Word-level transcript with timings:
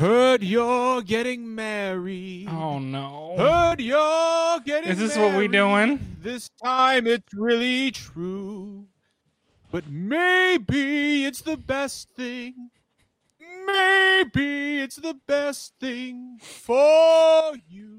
Heard 0.00 0.42
you're 0.42 1.02
getting 1.02 1.54
married. 1.54 2.48
Oh 2.50 2.78
no. 2.78 3.34
Heard 3.36 3.80
you're 3.82 4.60
getting 4.60 4.88
married. 4.88 4.88
Is 4.88 4.98
this 4.98 5.18
what 5.18 5.36
we 5.36 5.46
married. 5.46 5.98
doing? 5.98 6.16
This 6.22 6.48
time 6.64 7.06
it's 7.06 7.34
really 7.34 7.90
true. 7.90 8.86
But 9.70 9.88
maybe 9.90 11.26
it's 11.26 11.42
the 11.42 11.58
best 11.58 12.08
thing. 12.16 12.70
Maybe 13.66 14.78
it's 14.80 14.96
the 14.96 15.14
best 15.26 15.74
thing 15.78 16.38
for 16.40 17.52
you. 17.68 17.98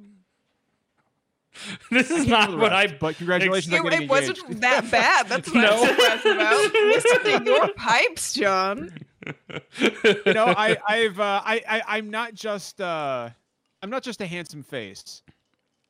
This 1.92 2.10
is 2.10 2.26
can't 2.26 2.30
not 2.30 2.46
do 2.48 2.52
the 2.54 2.58
what 2.58 2.74
I. 2.74 2.88
But 2.88 3.18
congratulations 3.18 3.72
It, 3.72 3.78
on 3.78 3.84
getting 3.84 4.02
it 4.04 4.10
wasn't 4.10 4.40
engaged. 4.40 4.62
that 4.62 4.90
bad. 4.90 5.28
That's 5.30 5.54
what 5.54 5.62
No. 5.70 5.84
I'm 5.84 5.88
surprised 5.88 6.26
about. 6.26 6.74
Listen 6.74 7.44
to 7.44 7.44
your 7.46 7.68
pipes, 7.76 8.34
John. 8.34 8.92
You 9.26 10.34
know, 10.34 10.46
I, 10.48 10.78
I've, 10.88 11.20
uh, 11.20 11.42
I, 11.44 11.62
I, 11.68 11.82
I'm 11.98 12.10
not 12.10 12.34
just, 12.34 12.82
uh, 12.82 13.30
I'm 13.82 13.90
not 13.90 14.04
just 14.04 14.22
a 14.22 14.28
handsome 14.28 14.64
face 14.64 15.24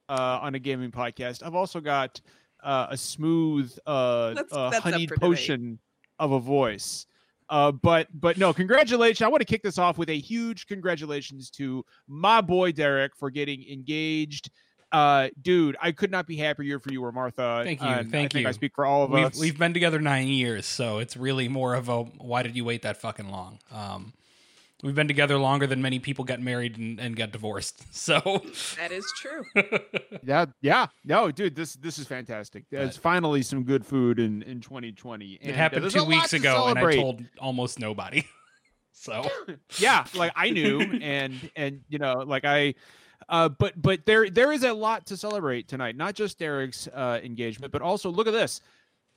uh, 0.09 0.39
on 0.41 0.55
a 0.55 0.59
gaming 0.59 0.91
podcast. 0.91 1.43
I've 1.45 1.55
also 1.55 1.79
got 1.79 2.19
uh, 2.63 2.87
a 2.89 2.97
smooth, 2.97 3.75
uh, 3.85 4.33
That's- 4.33 4.51
uh, 4.51 4.69
that's 4.69 4.83
honeyed 4.83 5.09
debate. 5.09 5.21
potion 5.21 5.79
of 6.19 6.31
a 6.31 6.39
voice. 6.39 7.05
Uh, 7.49 7.69
but 7.69 8.07
but 8.13 8.37
no, 8.37 8.53
congratulations! 8.53 9.21
I 9.21 9.27
want 9.27 9.41
to 9.41 9.45
kick 9.45 9.61
this 9.61 9.77
off 9.77 9.97
with 9.97 10.09
a 10.09 10.17
huge 10.17 10.67
congratulations 10.67 11.49
to 11.51 11.83
my 12.07 12.39
boy 12.39 12.71
Derek 12.71 13.13
for 13.13 13.29
getting 13.29 13.67
engaged. 13.69 14.51
Uh, 14.91 15.29
dude, 15.41 15.77
I 15.81 15.91
could 15.91 16.11
not 16.11 16.27
be 16.27 16.35
happier 16.37 16.79
for 16.79 16.91
you 16.91 17.03
or 17.03 17.11
Martha. 17.11 17.61
Thank 17.63 17.81
you, 17.81 17.87
and 17.87 17.95
I 17.95 18.03
thank 18.03 18.33
think 18.33 18.45
I 18.45 18.49
you. 18.49 18.53
speak 18.53 18.75
for 18.75 18.85
all 18.85 19.03
of 19.03 19.11
We've 19.11 19.25
us. 19.25 19.39
we've 19.39 19.57
been 19.57 19.73
together 19.73 19.99
nine 19.99 20.27
years, 20.27 20.65
so 20.65 20.97
it's 20.99 21.15
really 21.15 21.47
more 21.47 21.75
of 21.75 21.87
a 21.89 22.03
why 22.03 22.43
did 22.43 22.55
you 22.55 22.65
wait 22.65 22.81
that 22.81 22.97
fucking 22.97 23.29
long? 23.29 23.59
Um, 23.71 24.13
we've 24.83 24.95
been 24.95 25.07
together 25.07 25.37
longer 25.37 25.65
than 25.67 25.81
many 25.81 25.99
people 25.99 26.25
get 26.25 26.41
married 26.41 26.77
and, 26.77 26.99
and 26.99 27.15
get 27.15 27.31
divorced. 27.31 27.83
So 27.93 28.19
That 28.77 28.91
is 28.91 29.05
true. 29.17 29.45
Yeah, 30.23 30.45
yeah, 30.61 30.87
no, 31.05 31.31
dude, 31.31 31.55
this 31.55 31.73
this 31.75 31.97
is 31.97 32.05
fantastic. 32.07 32.65
There's 32.69 32.95
But- 32.97 33.01
finally 33.03 33.41
some 33.43 33.63
good 33.63 33.85
food 33.85 34.19
in 34.19 34.41
in 34.43 34.59
2020. 34.61 35.33
it 35.35 35.39
and, 35.41 35.51
uh, 35.51 35.55
happened 35.55 35.83
there's 35.83 35.93
two 35.93 36.03
weeks 36.03 36.33
ago, 36.33 36.67
and 36.67 36.77
I 36.77 36.95
told 36.95 37.23
almost 37.39 37.79
nobody. 37.79 38.25
So 38.93 39.25
yeah, 39.79 40.05
like 40.13 40.31
I 40.35 40.51
knew, 40.51 40.79
and 40.81 41.33
and 41.55 41.81
you 41.89 41.97
know, 41.97 42.19
like 42.19 42.45
I, 42.45 42.75
uh, 43.31 43.49
but 43.49 43.81
but 43.81 44.05
there 44.05 44.29
there 44.29 44.51
is 44.51 44.63
a 44.63 44.73
lot 44.73 45.07
to 45.07 45.17
celebrate 45.17 45.67
tonight. 45.67 45.95
Not 45.95 46.13
just 46.13 46.37
Derek's 46.37 46.87
uh, 46.93 47.19
engagement, 47.23 47.71
but 47.71 47.81
also 47.81 48.09
look 48.11 48.27
at 48.27 48.33
this. 48.33 48.61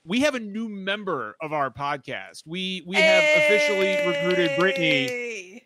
We 0.07 0.21
have 0.21 0.35
a 0.35 0.41
new 0.41 0.69
member 0.69 1.35
of 1.43 1.53
our 1.53 1.71
podcast. 1.71 2.43
We 2.47 2.83
we 2.87 2.97
have 2.97 3.23
officially 3.45 4.07
recruited 4.07 4.59
Brittany. 4.59 5.63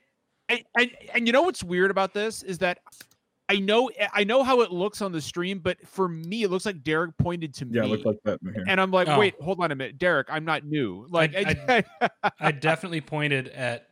And, 0.49 0.61
and 0.79 0.91
and 1.15 1.27
you 1.27 1.33
know 1.33 1.43
what's 1.43 1.63
weird 1.63 1.91
about 1.91 2.15
this 2.15 2.43
is 2.43 2.59
that 2.59 2.79
I 3.51 3.57
know 3.57 3.91
I 4.15 4.25
know 4.25 4.43
how 4.45 4.61
it 4.63 4.71
looks 4.73 5.03
on 5.03 5.11
the 5.13 5.21
stream, 5.21 5.59
but 5.59 5.77
for 5.87 6.09
me, 6.09 6.43
it 6.45 6.51
looks 6.51 6.65
like 6.67 6.83
Derek 6.85 7.17
pointed 7.19 7.53
to 7.55 7.67
Yeah, 7.71 7.83
me. 7.83 7.89
it 7.89 7.91
looked 7.91 8.07
like 8.07 8.19
that 8.25 8.41
here. 8.55 8.65
and 8.69 8.81
I'm 8.81 8.91
like, 8.91 9.09
Oh. 9.09 9.19
wait, 9.19 9.35
hold 9.41 9.61
on 9.63 9.73
a 9.73 9.75
minute, 9.75 9.99
Derek, 9.99 10.29
I'm 10.31 10.45
not 10.45 10.65
new. 10.65 11.07
Like, 11.11 11.35
I- 11.35 11.85
I 12.41 12.53
definitely 12.61 13.01
pointed 13.01 13.49
at 13.49 13.88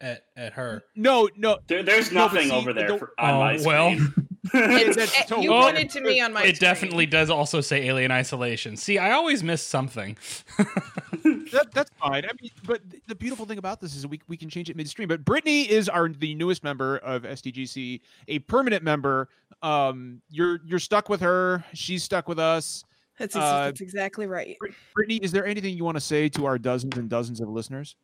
at 0.00 0.24
at 0.36 0.52
her. 0.54 0.84
no, 0.94 1.28
no, 1.36 1.58
There, 1.66 1.82
there's 1.82 2.12
No, 2.12 2.26
nothing 2.26 2.48
see, 2.50 2.54
over 2.54 2.72
there 2.72 2.92
the- 2.92 2.98
for, 2.98 3.12
on 3.18 3.34
Oh, 3.34 3.38
my 3.38 3.58
well. 3.64 3.94
screen. 3.94 4.14
It's, 4.54 4.94
That's 4.96 5.18
eh, 5.18 5.24
so 5.26 5.40
you 5.40 5.50
weird. 5.50 5.62
pointed 5.74 5.90
to 5.90 6.00
me 6.00 6.20
on 6.20 6.32
my. 6.32 6.42
It 6.44 6.56
screen. 6.56 6.70
definitely 6.70 7.06
does 7.06 7.30
also 7.30 7.60
say 7.60 7.88
alien 7.88 8.12
isolation. 8.12 8.76
See, 8.76 8.96
I 8.96 9.10
always 9.10 9.42
miss 9.42 9.60
something. 9.60 10.16
that, 10.58 11.68
that's 11.72 11.90
fine. 12.00 12.24
I 12.24 12.30
mean, 12.40 12.52
but 12.64 12.80
the 13.08 13.16
beautiful 13.16 13.44
thing 13.44 13.58
about 13.58 13.80
this 13.80 13.96
is 13.96 14.06
we, 14.06 14.20
we 14.28 14.36
can 14.36 14.48
change 14.48 14.70
it 14.70 14.76
midstream. 14.76 15.08
But 15.08 15.24
Brittany 15.24 15.62
is 15.62 15.88
our 15.88 16.08
the 16.08 16.34
newest 16.36 16.62
member 16.62 16.98
of 16.98 17.22
SDGC, 17.22 18.00
a 18.28 18.38
permanent 18.40 18.84
member. 18.84 19.28
Um, 19.62 20.22
you're 20.30 20.60
you're 20.64 20.78
stuck 20.78 21.08
with 21.08 21.20
her. 21.22 21.64
She's 21.74 22.04
stuck 22.04 22.28
with 22.28 22.38
us. 22.38 22.84
That's, 23.18 23.34
uh, 23.34 23.64
that's 23.64 23.80
exactly 23.80 24.26
right. 24.28 24.56
Brittany, 24.94 25.16
is 25.16 25.32
there 25.32 25.44
anything 25.44 25.76
you 25.76 25.84
want 25.84 25.96
to 25.96 26.00
say 26.02 26.28
to 26.30 26.46
our 26.46 26.56
dozens 26.56 26.96
and 26.98 27.08
dozens 27.10 27.40
of 27.40 27.48
listeners? 27.48 27.96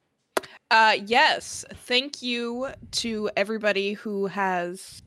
Uh, 0.72 0.96
yes. 1.04 1.66
Thank 1.84 2.22
you 2.22 2.68
to 2.92 3.28
everybody 3.36 3.92
who 3.92 4.24
has 4.24 5.02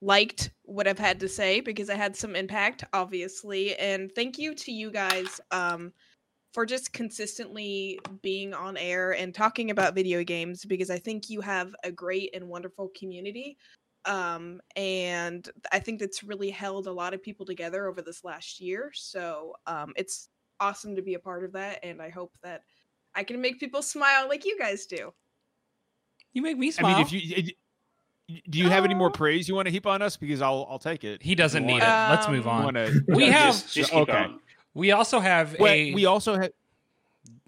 liked 0.00 0.52
what 0.62 0.86
I've 0.86 1.00
had 1.00 1.18
to 1.18 1.28
say 1.28 1.60
because 1.60 1.90
I 1.90 1.96
had 1.96 2.14
some 2.14 2.36
impact, 2.36 2.84
obviously. 2.92 3.74
And 3.76 4.08
thank 4.14 4.38
you 4.38 4.54
to 4.54 4.70
you 4.70 4.92
guys 4.92 5.40
um, 5.50 5.92
for 6.54 6.64
just 6.64 6.92
consistently 6.92 7.98
being 8.22 8.54
on 8.54 8.76
air 8.76 9.16
and 9.16 9.34
talking 9.34 9.72
about 9.72 9.96
video 9.96 10.22
games 10.22 10.64
because 10.64 10.90
I 10.90 10.98
think 11.00 11.28
you 11.28 11.40
have 11.40 11.74
a 11.82 11.90
great 11.90 12.30
and 12.32 12.46
wonderful 12.46 12.92
community. 12.96 13.56
Um, 14.04 14.60
and 14.76 15.50
I 15.72 15.80
think 15.80 15.98
that's 15.98 16.22
really 16.22 16.50
held 16.50 16.86
a 16.86 16.92
lot 16.92 17.14
of 17.14 17.22
people 17.22 17.46
together 17.46 17.88
over 17.88 18.00
this 18.00 18.22
last 18.22 18.60
year. 18.60 18.92
So 18.94 19.54
um, 19.66 19.92
it's 19.96 20.28
awesome 20.60 20.94
to 20.94 21.02
be 21.02 21.14
a 21.14 21.18
part 21.18 21.42
of 21.42 21.50
that. 21.54 21.80
And 21.82 22.00
I 22.00 22.10
hope 22.10 22.32
that 22.44 22.62
I 23.16 23.24
can 23.24 23.40
make 23.40 23.58
people 23.58 23.82
smile 23.82 24.28
like 24.28 24.44
you 24.44 24.58
guys 24.58 24.86
do. 24.86 25.12
You 26.32 26.42
make 26.42 26.58
me 26.58 26.70
smile. 26.70 26.94
I 26.96 27.04
smile. 27.04 27.10
mean, 27.12 27.28
if 27.38 27.46
you 27.48 27.52
do 28.50 28.58
you 28.58 28.68
have 28.68 28.84
any 28.84 28.94
more 28.94 29.08
Oh. 29.08 29.12
praise 29.12 29.48
you 29.48 29.54
want 29.54 29.66
to 29.66 29.72
heap 29.72 29.86
on 29.86 30.02
us? 30.02 30.16
Because 30.16 30.42
I'll 30.42 30.66
I'll 30.68 30.78
take 30.78 31.02
it. 31.04 31.22
he 31.22 31.34
doesn't 31.34 31.64
need 31.64 31.80
want- 31.80 31.84
it. 31.84 32.10
Let's 32.10 32.28
move 32.28 32.46
on. 32.46 32.64
Want 32.64 32.76
to? 32.76 33.04
We 33.08 33.26
Yeah, 33.26 33.30
have- 33.38 33.54
just, 33.54 33.74
just 33.74 33.92
okay. 33.94 34.12
going. 34.12 34.40
We 34.74 34.92
also 34.92 35.20
have 35.20 35.56
Well, 35.58 35.72
a. 35.72 35.94
we 35.94 36.04
also 36.06 36.36
have. 36.36 36.50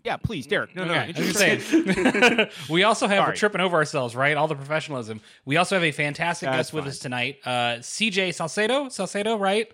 Yeah, 0.04 0.16
please, 0.16 0.46
Derek. 0.46 0.74
No, 0.76 0.84
no, 0.84 0.94
Okay, 0.94 1.12
no. 1.12 1.22
I 1.22 2.40
was 2.46 2.68
we 2.70 2.84
also 2.84 3.08
have 3.08 3.26
we're 3.26 3.34
tripping 3.34 3.60
over 3.60 3.76
ourselves, 3.76 4.14
right? 4.16 4.36
All 4.36 4.48
the 4.48 4.54
professionalism. 4.54 5.20
We 5.44 5.56
also 5.58 5.74
have 5.74 5.82
a 5.84 5.90
fantastic 5.90 6.46
That's 6.46 6.56
guest 6.70 6.72
with 6.72 6.86
us 6.86 6.98
tonight, 7.00 7.38
uh, 7.44 7.80
CJ 7.82 8.32
Salcedo. 8.32 8.88
Salcedo, 8.88 9.36
right? 9.36 9.70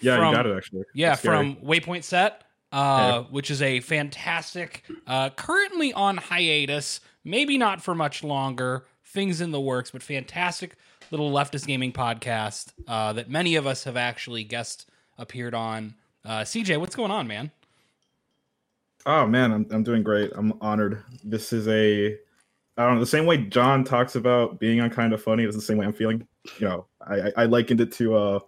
yeah, 0.00 0.16
from- 0.16 0.26
you 0.30 0.34
got 0.34 0.46
it 0.46 0.56
actually. 0.56 0.84
Yeah, 0.92 1.10
That's 1.10 1.20
scary. 1.20 1.54
from 1.54 1.56
Waypoint 1.66 2.02
Set, 2.04 2.42
uh, 2.72 3.22
which 3.24 3.50
is 3.50 3.62
a 3.62 3.80
fantastic, 3.80 4.84
uh, 5.06 5.30
currently 5.30 5.92
on 5.92 6.16
hiatus, 6.16 7.00
maybe 7.24 7.58
not 7.58 7.82
for 7.82 7.94
much 7.94 8.22
longer. 8.22 8.84
Things 9.04 9.40
in 9.40 9.50
the 9.50 9.60
works, 9.60 9.90
but 9.90 10.04
fantastic 10.04 10.76
little 11.10 11.30
leftist 11.30 11.66
gaming 11.66 11.92
podcast 11.92 12.72
uh, 12.86 13.12
that 13.12 13.28
many 13.28 13.56
of 13.56 13.66
us 13.66 13.84
have 13.84 13.96
actually 13.96 14.44
guest 14.44 14.88
appeared 15.18 15.54
on. 15.54 15.94
Uh, 16.24 16.40
CJ, 16.40 16.78
what's 16.78 16.94
going 16.94 17.10
on, 17.10 17.26
man? 17.26 17.50
Oh 19.06 19.26
man, 19.26 19.52
I'm 19.52 19.66
I'm 19.70 19.82
doing 19.82 20.02
great. 20.02 20.30
I'm 20.34 20.52
honored. 20.60 21.02
This 21.24 21.52
is 21.52 21.66
a 21.68 22.12
I 22.76 22.84
don't 22.84 22.94
know 22.94 23.00
the 23.00 23.06
same 23.06 23.26
way 23.26 23.38
John 23.38 23.82
talks 23.82 24.14
about 24.14 24.60
being 24.60 24.80
on 24.80 24.90
kind 24.90 25.12
of 25.12 25.22
funny. 25.22 25.44
It's 25.44 25.56
the 25.56 25.62
same 25.62 25.78
way 25.78 25.86
I'm 25.86 25.92
feeling. 25.92 26.26
You 26.58 26.68
know, 26.68 26.86
I, 27.06 27.32
I 27.36 27.44
likened 27.46 27.80
it 27.80 27.92
to 27.92 28.14
uh 28.14 28.40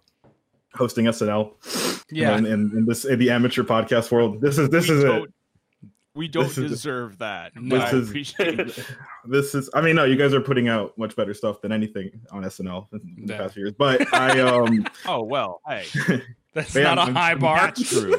hosting 0.74 1.06
SNL. 1.06 1.52
Yeah. 2.10 2.36
in, 2.38 2.46
in, 2.46 2.52
in 2.76 2.86
this 2.86 3.04
in 3.04 3.18
the 3.18 3.30
amateur 3.30 3.62
podcast 3.62 4.10
world. 4.10 4.40
This 4.40 4.58
is 4.58 4.68
this 4.70 4.88
We 4.88 4.96
is 4.96 5.04
it. 5.04 5.32
We 6.14 6.28
don't 6.28 6.44
This 6.44 6.58
is- 6.58 6.70
deserve 6.70 7.18
that. 7.18 7.56
No. 7.56 7.76
but 7.78 7.80
I 7.88 7.90
This 7.92 8.02
is- 8.02 8.08
appreciate 8.10 8.60
it. 8.78 8.86
this 9.24 9.54
is 9.54 9.70
i 9.72 9.80
mean 9.80 9.94
no 9.94 10.02
you 10.04 10.16
guys 10.16 10.34
are 10.34 10.40
putting 10.40 10.68
out 10.68 10.98
much 10.98 11.14
better 11.14 11.32
stuff 11.32 11.60
than 11.62 11.70
anything 11.70 12.10
on 12.32 12.42
snl 12.42 12.88
in 12.92 13.24
the 13.26 13.32
Yeah. 13.32 13.38
past 13.38 13.54
few 13.54 13.62
years 13.62 13.74
but 13.78 14.12
i 14.12 14.40
um 14.40 14.84
Oh 15.06 15.22
well, 15.22 15.60
hey, 15.68 15.84
That's 16.54 16.74
Man, 16.74 16.82
not 16.96 16.98
a 16.98 17.00
I'm- 17.02 17.14
high 17.14 17.30
I'm 17.30 17.38
bar. 17.38 17.56
that's 17.60 17.88
true. 17.88 18.14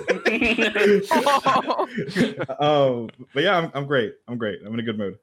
um 2.60 3.10
but 3.34 3.44
yeah 3.44 3.58
I'm, 3.58 3.72
I'm 3.74 3.86
great 3.86 4.14
i'm 4.28 4.38
great 4.38 4.60
i'm 4.66 4.74
in 4.74 4.80
a 4.80 4.84
good 4.84 4.98
mood 4.98 5.18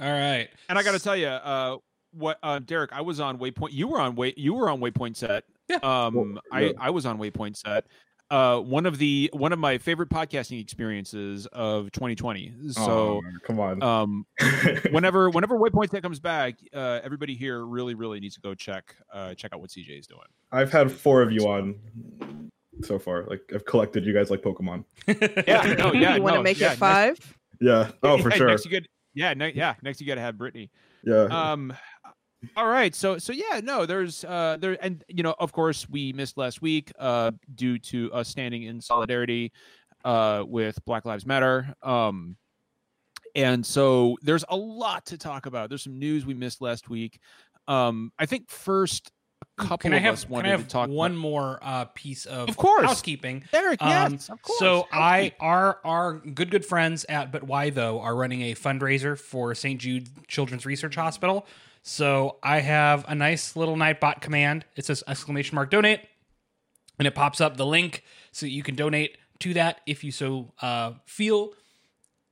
All 0.00 0.10
right. 0.10 0.48
And 0.68 0.78
I 0.78 0.82
got 0.84 0.92
to 0.92 1.00
tell 1.00 1.16
you, 1.16 1.26
uh, 1.26 1.76
what, 2.12 2.38
uh, 2.42 2.60
Derek, 2.60 2.92
I 2.92 3.00
was 3.00 3.18
on 3.20 3.36
Waypoint. 3.38 3.72
You 3.72 3.88
were 3.88 4.00
on 4.00 4.14
Way. 4.14 4.32
You 4.36 4.54
were 4.54 4.70
on 4.70 4.80
Waypoint 4.80 5.16
set. 5.16 5.42
Yeah. 5.68 5.76
Um, 5.82 6.14
Well, 6.14 6.42
I 6.52 6.60
yeah. 6.60 6.72
I 6.78 6.90
was 6.90 7.04
on 7.06 7.18
Waypoint 7.18 7.56
set. 7.56 7.86
Uh, 8.30 8.60
one 8.60 8.84
of 8.84 8.98
the 8.98 9.30
one 9.32 9.54
of 9.54 9.58
my 9.58 9.78
favorite 9.78 10.10
podcasting 10.10 10.60
experiences 10.60 11.46
of 11.46 11.90
2020. 11.92 12.52
So, 12.72 12.82
Oh, 12.82 13.22
come 13.42 13.58
on 13.58 13.82
um, 13.82 14.26
whenever 14.90 15.30
whenever 15.30 15.56
Waypoint 15.58 15.90
set 15.90 16.02
comes 16.02 16.20
back, 16.20 16.56
uh, 16.74 17.00
everybody 17.02 17.34
here 17.34 17.64
really 17.64 17.94
really 17.94 18.20
needs 18.20 18.34
to 18.34 18.40
go 18.42 18.54
check 18.54 18.94
uh 19.12 19.34
check 19.34 19.54
out 19.54 19.60
what 19.60 19.70
CJ 19.70 19.98
is 19.98 20.06
doing. 20.06 20.20
i've 20.52 20.70
had 20.70 20.92
four 20.92 21.22
of 21.22 21.32
you 21.32 21.48
on 21.48 21.74
so 22.82 22.98
far 22.98 23.24
like 23.24 23.40
i've 23.54 23.64
collected 23.64 24.04
you 24.04 24.12
guys 24.14 24.30
like 24.30 24.40
pokemon 24.42 24.84
Yeah, 25.06 25.74
no, 25.78 25.92
yeah, 25.94 26.16
you 26.16 26.22
want 26.22 26.34
to 26.34 26.38
no, 26.38 26.42
make 26.42 26.60
yeah, 26.60 26.66
it 26.66 26.68
next- 26.70 26.78
five? 26.78 27.36
yeah 27.60 27.90
oh 28.02 28.18
for 28.18 28.30
Hey, 28.30 28.36
sure 28.36 28.48
Next 28.48 28.64
you 28.66 28.70
get, 28.70 28.86
yeah, 29.14 29.34
ne- 29.34 29.52
yeah. 29.54 29.74
Next 29.82 30.00
you 30.00 30.06
got 30.06 30.14
to 30.16 30.20
have 30.20 30.36
Brittany. 30.38 30.70
yeah 31.02 31.24
um 31.24 31.72
all 32.56 32.66
right 32.68 32.94
so 32.94 33.18
so 33.18 33.32
yeah 33.32 33.60
no 33.62 33.84
there's 33.84 34.24
uh 34.24 34.56
there 34.60 34.76
and 34.80 35.02
you 35.08 35.22
know 35.24 35.34
of 35.40 35.50
course 35.52 35.88
we 35.88 36.12
missed 36.12 36.36
last 36.36 36.62
week 36.62 36.92
uh 36.98 37.30
due 37.56 37.78
to 37.78 38.12
us 38.12 38.28
standing 38.28 38.62
in 38.62 38.80
solidarity 38.80 39.50
uh 40.04 40.44
with 40.46 40.78
black 40.84 41.04
lives 41.04 41.26
matter 41.26 41.74
um 41.82 42.36
and 43.34 43.64
so 43.66 44.16
there's 44.22 44.44
a 44.50 44.56
lot 44.56 45.04
to 45.06 45.18
talk 45.18 45.46
about 45.46 45.68
there's 45.68 45.82
some 45.82 45.98
news 45.98 46.24
we 46.24 46.32
missed 46.34 46.60
last 46.60 46.88
week 46.88 47.18
um 47.66 48.12
i 48.18 48.24
think 48.26 48.48
first 48.48 49.10
a 49.56 49.62
couple 49.62 49.78
Can 49.78 49.92
I 49.92 49.96
of 49.98 50.02
have, 50.02 50.14
us 50.14 50.24
can 50.24 50.32
wanted 50.32 50.48
I 50.48 50.50
have 50.52 50.62
to 50.62 50.68
talk. 50.68 50.88
one 50.90 51.12
about- 51.12 51.20
more 51.20 51.58
uh, 51.62 51.84
piece 51.94 52.26
of, 52.26 52.48
Of 52.48 52.56
course. 52.56 52.84
housekeeping? 52.86 53.44
Derek, 53.52 53.80
Um, 53.80 54.14
yes, 54.14 54.28
of 54.30 54.42
course. 54.42 54.58
So 54.58 54.88
I 54.92 55.32
our 55.38 55.78
our 55.84 56.14
good 56.14 56.50
good 56.50 56.64
friends 56.66 57.06
at 57.08 57.30
But 57.30 57.44
Why 57.44 57.70
Though 57.70 58.00
are 58.00 58.16
running 58.16 58.42
a 58.42 58.54
fundraiser 58.56 59.16
for 59.16 59.54
St. 59.54 59.80
Jude 59.80 60.08
Children's 60.26 60.66
Research 60.66 60.96
Hospital. 60.96 61.46
So 61.88 62.36
I 62.42 62.60
have 62.60 63.06
a 63.08 63.14
nice 63.14 63.56
little 63.56 63.74
Nightbot 63.74 64.20
command. 64.20 64.66
It 64.76 64.84
says 64.84 65.02
exclamation 65.08 65.54
mark 65.54 65.70
donate, 65.70 66.00
and 66.98 67.08
it 67.08 67.14
pops 67.14 67.40
up 67.40 67.56
the 67.56 67.64
link 67.64 68.04
so 68.30 68.44
you 68.44 68.62
can 68.62 68.74
donate 68.74 69.16
to 69.38 69.54
that 69.54 69.80
if 69.86 70.04
you 70.04 70.12
so 70.12 70.52
uh, 70.60 70.92
feel. 71.06 71.54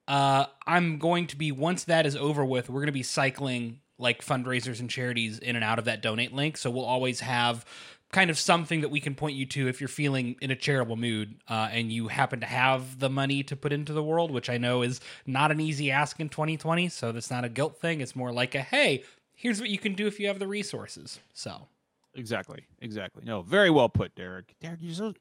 Uh, 0.06 0.44
I'm 0.66 0.98
going 0.98 1.26
to 1.28 1.36
be 1.36 1.52
once 1.52 1.84
that 1.84 2.04
is 2.04 2.16
over 2.16 2.44
with, 2.44 2.68
we're 2.68 2.80
going 2.80 2.88
to 2.88 2.92
be 2.92 3.02
cycling 3.02 3.80
like 3.98 4.22
fundraisers 4.22 4.78
and 4.78 4.90
charities 4.90 5.38
in 5.38 5.56
and 5.56 5.64
out 5.64 5.78
of 5.78 5.86
that 5.86 6.02
donate 6.02 6.34
link. 6.34 6.58
So 6.58 6.70
we'll 6.70 6.84
always 6.84 7.20
have 7.20 7.64
kind 8.12 8.30
of 8.30 8.38
something 8.38 8.82
that 8.82 8.90
we 8.90 9.00
can 9.00 9.14
point 9.14 9.36
you 9.36 9.46
to 9.46 9.68
if 9.68 9.80
you're 9.80 9.88
feeling 9.88 10.36
in 10.40 10.50
a 10.50 10.56
charitable 10.56 10.96
mood 10.96 11.34
uh, 11.48 11.68
and 11.72 11.90
you 11.90 12.08
happen 12.08 12.40
to 12.40 12.46
have 12.46 12.98
the 12.98 13.10
money 13.10 13.42
to 13.42 13.56
put 13.56 13.72
into 13.72 13.92
the 13.92 14.02
world, 14.02 14.30
which 14.30 14.48
I 14.48 14.58
know 14.58 14.82
is 14.82 15.00
not 15.26 15.50
an 15.50 15.60
easy 15.60 15.90
ask 15.90 16.20
in 16.20 16.28
2020. 16.28 16.88
So 16.88 17.10
that's 17.12 17.30
not 17.30 17.44
a 17.44 17.48
guilt 17.48 17.80
thing. 17.80 18.00
It's 18.00 18.14
more 18.14 18.32
like 18.32 18.54
a 18.54 18.62
hey, 18.62 19.02
here's 19.36 19.60
what 19.60 19.70
you 19.70 19.78
can 19.78 19.94
do 19.94 20.08
if 20.08 20.18
you 20.18 20.26
have 20.26 20.40
the 20.40 20.48
resources. 20.48 21.20
So 21.32 21.68
Exactly. 22.16 22.64
Exactly. 22.80 23.22
No, 23.24 23.42
very 23.42 23.70
well 23.70 23.88
put, 23.88 24.14
Derek. 24.14 24.54
Derek, 24.60 24.80
you 24.80 24.92
so 24.94 25.14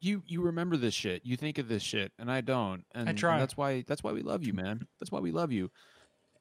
you 0.00 0.22
you 0.26 0.42
remember 0.42 0.76
this 0.76 0.92
shit. 0.92 1.22
You 1.24 1.36
think 1.36 1.58
of 1.58 1.68
this 1.68 1.82
shit, 1.82 2.12
and 2.18 2.30
I 2.30 2.40
don't. 2.40 2.84
And, 2.94 3.08
and 3.08 3.16
try. 3.16 3.38
that's 3.38 3.56
why 3.56 3.84
that's 3.86 4.02
why 4.02 4.12
we 4.12 4.22
love 4.22 4.44
you, 4.44 4.52
man. 4.52 4.86
That's 5.00 5.10
why 5.10 5.20
we 5.20 5.32
love 5.32 5.52
you. 5.52 5.70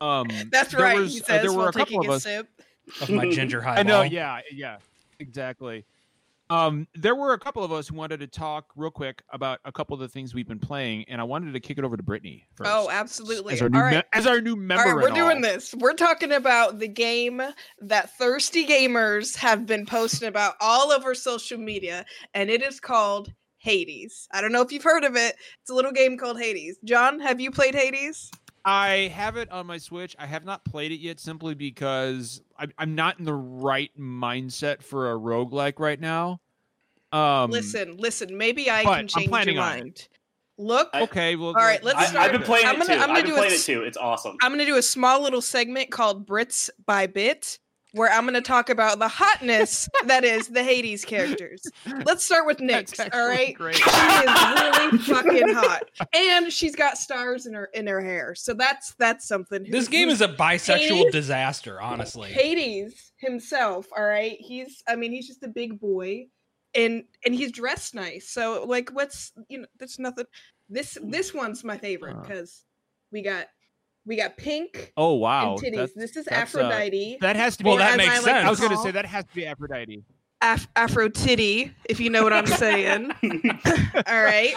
Um, 0.01 0.27
That's 0.51 0.73
right. 0.73 0.97
was- 0.99 1.13
he 1.13 1.21
uh, 1.21 1.25
says 1.25 1.41
there 1.43 1.53
were 1.53 1.69
a 1.69 1.71
couple 1.71 2.01
of 2.01 2.09
us. 2.09 2.23
sip. 2.23 2.49
of 2.99 3.09
my 3.09 3.29
ginger 3.29 3.61
highball. 3.61 3.79
I 3.79 3.83
know. 3.83 4.01
Yeah. 4.01 4.41
Yeah. 4.51 4.77
Exactly. 5.19 5.85
Um, 6.53 6.87
there 6.93 7.15
were 7.15 7.33
a 7.33 7.39
couple 7.39 7.63
of 7.63 7.71
us 7.71 7.87
who 7.87 7.95
wanted 7.95 8.19
to 8.19 8.27
talk 8.27 8.71
real 8.75 8.91
quick 8.91 9.23
about 9.31 9.59
a 9.65 9.71
couple 9.71 9.95
of 9.95 9.99
the 9.99 10.07
things 10.07 10.35
we've 10.35 10.47
been 10.47 10.59
playing, 10.59 11.03
and 11.07 11.19
I 11.19 11.23
wanted 11.23 11.51
to 11.51 11.59
kick 11.59 11.79
it 11.79 11.83
over 11.83 11.97
to 11.97 12.03
Brittany 12.03 12.45
first. 12.53 12.69
Oh, 12.71 12.91
absolutely. 12.91 13.55
as 13.55 13.61
our 13.63 13.69
new 13.69 13.79
right. 13.79 13.95
me- 13.95 14.03
as 14.13 14.27
our 14.27 14.39
new 14.39 14.55
member. 14.55 14.83
All 14.83 14.95
right, 14.95 15.03
we're 15.03 15.15
doing 15.15 15.37
all. 15.37 15.41
this. 15.41 15.73
We're 15.73 15.93
talking 15.93 16.31
about 16.31 16.77
the 16.77 16.87
game 16.87 17.41
that 17.79 18.15
thirsty 18.19 18.67
gamers 18.67 19.35
have 19.35 19.65
been 19.65 19.87
posting 19.87 20.27
about 20.27 20.53
all 20.61 20.91
over 20.91 21.15
social 21.15 21.57
media, 21.57 22.05
and 22.35 22.51
it 22.51 22.61
is 22.61 22.79
called 22.79 23.33
Hades. 23.57 24.27
I 24.31 24.39
don't 24.39 24.51
know 24.51 24.61
if 24.61 24.71
you've 24.71 24.83
heard 24.83 25.05
of 25.05 25.15
it. 25.15 25.35
It's 25.61 25.71
a 25.71 25.73
little 25.73 25.91
game 25.91 26.19
called 26.19 26.39
Hades. 26.39 26.77
John, 26.83 27.19
have 27.19 27.41
you 27.41 27.49
played 27.49 27.73
Hades? 27.73 28.29
I 28.65 29.11
have 29.13 29.35
it 29.37 29.51
on 29.51 29.65
my 29.67 29.77
Switch. 29.77 30.15
I 30.19 30.25
have 30.25 30.45
not 30.45 30.63
played 30.63 30.91
it 30.91 30.99
yet 30.99 31.19
simply 31.19 31.53
because 31.53 32.41
I'm, 32.57 32.71
I'm 32.77 32.95
not 32.95 33.19
in 33.19 33.25
the 33.25 33.33
right 33.33 33.91
mindset 33.99 34.81
for 34.81 35.11
a 35.11 35.19
roguelike 35.19 35.79
right 35.79 35.99
now. 35.99 36.39
Um, 37.13 37.51
listen, 37.51 37.97
listen. 37.97 38.37
Maybe 38.37 38.69
I 38.69 38.83
but 38.83 38.89
can 38.91 38.99
I'm 38.99 39.07
change 39.07 39.23
your 39.25 39.29
planning 39.29 39.57
on 39.59 39.69
mind. 39.79 40.07
Look, 40.57 40.89
I- 40.93 41.01
Okay, 41.03 41.35
well, 41.35 41.47
All 41.49 41.53
right, 41.55 41.83
let's 41.83 41.97
I, 41.97 42.05
start- 42.05 42.25
I've 42.25 42.31
been 42.31 42.43
playing 42.43 42.65
I'm 42.67 42.75
it 42.75 42.87
gonna- 42.87 42.95
too. 42.95 43.01
I'm 43.01 43.07
gonna 43.07 43.19
I've 43.19 43.25
been 43.25 43.31
do 43.31 43.35
a 43.35 43.39
playing 43.39 43.53
it 43.53 43.61
too. 43.61 43.83
It's 43.83 43.97
awesome. 43.97 44.37
I'm 44.41 44.49
going 44.51 44.59
to 44.59 44.65
do 44.65 44.77
a 44.77 44.81
small 44.83 45.21
little 45.21 45.41
segment 45.41 45.89
called 45.91 46.27
Brits 46.27 46.69
by 46.85 47.07
Bit, 47.07 47.57
where 47.93 48.11
I'm 48.11 48.23
going 48.23 48.33
to 48.35 48.41
talk 48.41 48.69
about 48.69 48.97
the 48.99 49.07
hotness 49.07 49.89
that 50.05 50.23
is 50.23 50.47
the 50.49 50.63
Hades 50.63 51.05
characters. 51.05 51.61
Let's 52.05 52.23
start 52.23 52.45
with 52.45 52.57
Nyx. 52.59 52.99
All 52.99 53.05
right. 53.05 53.13
All 53.15 53.31
actually 53.31 53.53
great. 53.53 53.75
she 53.75 53.89
is 53.89 54.61
really 54.61 54.97
fucking 55.43 55.53
hot, 55.55 55.83
and 56.15 56.51
she's 56.53 56.75
got 56.75 56.97
stars 56.99 57.45
in 57.47 57.53
her 57.55 57.65
in 57.73 57.87
her 57.87 58.01
hair. 58.01 58.35
So 58.35 58.53
that's 58.53 58.93
that's 58.99 59.27
something. 59.27 59.65
This 59.69 59.87
game 59.87 60.09
is 60.09 60.21
a 60.21 60.27
bisexual 60.27 60.77
Hades? 60.97 61.11
disaster, 61.11 61.81
honestly. 61.81 62.29
Hades 62.31 63.11
himself. 63.17 63.87
All 63.97 64.03
right, 64.05 64.37
he's. 64.39 64.83
I 64.87 64.95
mean, 64.95 65.11
he's 65.11 65.27
just 65.27 65.41
a 65.43 65.47
big 65.49 65.79
boy, 65.79 66.27
and 66.75 67.03
and 67.25 67.33
he's 67.35 67.51
dressed 67.51 67.93
nice. 67.95 68.29
So 68.29 68.65
like, 68.67 68.89
what's 68.91 69.31
you 69.49 69.59
know, 69.59 69.67
there's 69.79 69.99
nothing. 69.99 70.25
This 70.69 70.97
this 71.03 71.33
one's 71.33 71.63
my 71.63 71.77
favorite 71.77 72.15
Uh. 72.17 72.21
because 72.21 72.63
we 73.11 73.21
got 73.21 73.47
we 74.05 74.15
got 74.17 74.35
pink 74.37 74.91
Oh 74.97 75.13
wow, 75.13 75.55
and 75.55 75.61
titties. 75.61 75.71
that's- 75.75 75.93
this 75.95 76.17
is 76.17 76.27
uh, 76.27 76.31
Aphrodite. 76.33 77.17
that 77.21 77.35
has 77.35 77.55
to 77.57 77.63
be. 77.63 77.69
Well, 77.69 77.77
that 77.77 77.97
makes 77.97 78.11
I 78.11 78.15
like 78.17 78.25
sense. 78.25 78.45
I 78.45 78.49
was 78.49 78.59
going 78.59 78.71
to 78.71 78.77
say 78.77 78.91
that 78.91 79.05
has 79.05 79.23
to 79.25 79.35
be 79.35 79.45
Aphrodite. 79.45 80.03
Af- 80.41 80.67
Afro 80.75 81.07
titty, 81.07 81.71
if 81.89 82.01
you 82.01 82.09
know 82.09 82.21
what 82.23 82.33
I'm 82.33 82.45
saying. 82.47 83.11
All 84.07 84.23
right. 84.23 84.53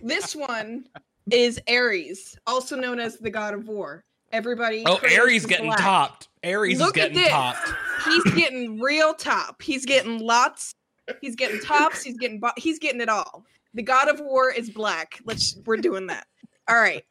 This 0.00 0.34
one 0.34 0.86
is 1.30 1.60
Ares, 1.68 2.36
also 2.46 2.76
known 2.76 2.98
as 2.98 3.18
the 3.18 3.30
god 3.30 3.52
of 3.54 3.68
war. 3.68 4.04
Everybody. 4.36 4.82
Oh, 4.86 4.96
Kratos 4.96 5.18
Ares 5.18 5.46
getting 5.46 5.66
black. 5.66 5.78
topped. 5.80 6.28
Ares 6.44 6.78
Look 6.78 6.96
is 6.98 7.04
at 7.04 7.12
getting 7.12 7.22
this. 7.22 7.28
topped. 7.30 7.72
He's 8.04 8.24
getting 8.34 8.78
real 8.80 9.14
top. 9.14 9.62
He's 9.62 9.86
getting 9.86 10.18
lots. 10.20 10.74
He's 11.20 11.34
getting 11.36 11.60
tops. 11.60 12.02
He's 12.02 12.18
getting. 12.18 12.38
Bo- 12.38 12.50
he's 12.56 12.78
getting 12.78 13.00
it 13.00 13.08
all. 13.08 13.44
The 13.74 13.82
god 13.82 14.08
of 14.08 14.20
war 14.20 14.50
is 14.52 14.68
black. 14.70 15.18
Let's. 15.24 15.56
We're 15.64 15.78
doing 15.78 16.06
that. 16.08 16.26
All 16.68 16.76
right. 16.76 17.02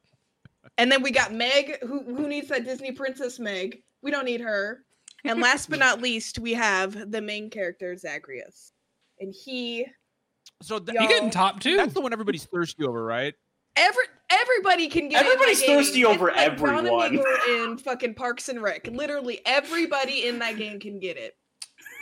And 0.78 0.92
then 0.92 1.02
we 1.02 1.10
got 1.12 1.34
Meg. 1.34 1.80
Who 1.82 2.04
who 2.04 2.28
needs 2.28 2.48
that 2.50 2.64
Disney 2.66 2.92
princess 2.92 3.40
Meg? 3.40 3.82
We 4.02 4.12
don't 4.12 4.26
need 4.26 4.42
her. 4.42 4.84
And 5.24 5.42
last 5.42 5.70
but 5.72 5.80
not 5.80 6.02
least, 6.02 6.38
we 6.38 6.54
have 6.54 7.10
the 7.12 7.22
main 7.22 7.50
character 7.50 7.96
Zagreus, 7.98 8.72
and 9.20 9.34
he. 9.34 9.88
So 10.62 10.78
th- 10.80 10.94
Y'all- 10.94 11.04
You 11.04 11.10
getting 11.10 11.32
top 11.32 11.60
too? 11.60 11.76
that's 11.78 11.94
the 11.94 12.02
one 12.02 12.14
everybody's 12.14 12.46
thirsty 12.46 12.84
over, 12.86 13.04
right? 13.04 13.34
Every 13.76 14.06
everybody 14.30 14.88
can 14.88 15.10
get. 15.10 15.22
in 15.22 15.28
that 15.28 15.34
Everybody's 15.34 15.62
game. 15.62 15.78
thirsty 15.78 16.02
It's 16.02 16.10
over 16.10 16.28
like 16.28 16.38
everyone. 16.38 17.18
Meagher 17.18 17.48
in 17.72 17.78
fucking 17.78 18.14
Parks 18.16 18.50
and 18.50 18.62
Rec. 18.62 18.88
Literally 18.88 19.42
everybody 19.46 20.28
in 20.28 20.40
that 20.40 20.58
game 20.58 20.80
can 20.80 21.00
get 21.00 21.18
it. 21.18 21.36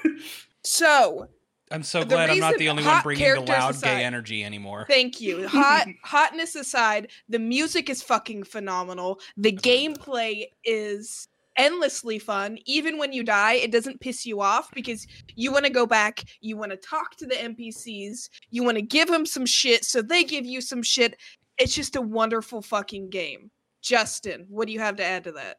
So 0.65 1.27
I'm 1.71 1.83
so 1.83 2.05
glad 2.05 2.29
I'm 2.29 2.39
not 2.39 2.57
the 2.57 2.69
only 2.69 2.83
one 2.85 3.01
bringing 3.03 3.33
the 3.33 3.41
loud 3.41 3.71
aside- 3.71 3.97
gay 3.97 4.03
energy 4.03 4.43
anymore. 4.43 4.85
Thank 4.87 5.19
you. 5.19 5.47
Hot 5.49 5.87
hotness 6.03 6.55
aside, 6.55 7.09
the 7.27 7.39
music 7.39 7.89
is 7.89 8.01
fucking 8.01 8.43
phenomenal. 8.43 9.19
The 9.35 9.51
gameplay 9.51 10.45
is 10.63 11.27
endlessly 11.57 12.17
fun. 12.19 12.57
Even 12.65 12.97
when 12.97 13.11
you 13.11 13.23
die, 13.23 13.53
it 13.55 13.71
doesn't 13.71 13.99
piss 13.99 14.25
you 14.25 14.39
off 14.41 14.71
because 14.73 15.05
you 15.35 15.51
want 15.51 15.65
to 15.65 15.71
go 15.71 15.85
back, 15.85 16.23
you 16.41 16.57
want 16.57 16.71
to 16.71 16.77
talk 16.77 17.15
to 17.17 17.25
the 17.25 17.35
NPCs, 17.35 18.29
you 18.51 18.63
want 18.63 18.75
to 18.77 18.81
give 18.81 19.07
them 19.09 19.25
some 19.25 19.45
shit 19.45 19.83
so 19.83 20.01
they 20.01 20.23
give 20.23 20.45
you 20.45 20.61
some 20.61 20.81
shit. 20.81 21.17
It's 21.57 21.75
just 21.75 21.95
a 21.95 22.01
wonderful 22.01 22.61
fucking 22.61 23.09
game. 23.09 23.51
Justin, 23.81 24.45
what 24.49 24.67
do 24.67 24.73
you 24.73 24.79
have 24.79 24.95
to 24.97 25.03
add 25.03 25.25
to 25.25 25.33
that? 25.33 25.57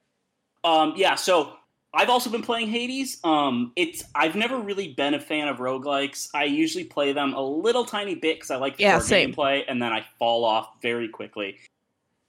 Um, 0.65 0.95
yeah, 0.97 1.15
so 1.15 1.53
I've 1.93 2.09
also 2.09 2.31
been 2.31 2.43
playing 2.43 2.69
Hades. 2.69 3.19
Um, 3.23 3.73
it's 3.77 4.03
I've 4.15 4.35
never 4.35 4.59
really 4.59 4.95
been 4.95 5.15
a 5.15 5.21
fan 5.21 5.47
of 5.49 5.59
roguelikes. 5.59 6.29
I 6.35 6.45
usually 6.45 6.85
play 6.85 7.13
them 7.13 7.35
a 7.35 7.43
little 7.43 7.85
tiny 7.85 8.15
bit 8.15 8.37
because 8.37 8.51
I 8.51 8.57
like 8.57 8.77
the 8.77 8.85
Yeah, 8.85 8.99
core 8.99 9.07
gameplay, 9.07 9.63
and 9.69 9.81
then 9.81 9.93
I 9.93 10.05
fall 10.19 10.45
off 10.45 10.81
very 10.83 11.09
quickly. 11.09 11.59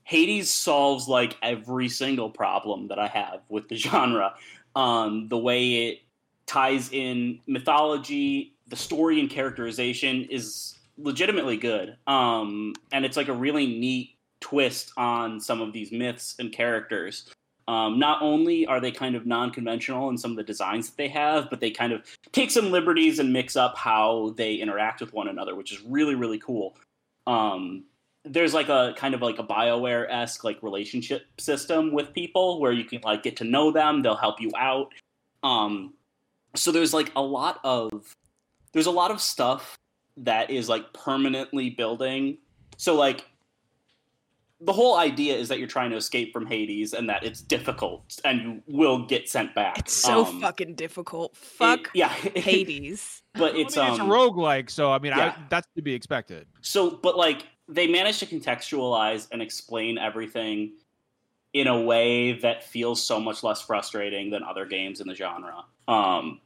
Hades 0.04 0.52
solves 0.52 1.08
like 1.08 1.36
every 1.42 1.90
single 1.90 2.30
problem 2.30 2.90
that 2.90 3.00
I 3.00 3.08
have 3.08 3.42
with 3.50 3.68
the 3.70 3.76
genre. 3.78 4.36
Um, 4.76 5.30
the 5.30 5.38
way 5.38 5.88
it 5.88 6.00
ties 6.46 6.92
in 6.92 7.40
mythology, 7.48 8.54
the 8.68 8.76
story 8.76 9.20
and 9.20 9.30
characterization 9.30 10.26
is 10.26 10.75
legitimately 10.98 11.58
good. 11.58 11.98
Um, 12.08 12.74
and 12.92 13.06
it's 13.06 13.18
like 13.18 13.28
a 13.28 13.34
really 13.34 13.68
neat 13.68 14.16
twist 14.42 14.92
on 14.98 15.40
some 15.40 15.62
of 15.62 15.74
these 15.74 15.92
myths 15.92 16.36
and 16.40 16.52
characters. 16.52 17.30
Um, 17.68 17.98
not 17.98 18.22
only 18.22 18.68
are 18.68 18.80
they 18.80 18.92
kind 18.92 19.16
of 19.16 19.26
non-conventional 19.26 20.10
in 20.10 20.18
some 20.18 20.32
of 20.32 20.38
the 20.38 20.44
designs 20.44 20.88
that 20.88 20.98
they 20.98 21.08
have, 21.08 21.50
but 21.50 21.60
they 21.60 21.72
kind 21.72 21.94
of 21.94 22.04
take 22.32 22.52
some 22.52 22.70
liberties 22.70 23.18
and 23.18 23.34
mix 23.34 23.56
up 23.56 23.76
how 23.76 24.36
they 24.38 24.54
interact 24.56 25.02
with 25.02 25.14
one 25.14 25.28
another, 25.30 25.56
which 25.56 25.72
is 25.72 25.82
really 25.82 26.14
really 26.14 26.38
cool. 26.38 26.78
Um, 27.26 27.86
there's 28.24 28.54
like 28.54 28.70
a 28.70 28.94
kind 28.98 29.16
of 29.16 29.22
like 29.22 29.40
a 29.40 29.44
Bioware 29.44 30.08
esque 30.12 30.44
like 30.44 30.62
relationship 30.62 31.26
system 31.40 31.92
with 31.92 32.14
people 32.14 32.60
where 32.60 32.72
you 32.72 32.84
can 32.84 33.02
like 33.04 33.24
get 33.24 33.36
to 33.38 33.44
know 33.44 33.72
them, 33.72 34.04
they'll 34.04 34.16
help 34.16 34.40
you 34.40 34.52
out. 34.56 34.94
Um, 35.42 35.96
so 36.56 36.72
there's 36.72 36.94
like 36.94 37.12
a 37.16 37.22
lot 37.22 37.60
of 37.64 38.14
there's 38.74 38.86
a 38.88 38.92
lot 38.92 39.10
of 39.10 39.20
stuff 39.22 39.76
that 40.18 40.50
is 40.50 40.70
like 40.70 40.92
permanently 40.94 41.70
building. 41.72 42.38
So 42.78 42.96
like 42.96 43.26
the 44.62 44.72
whole 44.74 44.98
idea 44.98 45.36
is 45.36 45.50
that 45.50 45.60
you're 45.60 45.68
trying 45.68 45.92
to 45.92 45.98
escape 45.98 46.32
from 46.32 46.46
Hades 46.48 46.94
and 46.94 47.10
that 47.10 47.24
it's 47.24 47.42
difficult 47.42 48.20
and 48.24 48.42
you 48.42 48.64
will 48.68 49.06
get 49.06 49.28
sent 49.30 49.54
back. 49.54 49.78
It's 49.80 49.94
so 49.94 50.26
Um, 50.26 50.40
fucking 50.42 50.76
difficult. 50.76 51.34
it- 51.34 51.38
Fuck 51.38 51.92
yeah, 51.94 52.08
Hades. 52.36 53.22
but 53.34 53.56
it's 53.58 53.76
I 53.78 53.92
mean, 53.92 54.00
um 54.02 54.08
it's 54.10 54.16
a 54.16 54.18
roguelike, 54.18 54.70
so 54.70 54.92
I 54.92 55.00
mean, 55.00 55.12
yeah. 55.16 55.36
I, 55.38 55.44
that's 55.50 55.68
to 55.76 55.82
be 55.82 55.94
expected. 55.94 56.48
so 56.62 56.90
but 56.92 57.18
like 57.18 57.46
they 57.68 57.88
managed 57.88 58.20
to 58.20 58.26
contextualize 58.26 59.28
and 59.32 59.42
explain 59.42 59.98
everything 59.98 60.74
in 61.54 61.68
a 61.68 61.82
way 61.82 62.34
that 62.40 62.64
feels 62.64 63.04
so 63.04 63.20
much 63.20 63.42
less 63.44 63.62
frustrating 63.62 64.30
than 64.30 64.44
other 64.44 64.66
games 64.66 65.02
in 65.02 65.08
the 65.08 65.16
genre. 65.16 65.64
Um, 65.88 66.40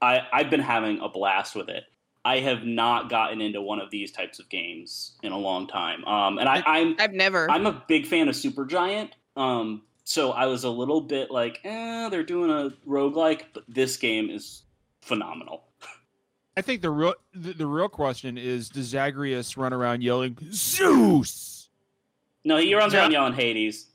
I 0.00 0.22
I've 0.32 0.50
been 0.50 0.60
having 0.60 0.98
a 1.00 1.08
blast 1.08 1.54
with 1.54 1.68
it. 1.68 1.84
I 2.24 2.38
have 2.38 2.64
not 2.64 3.10
gotten 3.10 3.40
into 3.40 3.60
one 3.60 3.80
of 3.80 3.90
these 3.90 4.12
types 4.12 4.38
of 4.38 4.48
games 4.48 5.12
in 5.22 5.32
a 5.32 5.38
long 5.38 5.66
time. 5.66 6.04
Um, 6.04 6.38
and 6.38 6.48
I, 6.48 6.62
I'm 6.64 6.96
I've 6.98 7.12
never. 7.12 7.50
I'm 7.50 7.66
a 7.66 7.82
big 7.88 8.06
fan 8.06 8.28
of 8.28 8.34
Supergiant. 8.34 9.10
Um, 9.36 9.82
so 10.04 10.30
I 10.32 10.46
was 10.46 10.64
a 10.64 10.70
little 10.70 11.00
bit 11.00 11.30
like, 11.30 11.60
eh, 11.64 12.08
they're 12.10 12.22
doing 12.22 12.50
a 12.50 12.72
roguelike, 12.88 13.42
but 13.54 13.64
this 13.68 13.96
game 13.96 14.30
is 14.30 14.62
phenomenal. 15.00 15.64
I 16.56 16.60
think 16.60 16.82
the 16.82 16.90
real 16.90 17.14
the, 17.34 17.54
the 17.54 17.66
real 17.66 17.88
question 17.88 18.36
is: 18.36 18.68
Does 18.68 18.86
Zagreus 18.86 19.56
run 19.56 19.72
around 19.72 20.02
yelling 20.02 20.36
Zeus? 20.52 21.68
No, 22.44 22.56
he 22.58 22.74
runs 22.74 22.92
Yeah. 22.92 23.00
around 23.00 23.12
yelling 23.12 23.32
Hades. 23.32 23.86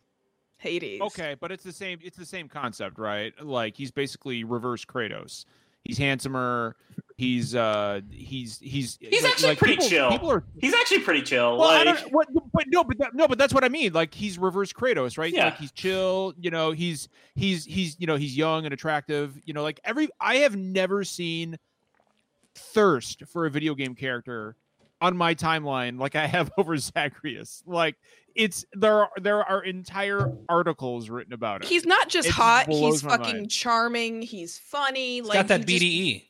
Hades. 0.57 0.99
Okay, 1.01 1.35
but 1.39 1.51
it's 1.51 1.63
the 1.63 1.71
same. 1.71 1.99
It's 2.01 2.17
the 2.17 2.25
same 2.25 2.49
concept, 2.49 2.97
right? 2.97 3.31
Like 3.43 3.77
he's 3.77 3.91
basically 3.91 4.43
reverse 4.43 4.83
Kratos. 4.85 5.45
He's 5.87 5.97
handsomer. 5.97 6.75
He's 7.15 7.55
uh 7.55 8.01
he's 8.11 8.59
he's 8.59 8.97
He's 9.01 9.23
like- 9.23 9.31
actually 9.31 9.49
like, 9.49 9.57
pretty 9.57 9.73
people, 9.75 9.89
chill. 9.89 10.11
People 10.11 10.31
are 10.31 10.43
He's 10.59 10.73
actually 10.73 10.99
pretty 10.99 11.23
chill. 11.23 11.57
well, 11.57 11.69
I 11.69 11.83
like, 11.83 11.99
don't, 12.01 12.13
what, 12.13 12.27
but 12.53 12.65
no, 12.67 12.83
but 12.83 12.97
that, 12.99 13.15
no, 13.15 13.27
but 13.27 13.37
that's 13.39 13.53
what 13.53 13.63
I 13.63 13.69
mean. 13.69 13.93
Like 13.93 14.13
he's 14.13 14.37
reverse 14.37 14.71
Kratos, 14.71 15.17
right? 15.17 15.33
Yeah. 15.33 15.45
Like 15.45 15.57
he's 15.57 15.71
chill. 15.71 16.33
You 16.39 16.51
know, 16.51 16.71
he's 16.71 17.09
he's 17.35 17.65
he's 17.65 17.95
you 17.99 18.05
know 18.05 18.17
he's 18.17 18.37
young 18.37 18.65
and 18.65 18.73
attractive. 18.73 19.39
You 19.45 19.53
know, 19.53 19.63
like 19.63 19.79
every 19.83 20.09
I 20.19 20.35
have 20.37 20.55
never 20.55 21.03
seen 21.03 21.57
thirst 22.55 23.23
for 23.27 23.45
a 23.45 23.49
video 23.49 23.73
game 23.75 23.95
character 23.95 24.55
on 25.01 25.15
my 25.17 25.35
timeline 25.35 25.99
like 25.99 26.15
I 26.15 26.27
have 26.27 26.51
over 26.57 26.75
Zagreus. 26.77 27.63
Like 27.65 27.95
it's 28.35 28.65
there 28.73 28.93
are 29.01 29.09
there 29.21 29.43
are 29.43 29.63
entire 29.63 30.31
articles 30.49 31.09
written 31.09 31.33
about 31.33 31.63
it. 31.63 31.67
He's 31.67 31.85
not 31.85 32.07
just 32.09 32.27
It 32.27 32.33
hot, 32.33 32.67
he's 32.69 33.01
fucking 33.01 33.35
mind. 33.37 33.51
charming, 33.51 34.21
he's 34.21 34.57
funny. 34.59 35.15
He's 35.19 35.25
like 35.25 35.33
got 35.35 35.47
that 35.49 35.69
E. 35.69 35.73
he 35.73 35.79
just- 35.79 35.83
BDE. 35.83 36.23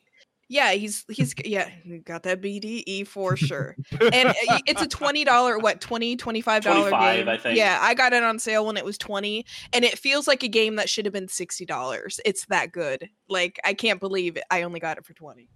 Yeah, 0.50 0.72
he's 0.72 1.04
he's 1.10 1.34
yeah, 1.44 1.68
he 1.68 1.98
got 1.98 2.22
that 2.22 2.40
BDE 2.40 3.06
for 3.06 3.36
sure. 3.36 3.76
and 4.00 4.28
uh, 4.30 4.58
it's 4.66 4.80
a 4.80 4.88
twenty 4.88 5.22
dollar 5.22 5.58
what 5.58 5.82
20 5.82 6.16
25 6.16 6.62
dollar 6.64 6.90
game 6.90 7.28
I 7.28 7.36
think. 7.36 7.58
yeah 7.58 7.78
i 7.82 7.92
got 7.92 8.14
it 8.14 8.22
on 8.22 8.38
sale 8.38 8.64
when 8.64 8.78
it 8.78 8.84
was 8.86 8.96
20 8.96 9.44
and 9.74 9.84
it 9.84 9.98
feels 9.98 10.26
like 10.26 10.42
a 10.42 10.48
game 10.48 10.76
that 10.76 10.88
should 10.88 11.04
have 11.04 11.12
been 11.12 11.28
60 11.28 11.66
dollars 11.66 12.18
it's 12.24 12.46
that 12.46 12.72
good 12.72 13.10
like 13.28 13.60
i 13.62 13.74
can't 13.74 14.00
believe 14.00 14.38
it. 14.38 14.44
i 14.50 14.62
only 14.62 14.80
got 14.80 14.96
it 14.96 15.04
for 15.04 15.12
20 15.12 15.50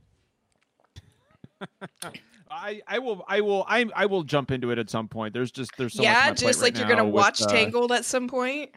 I, 2.52 2.82
I 2.86 2.98
will 2.98 3.24
I 3.26 3.40
will 3.40 3.64
I 3.68 3.86
I 3.94 4.06
will 4.06 4.22
jump 4.22 4.50
into 4.50 4.70
it 4.70 4.78
at 4.78 4.90
some 4.90 5.08
point. 5.08 5.32
There's 5.34 5.50
just 5.50 5.76
there's 5.76 5.94
so 5.94 6.02
much 6.02 6.04
yeah 6.04 6.20
my 6.20 6.26
plate 6.26 6.36
just 6.38 6.60
right 6.60 6.66
like 6.66 6.78
you're 6.78 6.88
gonna 6.88 7.02
now 7.02 7.08
with, 7.08 7.14
watch 7.14 7.42
uh, 7.42 7.46
tangled 7.46 7.92
at 7.92 8.04
some 8.04 8.28
point 8.28 8.70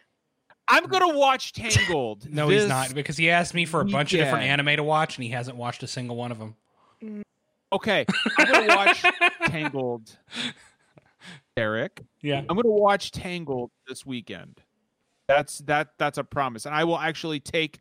I'm 0.67 0.85
gonna 0.85 1.15
watch 1.15 1.53
Tangled. 1.53 2.27
No, 2.33 2.49
he's 2.49 2.67
not 2.67 2.93
because 2.93 3.17
he 3.17 3.29
asked 3.29 3.53
me 3.53 3.65
for 3.65 3.81
a 3.81 3.85
bunch 3.85 4.13
of 4.13 4.19
different 4.19 4.45
anime 4.45 4.75
to 4.77 4.83
watch, 4.83 5.17
and 5.17 5.23
he 5.23 5.29
hasn't 5.29 5.57
watched 5.57 5.83
a 5.83 5.87
single 5.87 6.15
one 6.15 6.31
of 6.31 6.39
them. 6.39 6.55
Okay, 7.71 8.05
I'm 8.37 8.51
gonna 8.51 8.75
watch 8.75 9.03
Tangled. 9.45 10.17
Eric, 11.57 12.01
Yeah. 12.21 12.39
I'm 12.39 12.55
gonna 12.55 12.69
watch 12.69 13.11
Tangled 13.11 13.71
this 13.87 14.05
weekend. 14.05 14.61
That's 15.27 15.59
that 15.59 15.89
that's 15.97 16.17
a 16.17 16.23
promise, 16.23 16.65
and 16.65 16.73
I 16.75 16.83
will 16.83 16.99
actually 16.99 17.39
take 17.39 17.79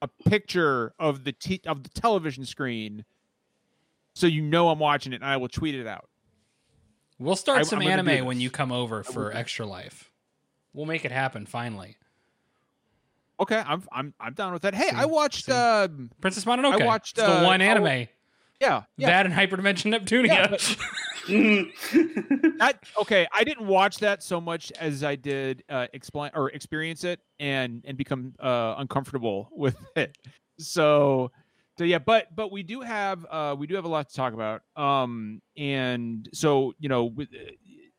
a 0.00 0.08
picture 0.08 0.92
of 0.98 1.24
the 1.24 1.32
t- 1.32 1.60
of 1.66 1.82
the 1.82 1.88
television 1.90 2.44
screen, 2.44 3.04
so 4.14 4.26
you 4.26 4.42
know 4.42 4.68
I'm 4.68 4.78
watching 4.78 5.12
it, 5.12 5.16
and 5.16 5.24
I 5.24 5.36
will 5.36 5.48
tweet 5.48 5.74
it 5.74 5.86
out. 5.86 6.08
We'll 7.18 7.36
start 7.36 7.60
I- 7.60 7.62
some 7.62 7.78
I'm 7.80 7.84
gonna 7.88 8.02
do 8.02 8.10
anime 8.10 8.26
when 8.26 8.40
you 8.40 8.50
come 8.50 8.72
over 8.72 9.02
for 9.02 9.32
Extra 9.34 9.66
Life. 9.66 10.10
We'll 10.74 10.86
make 10.86 11.04
it 11.04 11.12
happen 11.12 11.46
finally. 11.46 11.96
Okay, 13.40 13.62
I'm 13.66 13.82
I'm 13.92 14.14
I'm 14.20 14.34
down 14.34 14.52
with 14.52 14.62
that. 14.62 14.74
Hey, 14.74 14.90
See? 14.90 14.96
I 14.96 15.04
watched. 15.06 15.46
See? 15.46 15.52
Um, 15.52 16.10
Princess 16.20 16.44
Mononoke. 16.44 16.80
I 16.80 16.86
watched, 16.86 17.18
it's 17.18 17.26
the 17.26 17.40
uh, 17.40 17.44
one 17.44 17.60
how- 17.60 17.66
anime. 17.66 18.08
yeah, 18.60 18.82
yeah. 18.96 19.08
That 19.10 19.26
and 19.26 19.34
Hyperdimension 19.34 19.92
Neptunia. 19.92 20.26
Yeah, 20.28 20.46
but- 20.48 20.76
that 22.58 22.80
okay 23.00 23.28
i 23.32 23.44
didn't 23.44 23.68
watch 23.68 23.98
that 23.98 24.24
so 24.24 24.40
much 24.40 24.72
as 24.72 25.04
i 25.04 25.14
did 25.14 25.62
uh 25.68 25.86
explain 25.92 26.32
or 26.34 26.50
experience 26.50 27.04
it 27.04 27.20
and 27.38 27.84
and 27.86 27.96
become 27.96 28.34
uh 28.40 28.74
uncomfortable 28.78 29.48
with 29.54 29.76
it 29.94 30.18
so 30.58 31.30
so 31.82 31.86
yeah 31.86 31.98
but 31.98 32.28
but 32.36 32.52
we 32.52 32.62
do 32.62 32.80
have 32.80 33.26
uh 33.28 33.56
we 33.58 33.66
do 33.66 33.74
have 33.74 33.84
a 33.84 33.88
lot 33.88 34.08
to 34.08 34.14
talk 34.14 34.34
about 34.34 34.62
um 34.76 35.42
and 35.56 36.28
so 36.32 36.72
you 36.78 36.88
know 36.88 37.12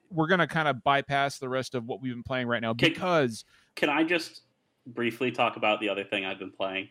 we're 0.09 0.27
gonna 0.27 0.47
kind 0.47 0.69
of 0.69 0.81
bypass 0.85 1.37
the 1.37 1.49
rest 1.49 1.75
of 1.75 1.85
what 1.85 2.01
we've 2.01 2.13
been 2.13 2.23
playing 2.23 2.47
right 2.47 2.61
now 2.61 2.69
Okay. 2.69 2.87
because 2.89 3.43
Can 3.75 3.89
I 3.89 4.03
just 4.05 4.41
briefly 4.87 5.31
talk 5.31 5.57
about 5.57 5.81
the 5.81 5.89
other 5.89 6.05
thing 6.05 6.23
I've 6.23 6.39
been 6.39 6.51
playing, 6.51 6.87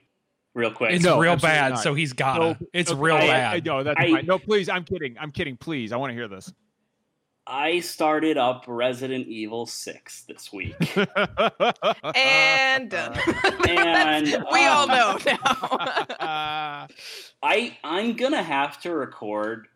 real 0.54 0.70
quick? 0.70 0.92
it's 0.92 1.04
No, 1.04 1.18
real 1.18 1.36
bad, 1.36 1.70
not. 1.74 1.82
so 1.82 1.94
he's 1.94 2.12
gotta. 2.12 2.40
No, 2.40 2.56
it's 2.74 2.90
okay, 2.90 3.00
real 3.00 3.16
I- 3.16 3.26
bad. 3.26 3.54
I, 3.54 3.60
no 3.64 3.82
that's 3.84 3.98
I- 4.00 4.20
no 4.22 4.38
please 4.38 4.68
i'm 4.68 4.84
kidding 4.84 5.16
i'm 5.18 5.30
kidding 5.32 5.56
please 5.56 5.92
i 5.92 5.96
want 5.96 6.10
to 6.10 6.14
hear 6.14 6.28
this 6.28 6.52
I 7.46 7.80
started 7.80 8.38
up 8.38 8.64
Resident 8.68 9.26
Evil 9.26 9.66
Six 9.66 10.22
this 10.22 10.52
week. 10.52 10.76
and 12.14 12.90
done 12.90 13.18
And, 13.68 14.26
we 14.52 14.64
all 14.64 14.88
um, 14.88 14.88
know 14.88 15.18
now 15.26 15.38
Uh, 16.20 16.86
I 17.42 17.76
I'm 17.82 18.14
gonna 18.14 18.42
have 18.42 18.80
to 18.82 18.94
record 18.94 19.66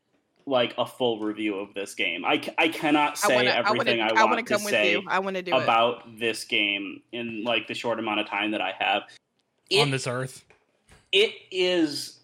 like 0.47 0.75
a 0.79 0.87
full 0.87 1.19
review 1.19 1.57
of 1.57 1.75
this 1.75 1.95
game. 1.97 2.25
I, 2.25 2.41
I 2.57 2.69
cannot 2.69 3.19
say 3.19 3.33
I 3.33 3.37
wanna, 3.37 3.51
I 3.51 3.55
wanna, 3.55 3.69
everything 3.69 4.01
I, 4.01 4.09
I 4.09 4.13
want 4.13 4.31
wanna 4.31 4.43
to 4.43 4.55
come 4.55 4.63
with 4.63 4.71
say 4.71 4.93
you. 4.93 5.03
I 5.09 5.19
want 5.19 5.35
to 5.35 5.43
do 5.43 5.57
it. 5.57 5.63
about 5.63 6.19
this 6.21 6.45
game 6.45 7.03
in 7.11 7.43
like 7.43 7.67
the 7.67 7.75
short 7.75 7.99
amount 7.99 8.21
of 8.21 8.29
time 8.29 8.53
that 8.53 8.61
I 8.61 8.73
have. 8.79 9.03
on 9.77 9.91
this 9.91 10.07
earth. 10.07 10.45
it 11.11 11.33
is 11.51 12.21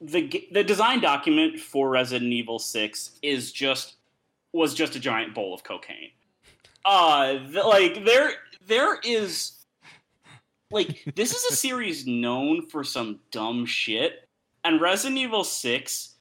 the 0.00 0.46
the 0.52 0.62
design 0.62 1.00
document 1.00 1.58
for 1.58 1.88
Resident 1.88 2.32
Evil 2.32 2.60
6 2.60 3.18
is 3.22 3.50
just 3.50 3.96
was 4.52 4.74
just 4.74 4.96
a 4.96 5.00
giant 5.00 5.34
bowl 5.34 5.54
of 5.54 5.62
cocaine. 5.64 6.10
Uh 6.84 7.38
the, 7.50 7.62
like 7.62 8.04
there 8.04 8.32
there 8.66 8.98
is 9.04 9.52
like 10.70 11.02
this 11.14 11.32
is 11.34 11.52
a 11.52 11.56
series 11.56 12.06
known 12.06 12.62
for 12.62 12.84
some 12.84 13.20
dumb 13.30 13.66
shit 13.66 14.26
and 14.64 14.80
Resident 14.80 15.18
Evil 15.18 15.44
6 15.44 16.14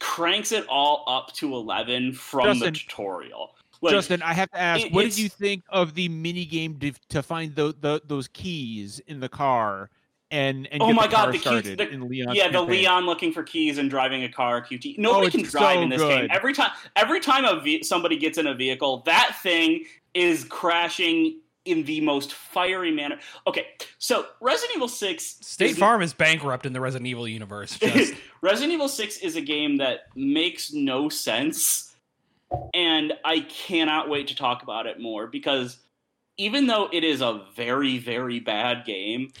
cranks 0.00 0.50
it 0.52 0.66
all 0.68 1.04
up 1.06 1.32
to 1.34 1.54
11 1.54 2.12
from 2.14 2.46
Justin- 2.46 2.72
the 2.72 2.78
tutorial. 2.78 3.50
Like, 3.82 3.92
Justin, 3.92 4.22
I 4.22 4.32
have 4.32 4.50
to 4.52 4.58
ask, 4.58 4.86
it- 4.86 4.92
what 4.92 5.02
did 5.02 5.18
you 5.18 5.28
think 5.28 5.62
of 5.68 5.94
the 5.94 6.08
mini 6.08 6.46
game 6.46 6.78
to, 6.78 6.92
to 7.10 7.22
find 7.22 7.54
the, 7.54 7.74
the 7.78 8.00
those 8.06 8.26
keys 8.28 9.00
in 9.06 9.20
the 9.20 9.28
car 9.28 9.90
and 10.30 10.66
and 10.72 10.82
Oh 10.82 10.92
my 10.92 11.06
God, 11.06 11.32
the 11.32 11.38
keys- 11.38 11.76
the- 11.76 12.32
yeah, 12.34 12.48
the? 12.48 12.60
Leon 12.62 13.06
looking 13.06 13.32
for 13.32 13.42
keys 13.42 13.78
and 13.78 13.88
driving 13.88 14.24
a 14.24 14.28
car. 14.28 14.60
QT. 14.64 14.98
Nobody 14.98 15.26
Oh, 15.28 15.30
can 15.30 15.42
drive 15.42 15.76
so 15.76 15.82
in 15.82 15.88
this 15.88 16.02
game. 16.02 16.26
Every 16.30 16.52
time, 16.52 16.70
every 16.96 17.20
time 17.20 17.44
a 17.44 17.60
ve- 17.60 17.82
somebody 17.82 18.16
gets 18.16 18.38
in 18.38 18.46
a 18.46 18.54
vehicle, 18.54 19.02
that 19.06 19.36
thing 19.42 19.84
is 20.14 20.44
crashing 20.44 21.40
in 21.64 21.84
the 21.84 22.00
most 22.00 22.32
fiery 22.32 22.90
manner. 22.92 23.18
Okay, 23.46 23.66
so 23.98 24.26
Resident 24.40 24.76
Evil 24.76 24.88
Six. 24.88 25.36
State 25.42 25.70
is- 25.72 25.78
Farm 25.78 26.02
is 26.02 26.12
bankrupt 26.12 26.66
in 26.66 26.72
the 26.72 26.80
Resident 26.80 27.06
Evil 27.08 27.28
universe. 27.28 27.78
Just, 27.80 28.14
Resident 28.40 28.72
Evil 28.72 28.88
Six 28.88 29.18
is 29.18 29.36
a 29.36 29.40
game 29.40 29.76
that 29.78 30.00
makes 30.16 30.72
no 30.72 31.08
sense, 31.08 31.94
and 32.74 33.12
I 33.24 33.40
cannot 33.40 34.08
wait 34.08 34.26
to 34.28 34.34
talk 34.36 34.62
about 34.64 34.86
it 34.86 35.00
more 35.00 35.26
because 35.28 35.78
even 36.36 36.66
though 36.66 36.88
it 36.92 37.02
is 37.04 37.20
a 37.22 37.44
very, 37.54 37.98
very 37.98 38.40
bad 38.40 38.84
game. 38.84 39.32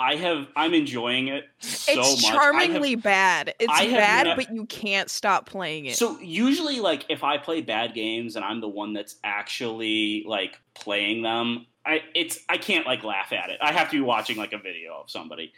I 0.00 0.16
have 0.16 0.48
I'm 0.56 0.72
enjoying 0.72 1.28
it 1.28 1.44
so 1.60 2.00
it's 2.00 2.22
much. 2.22 2.32
I 2.32 2.34
have- 2.34 2.34
charmingly 2.34 2.94
bad. 2.94 3.54
It's 3.58 3.70
bad, 3.70 4.34
but 4.34 4.52
you 4.52 4.64
can't 4.64 5.10
stop 5.10 5.44
playing 5.46 5.86
it. 5.86 5.96
So 5.96 6.18
usually, 6.20 6.80
like 6.80 7.04
if 7.10 7.22
I 7.22 7.36
play 7.36 7.60
bad 7.60 7.92
games 7.92 8.34
and 8.34 8.44
I'm 8.44 8.60
the 8.62 8.68
one 8.68 8.94
that's 8.94 9.16
actually 9.22 10.24
like 10.26 10.58
playing 10.74 11.22
them, 11.22 11.66
I 11.84 12.02
it's 12.14 12.38
I 12.48 12.56
can't 12.56 12.86
like 12.86 13.04
laugh 13.04 13.32
at 13.32 13.50
it. 13.50 13.58
I 13.60 13.72
have 13.72 13.90
to 13.90 13.96
be 13.96 14.00
watching 14.00 14.38
like 14.38 14.54
a 14.54 14.58
video 14.58 14.94
of 15.02 15.10
somebody. 15.10 15.52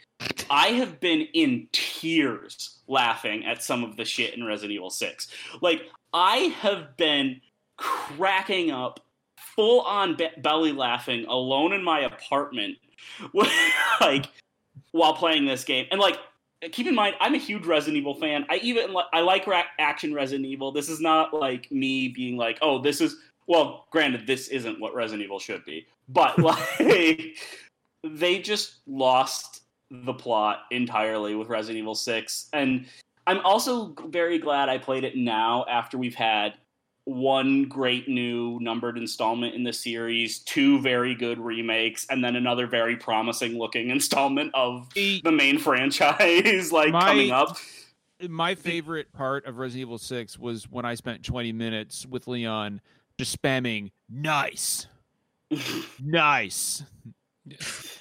I 0.49 0.67
have 0.67 0.99
been 0.99 1.21
in 1.33 1.69
tears 1.71 2.79
laughing 2.87 3.45
at 3.45 3.63
some 3.63 3.83
of 3.85 3.95
the 3.95 4.03
shit 4.03 4.33
in 4.33 4.43
Resident 4.43 4.73
Evil 4.73 4.89
Six. 4.89 5.29
Like 5.61 5.83
I 6.13 6.35
have 6.61 6.97
been 6.97 7.39
cracking 7.77 8.71
up, 8.71 8.99
full 9.37 9.81
on 9.81 10.15
be- 10.17 10.29
belly 10.37 10.73
laughing 10.73 11.25
alone 11.27 11.71
in 11.71 11.81
my 11.83 12.01
apartment, 12.01 12.77
like 14.01 14.27
while 14.91 15.13
playing 15.13 15.45
this 15.45 15.63
game, 15.63 15.87
and 15.91 15.99
like 15.99 16.17
keep 16.71 16.87
in 16.87 16.95
mind, 16.95 17.15
I'm 17.19 17.35
a 17.35 17.39
huge 17.39 17.65
Resident 17.65 17.97
Evil 17.97 18.15
fan. 18.15 18.45
I 18.49 18.57
even 18.57 18.95
I 19.11 19.21
like 19.21 19.47
action 19.79 20.13
Resident 20.13 20.45
Evil. 20.45 20.71
This 20.71 20.89
is 20.89 20.99
not 20.99 21.33
like 21.33 21.71
me 21.71 22.07
being 22.07 22.37
like, 22.37 22.57
oh, 22.61 22.79
this 22.79 23.01
is 23.01 23.17
well. 23.47 23.87
Granted, 23.91 24.27
this 24.27 24.47
isn't 24.49 24.79
what 24.79 24.93
Resident 24.93 25.23
Evil 25.23 25.39
should 25.39 25.65
be, 25.65 25.85
but 26.09 26.37
like 26.79 27.37
they 28.03 28.39
just 28.39 28.79
lost 28.87 29.61
the 29.89 30.13
plot 30.13 30.63
entirely 30.71 31.35
with 31.35 31.49
Resident 31.49 31.79
Evil 31.79 31.95
Six, 31.95 32.49
and 32.53 32.85
I'm 33.27 33.39
also 33.45 33.95
very 34.07 34.37
glad 34.37 34.69
I 34.69 34.77
played 34.77 35.03
it 35.03 35.15
now 35.15 35.65
after 35.69 35.97
we've 35.97 36.15
had 36.15 36.55
one 37.05 37.65
great 37.65 38.07
new 38.07 38.57
numbered 38.61 38.97
installment 38.97 39.55
in 39.55 39.63
the 39.63 39.73
series, 39.73 40.39
two 40.39 40.79
very 40.81 41.13
good 41.15 41.37
remakes, 41.39 42.05
and 42.09 42.23
then 42.23 42.35
another 42.35 42.65
very 42.67 42.95
promising 42.95 43.57
looking 43.57 43.89
installment 43.91 44.51
of 44.53 44.87
The- 44.93 45.21
the 45.23 45.31
main 45.31 45.57
franchise 45.59 46.71
like 46.71 46.91
My- 46.91 47.07
coming 47.07 47.31
up. 47.31 47.57
my 48.29 48.55
favorite 48.55 49.11
part 49.11 49.45
of 49.45 49.57
Resident 49.57 49.81
Evil 49.81 49.97
6 49.97 50.39
was 50.39 50.69
when 50.71 50.85
I 50.85 50.95
spent 50.95 51.23
20 51.23 51.51
minutes 51.51 52.05
with 52.05 52.27
Leon 52.27 52.79
just 53.19 53.41
spamming 53.41 53.91
nice. 54.09 54.87
nice. 56.01 56.83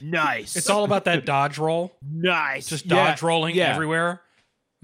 Nice. 0.00 0.54
It's 0.56 0.70
all 0.70 0.84
about 0.84 1.04
that 1.06 1.26
dodge 1.26 1.58
roll. 1.58 1.92
nice. 2.08 2.68
Just 2.68 2.86
Yeah, 2.86 3.08
dodge 3.10 3.22
rolling 3.22 3.56
yeah. 3.56 3.74
everywhere. 3.74 4.22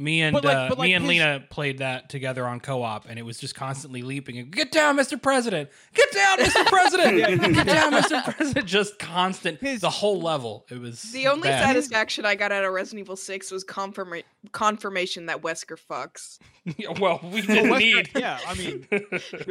Me 0.01 0.23
and 0.23 0.33
But 0.33 0.45
like- 0.45 0.57
uh, 0.57 0.69
but 0.69 0.79
like 0.79 0.87
me 0.87 0.95
and 0.95 1.05
his- 1.05 1.09
Lena 1.11 1.45
played 1.51 1.79
that 1.79 2.09
together 2.09 2.47
on 2.47 2.61
co-op, 2.61 3.09
and 3.09 3.19
it 3.19 3.23
was 3.23 3.37
just 3.37 3.57
constantly 3.57 4.03
leaping. 4.03 4.39
And, 4.39 4.51
Get 4.53 4.71
down, 4.71 4.97
Mr. 4.97 5.21
President! 5.21 5.69
Get 5.93 6.13
down, 6.13 6.39
Mr. 6.39 6.67
President! 6.69 7.17
Get 7.55 7.67
down, 7.67 7.93
Mr. 7.93 8.23
President! 8.37 8.65
Just 8.67 9.01
constant. 9.01 9.61
His- 9.61 9.81
the 9.81 9.91
whole 9.91 10.21
level. 10.21 10.65
It 10.71 10.81
was 10.81 11.03
The 11.11 11.27
only 11.27 11.49
bad. 11.49 11.65
satisfaction 11.65 12.25
I 12.25 12.37
got 12.37 12.53
out 12.53 12.65
of 12.65 12.73
Resident 12.73 13.01
Evil 13.07 13.17
6 13.17 13.51
was 13.51 13.65
confirma- 13.65 14.23
confirmation 14.53 15.27
that 15.27 15.43
Wesker 15.43 15.77
fucks. 15.91 16.39
well, 17.01 17.19
we 17.25 17.41
didn't 17.41 17.71
Wesker- 17.73 17.79
need. 17.81 18.11
yeah, 18.17 18.39
I 18.47 18.55
mean, 18.55 18.87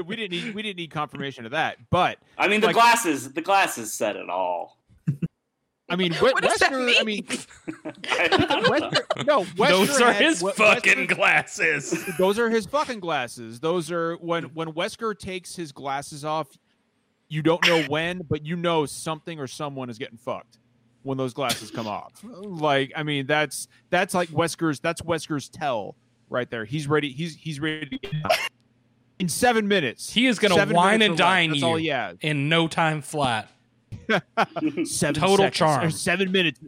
we 0.05 0.15
didn't 0.15 0.31
need 0.31 0.55
we 0.55 0.61
didn't 0.61 0.77
need 0.77 0.91
confirmation 0.91 1.43
of 1.45 1.51
that, 1.51 1.77
but 1.89 2.19
I 2.37 2.47
mean, 2.47 2.61
the 2.61 2.67
Like- 2.67 2.75
glasses, 2.75 3.33
the 3.33 3.41
glasses 3.41 3.93
said 3.93 4.15
it 4.15 4.29
all. 4.29 4.76
I 5.89 5.95
mean, 5.95 6.11
We- 6.21 6.31
What 6.31 6.41
does 6.43 6.57
that 6.59 6.71
Wesker. 6.71 6.99
I 6.99 7.03
mean? 7.03 7.05
mean, 7.05 7.23
Wesker, 8.03 9.25
no, 9.25 9.43
Wesker 9.43 9.67
Those 9.69 10.01
are 10.01 10.11
had- 10.13 10.21
his 10.23 10.43
We- 10.43 10.51
fucking 10.51 11.07
Wesker- 11.07 11.15
glasses. 11.15 12.05
those 12.17 12.39
are 12.39 12.49
his 12.49 12.65
fucking 12.65 12.99
glasses. 12.99 13.59
Those 13.59 13.91
are 13.91 14.15
when 14.17 14.45
when 14.53 14.73
Wesker 14.73 15.17
takes 15.17 15.55
his 15.55 15.71
glasses 15.71 16.25
off, 16.25 16.47
you 17.29 17.41
don't 17.41 17.65
know 17.67 17.83
when, 17.87 18.21
but 18.29 18.45
you 18.45 18.55
know 18.55 18.85
something 18.85 19.39
or 19.39 19.47
someone 19.47 19.89
is 19.89 19.97
getting 19.97 20.17
fucked 20.17 20.59
when 21.03 21.17
those 21.17 21.33
glasses 21.33 21.71
come 21.71 21.87
off. 21.87 22.11
Like, 22.23 22.91
I 22.95 23.03
mean, 23.03 23.25
that's 23.27 23.67
that's 23.89 24.13
like 24.13 24.29
Wesker's 24.29 24.79
that's 24.79 25.01
Wesker's 25.01 25.47
tell 25.49 25.95
right 26.29 26.49
there. 26.49 26.65
He's 26.65 26.87
ready. 26.87 27.11
He's 27.11 27.35
he's 27.35 27.59
ready 27.61 27.85
to 27.85 27.97
get 27.97 28.13
in 29.19 29.29
seven 29.29 29.67
minutes. 29.67 30.11
He 30.11 30.27
is 30.27 30.37
gonna 30.37 30.73
wine 30.73 31.01
and 31.01 31.17
dine 31.17 31.51
That's 31.51 31.61
you 31.61 31.67
all 31.67 31.75
he 31.77 31.87
has. 31.87 32.17
in 32.21 32.49
no 32.49 32.67
time 32.67 33.01
flat. 33.01 33.49
Seven 34.85 35.13
Total 35.21 35.37
seconds, 35.37 35.55
charm. 35.57 35.83
or 35.85 35.89
Seven 35.91 36.31
minutes. 36.31 36.59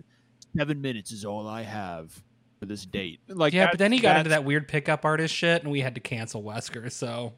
Seven 0.58 0.82
minutes 0.82 1.12
is 1.12 1.26
all 1.26 1.48
I 1.48 1.62
have 1.64 2.12
for 2.60 2.66
this 2.66 2.86
date. 2.86 3.20
Like, 3.28 3.54
yeah, 3.54 3.66
that- 3.66 3.74
but 3.74 3.80
then 3.80 3.92
he 3.92 4.00
got 4.00 4.18
into 4.18 4.30
that 4.30 4.44
weird 4.44 4.68
pickup 4.68 5.06
artist 5.06 5.34
shit, 5.34 5.64
and 5.64 5.72
we 5.72 5.80
had 5.82 5.96
to 5.96 6.02
cancel 6.02 6.44
Wesker. 6.44 6.92
So 6.92 7.34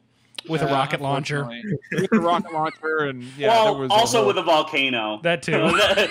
with 0.48 0.62
a 0.62 0.66
rocket 0.66 1.00
launcher, 1.00 1.44
with 1.92 2.10
the 2.10 2.20
rocket 2.20 2.52
launcher, 2.52 2.98
and 3.06 3.22
yeah, 3.38 3.48
well, 3.48 3.72
there 3.74 3.82
was 3.82 3.90
a 3.90 3.94
also 3.94 4.18
whole- 4.18 4.26
with 4.28 4.38
a 4.38 4.42
volcano. 4.42 5.20
that 5.22 5.42
too. 5.42 5.70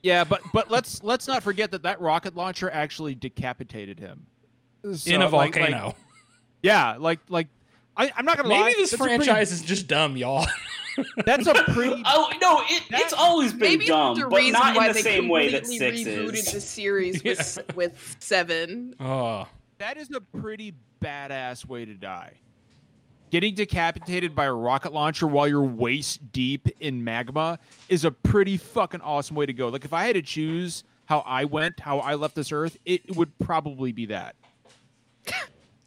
Yeah, 0.00 0.22
but 0.22 0.42
but 0.52 0.70
let's 0.70 1.02
let's 1.02 1.26
not 1.26 1.42
forget 1.42 1.72
that 1.72 1.82
that 1.82 2.00
rocket 2.00 2.36
launcher 2.36 2.70
actually 2.70 3.16
decapitated 3.16 3.98
him 3.98 4.26
So, 4.94 5.10
in 5.12 5.22
a 5.22 5.24
like- 5.28 5.56
like- 5.56 5.70
volcano. 5.70 5.96
yeah, 6.62 6.96
like 6.98 7.18
like 7.28 7.48
I, 7.98 8.10
I'm 8.16 8.24
not 8.24 8.36
gonna 8.36 8.48
Maybe 8.48 8.60
lie. 8.62 8.74
this 8.76 8.90
that's 8.92 9.00
a 9.02 9.04
pretty- 9.04 9.24
franchise 9.24 9.52
is 9.52 9.60
just 9.60 9.86
dumb, 9.88 10.16
y'all. 10.16 10.46
that's 11.26 11.46
a 11.46 11.54
pretty. 11.54 12.00
oh 12.06 12.30
no, 12.40 12.60
it, 12.68 12.82
it's 12.90 13.12
always 13.12 13.52
been 13.52 13.60
Maybe 13.60 13.86
dumb, 13.86 14.16
but 14.30 14.42
not 14.50 14.76
why 14.76 14.86
in 14.86 14.92
the 14.92 14.94
they 14.94 15.02
same 15.02 15.28
way 15.28 15.50
that 15.50 15.62
completely 15.64 16.04
six 16.04 16.08
rebooted 16.18 16.34
is. 16.34 16.52
the 16.52 16.60
series 16.60 17.22
with, 17.24 17.40
s- 17.40 17.58
with 17.74 18.16
seven. 18.20 18.94
oh, 19.00 19.46
that 19.78 19.96
is 19.96 20.10
a 20.14 20.20
pretty 20.20 20.74
badass 21.02 21.66
way 21.66 21.84
to 21.84 21.94
die. 21.94 22.32
Getting 23.30 23.54
decapitated 23.54 24.34
by 24.34 24.46
a 24.46 24.52
rocket 24.54 24.92
launcher 24.94 25.26
while 25.26 25.46
you're 25.46 25.60
waist 25.62 26.32
deep 26.32 26.66
in 26.80 27.04
magma 27.04 27.58
is 27.88 28.04
a 28.06 28.10
pretty 28.10 28.56
fucking 28.56 29.02
awesome 29.02 29.36
way 29.36 29.44
to 29.44 29.52
go. 29.52 29.68
Like 29.68 29.84
if 29.84 29.92
I 29.92 30.04
had 30.06 30.14
to 30.14 30.22
choose 30.22 30.82
how 31.04 31.20
I 31.26 31.44
went, 31.44 31.78
how 31.80 31.98
I 31.98 32.14
left 32.14 32.34
this 32.36 32.52
earth, 32.52 32.78
it 32.86 33.14
would 33.16 33.38
probably 33.38 33.92
be 33.92 34.06
that. 34.06 34.34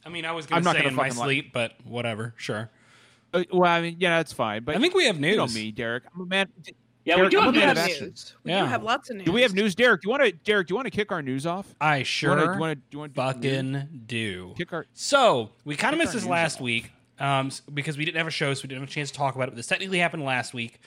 I 0.06 0.10
mean, 0.10 0.26
I 0.26 0.32
was 0.32 0.46
I'm 0.46 0.50
gonna 0.50 0.64
not 0.64 0.72
say 0.76 0.78
gonna 0.80 0.90
in 0.90 0.96
my 0.96 1.04
fucking 1.10 1.20
lie. 1.20 1.26
sleep, 1.26 1.54
but 1.54 1.74
whatever, 1.84 2.34
sure. 2.38 2.70
Uh, 3.34 3.44
well, 3.52 3.70
I 3.72 3.82
mean, 3.82 3.96
yeah, 4.00 4.18
that's 4.18 4.34
fine. 4.34 4.64
But 4.64 4.76
I 4.76 4.80
think 4.80 4.94
we 4.94 5.06
have 5.06 5.20
news. 5.20 5.32
you 5.32 5.38
know 5.38 5.48
me, 5.48 5.72
Derek. 5.72 6.04
I'm 6.14 6.22
a 6.22 6.26
man. 6.26 6.48
yeah, 7.06 7.16
we 7.16 7.30
Derek, 7.30 7.32
do 7.32 7.40
I'm 7.40 7.46
have 7.46 7.54
a 7.56 7.58
man 7.58 7.66
We 7.68 7.72
of 7.72 7.78
have 7.78 7.88
news. 7.88 8.02
action. 8.02 8.38
We 8.44 8.52
Yeah. 8.52 8.60
do 8.62 8.66
have 8.68 8.84
lots 8.84 9.10
of 9.10 9.16
news. 9.18 9.26
Do 9.26 9.32
we 9.32 9.42
have 9.44 9.54
news, 9.54 9.76
Derek? 9.76 10.02
Do 10.02 10.08
you 10.08 10.12
want 10.12 10.24
to, 10.24 10.32
Derek? 10.32 10.68
Do 10.68 10.72
you 10.74 10.76
want 10.76 10.88
to 10.88 10.92
kick 10.92 11.12
our 11.12 11.22
news 11.22 11.46
off? 11.46 11.74
I 11.80 12.04
sure 12.04 12.36
do 12.36 12.42
you 12.54 12.60
want 12.60 12.72
to? 12.72 12.76
Do 12.76 12.82
you 12.92 13.00
want 13.00 13.16
to 13.16 13.22
fucking 13.22 14.04
do. 14.08 14.54
kick 14.58 14.74
our? 14.74 14.86
So 14.94 15.52
we 15.66 15.76
kind 15.76 15.94
of 15.94 16.00
missed 16.00 16.14
this 16.14 16.26
last 16.26 16.56
off. 16.56 16.62
week 16.62 16.92
um, 17.20 17.52
because 17.74 17.98
we 17.98 18.04
didn't 18.06 18.18
have 18.18 18.28
a 18.28 18.32
show, 18.32 18.54
so 18.54 18.64
we 18.64 18.68
didn't 18.70 18.82
have 18.82 18.90
a 18.90 18.92
chance 18.92 19.12
to 19.12 19.18
talk 19.18 19.36
about 19.36 19.48
it. 19.48 19.52
But 19.52 19.58
this 19.58 19.68
technically 19.68 20.00
happened 20.00 20.24
last 20.24 20.54
week. 20.54 20.80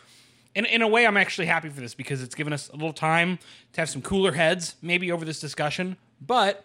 And 0.57 0.67
in 0.67 0.83
a 0.83 0.89
way, 0.89 1.05
I'm 1.07 1.17
actually 1.17 1.47
happy 1.47 1.69
for 1.69 1.81
this 1.81 1.95
because 1.95 2.23
it's 2.23 2.35
given 2.35 2.53
us 2.53 2.69
a 2.69 2.73
little 2.77 2.93
time 2.93 3.39
to 3.73 3.81
have 3.81 3.89
some 3.91 4.03
cooler 4.03 4.33
heads, 4.33 4.77
maybe 4.83 5.11
over 5.11 5.25
this 5.25 5.41
discussion. 5.41 5.97
But 6.21 6.65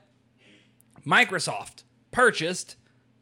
Microsoft 1.08 1.84
purchased 2.12 2.76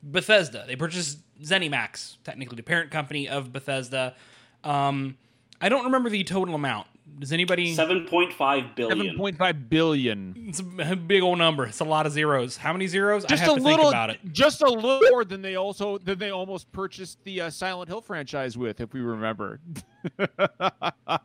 Bethesda. 0.03 0.63
They 0.67 0.75
purchased 0.75 1.19
ZeniMax, 1.41 2.17
technically 2.23 2.55
the 2.55 2.63
parent 2.63 2.91
company 2.91 3.27
of 3.27 3.51
Bethesda. 3.53 4.15
Um, 4.63 5.17
I 5.61 5.69
don't 5.69 5.85
remember 5.85 6.09
the 6.09 6.23
total 6.23 6.55
amount. 6.55 6.87
Does 7.19 7.31
anybody? 7.31 7.73
Seven 7.73 8.05
point 8.05 8.33
five 8.33 8.75
billion. 8.75 8.97
Seven 8.99 9.17
point 9.17 9.37
five 9.37 9.69
billion. 9.69 10.35
It's 10.49 10.59
a 10.59 10.95
big 10.95 11.23
old 11.23 11.37
number. 11.37 11.65
It's 11.65 11.79
a 11.79 11.85
lot 11.85 12.05
of 12.05 12.11
zeros. 12.11 12.57
How 12.57 12.73
many 12.73 12.85
zeros? 12.85 13.23
Just 13.23 13.43
I 13.43 13.45
have 13.45 13.55
a 13.55 13.59
to 13.59 13.63
little, 13.63 13.85
think 13.85 13.93
about 13.93 14.09
it. 14.09 14.19
just 14.33 14.61
a 14.61 14.69
little 14.69 15.09
more 15.09 15.23
than 15.23 15.41
they 15.41 15.55
also 15.55 15.97
than 15.99 16.19
they 16.19 16.31
almost 16.31 16.69
purchased 16.73 17.23
the 17.23 17.41
uh, 17.41 17.49
Silent 17.49 17.87
Hill 17.89 18.01
franchise 18.01 18.57
with, 18.57 18.81
if 18.81 18.93
we 18.93 18.99
remember. 18.99 19.61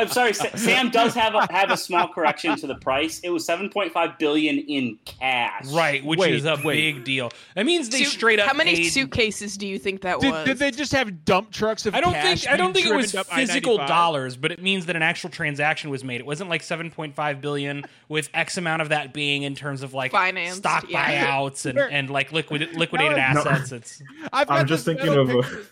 Oh, 0.00 0.04
I'm 0.04 0.08
sorry. 0.08 0.32
Sam 0.32 0.90
does 0.90 1.14
have 1.14 1.34
a, 1.34 1.46
have 1.52 1.70
a 1.70 1.76
small 1.76 2.08
correction 2.08 2.56
to 2.56 2.66
the 2.66 2.74
price. 2.76 3.20
It 3.20 3.28
was 3.30 3.46
7.5 3.46 4.18
billion 4.18 4.58
in 4.58 4.98
cash. 5.04 5.66
Right, 5.72 6.02
which 6.04 6.18
Wait, 6.18 6.34
is 6.34 6.44
a 6.46 6.58
wait. 6.64 6.94
big 6.94 7.04
deal. 7.04 7.30
That 7.54 7.66
means 7.66 7.90
they 7.90 8.04
Suit- 8.04 8.12
straight 8.12 8.38
up. 8.40 8.46
How 8.48 8.54
many 8.54 8.76
paid- 8.76 8.90
suitcases 8.90 9.56
do 9.56 9.66
you 9.66 9.78
think 9.78 10.00
that 10.02 10.20
did, 10.20 10.30
was? 10.32 10.44
did 10.46 10.58
they 10.58 10.70
just 10.70 10.92
have 10.92 11.24
dump 11.24 11.50
trucks 11.50 11.84
of 11.86 11.94
I 11.94 12.00
don't 12.00 12.12
cash 12.14 12.42
think 12.42 12.52
I 12.52 12.56
don't 12.56 12.72
think 12.72 12.86
it 12.86 12.94
was 12.94 13.12
physical 13.12 13.78
I-95? 13.80 13.88
dollars, 13.88 14.36
but 14.36 14.52
it 14.52 14.62
means 14.62 14.86
that 14.86 14.96
an 14.96 15.02
actual 15.02 15.30
transaction 15.30 15.90
was 15.90 16.02
made. 16.02 16.20
It 16.20 16.26
wasn't 16.26 16.48
like 16.50 16.62
7.5 16.62 17.40
billion 17.40 17.84
with 18.08 18.30
X 18.32 18.56
amount 18.56 18.82
of 18.82 18.88
that 18.88 19.12
being 19.12 19.42
in 19.42 19.54
terms 19.54 19.82
of 19.82 19.92
like 19.94 20.12
Financed, 20.12 20.58
stock 20.58 20.86
yeah. 20.88 21.26
buyouts 21.26 21.66
and, 21.66 21.78
and 21.78 22.08
like 22.10 22.32
liquid 22.32 22.74
liquidated 22.74 23.16
No, 23.16 23.22
assets. 23.22 23.72
It's 23.72 24.02
I've 24.32 24.48
got 24.48 24.60
I'm 24.60 24.66
just 24.66 24.84
thinking 24.84 25.06
metal 25.06 25.40
of. 25.40 25.70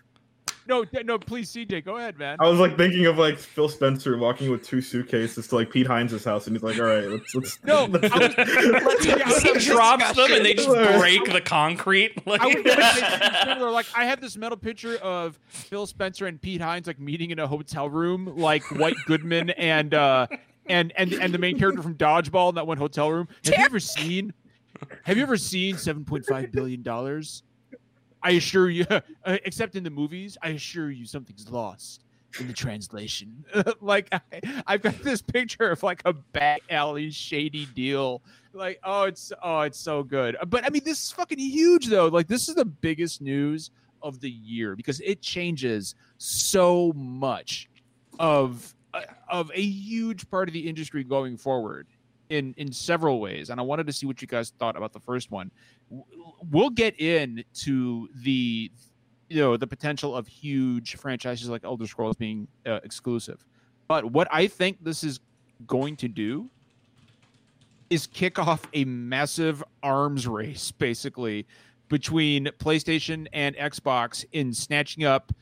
Picture- 0.68 0.74
No, 0.74 0.85
d- 0.85 1.02
no, 1.04 1.18
please, 1.18 1.50
CJ, 1.52 1.85
go 1.85 1.96
ahead, 1.96 2.18
man. 2.18 2.37
I 2.40 2.48
was 2.48 2.59
like 2.61 2.76
thinking 2.76 3.07
of 3.07 3.18
like 3.18 3.38
Phil 3.38 3.68
Spencer 3.68 4.16
walking 4.18 4.50
with 4.50 4.62
two 4.62 4.81
suitcases 4.81 5.48
to 5.48 5.54
like 5.57 5.70
Pete 5.70 5.87
Hines' 5.87 6.24
house, 6.24 6.46
and 6.46 6.54
he's 6.57 6.62
like, 6.62 6.78
"All 6.78 6.87
right, 6.87 7.04
let's 7.09 7.35
let's." 7.35 7.59
No, 7.64 7.87
let's 7.87 8.12
I 8.12 8.18
was- 8.18 8.37
let's- 8.38 9.07
I 9.09 9.28
was- 9.28 9.42
he 9.64 9.70
drops 9.72 10.12
them 10.14 10.33
and 10.33 10.44
they 10.44 10.54
just 10.54 10.68
break 10.68 11.24
the 11.33 11.40
concrete. 11.40 12.12
Like, 12.26 12.40
I 12.42 12.46
was 12.46 12.57
gonna 12.57 12.83
say 12.92 13.00
something 13.00 13.31
similar. 13.44 13.70
Like 13.70 13.87
I 13.96 14.04
have 14.04 14.20
this 14.20 14.37
metal 14.37 14.59
picture 14.59 14.96
of 14.98 15.38
Phil 15.48 15.87
Spencer 15.87 16.26
and 16.26 16.40
Pete 16.40 16.61
Hines 16.61 16.87
like 16.87 17.00
meeting 17.00 17.31
in 17.31 17.38
a 17.38 17.46
hotel 17.46 17.88
room, 17.88 18.35
like 18.37 18.62
White 18.76 18.96
Goodman 19.07 19.50
and 19.50 19.94
uh 19.94 20.26
and 20.66 20.92
and 20.96 21.14
and 21.14 21.33
the 21.33 21.38
main 21.38 21.59
character 21.59 21.81
from 21.83 21.94
Dodgeball 21.94 22.50
in 22.50 22.54
that 22.57 22.66
one 22.66 22.76
hotel 22.76 23.11
room. 23.11 23.28
Have 23.46 23.54
you 23.59 23.64
ever 23.64 23.81
seen? 23.81 24.35
Have 25.04 25.16
you 25.16 25.22
ever 25.22 25.37
seen 25.38 25.78
seven 25.78 26.04
point 26.04 26.26
five 26.26 26.52
billion 26.52 26.83
dollars? 26.83 27.42
I 28.29 28.33
assure 28.33 28.69
you, 28.69 28.85
uh, 28.91 29.01
except 29.25 29.75
in 29.75 29.85
the 29.85 29.91
movies, 29.91 30.37
I 30.43 30.51
assure 30.51 30.91
you 30.91 31.07
something's 31.07 31.49
lost 31.49 32.05
in 32.38 32.47
the 32.47 32.53
translation. 32.53 33.43
like 33.81 34.07
I, 34.12 34.21
I've 34.67 34.83
got 34.83 34.99
this 35.03 35.23
picture 35.23 35.71
of 35.71 35.83
like 35.83 36.03
a 36.05 36.12
back 36.12 36.61
alley 36.69 37.11
shady 37.11 37.64
deal. 37.75 38.21
Like 38.53 38.81
oh, 38.85 39.05
it's 39.05 39.33
oh, 39.43 39.61
it's 39.62 39.81
so 39.81 40.03
good. 40.03 40.37
But 40.47 40.67
I 40.67 40.69
mean, 40.69 40.83
this 40.85 41.03
is 41.03 41.11
fucking 41.11 41.38
huge 41.38 41.87
though. 41.87 42.09
Like 42.09 42.27
this 42.27 42.51
is 42.51 42.55
the 42.55 42.67
biggest 42.67 43.23
news 43.23 43.71
of 44.03 44.21
the 44.21 44.31
year 44.31 44.77
because 44.77 45.01
it 45.01 45.23
changes 45.23 45.95
so 46.19 46.93
much 46.95 47.71
of 48.19 48.75
uh, 48.93 49.03
of 49.31 49.51
a 49.55 49.62
huge 49.62 50.29
part 50.29 50.49
of 50.49 50.53
the 50.53 50.69
industry 50.69 51.03
going 51.03 51.38
forward 51.38 51.87
in 52.29 52.55
in 52.59 52.71
several 52.71 53.21
ways 53.21 53.51
and 53.51 53.59
i 53.59 53.62
wanted 53.62 53.87
to 53.87 53.93
see 53.93 54.07
what 54.07 54.21
you 54.21 54.29
guys 54.29 54.53
thought 54.59 54.77
about 54.77 54.93
the 54.93 55.01
first 55.01 55.31
one 55.31 55.51
we'll 56.51 56.70
get 56.70 56.98
into 57.01 58.09
the 58.22 58.70
you 59.29 59.40
know 59.40 59.57
the 59.57 59.66
potential 59.66 60.16
of 60.16 60.27
huge 60.27 60.96
franchises 60.96 61.48
like 61.48 61.64
elder 61.64 61.87
scrolls 61.87 62.16
being 62.16 62.48
uh, 62.66 62.81
exclusive. 62.85 63.44
But 63.87 64.12
what 64.12 64.29
i 64.31 64.46
think 64.46 64.85
this 64.85 65.03
is 65.03 65.20
going 65.66 65.96
to 65.96 66.09
do 66.09 66.48
is 67.90 68.07
kick 68.07 68.38
off 68.38 68.66
a 68.74 68.85
massive 68.85 69.64
arms 69.83 70.29
race 70.29 70.70
basically 70.70 71.46
between 71.88 72.46
playstation 72.59 73.27
and 73.33 73.57
xbox 73.57 74.24
in 74.33 74.53
snatching 74.53 75.05
up 75.05 75.33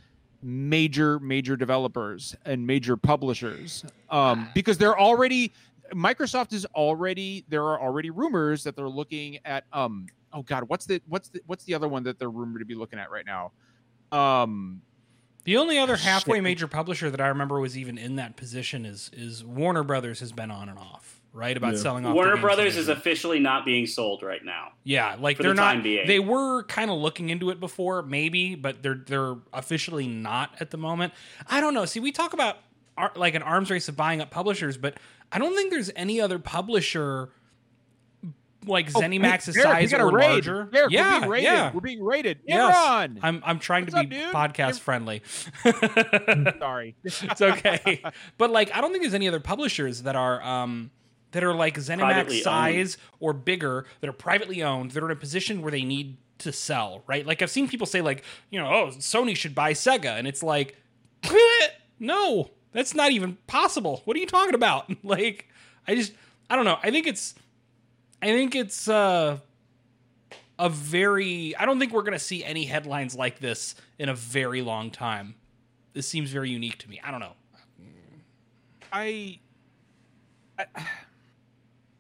major 0.42 1.18
major 1.18 1.56
developers 1.56 2.37
and 2.44 2.66
major 2.66 2.96
publishers. 2.96 3.85
Um, 4.11 4.48
because 4.54 4.78
they're 4.78 4.98
already 4.98 5.52
microsoft 5.92 6.52
is 6.52 6.66
already 6.66 7.44
there 7.48 7.64
are 7.64 7.80
already 7.80 8.11
rumors 8.11 8.64
that 8.64 8.76
they're 8.76 8.88
looking 8.88 9.38
at 9.44 9.64
um 9.72 10.06
oh 10.37 10.42
god 10.42 10.64
what's 10.68 10.87
the 10.87 11.01
what's 11.09 11.29
the 11.31 11.40
what's 11.46 11.64
the 11.64 11.75
other 11.75 11.88
one 11.88 12.05
that 12.05 12.18
they're 12.20 12.31
rumored 12.31 12.61
to 12.61 12.64
be 12.66 12.75
looking 12.77 12.99
at 13.01 13.11
right 13.11 13.25
now 13.27 13.51
um 14.12 14.83
the 15.44 15.57
only 15.57 15.79
other 15.79 15.96
halfway 15.96 16.38
Shit. 16.38 16.42
major 16.44 16.66
publisher 16.66 17.09
that 17.09 17.20
I 17.20 17.29
remember 17.29 17.61
was 17.61 17.79
even 17.79 17.99
in 17.99 18.16
that 18.16 18.37
position 18.37 18.85
is 18.85 19.11
is 19.12 19.44
Warner 19.44 19.85
Brothers 19.85 20.18
has 20.18 20.33
been 20.33 20.51
on 20.51 20.68
and 20.68 20.77
off, 20.77 21.20
right? 21.33 21.57
About 21.57 21.75
Yeah. 21.75 21.81
selling 21.83 22.05
off. 22.05 22.16
Warner 22.16 22.33
games 22.33 22.42
Brothers 22.42 22.77
is 22.77 22.88
officially 22.88 23.38
not 23.38 23.64
being 23.64 23.87
sold 23.87 24.25
right 24.25 24.44
now. 24.44 24.72
Yeah, 24.83 25.14
like 25.20 25.37
for 25.37 25.44
they're 25.44 25.53
the 25.53 25.61
not. 25.61 25.75
time 25.75 25.83
being. 25.85 26.05
They 26.05 26.18
were 26.18 26.64
kind 26.64 26.90
of 26.90 26.99
looking 26.99 27.31
into 27.31 27.51
it 27.51 27.61
before, 27.61 28.03
maybe, 28.03 28.57
but 28.57 28.83
they're 28.83 29.01
they're 29.07 29.37
officially 29.53 30.09
not 30.09 30.51
at 30.59 30.72
the 30.72 30.79
moment. 30.79 31.12
I 31.49 31.61
don't 31.61 31.75
know. 31.75 31.85
See, 31.85 32.01
we 32.01 32.11
talk 32.11 32.33
about 32.33 32.57
ar- 32.99 33.12
like 33.14 33.37
an 33.37 33.42
arms 33.42 33.70
race 33.70 33.88
of 33.88 33.96
buying 33.96 34.20
up 34.20 34.33
publishers, 34.33 34.77
but 34.77 34.99
I 35.31 35.38
don't 35.38 35.55
think 35.55 35.70
there's 35.70 35.92
any 35.94 36.20
other 36.20 36.40
publisher 36.40 37.29
like 38.66 38.88
Oh, 38.94 39.00
ZeniMax's 39.00 39.55
Derek, 39.55 39.68
we 39.68 39.87
size 39.87 39.90
got 39.92 40.00
a 40.00 40.05
or 40.05 40.12
raid. 40.12 40.31
larger. 40.31 40.64
Derek, 40.72 40.90
yeah, 40.92 41.14
we're 41.14 41.20
being 41.20 41.31
raided. 41.31 41.44
yeah. 41.44 41.70
We're 41.72 41.81
being 41.81 42.02
raided. 42.05 42.38
Yes. 42.46 42.74
Imran! 42.76 43.18
I'm 43.22 43.42
I'm 43.44 43.59
trying 43.59 43.85
What's 43.85 43.94
to 43.94 44.05
be 44.07 44.16
dude? 44.16 44.35
podcast 44.35 44.68
Im- 44.70 44.76
friendly. 44.76 45.22
Sorry. 46.59 46.96
it's 47.05 47.40
okay. 47.42 48.02
But 48.38 48.50
like 48.50 48.74
I 48.76 48.81
don't 48.81 48.90
think 48.92 49.02
there's 49.02 49.14
any 49.14 49.29
other 49.29 49.40
publishers 49.40 50.02
that 50.02 50.16
are 50.16 50.42
um 50.42 50.90
that 51.33 51.44
are 51.44 51.55
like 51.55 51.74
ZeniMax 51.76 51.98
Privately 51.98 52.40
size 52.40 52.96
or 53.20 53.33
bigger 53.33 53.87
that 54.00 54.09
are 54.09 54.12
privately 54.14 54.62
owned 54.62 54.92
that 54.92 55.02
are 55.02 55.07
in 55.07 55.12
a 55.16 55.20
position 55.20 55.62
where 55.62 55.70
they 55.70 55.83
need 55.83 56.16
to 56.38 56.52
sell, 56.52 57.02
right? 57.07 57.26
Like 57.26 57.42
I've 57.42 57.50
seen 57.50 57.68
people 57.68 57.87
say 57.87 58.00
like, 58.00 58.22
you 58.50 58.59
know, 58.61 58.66
oh, 58.68 58.87
Sony 58.98 59.37
should 59.37 59.55
buy 59.55 59.72
Sega 59.72 60.18
and 60.18 60.26
it's 60.26 60.42
like 60.42 60.76
no, 61.98 62.50
that's 62.72 62.94
not 62.94 63.11
even 63.12 63.37
possible. 63.46 64.02
What 64.05 64.16
are 64.16 64.20
you 64.20 64.26
talking 64.26 64.55
about? 64.55 64.90
like 65.05 65.48
I 65.87 65.94
just 65.94 66.12
I 66.48 66.57
don't 66.57 66.64
know. 66.64 66.79
I 66.83 66.90
think 66.90 67.07
it's 67.07 67.35
I 68.22 68.26
think 68.26 68.55
it's 68.55 68.88
uh 68.88 69.38
a 70.59 70.68
very 70.70 71.55
I 71.57 71.66
don't 71.66 71.79
think 71.79 71.92
we're 71.92 72.02
going 72.02 72.12
to 72.14 72.18
see 72.18 72.42
any 72.44 72.64
headlines 72.64 73.14
like 73.14 73.38
this 73.40 73.74
in 73.98 74.09
a 74.09 74.14
very 74.14 74.62
long 74.62 74.90
time. 74.90 75.35
This 75.92 76.07
seems 76.09 76.31
very 76.31 76.50
unique 76.50 76.79
to 76.79 76.88
me. 76.90 77.00
I 77.05 77.11
don't 77.11 77.20
know. 77.20 77.33
I, 78.92 79.38
I 80.59 80.64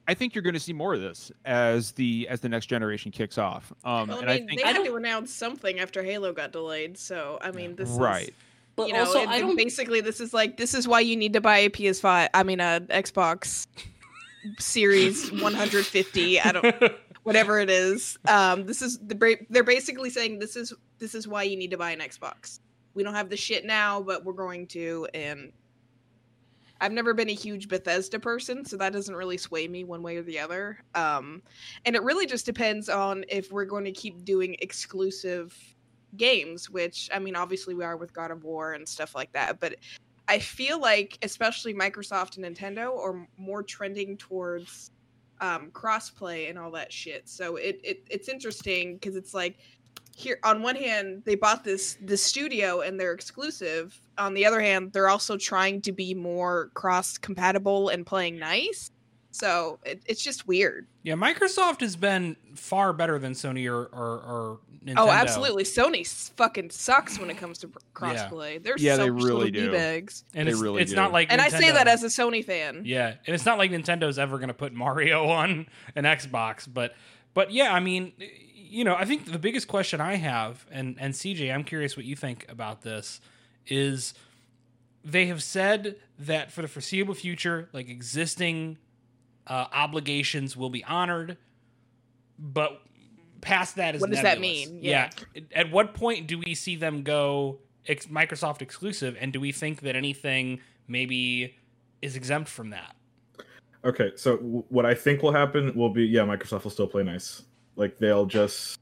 I 0.08 0.14
think 0.14 0.34
you're 0.34 0.42
going 0.42 0.54
to 0.54 0.60
see 0.60 0.72
more 0.72 0.94
of 0.94 1.00
this 1.00 1.32
as 1.44 1.92
the 1.92 2.26
as 2.30 2.40
the 2.40 2.48
next 2.48 2.66
generation 2.66 3.10
kicks 3.10 3.38
off. 3.38 3.72
Um, 3.84 4.08
Well, 4.08 4.20
and 4.20 4.30
I 4.30 4.34
I 4.34 4.38
mean, 4.38 4.48
think 4.48 4.60
they 4.62 4.66
had 4.72 4.84
to 4.84 4.94
announce 4.96 5.32
something 5.34 5.78
after 5.80 6.02
Halo 6.02 6.32
got 6.32 6.52
delayed. 6.52 6.96
So 6.96 7.38
I 7.42 7.50
mean, 7.50 7.74
this 7.76 7.90
right. 7.90 8.28
is 8.28 8.34
But 8.76 8.86
you 8.88 8.94
know, 8.94 9.00
also, 9.00 9.18
and- 9.20 9.30
I 9.30 9.40
don't. 9.40 9.56
basically 9.56 10.00
this 10.00 10.20
is 10.20 10.32
like 10.32 10.56
this 10.56 10.74
is 10.74 10.86
why 10.86 11.00
you 11.00 11.16
need 11.16 11.32
to 11.34 11.40
buy 11.40 11.58
a 11.58 11.70
PS5. 11.70 12.28
I 12.32 12.42
mean, 12.44 12.60
a 12.60 12.80
Xbox 12.88 13.66
Series 14.58 15.30
150. 15.30 16.40
I 16.40 16.52
don't 16.52 16.92
whatever 17.26 17.58
it 17.58 17.68
is. 17.68 18.18
Um, 18.28 18.66
this 18.66 18.80
is 18.80 18.98
the 18.98 19.38
they're 19.50 19.64
basically 19.64 20.10
saying 20.10 20.38
this 20.38 20.54
is 20.54 20.72
this 20.98 21.14
is 21.14 21.26
why 21.26 21.42
you 21.42 21.56
need 21.56 21.72
to 21.72 21.76
buy 21.76 21.90
an 21.90 21.98
Xbox. 21.98 22.60
We 22.94 23.02
don't 23.02 23.14
have 23.14 23.28
the 23.28 23.36
shit 23.36 23.64
now, 23.64 24.00
but 24.00 24.24
we're 24.24 24.32
going 24.32 24.68
to. 24.68 25.08
And 25.12 25.52
I've 26.80 26.92
never 26.92 27.14
been 27.14 27.28
a 27.28 27.34
huge 27.34 27.68
Bethesda 27.68 28.20
person, 28.20 28.64
so 28.64 28.76
that 28.76 28.92
doesn't 28.92 29.14
really 29.14 29.38
sway 29.38 29.66
me 29.66 29.82
one 29.82 30.02
way 30.02 30.16
or 30.18 30.22
the 30.22 30.38
other. 30.38 30.78
Um, 30.94 31.42
and 31.84 31.96
it 31.96 32.02
really 32.02 32.26
just 32.26 32.46
depends 32.46 32.88
on 32.88 33.24
if 33.28 33.50
we're 33.50 33.64
going 33.64 33.84
to 33.86 33.92
keep 33.92 34.24
doing 34.24 34.56
exclusive 34.60 35.56
games, 36.16 36.70
which 36.70 37.10
I 37.12 37.18
mean, 37.18 37.34
obviously 37.34 37.74
we 37.74 37.84
are 37.84 37.96
with 37.96 38.12
God 38.12 38.30
of 38.30 38.44
War 38.44 38.74
and 38.74 38.88
stuff 38.88 39.14
like 39.16 39.32
that. 39.32 39.58
But 39.58 39.76
I 40.28 40.38
feel 40.38 40.80
like, 40.80 41.18
especially 41.22 41.74
Microsoft 41.74 42.36
and 42.36 42.44
Nintendo, 42.44 42.96
are 42.98 43.28
more 43.36 43.62
trending 43.62 44.16
towards 44.16 44.90
um, 45.40 45.70
crossplay 45.72 46.48
and 46.48 46.58
all 46.58 46.70
that 46.72 46.92
shit. 46.92 47.28
So 47.28 47.56
it, 47.56 47.80
it 47.84 48.06
it's 48.10 48.28
interesting 48.28 48.94
because 48.94 49.16
it's 49.16 49.34
like 49.34 49.58
here 50.16 50.38
on 50.44 50.62
one 50.62 50.76
hand 50.76 51.22
they 51.26 51.34
bought 51.34 51.62
this 51.62 51.98
this 52.00 52.22
studio 52.22 52.80
and 52.80 52.98
they're 52.98 53.12
exclusive. 53.12 54.00
On 54.18 54.34
the 54.34 54.46
other 54.46 54.60
hand, 54.60 54.92
they're 54.92 55.10
also 55.10 55.36
trying 55.36 55.82
to 55.82 55.92
be 55.92 56.14
more 56.14 56.70
cross 56.74 57.18
compatible 57.18 57.90
and 57.90 58.06
playing 58.06 58.38
nice. 58.38 58.90
So 59.36 59.78
it, 59.84 60.02
it's 60.06 60.22
just 60.22 60.46
weird. 60.48 60.86
Yeah, 61.02 61.14
Microsoft 61.14 61.80
has 61.80 61.94
been 61.94 62.36
far 62.54 62.92
better 62.92 63.18
than 63.18 63.32
Sony 63.32 63.70
or 63.70 63.84
or, 63.84 64.16
or 64.16 64.58
oh, 64.58 64.60
Nintendo. 64.84 64.94
Oh, 64.96 65.10
absolutely. 65.10 65.64
Sony 65.64 66.06
fucking 66.36 66.70
sucks 66.70 67.18
when 67.18 67.28
it 67.28 67.36
comes 67.36 67.58
to 67.58 67.68
pr- 67.68 67.78
Yeah. 67.78 68.28
crossplay. 68.28 68.62
They're 68.62 68.76
Yeah, 68.78 68.96
they 68.96 69.10
really 69.10 69.50
do. 69.50 69.66
d-bags. 69.66 70.24
And 70.34 70.48
They 70.48 70.52
it's, 70.52 70.60
really 70.60 70.80
it's 70.82 70.92
do. 70.92 70.96
not 70.96 71.12
like 71.12 71.30
And 71.30 71.40
I 71.40 71.48
say 71.50 71.70
that 71.70 71.86
as 71.86 72.02
a 72.02 72.06
Sony 72.06 72.42
fan. 72.44 72.82
Yeah, 72.86 73.14
and 73.26 73.34
it's 73.34 73.44
not 73.44 73.58
like 73.58 73.70
Nintendo's 73.70 74.18
ever 74.18 74.38
going 74.38 74.48
to 74.48 74.54
put 74.54 74.72
Mario 74.72 75.26
on 75.28 75.66
an 75.94 76.04
Xbox, 76.04 76.66
but 76.72 76.94
but 77.34 77.52
yeah, 77.52 77.74
I 77.74 77.80
mean, 77.80 78.12
you 78.54 78.84
know, 78.84 78.94
I 78.96 79.04
think 79.04 79.30
the 79.30 79.38
biggest 79.38 79.68
question 79.68 80.00
I 80.00 80.14
have, 80.14 80.64
and 80.70 80.96
and 80.98 81.12
CJ, 81.12 81.52
I'm 81.52 81.64
curious 81.64 81.94
what 81.94 82.06
you 82.06 82.16
think 82.16 82.46
about 82.48 82.80
this, 82.82 83.20
is 83.66 84.14
they 85.04 85.26
have 85.26 85.42
said 85.42 85.96
that 86.18 86.50
for 86.50 86.62
the 86.62 86.68
foreseeable 86.68 87.14
future, 87.14 87.68
like 87.74 87.88
existing 87.90 88.78
uh, 89.46 89.66
obligations 89.72 90.56
will 90.56 90.70
be 90.70 90.84
honored, 90.84 91.36
but 92.38 92.82
past 93.40 93.76
that 93.76 93.94
is 93.94 94.00
What 94.00 94.10
does 94.10 94.22
that 94.22 94.40
mean? 94.40 94.78
Yeah. 94.82 95.10
Yeah. 95.34 95.42
At 95.54 95.70
what 95.70 95.94
point 95.94 96.26
do 96.26 96.38
we 96.38 96.54
see 96.54 96.76
them 96.76 97.02
go 97.02 97.58
ex- 97.86 98.06
Microsoft 98.06 98.62
exclusive, 98.62 99.16
and 99.20 99.32
do 99.32 99.40
we 99.40 99.52
think 99.52 99.80
that 99.82 99.96
anything 99.96 100.60
maybe 100.88 101.54
is 102.02 102.16
exempt 102.16 102.48
from 102.48 102.70
that? 102.70 102.94
Okay, 103.84 104.12
so 104.16 104.36
w- 104.36 104.64
what 104.68 104.84
I 104.84 104.94
think 104.94 105.22
will 105.22 105.32
happen 105.32 105.72
will 105.74 105.90
be 105.90 106.04
yeah, 106.04 106.22
Microsoft 106.22 106.64
will 106.64 106.70
still 106.70 106.88
play 106.88 107.04
nice. 107.04 107.42
Like 107.76 107.98
they'll 107.98 108.26
just 108.26 108.78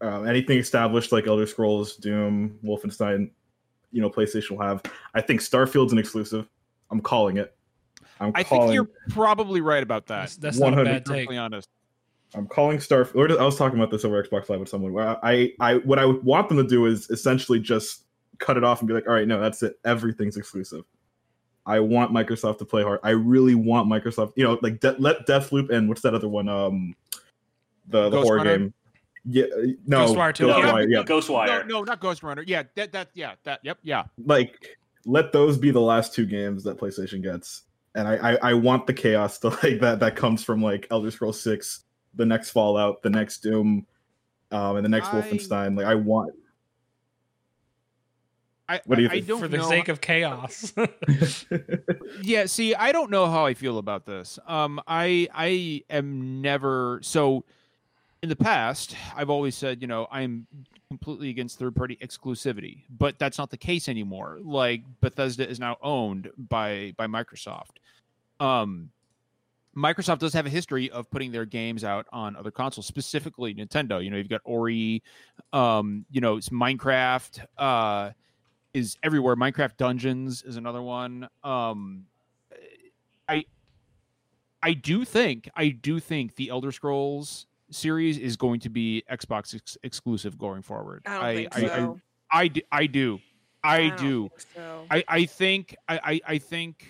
uh, 0.00 0.22
anything 0.22 0.58
established 0.58 1.12
like 1.12 1.26
Elder 1.26 1.46
Scrolls, 1.46 1.96
Doom, 1.96 2.58
Wolfenstein, 2.64 3.30
you 3.90 4.00
know, 4.00 4.10
PlayStation 4.10 4.52
will 4.52 4.62
have. 4.62 4.82
I 5.14 5.20
think 5.20 5.40
Starfield's 5.40 5.92
an 5.92 5.98
exclusive. 5.98 6.46
I'm 6.90 7.00
calling 7.00 7.38
it. 7.38 7.54
I'm 8.20 8.32
I 8.34 8.44
calling. 8.44 8.68
think 8.68 8.74
you're 8.74 8.90
probably 9.10 9.60
right 9.60 9.82
about 9.82 10.06
that. 10.06 10.20
That's, 10.20 10.36
that's 10.36 10.58
not 10.58 10.72
a 10.72 10.76
100 10.76 10.84
bad 10.84 11.04
take. 11.04 11.14
Perfectly 11.14 11.38
honest. 11.38 11.68
I'm 12.34 12.46
calling 12.46 12.78
Starfield. 12.78 13.38
I 13.38 13.44
was 13.44 13.56
talking 13.56 13.78
about 13.78 13.90
this 13.90 14.04
over 14.04 14.22
Xbox 14.22 14.48
Live 14.48 14.60
with 14.60 14.68
someone. 14.68 14.92
Where 14.92 15.24
I, 15.24 15.52
I, 15.60 15.76
what 15.78 15.98
I 15.98 16.04
would 16.04 16.24
want 16.24 16.48
them 16.48 16.58
to 16.58 16.66
do 16.66 16.86
is 16.86 17.08
essentially 17.10 17.60
just 17.60 18.04
cut 18.38 18.56
it 18.56 18.64
off 18.64 18.80
and 18.80 18.88
be 18.88 18.94
like, 18.94 19.06
all 19.06 19.14
right, 19.14 19.28
no, 19.28 19.40
that's 19.40 19.62
it. 19.62 19.78
Everything's 19.84 20.36
exclusive. 20.36 20.84
I 21.66 21.80
want 21.80 22.12
Microsoft 22.12 22.58
to 22.58 22.64
play 22.64 22.82
hard. 22.82 23.00
I 23.02 23.10
really 23.10 23.54
want 23.54 23.88
Microsoft. 23.88 24.32
You 24.36 24.44
know, 24.44 24.58
like 24.62 24.80
de- 24.80 24.96
let 24.98 25.26
Deathloop 25.26 25.70
and 25.70 25.88
what's 25.88 26.02
that 26.02 26.14
other 26.14 26.28
one? 26.28 26.48
Um, 26.48 26.94
the 27.88 28.04
the 28.04 28.10
Ghost 28.10 28.26
horror 28.26 28.38
Runner? 28.38 28.58
game. 28.58 28.74
Yeah, 29.26 29.44
no, 29.86 30.06
Ghostwire 30.06 30.34
two. 30.34 30.48
No, 30.48 30.60
Ghostwire, 30.60 30.86
yeah. 30.90 31.02
Ghostwire. 31.02 31.46
No, 31.46 31.78
no, 31.78 31.84
not 31.84 32.00
Ghost 32.00 32.22
Runner. 32.22 32.44
Yeah, 32.46 32.64
that 32.74 32.92
that 32.92 33.08
yeah, 33.14 33.34
that 33.44 33.60
yep, 33.62 33.78
yeah. 33.82 34.04
like 34.26 34.76
let 35.06 35.32
those 35.32 35.56
be 35.56 35.70
the 35.70 35.80
last 35.80 36.12
two 36.12 36.26
games 36.26 36.62
that 36.64 36.78
PlayStation 36.78 37.22
gets. 37.22 37.62
And 37.94 38.08
I, 38.08 38.14
I, 38.32 38.38
I 38.50 38.54
want 38.54 38.86
the 38.86 38.92
chaos 38.94 39.38
to 39.40 39.48
like 39.48 39.80
that 39.80 40.00
that 40.00 40.16
comes 40.16 40.42
from 40.42 40.62
like 40.62 40.86
Elder 40.90 41.10
Scrolls 41.10 41.40
Six, 41.40 41.84
the 42.14 42.26
next 42.26 42.50
Fallout, 42.50 43.02
the 43.02 43.10
next 43.10 43.38
Doom, 43.38 43.86
um, 44.50 44.76
and 44.76 44.84
the 44.84 44.88
next 44.88 45.08
I- 45.08 45.20
Wolfenstein. 45.20 45.76
Like 45.76 45.86
I 45.86 45.94
want. 45.94 46.34
I, 48.66 48.80
What 48.86 48.96
do 48.96 49.02
you 49.02 49.08
I, 49.08 49.12
think? 49.12 49.24
I 49.24 49.28
don't 49.28 49.40
For 49.40 49.48
the 49.48 49.58
know. 49.58 49.68
sake 49.68 49.88
of 49.88 50.00
chaos. 50.00 50.72
yeah, 52.22 52.46
see, 52.46 52.74
I 52.74 52.92
don't 52.92 53.10
know 53.10 53.26
how 53.26 53.44
I 53.44 53.52
feel 53.52 53.76
about 53.76 54.06
this. 54.06 54.38
Um, 54.46 54.80
I 54.86 55.28
I 55.34 55.82
am 55.90 56.40
never 56.40 56.98
so. 57.02 57.44
In 58.22 58.30
the 58.30 58.36
past, 58.36 58.96
I've 59.14 59.28
always 59.28 59.54
said, 59.54 59.82
you 59.82 59.86
know, 59.86 60.08
I'm 60.10 60.46
completely 60.88 61.28
against 61.28 61.58
third 61.58 61.76
party 61.76 61.98
exclusivity, 62.00 62.84
but 62.88 63.18
that's 63.18 63.36
not 63.36 63.50
the 63.50 63.58
case 63.58 63.86
anymore. 63.86 64.38
Like 64.42 64.80
Bethesda 65.02 65.46
is 65.46 65.60
now 65.60 65.76
owned 65.82 66.30
by 66.38 66.94
by 66.96 67.06
Microsoft. 67.06 67.76
Um, 68.40 68.90
Microsoft 69.76 70.20
does 70.20 70.32
have 70.34 70.46
a 70.46 70.50
history 70.50 70.90
of 70.90 71.10
putting 71.10 71.32
their 71.32 71.44
games 71.44 71.82
out 71.82 72.06
on 72.12 72.36
other 72.36 72.50
consoles, 72.50 72.86
specifically 72.86 73.54
Nintendo. 73.54 74.02
You 74.02 74.10
know, 74.10 74.16
you've 74.16 74.28
got 74.28 74.40
Ori, 74.44 75.02
um, 75.52 76.04
you 76.10 76.20
know, 76.20 76.36
it's 76.36 76.50
Minecraft, 76.50 77.44
uh, 77.58 78.10
is 78.72 78.96
everywhere. 79.02 79.34
Minecraft 79.36 79.76
Dungeons 79.76 80.42
is 80.42 80.56
another 80.56 80.82
one. 80.82 81.28
Um, 81.42 82.06
I 83.28 83.44
I 84.62 84.72
do 84.74 85.04
think 85.04 85.48
I 85.54 85.68
do 85.68 86.00
think 86.00 86.36
the 86.36 86.50
Elder 86.50 86.72
Scrolls 86.72 87.46
series 87.70 88.18
is 88.18 88.36
going 88.36 88.60
to 88.60 88.68
be 88.68 89.02
Xbox 89.10 89.54
ex- 89.54 89.78
exclusive 89.82 90.38
going 90.38 90.62
forward. 90.62 91.02
I 91.06 91.48
I, 91.52 91.60
so. 91.60 92.00
I, 92.30 92.40
I, 92.40 92.48
do- 92.48 92.60
I 92.70 92.86
do. 92.86 93.20
I, 93.62 93.88
don't 93.88 93.98
do. 93.98 94.30
so. 94.54 94.86
I, 94.90 95.04
I 95.08 95.24
think 95.24 95.74
I, 95.88 96.00
I, 96.04 96.20
I 96.34 96.38
think 96.38 96.86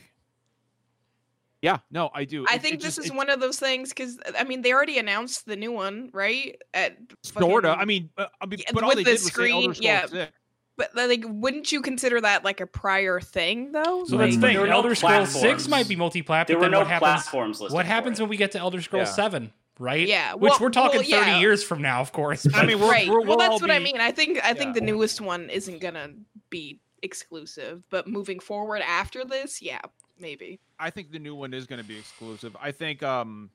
yeah, 1.64 1.78
no, 1.90 2.10
I 2.14 2.24
do. 2.24 2.44
I 2.48 2.54
It- 2.56 2.62
think 2.62 2.74
it 2.74 2.80
this 2.82 2.96
just- 2.96 3.06
is 3.06 3.10
it- 3.12 3.16
one 3.16 3.30
of 3.30 3.40
those 3.40 3.58
things 3.58 3.88
because 3.88 4.18
I 4.38 4.44
mean 4.44 4.62
they 4.62 4.72
already 4.72 4.98
announced 4.98 5.46
the 5.46 5.56
new 5.56 5.72
one, 5.72 6.10
right? 6.12 6.60
At 6.72 6.96
sorta. 7.22 7.70
I 7.78 7.84
mean, 7.86 8.10
uh, 8.18 8.26
I 8.40 8.46
mean, 8.46 8.60
Yeah, 8.60 8.72
but 8.72 8.82
all 8.82 8.90
with 8.90 8.98
they 8.98 9.04
the 9.04 9.10
did 9.10 9.22
was 9.22 9.32
say 9.32 9.50
Elder 9.50 9.74
screen, 9.74 9.82
yeah. 9.82 10.06
6. 10.06 10.32
but 10.76 10.90
like, 10.94 11.22
wouldn't 11.26 11.72
you 11.72 11.80
consider 11.82 12.20
that 12.20 12.44
like 12.44 12.60
a 12.60 12.66
prior 12.66 13.18
thing 13.20 13.72
though? 13.72 14.04
So 14.04 14.16
like, 14.16 14.26
that's 14.26 14.36
the 14.36 14.40
thing. 14.42 14.52
There 14.54 14.60
were 14.62 14.66
no 14.68 14.74
Elder 14.74 14.94
Scrolls 14.94 15.30
Six 15.40 15.66
might 15.68 15.88
be 15.88 15.96
multi-plat. 15.96 16.46
There 16.46 16.56
but 16.56 16.60
were 16.60 16.64
then 16.66 16.70
no 16.72 16.78
what 16.80 16.86
happens? 16.88 17.22
platforms 17.22 17.60
listed. 17.60 17.74
What 17.74 17.86
happens 17.86 18.20
when 18.20 18.28
we 18.28 18.36
get 18.36 18.52
to 18.52 18.58
Elder 18.58 18.82
Scrolls 18.82 19.08
Yeah. 19.08 19.14
Seven? 19.14 19.52
Right? 19.80 20.06
Yeah, 20.06 20.34
Which 20.34 20.50
well- 20.50 20.58
we're 20.60 20.70
talking 20.70 21.00
well, 21.00 21.10
thirty 21.10 21.30
yeah. 21.32 21.40
years 21.40 21.64
from 21.64 21.82
now, 21.82 22.00
of 22.00 22.12
course. 22.12 22.46
I 22.54 22.64
mean, 22.64 22.78
we're, 22.78 22.88
right. 22.88 23.08
we're, 23.08 23.18
well, 23.20 23.26
we'll 23.30 23.38
that's 23.38 23.50
all 23.54 23.58
what 23.58 23.72
I 23.72 23.80
mean. 23.80 24.00
I 24.00 24.12
think 24.12 24.38
I 24.44 24.52
think 24.54 24.68
Yeah. 24.68 24.80
the 24.80 24.80
newest 24.82 25.20
one 25.20 25.50
isn't 25.50 25.80
gonna 25.80 26.10
be 26.48 26.78
exclusive, 27.04 27.82
but 27.90 28.08
moving 28.08 28.40
forward 28.40 28.82
after 28.82 29.24
this, 29.24 29.62
yeah, 29.62 29.80
maybe. 30.18 30.58
I 30.80 30.90
think 30.90 31.12
the 31.12 31.18
new 31.18 31.34
one 31.34 31.54
is 31.54 31.66
going 31.66 31.80
to 31.80 31.86
be 31.86 31.98
exclusive. 31.98 32.56
I 32.60 32.72
think 32.72 33.02
um 33.02 33.50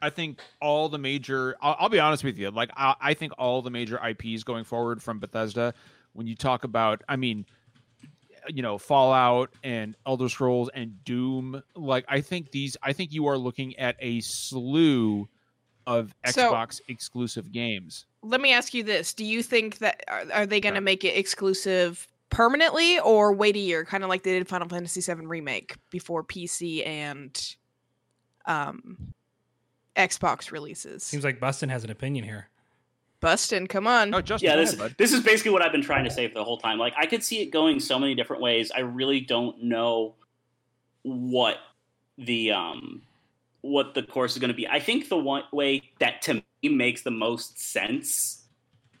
I 0.00 0.10
think 0.10 0.40
all 0.60 0.88
the 0.88 0.98
major 0.98 1.56
I'll, 1.60 1.76
I'll 1.80 1.88
be 1.88 1.98
honest 2.00 2.22
with 2.22 2.38
you, 2.38 2.50
like 2.50 2.70
I, 2.76 2.94
I 3.00 3.14
think 3.14 3.32
all 3.38 3.62
the 3.62 3.70
major 3.70 4.00
IPs 4.04 4.44
going 4.44 4.64
forward 4.64 5.02
from 5.02 5.18
Bethesda 5.18 5.74
when 6.12 6.26
you 6.26 6.36
talk 6.36 6.64
about 6.64 7.02
I 7.08 7.16
mean 7.16 7.46
you 8.48 8.62
know 8.62 8.78
Fallout 8.78 9.50
and 9.62 9.96
Elder 10.06 10.28
Scrolls 10.28 10.70
and 10.74 11.02
Doom. 11.04 11.62
Like 11.74 12.04
I 12.08 12.20
think 12.20 12.50
these, 12.50 12.76
I 12.82 12.92
think 12.92 13.12
you 13.12 13.26
are 13.28 13.38
looking 13.38 13.76
at 13.78 13.96
a 14.00 14.20
slew 14.20 15.28
of 15.86 16.14
So- 16.26 16.52
Xbox 16.52 16.80
exclusive 16.88 17.52
games. 17.52 18.06
Let 18.24 18.40
me 18.40 18.52
ask 18.52 18.72
you 18.72 18.84
this: 18.84 19.14
Do 19.14 19.24
you 19.24 19.42
think 19.42 19.78
that 19.78 20.04
are, 20.08 20.24
are 20.32 20.46
they 20.46 20.60
going 20.60 20.76
to 20.76 20.80
make 20.80 21.04
it 21.04 21.16
exclusive 21.16 22.06
permanently, 22.32 22.98
or 22.98 23.32
wait 23.32 23.54
a 23.54 23.60
year, 23.60 23.84
kind 23.84 24.02
of 24.02 24.10
like 24.10 24.24
they 24.24 24.32
did 24.32 24.48
Final 24.48 24.68
Fantasy 24.68 25.00
VII 25.00 25.26
remake 25.26 25.76
before 25.90 26.24
PC 26.24 26.84
and 26.84 27.54
um, 28.46 29.14
Xbox 29.94 30.50
releases? 30.50 31.04
Seems 31.04 31.22
like 31.22 31.38
Bustin 31.38 31.68
has 31.68 31.84
an 31.84 31.90
opinion 31.90 32.24
here. 32.24 32.48
Bustin', 33.20 33.68
come 33.68 33.86
on. 33.86 34.12
Oh, 34.12 34.20
Justin, 34.20 34.50
yeah, 34.50 34.56
this 34.56 34.74
ahead, 34.74 34.96
this 34.98 35.12
is 35.12 35.20
basically 35.20 35.52
what 35.52 35.62
I've 35.62 35.70
been 35.70 35.82
trying 35.82 36.02
to 36.04 36.10
say 36.10 36.26
for 36.26 36.34
the 36.34 36.44
whole 36.44 36.58
time. 36.58 36.78
Like 36.78 36.94
I 36.96 37.06
could 37.06 37.22
see 37.22 37.40
it 37.40 37.52
going 37.52 37.78
so 37.78 37.96
many 37.98 38.16
different 38.16 38.42
ways. 38.42 38.72
I 38.74 38.80
really 38.80 39.20
don't 39.20 39.62
know 39.62 40.16
what 41.02 41.58
the 42.18 42.50
um 42.50 43.02
what 43.60 43.94
the 43.94 44.02
course 44.02 44.32
is 44.32 44.38
going 44.38 44.50
to 44.50 44.56
be. 44.56 44.66
I 44.66 44.80
think 44.80 45.08
the 45.08 45.16
one 45.16 45.44
way 45.52 45.82
that 46.00 46.20
to 46.22 46.34
me 46.34 46.68
makes 46.68 47.02
the 47.02 47.12
most 47.12 47.60
sense 47.60 48.41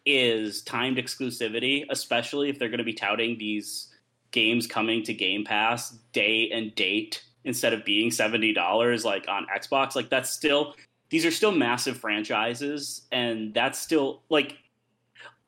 is 0.04 0.62
timed 0.62 0.96
exclusivity, 0.96 1.84
especially 1.90 2.48
if 2.48 2.58
they're 2.58 2.68
going 2.68 2.78
to 2.78 2.84
be 2.84 2.92
touting 2.92 3.38
these 3.38 3.88
games 4.30 4.66
coming 4.66 5.02
to 5.04 5.14
Game 5.14 5.44
Pass 5.44 5.90
day 6.12 6.50
and 6.50 6.74
date 6.74 7.22
instead 7.44 7.72
of 7.72 7.84
being 7.84 8.10
$70 8.10 9.04
like 9.04 9.26
on 9.28 9.46
Xbox. 9.54 9.94
Like 9.94 10.10
that's 10.10 10.30
still 10.30 10.74
these 11.10 11.26
are 11.26 11.30
still 11.30 11.52
massive 11.52 11.98
franchises 11.98 13.02
and 13.12 13.52
that's 13.52 13.78
still 13.78 14.22
like 14.30 14.56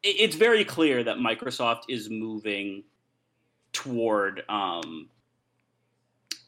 it's 0.03 0.37
very 0.37 0.65
clear 0.65 1.03
that 1.03 1.17
Microsoft 1.17 1.85
is 1.89 2.11
moving 2.11 2.85
toward 3.73 4.43
um, 4.49 5.09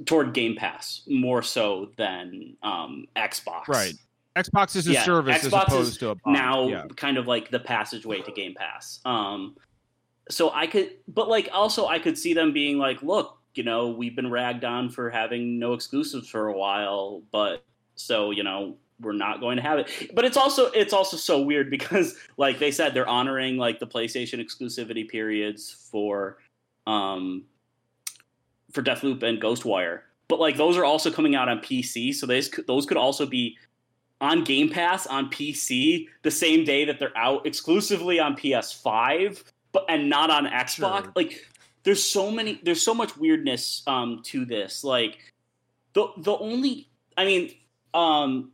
toward 0.05 0.35
Game 0.35 0.55
Pass 0.57 1.03
more 1.09 1.43
so 1.43 1.91
than 1.97 2.57
um, 2.63 3.07
Xbox. 3.17 3.67
Right. 3.69 3.95
Xbox 4.37 4.77
is 4.77 4.87
a 4.87 4.93
Yeah, 4.93 5.05
service 5.05 5.45
as 5.45 5.53
Xbox 5.53 5.65
opposed 5.65 5.93
is 5.93 5.99
to 5.99 6.11
a 6.11 6.17
now 6.27 6.69
Yeah. 6.69 6.87
kind 6.97 7.17
of 7.19 7.27
like 7.27 7.51
the 7.51 7.61
passageway 7.61 8.21
to 8.23 8.31
Game 8.33 8.55
Pass. 8.55 9.01
Um, 9.05 9.57
so 10.29 10.51
I 10.53 10.67
could, 10.67 10.97
but 11.09 11.29
like 11.29 11.49
also 11.53 11.87
I 11.87 11.99
could 11.99 12.19
see 12.19 12.35
them 12.35 12.53
being 12.53 12.79
like, 12.79 13.03
look, 13.03 13.39
you 13.55 13.63
know, 13.63 13.89
we've 13.89 14.15
been 14.15 14.31
ragged 14.31 14.65
on 14.65 14.91
for 14.91 15.09
having 15.09 15.59
no 15.59 15.73
exclusives 15.73 16.29
for 16.29 16.49
a 16.49 16.53
while, 16.53 17.23
but 17.33 17.65
so 17.95 18.31
you 18.31 18.43
know 18.45 18.77
we're 19.01 19.13
not 19.13 19.41
going 19.41 19.57
to 19.57 19.63
have 19.63 19.79
it. 19.79 20.15
But 20.15 20.25
it's 20.25 20.37
also 20.37 20.67
it's 20.73 20.93
also 20.93 21.17
so 21.17 21.41
weird 21.41 21.71
because 21.77 22.17
like 22.37 22.59
they 22.59 22.71
said 22.71 22.93
they're 22.95 23.09
honoring 23.09 23.57
like 23.57 23.79
the 23.79 23.87
PlayStation 23.87 24.45
exclusivity 24.45 25.09
periods 25.09 25.89
for 25.91 26.39
um 26.87 27.45
for 28.73 28.83
Deathloop 28.83 29.23
and 29.23 29.41
Ghostwire. 29.41 30.01
But 30.29 30.41
like 30.41 30.57
those 30.57 30.77
are 30.77 30.85
also 30.85 31.11
coming 31.11 31.35
out 31.35 31.49
on 31.49 31.61
PC, 31.61 32.15
so 32.15 32.27
those 32.27 32.51
those 32.67 32.85
could 32.85 32.97
also 32.97 33.25
be 33.25 33.57
on 34.21 34.45
Game 34.45 34.71
Pass 34.71 35.07
on 35.07 35.31
PC 35.31 36.09
the 36.23 36.31
same 36.31 36.65
day 36.65 36.85
that 36.85 36.99
they're 36.99 37.17
out 37.17 37.47
exclusively 37.47 38.19
on 38.19 38.37
PS5, 38.37 39.45
but 39.73 39.85
and 39.89 40.09
not 40.09 40.31
on 40.31 40.47
Xbox. 40.47 41.05
Sure. 41.05 41.13
Like 41.15 41.47
there's 41.83 42.03
so 42.03 42.31
many 42.31 42.61
there's 42.63 42.83
so 42.83 42.95
much 42.95 43.17
weirdness 43.17 43.83
um 43.87 44.23
to 44.25 44.45
this. 44.45 44.85
Like 44.85 45.19
the 45.93 46.09
the 46.19 46.37
only 46.37 46.89
I 47.17 47.25
mean 47.25 47.55
um 47.95 48.53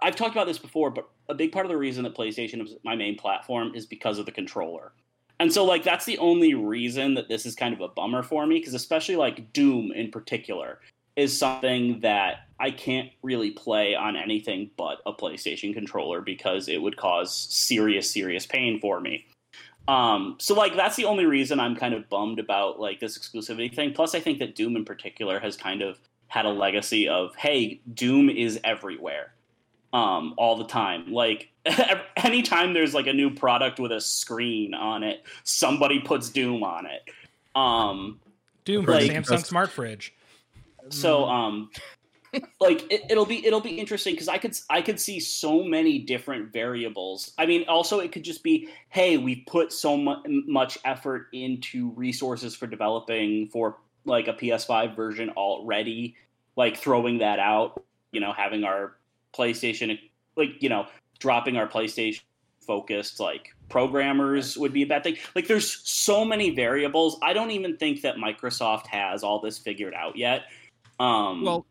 I've 0.00 0.16
talked 0.16 0.32
about 0.34 0.46
this 0.46 0.58
before, 0.58 0.90
but 0.90 1.08
a 1.28 1.34
big 1.34 1.52
part 1.52 1.66
of 1.66 1.70
the 1.70 1.76
reason 1.76 2.04
that 2.04 2.14
PlayStation 2.14 2.62
is 2.62 2.74
my 2.84 2.96
main 2.96 3.16
platform 3.16 3.72
is 3.74 3.86
because 3.86 4.18
of 4.18 4.26
the 4.26 4.32
controller. 4.32 4.92
And 5.38 5.52
so 5.52 5.64
like 5.64 5.82
that's 5.82 6.04
the 6.04 6.18
only 6.18 6.54
reason 6.54 7.14
that 7.14 7.28
this 7.28 7.46
is 7.46 7.54
kind 7.54 7.74
of 7.74 7.80
a 7.80 7.88
bummer 7.88 8.22
for 8.22 8.46
me 8.46 8.58
because 8.58 8.74
especially 8.74 9.16
like 9.16 9.52
Doom 9.52 9.92
in 9.92 10.10
particular 10.10 10.80
is 11.16 11.36
something 11.36 12.00
that 12.00 12.46
I 12.60 12.70
can't 12.70 13.10
really 13.22 13.50
play 13.50 13.94
on 13.94 14.16
anything 14.16 14.70
but 14.76 15.00
a 15.06 15.12
PlayStation 15.12 15.72
controller 15.72 16.20
because 16.20 16.68
it 16.68 16.80
would 16.82 16.96
cause 16.96 17.34
serious 17.34 18.10
serious 18.10 18.46
pain 18.46 18.80
for 18.80 19.00
me. 19.00 19.26
Um, 19.88 20.36
so 20.38 20.54
like 20.54 20.76
that's 20.76 20.94
the 20.96 21.06
only 21.06 21.24
reason 21.24 21.58
I'm 21.58 21.74
kind 21.74 21.94
of 21.94 22.08
bummed 22.08 22.38
about 22.38 22.78
like 22.78 23.00
this 23.00 23.18
exclusivity 23.18 23.74
thing. 23.74 23.92
Plus, 23.92 24.14
I 24.14 24.20
think 24.20 24.38
that 24.38 24.54
Doom 24.54 24.76
in 24.76 24.84
particular 24.84 25.40
has 25.40 25.56
kind 25.56 25.82
of 25.82 25.98
had 26.28 26.44
a 26.44 26.50
legacy 26.50 27.08
of 27.08 27.34
hey, 27.36 27.80
Doom 27.92 28.28
is 28.30 28.60
everywhere, 28.62 29.32
um, 29.92 30.34
all 30.36 30.56
the 30.56 30.66
time. 30.66 31.12
Like 31.12 31.50
anytime 32.16 32.72
there's 32.74 32.94
like 32.94 33.06
a 33.08 33.12
new 33.12 33.34
product 33.34 33.80
with 33.80 33.90
a 33.90 34.00
screen 34.00 34.74
on 34.74 35.02
it, 35.02 35.24
somebody 35.44 35.98
puts 35.98 36.28
Doom 36.28 36.62
on 36.62 36.86
it. 36.86 37.02
Um, 37.56 38.20
Doom 38.64 38.84
for 38.84 38.92
Like- 38.92 39.10
Samsung 39.10 39.44
Smart 39.44 39.70
Fridge. 39.70 40.14
so 40.90 41.24
um 41.24 41.70
like 42.60 42.90
it, 42.90 43.02
it'll 43.10 43.26
be 43.26 43.44
it'll 43.46 43.60
be 43.60 43.78
interesting 43.78 44.14
because 44.14 44.28
i 44.28 44.38
could 44.38 44.56
i 44.70 44.80
could 44.80 45.00
see 45.00 45.18
so 45.18 45.62
many 45.62 45.98
different 45.98 46.52
variables. 46.52 47.32
I 47.38 47.46
mean 47.46 47.64
also 47.68 48.00
it 48.00 48.12
could 48.12 48.22
just 48.22 48.42
be 48.42 48.68
hey 48.88 49.16
we 49.16 49.36
put 49.46 49.72
so 49.72 49.96
mu- 49.96 50.22
much 50.46 50.78
effort 50.84 51.26
into 51.32 51.90
resources 51.92 52.54
for 52.54 52.66
developing 52.66 53.48
for 53.48 53.78
like 54.04 54.28
a 54.28 54.32
ps5 54.32 54.94
version 54.94 55.30
already 55.30 56.16
like 56.56 56.76
throwing 56.76 57.18
that 57.18 57.38
out 57.38 57.82
you 58.12 58.20
know 58.20 58.32
having 58.32 58.64
our 58.64 58.96
playstation 59.34 59.98
like 60.36 60.62
you 60.62 60.68
know 60.68 60.86
dropping 61.18 61.56
our 61.56 61.68
playstation 61.68 62.22
focused 62.60 63.18
like 63.18 63.54
programmers 63.70 64.58
would 64.58 64.72
be 64.72 64.82
a 64.82 64.86
bad 64.86 65.02
thing. 65.02 65.16
Like 65.34 65.46
there's 65.46 65.80
so 65.88 66.24
many 66.24 66.50
variables. 66.50 67.18
I 67.22 67.32
don't 67.32 67.52
even 67.52 67.78
think 67.78 68.02
that 68.02 68.16
microsoft 68.16 68.86
has 68.88 69.22
all 69.22 69.40
this 69.40 69.56
figured 69.56 69.94
out 69.94 70.16
yet. 70.16 70.42
Um, 70.98 71.42
Well, 71.42 71.66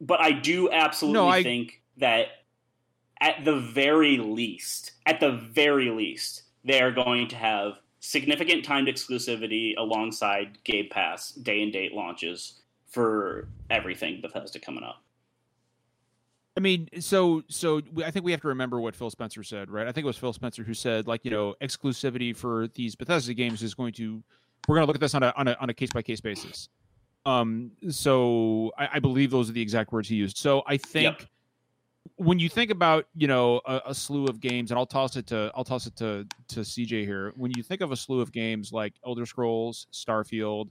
but 0.00 0.20
I 0.20 0.32
do 0.32 0.70
absolutely 0.70 1.20
No, 1.20 1.28
I- 1.28 1.42
think 1.42 1.82
that 1.98 2.28
at 3.20 3.44
the 3.44 3.58
very 3.58 4.18
least, 4.18 4.92
at 5.06 5.20
the 5.20 5.32
very 5.32 5.90
least, 5.90 6.42
they 6.64 6.80
are 6.82 6.92
going 6.92 7.28
to 7.28 7.36
have 7.36 7.78
significant 8.00 8.64
timed 8.64 8.88
exclusivity 8.88 9.74
alongside 9.78 10.62
Game 10.64 10.88
Pass 10.90 11.32
day 11.32 11.62
and 11.62 11.72
date 11.72 11.92
launches 11.94 12.60
for 12.88 13.48
everything 13.70 14.20
Bethesda 14.20 14.58
coming 14.58 14.84
up. 14.84 15.02
I 16.56 16.60
mean, 16.60 16.88
so 17.00 17.42
so 17.48 17.82
I 18.04 18.10
think 18.10 18.24
we 18.24 18.32
have 18.32 18.40
to 18.40 18.48
remember 18.48 18.80
what 18.80 18.94
Phil 18.94 19.10
Spencer 19.10 19.42
said, 19.42 19.70
right? 19.70 19.86
I 19.86 19.92
think 19.92 20.04
it 20.04 20.06
was 20.06 20.16
Phil 20.16 20.32
Spencer 20.32 20.62
who 20.62 20.72
said, 20.72 21.06
like, 21.06 21.24
you 21.24 21.30
know, 21.30 21.54
exclusivity 21.60 22.34
for 22.34 22.68
these 22.68 22.94
Bethesda 22.94 23.34
games 23.34 23.62
is 23.62 23.74
going 23.74 23.92
to 23.94 24.22
we're 24.66 24.76
going 24.76 24.84
to 24.84 24.86
look 24.86 24.96
at 24.96 25.00
this 25.00 25.14
on 25.14 25.22
a 25.22 25.34
on 25.36 25.48
a 25.48 25.56
on 25.60 25.68
a 25.68 25.74
case 25.74 25.90
by 25.92 26.02
case 26.02 26.20
basis. 26.20 26.68
Um, 27.26 27.72
so 27.90 28.72
I, 28.78 28.88
I 28.94 28.98
believe 29.00 29.30
those 29.30 29.50
are 29.50 29.52
the 29.52 29.60
exact 29.60 29.92
words 29.92 30.08
he 30.08 30.14
used. 30.14 30.38
So 30.38 30.62
I 30.66 30.76
think 30.76 31.28
when 32.14 32.38
you 32.38 32.48
think 32.48 32.70
about 32.70 33.06
you 33.16 33.26
know 33.26 33.60
a, 33.66 33.82
a 33.86 33.94
slew 33.94 34.26
of 34.26 34.40
games, 34.40 34.70
and 34.70 34.78
I'll 34.78 34.86
toss 34.86 35.16
it 35.16 35.26
to 35.28 35.50
I'll 35.54 35.64
toss 35.64 35.86
it 35.86 35.96
to 35.96 36.24
to 36.48 36.60
CJ 36.60 37.04
here. 37.04 37.32
When 37.36 37.50
you 37.56 37.64
think 37.64 37.80
of 37.80 37.90
a 37.90 37.96
slew 37.96 38.20
of 38.20 38.30
games 38.32 38.72
like 38.72 38.94
Elder 39.04 39.26
Scrolls, 39.26 39.88
Starfield, 39.92 40.68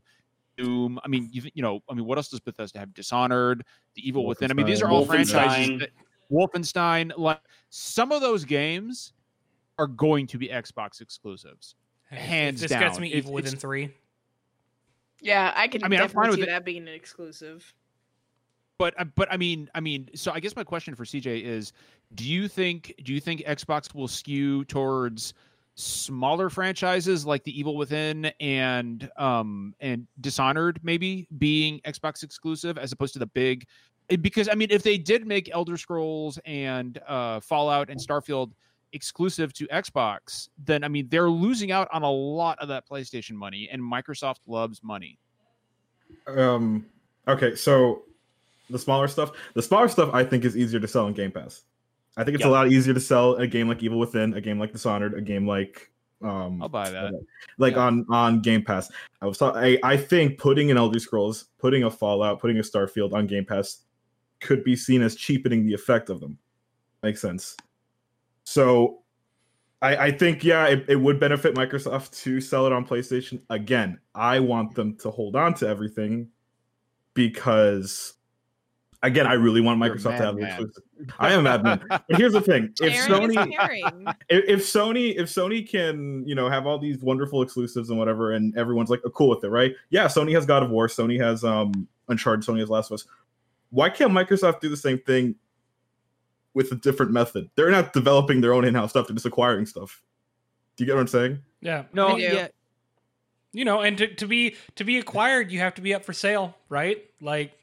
Doom, 0.58 0.98
I 1.04 1.10
mean, 1.10 1.30
you 1.32 1.44
you 1.54 1.62
know, 1.62 1.82
I 1.90 1.94
mean, 1.94 2.06
what 2.06 2.18
else 2.18 2.30
does 2.30 2.40
Bethesda 2.40 2.80
have? 2.80 2.94
Dishonored, 2.94 3.66
The 3.96 4.08
Evil 4.08 4.26
Within. 4.26 4.50
I 4.50 4.54
mean, 4.54 4.66
these 4.66 4.82
are 4.82 4.90
all 4.90 5.06
franchises. 5.06 5.80
That, 5.80 5.90
Wolfenstein, 6.32 7.12
like 7.18 7.42
some 7.70 8.12
of 8.12 8.22
those 8.22 8.46
games 8.46 9.14
are 9.78 9.88
going 9.88 10.26
to 10.28 10.38
be 10.38 10.48
Xbox 10.48 11.02
exclusives. 11.02 11.76
Hey, 12.10 12.16
if 12.16 12.22
Hands 12.22 12.62
this 12.62 12.72
gets 12.72 12.98
me 12.98 13.10
If 13.10 13.26
Evil 13.26 13.34
Within 13.34 13.60
three. 13.60 13.94
Yeah, 15.26 15.52
I 15.56 15.68
can 15.68 15.84
I 15.84 15.88
mean, 15.88 16.00
I'm 16.00 16.08
fine 16.10 16.26
definitely 16.26 16.30
with 16.30 16.36
see 16.36 16.44
it. 16.44 16.54
that 16.54 16.66
being 16.66 16.88
an 16.88 16.94
exclusive. 16.94 17.74
But 18.78 18.94
uh, 19.00 19.06
but 19.16 19.28
I 19.32 19.38
mean 19.38 19.70
I 19.74 19.80
mean 19.80 20.10
so 20.14 20.32
I 20.32 20.40
guess 20.40 20.56
my 20.56 20.64
question 20.64 20.94
for 20.94 21.04
CJ 21.04 21.42
is 21.44 21.74
do 22.14 22.24
you 22.24 22.48
think 22.48 22.94
do 23.04 23.12
you 23.12 23.20
think 23.20 23.42
Xbox 23.42 23.96
will 23.96 24.08
skew 24.08 24.66
towards 24.66 25.34
smaller 25.74 26.50
franchises 26.50 27.26
like 27.26 27.44
The 27.44 27.58
Evil 27.58 27.76
Within 27.76 28.26
and 28.40 29.10
um 29.18 29.74
and 29.80 30.06
Dishonored 30.22 30.80
maybe 30.84 31.28
being 31.40 31.80
Xbox 31.88 32.22
exclusive 32.22 32.78
as 32.78 32.92
opposed 32.92 33.14
to 33.14 33.20
the 33.20 33.26
big 33.26 33.66
because 34.22 34.48
I 34.48 34.54
mean 34.54 34.68
if 34.70 34.84
they 34.84 35.00
did 35.00 35.26
make 35.26 35.50
Elder 35.52 35.78
Scrolls 35.78 36.38
and 36.46 37.00
uh 37.08 37.40
Fallout 37.40 37.90
and 37.90 38.00
Starfield 38.00 38.52
exclusive 38.96 39.54
to 39.54 39.68
Xbox 39.68 40.50
then 40.66 40.84
I 40.84 40.88
mean 40.88 41.08
they're 41.10 41.30
losing 41.30 41.72
out 41.72 41.88
on 41.94 42.02
a 42.02 42.10
lot 42.12 42.58
of 42.60 42.68
that 42.70 42.90
PlayStation 42.90 43.34
money 43.34 43.70
and 43.72 43.80
Microsoft 43.82 44.40
loves 44.48 44.82
money. 44.82 45.20
Um. 46.28 46.86
Okay, 47.28 47.56
so 47.56 48.04
the 48.70 48.80
smaller 48.80 49.08
stuff, 49.08 49.32
the 49.54 49.62
smaller 49.62 49.88
stuff, 49.88 50.10
I 50.14 50.24
think 50.24 50.46
is 50.46 50.56
easier 50.56 50.80
to 50.80 50.88
sell 50.88 51.08
in 51.08 51.14
Game 51.14 51.32
Pass. 51.32 51.64
I 52.18 52.24
think 52.24 52.36
it's 52.36 52.44
Yeah. 52.44 52.52
a 52.52 52.58
lot 52.58 52.72
easier 52.72 52.94
to 52.94 53.00
sell 53.00 53.36
a 53.36 53.48
game 53.48 53.68
like 53.68 53.84
Evil 53.84 54.00
Within, 54.00 54.34
a 54.36 54.42
game 54.42 54.60
like 54.60 54.72
Dishonored, 54.72 55.14
a 55.16 55.22
game 55.22 55.46
like 55.48 55.92
um, 56.22 56.62
I'll 56.62 56.70
buy 56.70 56.90
that. 56.90 57.12
like 57.58 57.74
Yeah. 57.74 57.82
on 57.88 58.06
on 58.10 58.42
Game 58.42 58.64
Pass. 58.64 58.90
I 59.22 59.26
was. 59.28 59.42
I, 59.42 59.78
I 59.84 59.98
think 59.98 60.38
putting 60.40 60.72
an 60.72 60.78
Elder 60.78 61.00
Scrolls, 61.00 61.46
putting 61.60 61.84
a 61.84 61.92
Fallout, 61.92 62.40
putting 62.40 62.58
a 62.58 62.62
Starfield 62.62 63.14
on 63.14 63.28
Game 63.28 63.46
Pass 63.46 63.84
could 64.40 64.64
be 64.64 64.76
seen 64.76 65.02
as 65.02 65.16
cheapening 65.16 65.66
the 65.66 65.74
effect 65.74 66.10
of 66.10 66.20
them. 66.22 66.38
Makes 67.04 67.22
sense. 67.22 67.58
So 68.46 69.02
I, 69.82 69.98
I 69.98 70.12
think 70.12 70.44
yeah, 70.44 70.66
it, 70.68 70.86
it 70.88 70.96
would 70.96 71.20
benefit 71.20 71.56
Microsoft 71.56 72.20
to 72.24 72.40
sell 72.40 72.66
it 72.66 72.72
on 72.72 72.86
PlayStation. 72.86 73.42
Again, 73.50 74.00
I 74.14 74.40
want 74.40 74.74
them 74.76 74.96
to 74.98 75.12
hold 75.12 75.36
on 75.36 75.54
to 75.56 75.68
everything 75.68 76.30
because 77.14 78.14
again, 79.04 79.28
I 79.28 79.34
really 79.34 79.62
want 79.62 79.80
You're 79.80 79.96
Microsoft 79.96 80.18
to 80.18 80.26
have 80.26 80.36
the 80.38 80.46
exclusive. 80.46 80.84
I 81.20 81.34
am 81.34 81.40
a 81.40 81.44
madman. 81.44 81.86
But 81.90 82.18
here's 82.18 82.34
the 82.34 82.42
thing: 82.42 82.74
if 82.82 82.94
Sony, 83.08 83.36
if, 84.30 84.46
if 84.48 84.60
Sony, 84.62 85.16
if 85.18 85.28
Sony 85.28 85.68
can, 85.68 86.28
you 86.28 86.36
know, 86.36 86.50
have 86.50 86.66
all 86.66 86.80
these 86.80 87.00
wonderful 87.00 87.42
exclusives 87.42 87.90
and 87.90 88.00
whatever, 88.00 88.34
and 88.34 88.56
everyone's 88.58 88.90
like 88.90 89.02
oh, 89.06 89.10
cool 89.10 89.30
with 89.30 89.44
it, 89.44 89.50
right? 89.50 89.74
Yeah, 89.90 90.06
Sony 90.06 90.34
has 90.34 90.46
God 90.46 90.64
of 90.64 90.70
War, 90.70 90.88
Sony 90.88 91.20
has 91.20 91.44
um 91.44 91.88
Uncharted, 92.08 92.48
Sony 92.48 92.60
has 92.60 92.70
Last 92.70 92.92
of 92.92 92.96
Us. 92.96 93.06
Why 93.72 93.90
can't 93.90 94.12
Microsoft 94.12 94.62
do 94.62 94.70
the 94.70 94.78
same 94.78 95.00
thing 95.00 95.36
with 96.56 96.72
a 96.72 96.76
different 96.76 97.12
method? 97.12 97.50
They're 97.56 97.70
not 97.70 97.94
developing 97.94 98.42
their 98.42 98.54
own 98.54 98.66
in-house 98.66 98.90
stuff; 98.90 99.08
they're 99.08 99.14
just 99.14 99.28
acquiring 99.28 99.68
stuff. 99.68 100.02
Do 100.76 100.84
you 100.84 100.88
get 100.88 100.96
what 100.96 101.02
I'm 101.02 101.08
saying? 101.08 101.40
Yeah. 101.62 101.84
No, 101.94 102.18
yeah, 102.18 102.48
You 103.54 103.64
know, 103.66 103.82
and 103.82 103.98
to, 104.00 104.08
to 104.16 104.28
be 104.28 104.56
to 104.76 104.84
be 104.84 104.98
acquired, 104.98 105.52
you 105.52 105.60
have 105.60 105.76
to 105.76 105.82
be 105.82 105.94
up 105.94 106.04
for 106.04 106.14
sale, 106.14 106.56
right? 106.70 107.04
Like, 107.22 107.54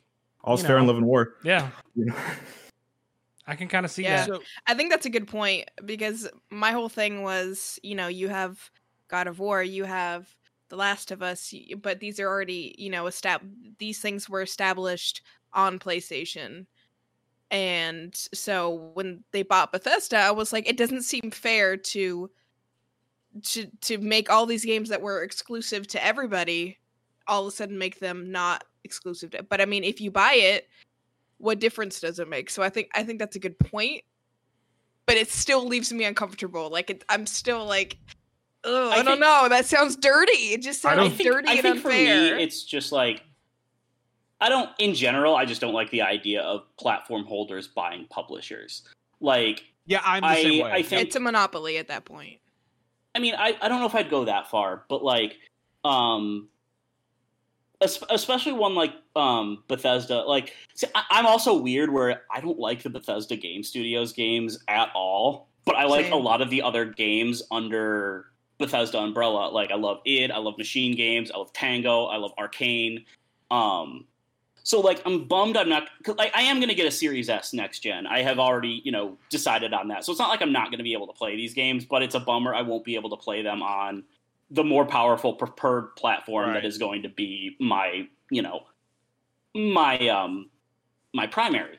All's 0.44 0.62
fair 0.62 0.78
in 0.78 0.86
love 0.86 0.96
and 0.96 1.06
war. 1.06 1.34
yeah, 1.44 1.70
You 1.96 2.06
know? 2.06 2.14
I 3.46 3.56
can 3.56 3.68
kind 3.68 3.84
of 3.84 3.90
see 3.92 4.04
Yeah. 4.04 4.18
that. 4.24 4.26
so 4.28 4.42
I 4.66 4.74
think 4.74 4.90
that's 4.90 5.04
a 5.06 5.10
good 5.10 5.26
point 5.26 5.68
because 5.84 6.28
my 6.50 6.70
whole 6.72 6.88
thing 6.88 7.22
was, 7.22 7.78
you 7.82 7.94
know, 7.94 8.06
you 8.08 8.28
have 8.28 8.70
God 9.08 9.26
of 9.26 9.38
War, 9.40 9.62
you 9.62 9.84
have 9.84 10.34
The 10.68 10.76
Last 10.76 11.10
of 11.10 11.22
Us, 11.22 11.52
but 11.82 12.00
these 12.00 12.18
are 12.20 12.28
already, 12.28 12.74
you 12.78 12.88
know, 12.88 13.04
estab- 13.04 13.42
these 13.78 14.00
things 14.00 14.28
were 14.28 14.42
established 14.42 15.22
on 15.52 15.78
PlayStation. 15.78 16.66
And 17.52 18.16
so 18.34 18.90
when 18.94 19.22
they 19.30 19.42
bought 19.42 19.70
Bethesda, 19.70 20.16
I 20.16 20.32
was 20.32 20.52
like, 20.52 20.68
it 20.68 20.76
doesn't 20.76 21.02
seem 21.02 21.30
fair 21.30 21.76
to 21.76 22.30
to 23.44 23.66
to 23.82 23.98
make 23.98 24.30
all 24.30 24.44
these 24.44 24.64
games 24.64 24.88
that 24.88 25.00
were 25.00 25.22
exclusive 25.22 25.86
to 25.86 26.04
everybody 26.04 26.78
all 27.28 27.46
of 27.46 27.48
a 27.48 27.50
sudden 27.50 27.78
make 27.78 27.98
them 27.98 28.30
not 28.30 28.62
exclusive 28.84 29.30
to 29.30 29.42
but 29.42 29.58
I 29.58 29.64
mean 29.64 29.84
if 29.84 30.02
you 30.02 30.10
buy 30.10 30.34
it, 30.34 30.68
what 31.38 31.58
difference 31.58 31.98
does 31.98 32.18
it 32.18 32.28
make? 32.28 32.50
So 32.50 32.62
I 32.62 32.68
think 32.68 32.90
I 32.94 33.02
think 33.04 33.18
that's 33.18 33.36
a 33.36 33.38
good 33.38 33.58
point 33.58 34.02
but 35.06 35.16
it 35.16 35.30
still 35.30 35.66
leaves 35.66 35.92
me 35.92 36.04
uncomfortable. 36.04 36.70
Like 36.70 36.90
it, 36.90 37.04
I'm 37.08 37.26
still 37.26 37.64
like, 37.64 37.98
oh, 38.64 38.90
I, 38.90 38.96
I 38.96 39.02
don't 39.02 39.20
know. 39.20 39.46
That 39.48 39.66
sounds 39.66 39.96
dirty. 39.96 40.32
It 40.32 40.62
just 40.62 40.80
sounds 40.80 41.00
I 41.00 41.08
think, 41.08 41.30
dirty 41.30 41.48
I 41.48 41.52
and 41.54 41.62
think 41.62 41.80
for 41.80 41.88
me, 41.88 42.06
it's 42.06 42.64
just 42.64 42.92
like 42.92 43.22
I 44.42 44.48
don't. 44.48 44.70
In 44.80 44.92
general, 44.92 45.36
I 45.36 45.44
just 45.44 45.60
don't 45.60 45.72
like 45.72 45.90
the 45.90 46.02
idea 46.02 46.42
of 46.42 46.64
platform 46.76 47.24
holders 47.24 47.68
buying 47.68 48.06
publishers. 48.10 48.82
Like, 49.20 49.62
yeah, 49.86 50.02
I'm 50.04 50.22
the 50.22 50.26
I- 50.26 50.42
same 50.42 50.64
way. 50.64 50.70
I 50.72 50.82
think- 50.82 51.02
it's 51.02 51.16
a 51.16 51.20
monopoly 51.20 51.78
at 51.78 51.86
that 51.88 52.04
point. 52.04 52.40
I 53.14 53.20
mean, 53.20 53.34
I, 53.36 53.56
I 53.62 53.68
don't 53.68 53.78
know 53.78 53.86
if 53.86 53.94
I'd 53.94 54.10
go 54.10 54.24
that 54.24 54.50
far, 54.50 54.84
but 54.88 55.04
like, 55.04 55.36
um, 55.84 56.48
especially 57.80 58.52
one 58.52 58.74
like 58.74 58.94
um 59.14 59.62
Bethesda. 59.68 60.22
Like, 60.22 60.54
see, 60.74 60.86
I, 60.94 61.04
I'm 61.10 61.26
also 61.26 61.56
weird 61.56 61.92
where 61.92 62.22
I 62.34 62.40
don't 62.40 62.58
like 62.58 62.82
the 62.82 62.90
Bethesda 62.90 63.36
Game 63.36 63.62
Studios 63.62 64.12
games 64.12 64.58
at 64.66 64.90
all, 64.94 65.48
but 65.64 65.76
I 65.76 65.84
like 65.84 66.06
Same. 66.06 66.14
a 66.14 66.16
lot 66.16 66.40
of 66.40 66.50
the 66.50 66.62
other 66.62 66.84
games 66.84 67.42
under 67.50 68.26
Bethesda 68.58 68.98
umbrella. 68.98 69.50
Like, 69.50 69.70
I 69.70 69.76
love 69.76 70.00
id, 70.04 70.30
I 70.30 70.38
love 70.38 70.56
Machine 70.58 70.96
Games, 70.96 71.30
I 71.30 71.38
love 71.38 71.52
Tango, 71.52 72.06
I 72.06 72.16
love 72.16 72.32
Arcane. 72.38 73.04
Um, 73.50 74.06
so 74.64 74.80
like, 74.80 75.02
I'm 75.04 75.24
bummed 75.24 75.56
I'm 75.56 75.68
not. 75.68 75.88
Like, 76.06 76.34
I 76.34 76.42
am 76.42 76.58
going 76.58 76.68
to 76.68 76.74
get 76.74 76.86
a 76.86 76.90
Series 76.90 77.28
S 77.28 77.52
next 77.52 77.80
gen. 77.80 78.06
I 78.06 78.22
have 78.22 78.38
already, 78.38 78.80
you 78.84 78.92
know, 78.92 79.18
decided 79.28 79.72
on 79.72 79.88
that. 79.88 80.04
So 80.04 80.12
it's 80.12 80.18
not 80.18 80.28
like 80.28 80.42
I'm 80.42 80.52
not 80.52 80.70
going 80.70 80.78
to 80.78 80.84
be 80.84 80.92
able 80.92 81.06
to 81.08 81.12
play 81.12 81.36
these 81.36 81.54
games, 81.54 81.84
but 81.84 82.02
it's 82.02 82.14
a 82.14 82.20
bummer 82.20 82.54
I 82.54 82.62
won't 82.62 82.84
be 82.84 82.94
able 82.94 83.10
to 83.10 83.16
play 83.16 83.42
them 83.42 83.62
on 83.62 84.04
the 84.50 84.62
more 84.62 84.84
powerful 84.84 85.32
preferred 85.32 85.96
platform 85.96 86.50
Right. 86.50 86.54
that 86.54 86.64
is 86.64 86.76
going 86.78 87.02
to 87.02 87.08
be 87.08 87.56
my, 87.58 88.06
you 88.30 88.42
know, 88.42 88.64
my 89.54 90.08
um 90.08 90.50
my 91.14 91.26
primary. 91.26 91.78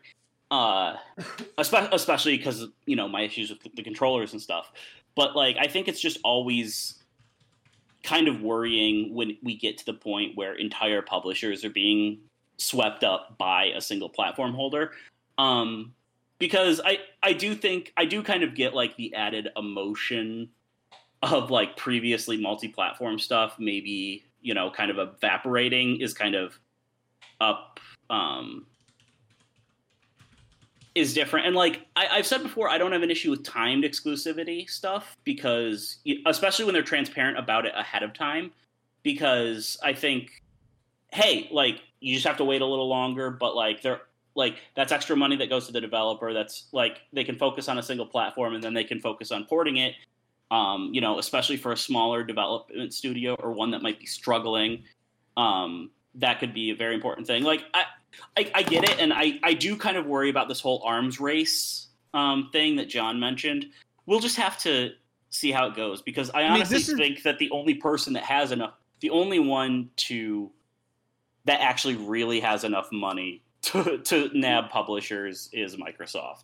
Uh, 0.52 0.98
especially 1.58 2.38
because 2.38 2.67
you 2.86 2.96
know 2.96 3.08
my 3.08 3.22
issues 3.22 3.50
with 3.50 3.76
the 3.76 3.84
controllers 3.84 4.34
and 4.34 4.41
stuff. 4.41 4.72
But 5.15 5.36
like, 5.36 5.58
I 5.60 5.67
think 5.67 5.88
it's 5.88 6.02
just 6.02 6.19
always 6.24 7.04
kind 8.04 8.28
of 8.28 8.41
worrying 8.41 9.13
when 9.15 9.38
we 9.41 9.56
get 9.56 9.78
to 9.78 9.86
the 9.86 9.93
point 9.93 10.36
where 10.36 10.56
entire 10.56 11.02
publishers 11.02 11.63
are 11.63 11.69
being 11.69 12.19
swept 12.63 13.04
up 13.04 13.38
by 13.38 13.65
a 13.76 13.82
single 13.82 14.10
platform 14.10 14.54
holder. 14.54 14.91
Um, 15.38 15.93
because 16.39 16.82
I 16.84 16.99
I 17.21 17.34
do 17.34 17.56
think 17.56 17.93
I 17.95 18.06
do 18.06 18.21
kind 18.23 18.43
of 18.43 18.56
get 18.56 18.73
like 18.73 18.95
the 18.97 19.13
added 19.15 19.49
emotion 19.56 20.49
of 21.23 21.49
like 21.49 21.78
previously 21.78 22.36
multi-platform 22.36 23.17
stuff 23.17 23.56
maybe 23.58 24.26
you 24.41 24.54
know 24.54 24.69
kind 24.69 24.91
of 24.91 24.99
evaporating 24.99 26.02
is 26.02 26.13
kind 26.13 26.36
of 26.36 26.60
up 27.39 27.80
um 28.10 28.65
is 30.95 31.13
different 31.13 31.47
and 31.47 31.56
like 31.56 31.88
I, 31.95 32.08
i've 32.12 32.28
said 32.28 32.43
before 32.43 32.69
i 32.69 32.78
don't 32.78 32.91
have 32.91 33.04
an 33.04 33.10
issue 33.10 33.32
with 33.32 33.43
timed 33.43 33.86
exclusivity 33.86 34.69
stuff 34.69 35.15
because 35.23 35.99
especially 36.26 36.65
when 36.65 36.73
they're 36.73 36.84
transparent 36.84 37.39
about 37.39 37.65
it 37.65 37.73
ahead 37.76 38.04
of 38.04 38.13
time 38.13 38.52
because 39.02 39.78
i 39.82 39.93
think 39.93 40.42
hey 41.13 41.47
like 41.52 41.82
you 41.99 42.13
just 42.13 42.26
have 42.26 42.38
to 42.38 42.43
wait 42.43 42.62
a 42.62 42.65
little 42.65 42.88
longer 42.88 43.30
but 43.30 43.56
like 43.56 43.82
they're 43.82 44.02
like 44.36 44.58
that's 44.76 44.91
extra 44.91 45.15
money 45.15 45.36
that 45.36 45.49
goes 45.49 45.67
to 45.67 45.71
the 45.71 45.82
developer 45.82 46.34
that's 46.34 46.65
like 46.71 47.02
they 47.13 47.23
can 47.23 47.38
focus 47.38 47.69
on 47.69 47.78
a 47.78 47.84
single 47.84 48.06
platform 48.06 48.56
and 48.56 48.63
then 48.63 48.73
they 48.73 48.84
can 48.84 48.99
focus 48.99 49.32
on 49.32 49.45
porting 49.45 49.78
it 49.78 49.93
um, 50.52 50.89
you 50.93 51.02
know 51.02 51.19
especially 51.19 51.58
for 51.58 51.71
a 51.71 51.78
smaller 51.78 52.23
development 52.23 52.93
studio 52.93 53.36
or 53.36 53.52
one 53.52 53.71
that 53.71 53.82
might 53.82 53.99
be 53.99 54.06
struggling 54.06 54.84
um, 55.38 55.89
that 56.15 56.39
could 56.39 56.54
be 56.54 56.71
a 56.71 56.76
very 56.76 56.95
important 56.95 57.26
thing 57.26 57.43
like 57.43 57.63
i 57.73 57.84
I, 58.38 58.52
I 58.54 58.63
get 58.63 58.84
it, 58.84 58.99
and 58.99 59.13
I, 59.13 59.39
I 59.43 59.54
do 59.54 59.76
kind 59.76 59.97
of 59.97 60.06
worry 60.06 60.30
about 60.30 60.47
this 60.47 60.60
whole 60.60 60.82
arms 60.86 61.19
race 61.19 61.88
um, 62.13 62.49
thing 62.52 62.76
that 62.76 62.89
John 62.89 63.19
mentioned. 63.19 63.67
We'll 64.06 64.19
just 64.19 64.38
have 64.38 64.58
to 64.60 64.91
see 65.30 65.52
how 65.52 65.67
it 65.67 65.76
goes 65.76 66.02
because 66.02 66.30
I 66.34 66.43
mean, 66.43 66.52
honestly 66.52 66.78
is- 66.78 66.93
think 66.93 67.23
that 67.23 67.39
the 67.39 67.49
only 67.52 67.73
person 67.73 68.13
that 68.13 68.23
has 68.23 68.52
enough, 68.52 68.73
the 68.99 69.10
only 69.10 69.39
one 69.39 69.89
to 69.97 70.52
that 71.45 71.62
actually 71.62 71.95
really 71.95 72.39
has 72.39 72.63
enough 72.63 72.89
money 72.91 73.41
to, 73.63 73.97
to 73.99 74.29
nab 74.34 74.69
publishers 74.69 75.49
is 75.53 75.75
Microsoft. 75.75 76.43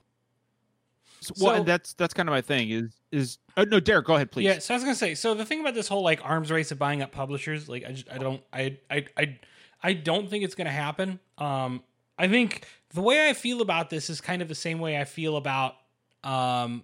So- 1.21 1.33
well, 1.39 1.53
So- 1.53 1.59
and 1.59 1.65
that's 1.65 1.93
that's 1.93 2.13
kind 2.13 2.29
of 2.29 2.31
my 2.33 2.41
thing. 2.41 2.69
Is 2.69 2.95
is 3.11 3.37
oh, 3.57 3.63
no, 3.63 3.79
Derek, 3.79 4.05
go 4.05 4.15
ahead, 4.15 4.31
please. 4.31 4.45
Yeah, 4.45 4.59
so 4.59 4.73
I 4.73 4.77
was 4.77 4.83
gonna 4.83 4.95
say, 4.95 5.15
so 5.15 5.33
the 5.33 5.45
thing 5.45 5.59
about 5.59 5.73
this 5.73 5.87
whole 5.87 6.01
like 6.03 6.21
arms 6.23 6.51
race 6.51 6.71
of 6.71 6.79
buying 6.79 7.01
up 7.01 7.11
publishers, 7.11 7.67
like 7.67 7.83
I 7.85 7.91
just 7.91 8.09
I 8.09 8.17
don't 8.17 8.41
I 8.53 8.77
I 8.89 9.05
I 9.17 9.39
I 9.83 9.93
don't 9.93 10.29
think 10.29 10.43
it's 10.43 10.55
gonna 10.55 10.69
happen. 10.71 11.19
Um 11.37 11.83
I 12.17 12.27
think 12.27 12.65
the 12.93 13.01
way 13.01 13.29
I 13.29 13.33
feel 13.33 13.61
about 13.61 13.89
this 13.89 14.09
is 14.09 14.21
kind 14.21 14.41
of 14.41 14.47
the 14.47 14.55
same 14.55 14.79
way 14.79 14.97
I 14.99 15.03
feel 15.03 15.35
about 15.37 15.75
um 16.23 16.83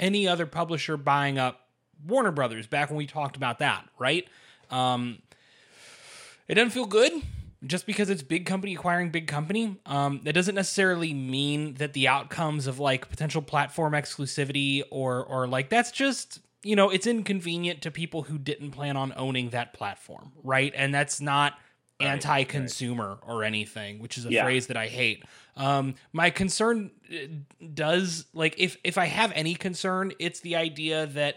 any 0.00 0.26
other 0.28 0.44
publisher 0.46 0.96
buying 0.98 1.38
up 1.38 1.68
Warner 2.06 2.32
Brothers 2.32 2.66
back 2.66 2.90
when 2.90 2.96
we 2.98 3.06
talked 3.06 3.36
about 3.36 3.60
that, 3.60 3.88
right? 3.98 4.26
Um 4.70 5.20
it 6.48 6.54
doesn't 6.54 6.70
feel 6.70 6.86
good 6.86 7.12
just 7.66 7.86
because 7.86 8.10
it's 8.10 8.22
big 8.22 8.44
company 8.44 8.74
acquiring 8.74 9.10
big 9.10 9.26
company. 9.26 9.76
Um, 9.86 10.20
that 10.24 10.34
doesn't 10.34 10.54
necessarily 10.54 11.14
mean 11.14 11.74
that 11.74 11.92
the 11.94 12.08
outcomes 12.08 12.66
of 12.66 12.78
like 12.78 13.08
potential 13.08 13.40
platform 13.42 13.94
exclusivity 13.94 14.82
or 14.90 15.24
or 15.24 15.46
like 15.46 15.70
that's 15.70 15.90
just 15.90 16.40
you 16.62 16.76
know 16.76 16.90
it's 16.90 17.06
inconvenient 17.06 17.82
to 17.82 17.90
people 17.90 18.22
who 18.22 18.38
didn't 18.38 18.72
plan 18.72 18.96
on 18.96 19.12
owning 19.16 19.50
that 19.50 19.72
platform, 19.72 20.32
right? 20.42 20.72
And 20.76 20.94
that's 20.94 21.20
not 21.20 21.54
Right, 22.00 22.08
anti-consumer 22.08 23.18
or 23.22 23.44
anything, 23.44 24.00
which 24.00 24.18
is 24.18 24.26
a 24.26 24.30
Yeah. 24.30 24.42
phrase 24.42 24.66
that 24.66 24.76
I 24.76 24.88
hate. 24.88 25.24
Um, 25.56 25.94
my 26.12 26.28
concern 26.30 26.90
uh, 27.08 27.16
does 27.72 28.26
like 28.34 28.56
if 28.58 28.76
if 28.82 28.98
I 28.98 29.06
have 29.06 29.30
any 29.32 29.54
concern, 29.54 30.12
it's 30.18 30.40
the 30.40 30.56
idea 30.56 31.06
that 31.06 31.36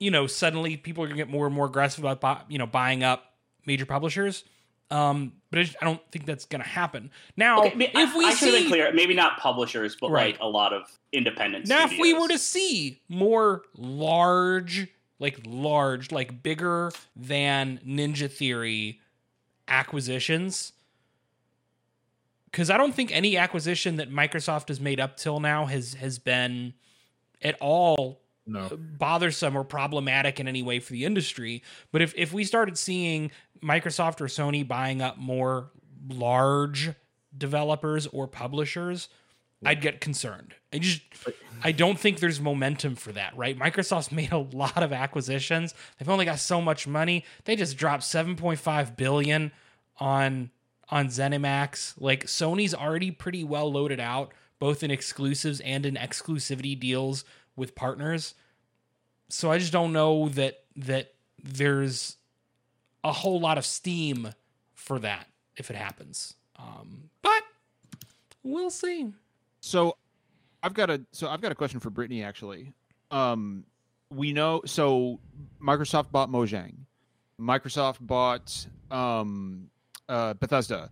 you 0.00 0.10
know 0.10 0.26
suddenly 0.26 0.76
people 0.76 1.04
are 1.04 1.06
gonna 1.06 1.16
get 1.16 1.30
more 1.30 1.46
and 1.46 1.54
more 1.54 1.66
aggressive 1.66 2.04
about 2.04 2.50
you 2.50 2.58
know 2.58 2.66
buying 2.66 3.04
up 3.04 3.31
major 3.66 3.86
publishers. 3.86 4.44
Um, 4.90 5.32
but 5.50 5.60
I, 5.60 5.62
just, 5.62 5.76
I 5.80 5.86
don't 5.86 6.00
think 6.10 6.26
that's 6.26 6.44
gonna 6.44 6.64
happen. 6.64 7.10
Now, 7.36 7.64
Okay, 7.64 7.90
if 7.94 8.14
we 8.14 8.26
I 8.26 8.30
have 8.30 8.38
see 8.38 8.50
been 8.50 8.68
clear, 8.68 8.92
maybe 8.92 9.14
not 9.14 9.38
publishers, 9.38 9.96
but 9.98 10.10
Right. 10.10 10.34
like 10.34 10.40
a 10.42 10.46
lot 10.46 10.72
of 10.74 10.82
independent. 11.12 11.66
now, 11.66 11.84
if 11.86 11.98
we 11.98 12.12
were 12.12 12.28
to 12.28 12.38
see 12.38 13.00
more 13.08 13.62
large, 13.76 14.88
like 15.18 15.38
large, 15.46 16.12
like 16.12 16.42
bigger 16.42 16.90
than 17.16 17.80
Ninja 17.86 18.30
Theory 18.30 19.00
acquisitions, 19.66 20.72
because 22.50 22.68
I 22.68 22.76
don't 22.76 22.94
think 22.94 23.10
any 23.14 23.36
acquisition 23.38 23.96
that 23.96 24.10
Microsoft 24.10 24.68
has 24.68 24.78
made 24.78 25.00
up 25.00 25.16
till 25.16 25.40
now 25.40 25.64
has 25.66 25.94
has 25.94 26.18
been 26.18 26.74
at 27.40 27.56
all 27.60 28.20
No. 28.46 28.60
Uh, 28.60 28.76
bothersome 28.76 29.56
or 29.56 29.64
problematic 29.64 30.40
in 30.40 30.48
any 30.48 30.62
way 30.62 30.80
for 30.80 30.92
the 30.92 31.04
industry. 31.04 31.62
But 31.92 32.02
if, 32.02 32.12
if 32.16 32.32
we 32.32 32.44
started 32.44 32.76
seeing 32.76 33.30
Microsoft 33.62 34.20
or 34.20 34.26
Sony 34.26 34.66
buying 34.66 35.00
up 35.00 35.16
more 35.16 35.70
large 36.08 36.90
developers 37.36 38.06
or 38.08 38.26
publishers, 38.26 39.08
I'd 39.64 39.80
get 39.80 40.00
concerned. 40.00 40.54
I 40.72 40.78
just 40.78 41.02
I 41.62 41.72
don't 41.72 41.98
think 41.98 42.18
there's 42.18 42.40
momentum 42.40 42.96
for 42.96 43.12
that, 43.12 43.36
right? 43.36 43.56
Microsoft's 43.56 44.10
made 44.12 44.32
a 44.32 44.38
lot 44.38 44.82
of 44.82 44.92
acquisitions. 44.92 45.74
They've 45.98 46.08
only 46.08 46.24
got 46.24 46.40
so 46.40 46.60
much 46.60 46.86
money. 46.86 47.24
They 47.44 47.56
just 47.56 47.76
dropped 47.76 48.02
7.5 48.02 48.96
billion 48.96 49.52
on 49.98 50.50
on 50.88 51.06
ZeniMax. 51.06 51.94
Like 52.00 52.26
Sony's 52.26 52.74
already 52.74 53.10
pretty 53.10 53.44
well 53.44 53.70
loaded 53.70 54.00
out 54.00 54.32
both 54.58 54.84
in 54.84 54.92
exclusives 54.92 55.58
and 55.60 55.84
in 55.84 55.96
exclusivity 55.96 56.78
deals 56.78 57.24
with 57.56 57.74
partners. 57.74 58.34
So 59.28 59.50
I 59.50 59.58
just 59.58 59.72
don't 59.72 59.92
know 59.92 60.28
that 60.30 60.64
that 60.76 61.14
there's 61.42 62.16
a 63.04 63.12
whole 63.12 63.40
lot 63.40 63.58
of 63.58 63.66
steam 63.66 64.30
for 64.74 64.98
that 64.98 65.26
if 65.56 65.70
it 65.70 65.76
happens. 65.76 66.34
Um, 66.56 67.10
but 67.22 67.42
we'll 68.42 68.70
see. 68.70 69.12
So 69.60 69.96
I've 70.62 70.74
got 70.74 70.90
a 70.90 71.00
so 71.12 71.28
I've 71.28 71.40
got 71.40 71.52
a 71.52 71.54
question 71.54 71.80
for 71.80 71.90
Brittany 71.90 72.22
actually. 72.22 72.72
Um, 73.10 73.64
we 74.10 74.32
know 74.32 74.62
so 74.66 75.18
Microsoft 75.62 76.10
bought 76.10 76.30
Mojang, 76.30 76.74
Microsoft 77.40 77.98
bought 78.00 78.66
um, 78.90 79.70
uh, 80.08 80.34
Bethesda. 80.34 80.90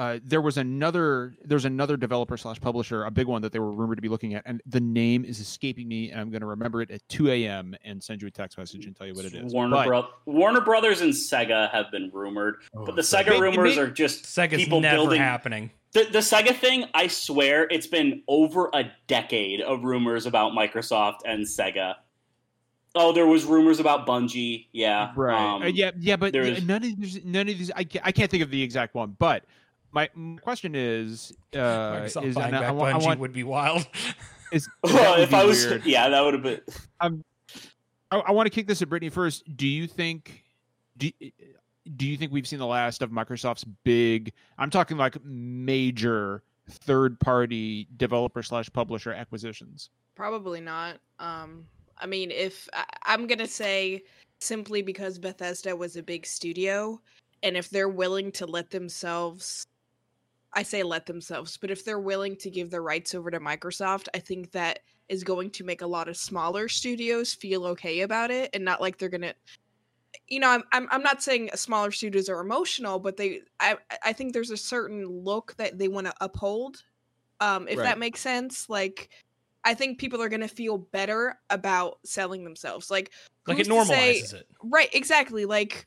Uh, 0.00 0.18
there 0.24 0.40
was 0.40 0.56
another 0.56 1.34
there's 1.44 1.66
another 1.66 1.94
developer 1.94 2.34
slash 2.38 2.58
publisher, 2.58 3.04
a 3.04 3.10
big 3.10 3.26
one 3.26 3.42
that 3.42 3.52
they 3.52 3.58
were 3.58 3.70
rumored 3.70 3.98
to 3.98 4.00
be 4.02 4.08
looking 4.08 4.32
at, 4.32 4.42
and 4.46 4.62
the 4.64 4.80
name 4.80 5.26
is 5.26 5.40
escaping 5.40 5.86
me, 5.86 6.10
and 6.10 6.18
I'm 6.18 6.30
going 6.30 6.40
to 6.40 6.46
remember 6.46 6.80
it 6.80 6.90
at 6.90 7.06
2 7.10 7.28
a.m. 7.30 7.76
and 7.84 8.02
send 8.02 8.22
you 8.22 8.28
a 8.28 8.30
text 8.30 8.56
message 8.56 8.86
and 8.86 8.96
tell 8.96 9.06
you 9.06 9.12
what 9.12 9.26
it 9.26 9.34
is. 9.34 9.52
Warner 9.52 9.76
But- 9.76 9.86
Bro- 9.86 10.08
Warner 10.24 10.62
Brothers 10.62 11.02
and 11.02 11.12
Sega 11.12 11.70
have 11.70 11.90
been 11.90 12.10
rumored, 12.14 12.54
Oh, 12.74 12.86
but 12.86 12.96
the 12.96 13.02
Sega. 13.02 13.24
Sega 13.24 13.26
It- 13.26 13.34
it 13.34 13.40
rumors 13.42 13.76
may- 13.76 13.82
are 13.82 13.90
just 13.90 14.24
Sega's 14.24 14.56
people 14.56 14.80
never 14.80 14.96
building. 14.96 15.20
happening. 15.20 15.70
The, 15.92 16.04
the 16.04 16.20
Sega 16.20 16.56
thing, 16.56 16.86
I 16.94 17.06
swear, 17.08 17.64
it's 17.70 17.86
been 17.86 18.22
over 18.26 18.70
a 18.72 18.84
decade 19.06 19.60
of 19.60 19.84
rumors 19.84 20.24
about 20.24 20.52
Microsoft 20.52 21.18
and 21.26 21.44
Sega. 21.44 21.96
Oh, 22.94 23.12
there 23.12 23.26
was 23.26 23.44
rumors 23.44 23.80
about 23.80 24.06
Bungie. 24.06 24.68
Yeah, 24.72 25.12
right 25.14 25.36
um, 25.56 25.62
Uh, 25.62 25.66
yeah 25.66 25.90
yeah 26.00 26.16
but 26.16 26.32
there 26.32 26.42
none 26.62 26.82
of 26.84 26.98
these 26.98 27.22
none 27.24 27.48
of 27.50 27.58
these 27.58 27.70
I 27.76 27.84
can't, 27.84 28.04
I 28.06 28.12
can't 28.12 28.30
think 28.30 28.42
of 28.42 28.50
the 28.50 28.62
exact 28.62 28.94
one 28.96 29.14
but 29.18 29.44
my, 29.92 30.08
my 30.14 30.38
question 30.40 30.74
is 30.74 31.32
uh 31.54 31.58
Microsoft 31.58 32.24
is 32.24 32.34
buying 32.34 32.54
I, 32.54 32.60
back 32.60 32.68
I, 32.68 32.72
want- 32.72 32.94
I 32.94 32.98
Bungie 32.98 33.04
want 33.06 33.20
would 33.20 33.32
be 33.32 33.44
wild. 33.44 33.86
is, 34.52 34.68
that 34.84 34.92
Well, 34.94 35.20
if 35.20 35.30
be 35.30 35.36
I 35.36 35.44
was, 35.44 35.64
weird. 35.66 35.84
yeah, 35.86 36.08
that 36.08 36.20
would 36.24 36.34
have 36.34 36.42
been. 36.42 36.60
I, 38.10 38.18
I 38.18 38.32
want 38.32 38.46
to 38.46 38.50
kick 38.50 38.66
this 38.66 38.82
at 38.82 38.88
Brittany 38.88 39.10
first. 39.10 39.44
Do 39.56 39.66
you 39.66 39.86
think 39.86 40.44
do 40.96 41.10
do 41.96 42.06
you 42.06 42.16
think 42.16 42.32
we've 42.32 42.46
seen 42.46 42.58
the 42.58 42.66
last 42.66 43.02
of 43.02 43.10
Microsoft's 43.10 43.64
big? 43.84 44.32
I'm 44.58 44.70
talking 44.70 44.96
like 44.96 45.22
major 45.24 46.42
third 46.68 47.18
party 47.20 47.88
developer 47.96 48.42
slash 48.42 48.70
publisher 48.72 49.12
acquisitions. 49.12 49.90
Probably 50.14 50.60
not. 50.60 50.98
Um, 51.18 51.66
I 51.98 52.06
mean, 52.06 52.30
if 52.30 52.68
I, 52.72 52.84
I'm 53.04 53.26
gonna 53.26 53.46
say 53.46 54.02
simply 54.40 54.82
because 54.82 55.18
Bethesda 55.18 55.74
was 55.74 55.96
a 55.96 56.02
big 56.02 56.26
studio, 56.26 57.00
and 57.42 57.56
if 57.56 57.70
they're 57.70 57.88
willing 57.88 58.30
to 58.32 58.46
let 58.46 58.70
themselves, 58.70 59.64
I 60.52 60.62
say 60.64 60.82
let 60.82 61.06
themselves, 61.06 61.56
but 61.56 61.70
if 61.70 61.84
they're 61.84 62.00
willing 62.00 62.36
to 62.36 62.50
give 62.50 62.70
their 62.70 62.82
rights 62.82 63.14
over 63.14 63.30
to 63.30 63.38
Microsoft, 63.38 64.08
I 64.14 64.18
think 64.18 64.50
that 64.52 64.80
is 65.08 65.22
going 65.24 65.50
to 65.50 65.64
make 65.64 65.82
a 65.82 65.86
lot 65.86 66.08
of 66.08 66.16
smaller 66.16 66.68
studios 66.68 67.32
feel 67.34 67.66
okay 67.66 68.00
about 68.00 68.30
it, 68.30 68.50
and 68.52 68.64
not 68.64 68.80
like 68.80 68.98
they're 68.98 69.08
gonna. 69.08 69.34
You 70.26 70.40
know, 70.40 70.48
I'm, 70.50 70.64
I'm 70.72 70.88
I'm 70.90 71.02
not 71.02 71.22
saying 71.22 71.50
smaller 71.54 71.92
studios 71.92 72.28
are 72.28 72.40
emotional, 72.40 72.98
but 72.98 73.16
they 73.16 73.42
I 73.60 73.76
I 74.04 74.12
think 74.12 74.32
there's 74.32 74.50
a 74.50 74.56
certain 74.56 75.06
look 75.06 75.54
that 75.56 75.78
they 75.78 75.88
want 75.88 76.06
to 76.08 76.14
uphold. 76.20 76.82
Um, 77.40 77.68
if 77.68 77.78
Right. 77.78 77.84
that 77.84 77.98
makes 77.98 78.20
sense, 78.20 78.68
like 78.68 79.08
I 79.64 79.74
think 79.74 79.98
people 79.98 80.20
are 80.22 80.28
going 80.28 80.40
to 80.40 80.48
feel 80.48 80.78
better 80.78 81.38
about 81.50 81.98
selling 82.04 82.44
themselves. 82.44 82.90
Like, 82.90 83.12
like 83.46 83.58
it 83.58 83.64
to 83.66 83.84
say- 83.84 84.20
normalizes 84.22 84.34
it. 84.34 84.46
right, 84.62 84.88
exactly. 84.94 85.44
Like, 85.44 85.86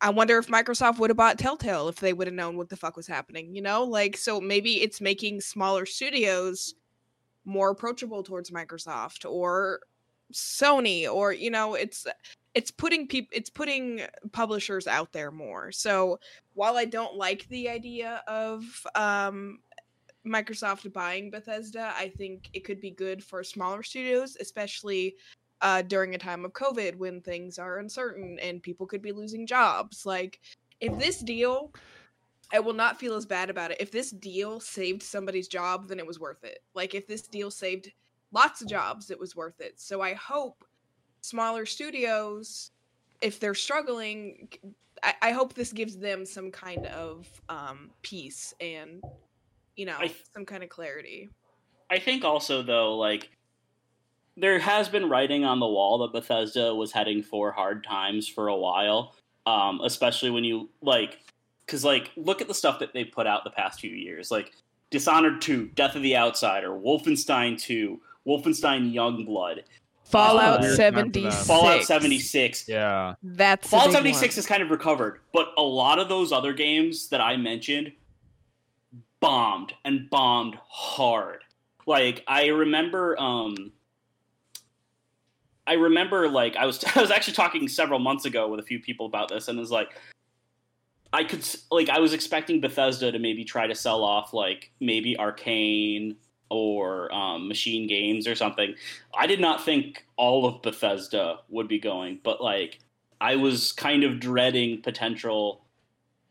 I 0.00 0.10
wonder 0.10 0.38
if 0.38 0.46
Microsoft 0.48 0.98
would 0.98 1.10
have 1.10 1.16
bought 1.16 1.38
Telltale 1.38 1.88
if 1.88 1.96
they 1.96 2.12
would 2.12 2.26
have 2.26 2.34
known 2.34 2.56
what 2.56 2.68
the 2.68 2.76
fuck 2.76 2.96
was 2.96 3.06
happening, 3.06 3.54
you 3.54 3.62
know? 3.62 3.84
Like, 3.84 4.16
so 4.16 4.40
maybe 4.40 4.82
it's 4.82 5.00
making 5.00 5.40
smaller 5.40 5.86
studios 5.86 6.74
more 7.44 7.70
approachable 7.70 8.22
towards 8.22 8.50
Microsoft 8.50 9.30
or 9.30 9.80
Sony 10.32 11.10
or, 11.12 11.32
you 11.32 11.50
know, 11.50 11.74
it's 11.74 12.06
it's 12.54 12.70
putting 12.70 13.06
people 13.08 13.30
it's 13.32 13.50
putting 13.50 14.02
publishers 14.32 14.86
out 14.86 15.12
there 15.12 15.30
more. 15.30 15.72
So, 15.72 16.20
while 16.54 16.76
I 16.76 16.84
don't 16.84 17.16
like 17.16 17.48
the 17.48 17.68
idea 17.68 18.22
of 18.28 18.64
um 18.94 19.60
Microsoft 20.26 20.92
buying 20.92 21.30
Bethesda, 21.30 21.92
I 21.96 22.08
think 22.10 22.50
it 22.52 22.64
could 22.64 22.80
be 22.80 22.90
good 22.90 23.24
for 23.24 23.42
smaller 23.42 23.82
studios, 23.82 24.36
especially 24.40 25.16
uh, 25.62 25.82
during 25.82 26.14
a 26.14 26.18
time 26.18 26.44
of 26.44 26.52
COVID 26.52 26.96
when 26.96 27.20
things 27.20 27.58
are 27.58 27.78
uncertain 27.78 28.38
and 28.40 28.62
people 28.62 28.86
could 28.86 29.02
be 29.02 29.12
losing 29.12 29.46
jobs. 29.46 30.06
Like, 30.06 30.40
if 30.80 30.98
this 30.98 31.20
deal, 31.20 31.72
I 32.52 32.60
will 32.60 32.72
not 32.72 32.98
feel 32.98 33.14
as 33.14 33.26
bad 33.26 33.50
about 33.50 33.70
it. 33.70 33.80
If 33.80 33.90
this 33.90 34.10
deal 34.10 34.60
saved 34.60 35.02
somebody's 35.02 35.48
job, 35.48 35.88
then 35.88 35.98
it 35.98 36.06
was 36.06 36.18
worth 36.18 36.44
it. 36.44 36.60
Like, 36.74 36.94
if 36.94 37.06
this 37.06 37.22
deal 37.22 37.50
saved 37.50 37.92
lots 38.32 38.62
of 38.62 38.68
jobs, 38.68 39.10
it 39.10 39.18
was 39.18 39.36
worth 39.36 39.60
it. 39.60 39.80
So 39.80 40.00
I 40.00 40.14
hope 40.14 40.64
smaller 41.20 41.66
studios, 41.66 42.70
if 43.20 43.38
they're 43.38 43.54
struggling, 43.54 44.48
I 45.22 45.30
hope 45.30 45.54
this 45.54 45.72
gives 45.72 45.96
them 45.96 46.26
some 46.26 46.50
kind 46.50 46.86
of 46.86 47.26
um, 47.48 47.90
peace 48.02 48.52
and, 48.60 49.02
you 49.76 49.86
know, 49.86 49.96
I 49.98 50.08
th- 50.08 50.24
some 50.34 50.44
kind 50.44 50.62
of 50.62 50.68
clarity. 50.68 51.30
I 51.88 51.98
think 51.98 52.22
also 52.22 52.62
though, 52.62 52.96
like 52.96 53.30
there 54.36 54.58
has 54.58 54.88
been 54.88 55.08
writing 55.08 55.44
on 55.44 55.60
the 55.60 55.66
wall 55.66 55.98
that 55.98 56.12
Bethesda 56.12 56.74
was 56.74 56.92
heading 56.92 57.22
for 57.22 57.52
hard 57.52 57.84
times 57.84 58.26
for 58.26 58.48
a 58.48 58.56
while, 58.56 59.14
um, 59.46 59.80
especially 59.82 60.30
when 60.30 60.44
you 60.44 60.68
like, 60.80 61.18
because 61.66 61.84
like 61.84 62.10
look 62.16 62.40
at 62.40 62.48
the 62.48 62.54
stuff 62.54 62.78
that 62.78 62.92
they 62.92 63.04
put 63.04 63.26
out 63.26 63.44
the 63.44 63.50
past 63.50 63.80
few 63.80 63.90
years, 63.90 64.30
like 64.30 64.52
Dishonored 64.90 65.40
Two, 65.40 65.66
Death 65.74 65.96
of 65.96 66.02
the 66.02 66.16
Outsider, 66.16 66.68
Wolfenstein 66.70 67.60
Two, 67.60 68.00
Wolfenstein 68.26 68.92
Youngblood, 68.92 69.62
Fallout 70.10 70.60
Weird 70.60 70.76
time 70.76 70.94
for 70.94 71.20
that. 71.20 71.32
76. 71.32 71.46
Fallout 71.46 71.84
seventy 71.84 72.18
six. 72.18 72.68
Yeah. 72.68 73.14
That's 73.22 73.68
Fallout 73.68 73.92
76 73.92 74.34
one. 74.34 74.38
is 74.40 74.46
kind 74.46 74.62
of 74.62 74.70
recovered, 74.70 75.20
but 75.32 75.52
a 75.56 75.62
lot 75.62 75.98
of 76.00 76.08
those 76.08 76.32
other 76.32 76.52
games 76.52 77.08
that 77.10 77.20
I 77.20 77.36
mentioned 77.36 77.92
bombed 79.20 79.72
and 79.84 80.10
bombed 80.10 80.58
hard. 80.68 81.44
Like 81.86 82.24
I 82.26 82.46
remember 82.48 83.18
um 83.20 83.72
I 85.70 85.74
remember 85.74 86.28
like 86.28 86.56
I 86.56 86.66
was 86.66 86.84
I 86.96 87.00
was 87.00 87.12
actually 87.12 87.34
talking 87.34 87.68
several 87.68 88.00
months 88.00 88.24
ago 88.24 88.48
with 88.48 88.58
a 88.58 88.64
few 88.64 88.80
people 88.80 89.06
about 89.06 89.28
this 89.28 89.46
and 89.46 89.56
it 89.56 89.60
was 89.60 89.70
like 89.70 89.90
I 91.12 91.22
could 91.22 91.46
like 91.70 91.88
I 91.88 92.00
was 92.00 92.12
expecting 92.12 92.60
Bethesda 92.60 93.12
to 93.12 93.18
maybe 93.20 93.44
try 93.44 93.68
to 93.68 93.74
sell 93.74 94.02
off 94.02 94.34
like 94.34 94.72
maybe 94.80 95.16
Arcane 95.16 96.16
or 96.50 97.12
um, 97.14 97.46
Machine 97.46 97.86
Games 97.86 98.26
or 98.26 98.34
something. 98.34 98.74
I 99.16 99.28
did 99.28 99.40
not 99.40 99.64
think 99.64 100.04
all 100.16 100.44
of 100.46 100.62
Bethesda 100.62 101.38
would 101.48 101.68
be 101.68 101.78
going, 101.78 102.18
but 102.24 102.42
like 102.42 102.80
I 103.20 103.36
was 103.36 103.70
kind 103.70 104.02
of 104.02 104.18
dreading 104.18 104.82
potential, 104.82 105.64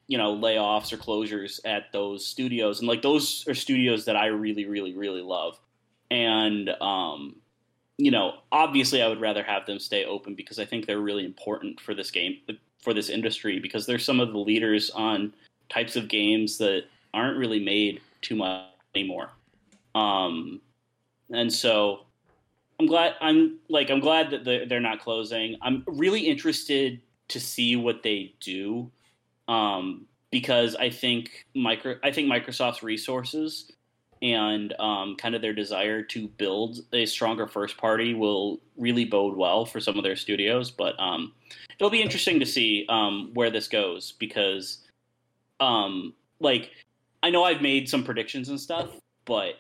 you 0.07 0.17
know, 0.17 0.35
layoffs 0.35 0.91
or 0.91 0.97
closures 0.97 1.61
at 1.63 1.93
those 1.93 2.25
studios, 2.25 2.79
and 2.79 2.87
like 2.89 3.01
those 3.01 3.45
are 3.47 3.55
studios 3.55 4.05
that 4.05 4.17
I 4.17 4.27
really, 4.27 4.65
really, 4.65 4.95
really 4.95 5.21
love, 5.21 5.57
and 6.11 6.69
um, 6.81 7.35
you 7.99 8.11
know, 8.11 8.35
obviously 8.53 9.01
I 9.01 9.09
would 9.09 9.19
rather 9.19 9.43
have 9.43 9.65
them 9.65 9.77
stay 9.77 10.05
open 10.05 10.33
because 10.33 10.57
I 10.57 10.63
think 10.63 10.85
they're 10.85 11.01
really 11.01 11.25
important 11.25 11.81
for 11.81 11.93
this 11.93 12.09
game 12.09 12.37
for 12.81 12.93
this 12.93 13.09
industry 13.09 13.59
because 13.59 13.85
they're 13.85 13.99
some 13.99 14.21
of 14.21 14.31
the 14.31 14.37
leaders 14.37 14.89
on 14.91 15.33
types 15.67 15.97
of 15.97 16.07
games 16.07 16.57
that 16.59 16.85
aren't 17.13 17.37
really 17.37 17.59
made 17.59 17.99
too 18.21 18.37
much 18.37 18.67
anymore. 18.95 19.31
Um, 19.95 20.61
and 21.29 21.51
so 21.51 22.05
I'm 22.79 22.85
glad 22.85 23.15
I'm 23.19 23.57
like 23.67 23.89
I'm 23.89 23.99
glad 23.99 24.29
that 24.31 24.45
they're, 24.45 24.79
not 24.79 25.01
closing. 25.01 25.57
I'm 25.61 25.83
really 25.85 26.21
interested 26.21 27.01
to 27.27 27.39
see 27.39 27.75
what 27.75 28.01
they 28.01 28.33
do 28.39 28.89
um, 29.49 30.05
because 30.31 30.73
I 30.77 30.89
think 30.89 31.45
micro 31.53 31.97
I 32.01 32.11
think 32.11 32.31
Microsoft's 32.31 32.81
resources 32.81 33.73
and 34.22 34.74
um, 34.80 35.15
kind 35.15 35.36
of 35.36 35.41
their 35.41 35.53
desire 35.53 36.01
to 36.03 36.28
build 36.28 36.80
a 36.91 37.05
stronger 37.05 37.47
first 37.47 37.78
party 37.78 38.13
will 38.13 38.59
really 38.78 39.05
bode 39.05 39.38
well 39.38 39.65
for 39.65 39.80
some 39.80 39.97
of 39.97 40.03
their 40.03 40.15
studios. 40.15 40.72
But 40.72 40.99
um, 40.99 41.34
it'll 41.78 41.89
be 41.89 42.01
interesting 42.01 42.39
to 42.39 42.45
see 42.45 42.86
um, 42.89 43.32
where 43.34 43.49
this 43.49 43.67
goes 43.67 44.13
because, 44.13 44.80
um, 45.59 46.13
like, 46.39 46.72
I 47.24 47.30
know 47.30 47.43
I've 47.43 47.61
made 47.61 47.89
some 47.89 48.03
predictions 48.03 48.49
and 48.49 48.59
stuff, 48.59 48.89
but 49.26 49.55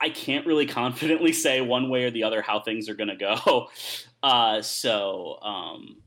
I 0.00 0.10
can't 0.10 0.46
really 0.46 0.66
confidently 0.82 1.32
say 1.32 1.60
one 1.60 1.88
way 1.88 2.04
or 2.04 2.10
the 2.10 2.24
other 2.24 2.42
how 2.42 2.60
things 2.60 2.88
are 2.88 2.94
going 2.94 3.08
to 3.08 3.16
go. 3.16 3.68
Uh, 4.22 4.60
so 4.60 5.38
um, 5.42 5.98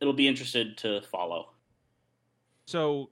it'll 0.00 0.14
be 0.14 0.26
interested 0.26 0.78
to 0.78 1.02
follow. 1.02 1.50
So 2.64 3.10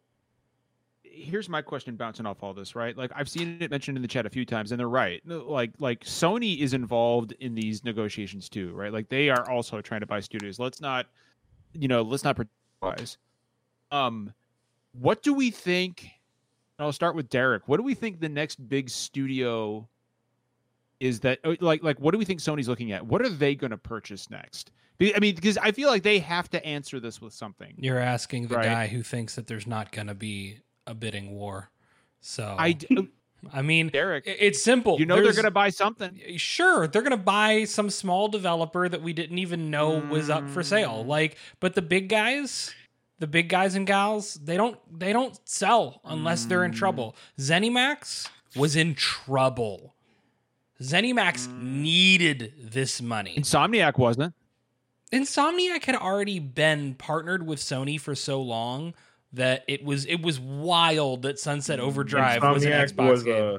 here's 1.23 1.49
my 1.49 1.63
question 1.63 1.97
bouncing 1.97 2.27
off 2.27 2.43
all 2.43 2.55
this, 2.55 2.75
right? 2.75 2.97
Like 2.97 3.11
I've 3.15 3.29
seen 3.29 3.59
it 3.61 3.71
mentioned 3.71 3.97
in 3.99 4.03
the 4.03 4.09
chat 4.09 4.27
a 4.27 4.31
few 4.31 4.45
times, 4.45 4.73
and 4.73 4.79
they're 4.79 4.89
right. 4.89 5.21
Like 5.27 5.73
like 5.79 6.05
Sony 6.05 6.59
is 6.61 6.75
involved 6.75 7.33
in 7.41 7.55
these 7.55 7.85
negotiations 7.85 8.49
too, 8.49 8.73
right? 8.75 8.93
Like 8.93 9.09
they 9.09 9.29
are 9.31 9.49
also 9.51 9.81
trying 9.81 10.01
to 10.01 10.07
buy 10.07 10.21
studios. 10.21 10.59
Let's 10.59 10.81
not, 10.81 11.07
you 11.73 11.89
know, 11.89 12.03
let's 12.03 12.25
not 12.25 12.37
pretend 12.37 12.51
otherwise. 12.83 13.19
Um, 13.91 14.33
what 14.93 15.23
do 15.23 15.35
we 15.35 15.51
think? 15.51 16.03
and 16.79 16.85
I'll 16.87 16.93
start 16.93 17.17
with 17.17 17.29
Derek. 17.29 17.67
What 17.67 17.79
do 17.79 17.83
we 17.83 17.95
think 17.95 18.21
the 18.21 18.29
next 18.29 18.57
big 18.69 18.89
studio 18.89 19.89
is 21.01 21.21
that 21.21 21.41
uh, 21.45 21.55
like 21.61 21.83
like 21.83 21.99
what 22.01 22.13
do 22.13 22.19
we 22.19 22.25
think 22.25 22.41
Sony's 22.41 22.69
looking 22.69 22.93
at? 22.93 23.05
What 23.07 23.23
are 23.23 23.29
they 23.29 23.55
going 23.55 23.71
to 23.73 23.77
purchase 23.77 24.31
next? 24.31 24.71
I 25.01 25.21
mean, 25.21 25.37
because 25.37 25.57
I 25.59 25.71
feel 25.71 25.89
like 25.89 26.03
they 26.03 26.19
have 26.19 26.51
to 26.51 26.65
answer 26.67 26.99
this 26.99 27.21
with 27.21 27.33
something. 27.33 27.75
You're 27.79 28.01
asking 28.01 28.49
the 28.49 28.57
Right. 28.57 28.65
guy 28.65 28.87
who 28.89 29.05
thinks 29.05 29.37
that 29.37 29.47
there's 29.47 29.67
not 29.67 29.93
going 29.93 30.09
to 30.09 30.15
be 30.15 30.59
a 30.89 30.95
bidding 30.95 31.31
war. 31.33 31.71
So 32.21 32.55
I 32.59 32.73
d- 32.73 33.09
I 33.53 33.63
mean, 33.63 33.89
Derek, 33.89 34.25
it's 34.27 34.61
simple. 34.61 34.99
you 34.99 35.07
know 35.07 35.15
they're 35.23 35.33
going 35.33 35.45
to 35.45 35.51
buy 35.53 35.71
something. 35.71 36.21
Sure, 36.39 36.89
they're 36.89 37.03
gonna 37.03 37.17
buy 37.17 37.63
some 37.65 37.89
small 37.89 38.27
developer 38.27 38.89
that 38.89 39.01
we 39.01 39.13
didn't 39.13 39.39
even 39.39 39.71
know 39.71 39.99
was 40.11 40.29
up 40.29 40.49
for 40.51 40.65
sale. 40.65 41.05
Mm. 41.05 41.07
Like, 41.07 41.37
but 41.61 41.77
the 41.77 41.83
big 41.83 42.09
guys, 42.09 42.75
the 43.21 43.29
big 43.29 43.49
guys 43.49 43.77
and 43.77 43.87
gals, 43.87 44.35
they 44.35 44.57
don't 44.57 44.77
they 44.99 45.13
don't 45.13 45.39
sell 45.49 46.01
unless 46.05 46.47
they're 46.47 46.65
in 46.65 46.73
Mm. 46.73 46.77
trouble. 46.79 47.15
ZeniMax 47.39 48.29
was 48.57 48.75
in 48.75 48.97
trouble. 48.97 49.95
ZeniMax 50.83 51.47
Mm. 51.47 51.63
needed 51.63 52.53
this 52.59 53.01
money. 53.01 53.35
Insomniac 53.37 53.99
wasn't. 53.99 54.35
Insomniac 55.13 55.85
had 55.85 55.95
already 55.97 56.39
been 56.39 56.95
partnered 56.95 57.47
with 57.47 57.61
Sony 57.61 58.01
for 58.01 58.15
so 58.17 58.43
long 58.43 58.95
that 59.35 59.65
it 59.69 59.85
was 59.85 60.05
it 60.07 60.23
was 60.23 60.41
wild 60.41 61.23
that 61.23 61.39
Sunset 61.39 61.81
Overdrive 61.81 62.43
was 62.43 62.65
an 62.65 62.73
Xbox 62.73 63.11
was 63.11 63.23
game. 63.23 63.55
uh, 63.55 63.59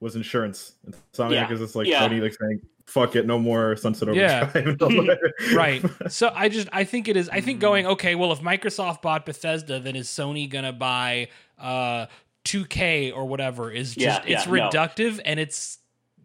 was 0.00 0.14
insurance. 0.16 0.74
Insomniac 1.14 1.30
Yeah. 1.30 1.52
is 1.52 1.60
just 1.60 1.74
like 1.76 1.86
Yeah. 1.86 2.06
Sony 2.06 2.20
like 2.20 2.34
saying, 2.38 2.60
"Fuck 2.84 3.16
it, 3.16 3.26
no 3.26 3.38
more 3.38 3.76
Sunset 3.76 4.14
Yeah. 4.14 4.50
Overdrive." 4.54 5.18
right. 5.54 5.82
So 6.08 6.30
I 6.34 6.48
just 6.50 6.68
I 6.72 6.84
think 6.84 7.08
it 7.08 7.16
is 7.16 7.28
I 7.30 7.40
think 7.40 7.60
going 7.60 7.86
okay, 7.86 8.14
well 8.14 8.30
if 8.32 8.40
Microsoft 8.40 9.00
bought 9.02 9.24
Bethesda, 9.24 9.80
then 9.80 9.96
is 9.96 10.08
Sony 10.08 10.48
gonna 10.50 10.72
buy 10.74 11.28
uh 11.58 12.06
2K 12.44 13.12
or 13.16 13.24
whatever 13.26 13.70
is 13.70 13.94
just 13.94 14.00
Yeah, 14.28 14.36
it's 14.36 14.46
yeah, 14.46 14.52
no. 14.52 14.68
reductive 14.68 15.20
and 15.24 15.40
it's 15.40 15.78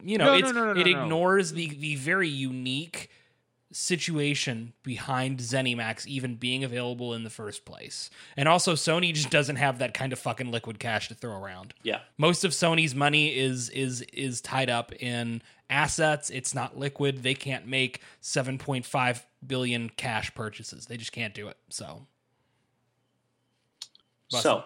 you 0.04 0.18
know 0.18 0.26
No, 0.26 0.32
no, 0.32 0.38
it's 0.38 0.54
no, 0.54 0.66
no, 0.66 0.74
no, 0.74 0.80
it 0.82 0.88
no. 0.92 1.02
ignores 1.04 1.54
the 1.54 1.70
the 1.70 1.96
very 1.96 2.28
unique 2.28 3.10
situation 3.72 4.74
behind 4.84 5.40
ZeniMax 5.40 6.06
even 6.06 6.36
being 6.36 6.64
available 6.64 7.14
in 7.14 7.24
the 7.24 7.30
first 7.30 7.66
place. 7.66 8.10
And 8.36 8.48
also 8.48 8.74
Sony 8.74 9.14
just 9.14 9.30
doesn't 9.30 9.56
have 9.56 9.80
that 9.80 9.94
kind 9.94 10.14
of 10.14 10.20
fucking 10.20 10.52
liquid 10.52 10.80
cash 10.80 11.08
to 11.08 11.16
throw 11.16 11.42
around. 11.42 11.74
Yeah. 11.84 12.00
Most 12.18 12.44
of 12.44 12.52
Sony's 12.52 12.96
money 12.96 13.36
is 13.38 13.70
is 13.70 14.02
is 14.14 14.42
tied 14.42 14.70
up 14.70 14.94
in 14.94 15.42
assets. 15.70 16.30
It's 16.30 16.54
not 16.54 16.78
liquid. 16.78 17.24
They 17.24 17.34
can't 17.34 17.66
make 17.68 18.02
7.5 18.22 19.24
billion 19.46 19.90
cash 19.90 20.34
purchases. 20.36 20.86
They 20.86 20.98
just 20.98 21.12
can't 21.12 21.34
do 21.34 21.48
it. 21.48 21.58
So 21.70 22.08
Busted. 24.32 24.44
So, 24.44 24.64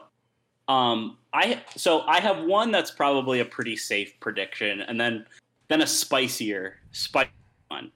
um, 0.74 1.18
I 1.34 1.62
so 1.76 2.02
I 2.02 2.20
have 2.20 2.44
one 2.44 2.72
that's 2.72 2.92
probably 2.92 3.40
a 3.40 3.46
pretty 3.46 3.76
safe 3.76 4.18
prediction, 4.20 4.82
and 4.82 5.00
then 5.00 5.26
then 5.68 5.82
a 5.82 5.88
spicier, 5.88 6.76
spicy 6.92 7.32
one. 7.70 7.92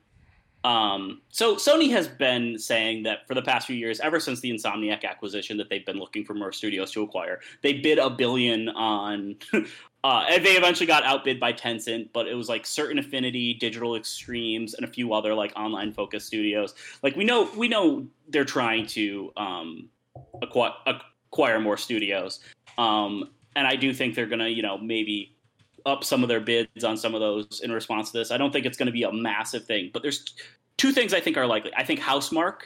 Um, 0.63 1.21
so 1.29 1.55
Sony 1.55 1.89
has 1.91 2.07
been 2.07 2.57
saying 2.59 3.03
that 3.03 3.27
for 3.27 3.33
the 3.33 3.41
past 3.41 3.67
few 3.67 3.75
years, 3.75 3.99
ever 4.01 4.19
since 4.19 4.41
the 4.41 4.51
Insomniac 4.51 5.05
acquisition, 5.05 5.57
that 5.57 5.69
they've 5.69 5.85
been 5.85 5.97
looking 5.97 6.25
for 6.25 6.33
more 6.33 6.51
studios 6.51 6.91
to 6.91 7.03
acquire. 7.03 7.39
They 7.61 7.73
bid 7.73 7.97
a 7.97 8.09
billion 8.09 8.69
on. 8.69 9.35
Uh, 10.01 10.23
and 10.29 10.45
they 10.45 10.51
eventually 10.51 10.87
got 10.87 11.03
outbid 11.03 11.41
by 11.41 11.51
Tencent, 11.51 12.07
but 12.13 12.25
it 12.25 12.33
was 12.33 12.47
like 12.47 12.65
certain 12.65 12.99
Affinity, 12.99 13.55
Digital 13.55 13.97
Extremes, 13.97 14.73
and 14.73 14.85
a 14.85 14.87
few 14.87 15.13
other 15.13 15.33
like 15.33 15.51
online 15.57 15.91
focused 15.91 16.27
studios. 16.27 16.73
Like 17.03 17.17
we 17.17 17.25
know, 17.25 17.49
we 17.57 17.67
know 17.67 18.07
they're 18.29 18.45
trying 18.45 18.87
to 18.87 19.33
um, 19.35 19.89
acquire, 20.41 20.71
acquire 20.85 21.59
more 21.59 21.75
studios. 21.75 22.39
Um, 22.77 23.31
and 23.57 23.67
I 23.67 23.75
do 23.75 23.93
think 23.93 24.15
they're 24.15 24.25
to, 24.25 24.49
you 24.49 24.61
know, 24.61 24.77
maybe 24.77 25.35
up 25.89 26.03
some 26.03 26.23
of 26.23 26.29
their 26.29 26.39
bids 26.39 26.83
on 26.83 26.95
some 26.95 27.13
of 27.13 27.21
those 27.21 27.61
in 27.63 27.71
response 27.71 28.11
to 28.11 28.17
this. 28.17 28.31
I 28.31 28.37
don't 28.37 28.51
think 28.51 28.65
it's 28.65 28.77
going 28.77 28.87
to 28.87 28.93
be 28.93 29.03
a 29.03 29.11
massive 29.11 29.65
thing, 29.65 29.89
but 29.91 30.01
there's 30.01 30.33
two 30.77 30.91
things 30.91 31.13
I 31.13 31.19
think 31.19 31.37
are 31.37 31.45
likely. 31.45 31.71
I 31.75 31.83
think 31.83 31.99
Housemarque, 31.99 32.61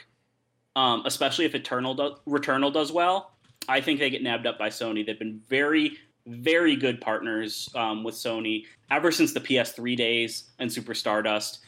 um, 0.76 1.02
especially 1.04 1.44
if 1.44 1.54
Eternal 1.54 1.94
do- 1.94 2.16
Returnal 2.26 2.72
does 2.72 2.92
well, 2.92 3.32
I 3.68 3.80
think 3.80 3.98
they 3.98 4.10
get 4.10 4.22
nabbed 4.22 4.46
up 4.46 4.58
by 4.58 4.68
Sony. 4.68 5.04
They've 5.04 5.18
been 5.18 5.40
very, 5.48 5.98
very 6.26 6.76
good 6.76 7.00
partners 7.00 7.68
um, 7.74 8.04
with 8.04 8.14
Sony 8.14 8.64
ever 8.90 9.10
since 9.10 9.32
the 9.32 9.40
PS3 9.40 9.96
days 9.96 10.50
and 10.58 10.72
Super 10.72 10.94
Stardust. 10.94 11.60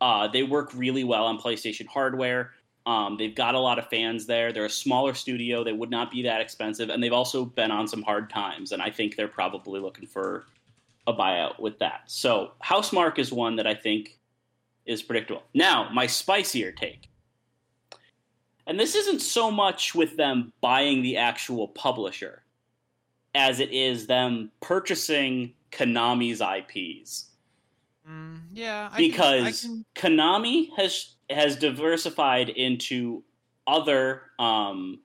Uh, 0.00 0.26
they 0.26 0.42
work 0.42 0.70
really 0.74 1.04
well 1.04 1.26
on 1.26 1.38
PlayStation 1.38 1.86
hardware. 1.86 2.52
Um, 2.86 3.16
they've 3.16 3.34
got 3.34 3.54
a 3.54 3.58
lot 3.58 3.78
of 3.78 3.88
fans 3.88 4.26
there. 4.26 4.52
They're 4.52 4.64
a 4.64 4.70
smaller 4.70 5.14
studio. 5.14 5.62
They 5.62 5.72
would 5.72 5.90
not 5.90 6.10
be 6.10 6.22
that 6.22 6.40
expensive, 6.40 6.90
and 6.90 7.02
they've 7.02 7.12
also 7.12 7.44
been 7.44 7.70
on 7.70 7.86
some 7.86 8.02
hard 8.02 8.28
times. 8.28 8.72
And 8.72 8.82
I 8.82 8.90
think 8.90 9.14
they're 9.14 9.28
probably 9.28 9.80
looking 9.80 10.06
for 10.06 10.46
a 11.06 11.12
buyout 11.12 11.60
with 11.60 11.78
that. 11.80 12.02
So 12.06 12.52
Housemarque 12.64 13.18
is 13.18 13.32
one 13.32 13.56
that 13.56 13.66
I 13.66 13.74
think 13.74 14.18
is 14.86 15.02
predictable. 15.02 15.42
Now, 15.54 15.88
my 15.92 16.06
spicier 16.06 16.72
take. 16.72 17.08
And 18.66 18.78
this 18.78 18.94
isn't 18.94 19.20
so 19.20 19.50
much 19.50 19.94
with 19.94 20.16
them 20.16 20.52
buying 20.60 21.02
the 21.02 21.16
actual 21.16 21.68
publisher 21.68 22.44
as 23.34 23.60
it 23.60 23.72
is 23.72 24.06
them 24.06 24.50
purchasing 24.60 25.54
Konami's 25.72 26.40
IPs 26.40 27.32
Mm, 28.08 28.40
yeah, 28.52 28.90
because 28.96 29.68
Konami 29.94 30.70
has 30.76 31.14
has 31.30 31.56
diversified 31.56 32.48
into 32.48 33.22
other 33.66 34.22
um 34.38 35.00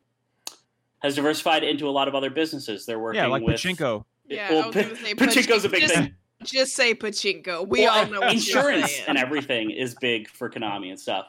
has 1.00 1.16
diversified 1.16 1.64
into 1.64 1.88
a 1.88 1.92
lot 1.92 2.08
of 2.08 2.16
other 2.16 2.32
businesses. 2.32 2.86
They're 2.86 3.00
working 3.00 3.22
yeah, 3.22 3.28
like 3.28 3.44
with 3.44 3.58
Pachinko. 3.58 4.04
Yeah, 4.28 4.50
well, 4.52 4.64
I 4.64 4.68
was 4.68 4.76
pa- 4.76 4.82
gonna 4.84 4.96
say 4.96 5.14
Pachinko's 5.16 5.66
a 5.66 5.70
big 5.70 5.82
just, 5.82 5.96
thing. 5.96 6.14
Just 6.44 6.76
say 6.76 6.94
pachinko. 6.94 7.68
We 7.68 7.82
Well, 7.82 8.06
all 8.06 8.12
know 8.12 8.28
insurance 8.28 8.98
you're 9.00 9.10
and 9.10 9.18
everything 9.18 9.72
is 9.72 9.96
big 9.96 10.30
for 10.30 10.50
Konami 10.50 10.90
and 10.90 11.00
stuff. 11.00 11.28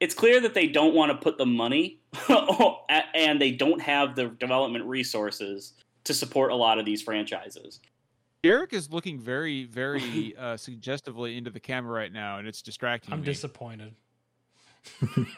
It's 0.00 0.14
clear 0.14 0.40
that 0.40 0.54
they 0.54 0.66
don't 0.66 0.94
want 0.94 1.12
to 1.12 1.18
put 1.18 1.36
the 1.36 1.44
money 1.44 1.98
and 3.14 3.40
they 3.40 3.50
don't 3.50 3.82
have 3.82 4.16
the 4.16 4.28
development 4.28 4.86
resources 4.86 5.74
to 6.04 6.14
support 6.14 6.52
a 6.52 6.54
lot 6.54 6.78
of 6.78 6.86
these 6.86 7.02
franchises. 7.02 7.80
Derek 8.42 8.72
is 8.72 8.90
looking 8.90 9.18
very, 9.18 9.64
very 9.64 10.34
uh, 10.38 10.56
suggestively 10.56 11.36
into 11.36 11.50
the 11.50 11.60
camera 11.60 11.92
right 11.92 12.12
now, 12.12 12.38
and 12.38 12.48
it's 12.48 12.62
distracting 12.62 13.12
I'm 13.12 13.20
me. 13.20 13.26
disappointed. 13.26 13.94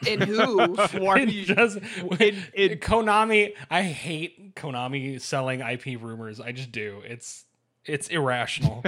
In 0.07 0.21
who? 0.21 0.57
Why 0.75 1.15
are 1.15 1.19
you- 1.19 1.45
just- 1.45 1.77
in- 2.19 2.43
in- 2.53 2.77
Konami, 2.79 3.53
I 3.69 3.83
hate 3.83 4.55
Konami 4.55 5.19
selling 5.21 5.59
IP 5.61 5.99
rumors. 6.01 6.39
I 6.39 6.51
just 6.51 6.71
do. 6.71 7.01
It's 7.05 7.45
it's 7.85 8.07
irrational. 8.07 8.83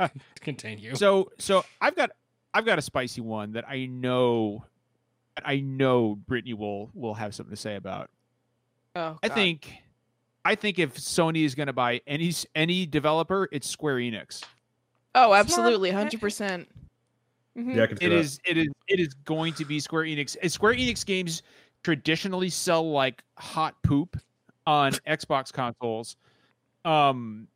To 0.00 0.10
continue. 0.40 0.94
so 0.96 1.30
so 1.38 1.64
I've 1.80 1.94
got 1.96 2.10
I've 2.52 2.64
got 2.64 2.78
a 2.78 2.82
spicy 2.82 3.20
one 3.20 3.52
that 3.52 3.64
I 3.68 3.86
know 3.86 4.64
I 5.44 5.60
know 5.60 6.16
Brittany 6.16 6.54
will 6.54 6.90
will 6.94 7.14
have 7.14 7.34
something 7.34 7.54
to 7.54 7.60
say 7.60 7.76
about. 7.76 8.10
Oh, 8.96 9.18
I 9.22 9.28
think 9.28 9.72
I 10.44 10.54
think 10.56 10.78
if 10.80 10.96
Sony 10.96 11.44
is 11.44 11.54
going 11.54 11.68
to 11.68 11.72
buy 11.72 12.00
any 12.06 12.32
any 12.54 12.86
developer, 12.86 13.48
it's 13.52 13.68
Square 13.68 13.96
Enix. 13.96 14.42
Oh, 15.14 15.32
absolutely, 15.34 15.90
hundred 15.92 16.20
percent. 16.20 16.68
Mm-hmm. 17.60 17.76
Yeah, 17.76 17.82
I 17.82 17.86
can 17.86 17.96
see 17.98 18.06
It 18.06 18.08
that. 18.10 18.18
is 18.18 18.40
it 18.44 18.56
is 18.56 18.68
it 18.88 19.00
is 19.00 19.14
going 19.24 19.52
to 19.54 19.64
be 19.64 19.80
Square 19.80 20.04
Enix. 20.04 20.36
And 20.40 20.50
Square 20.50 20.74
Enix 20.74 21.04
games 21.04 21.42
traditionally 21.82 22.50
sell 22.50 22.90
like 22.90 23.22
hot 23.38 23.74
poop 23.82 24.16
on 24.66 24.92
Xbox 25.06 25.52
consoles. 25.52 26.16
Um 26.84 27.48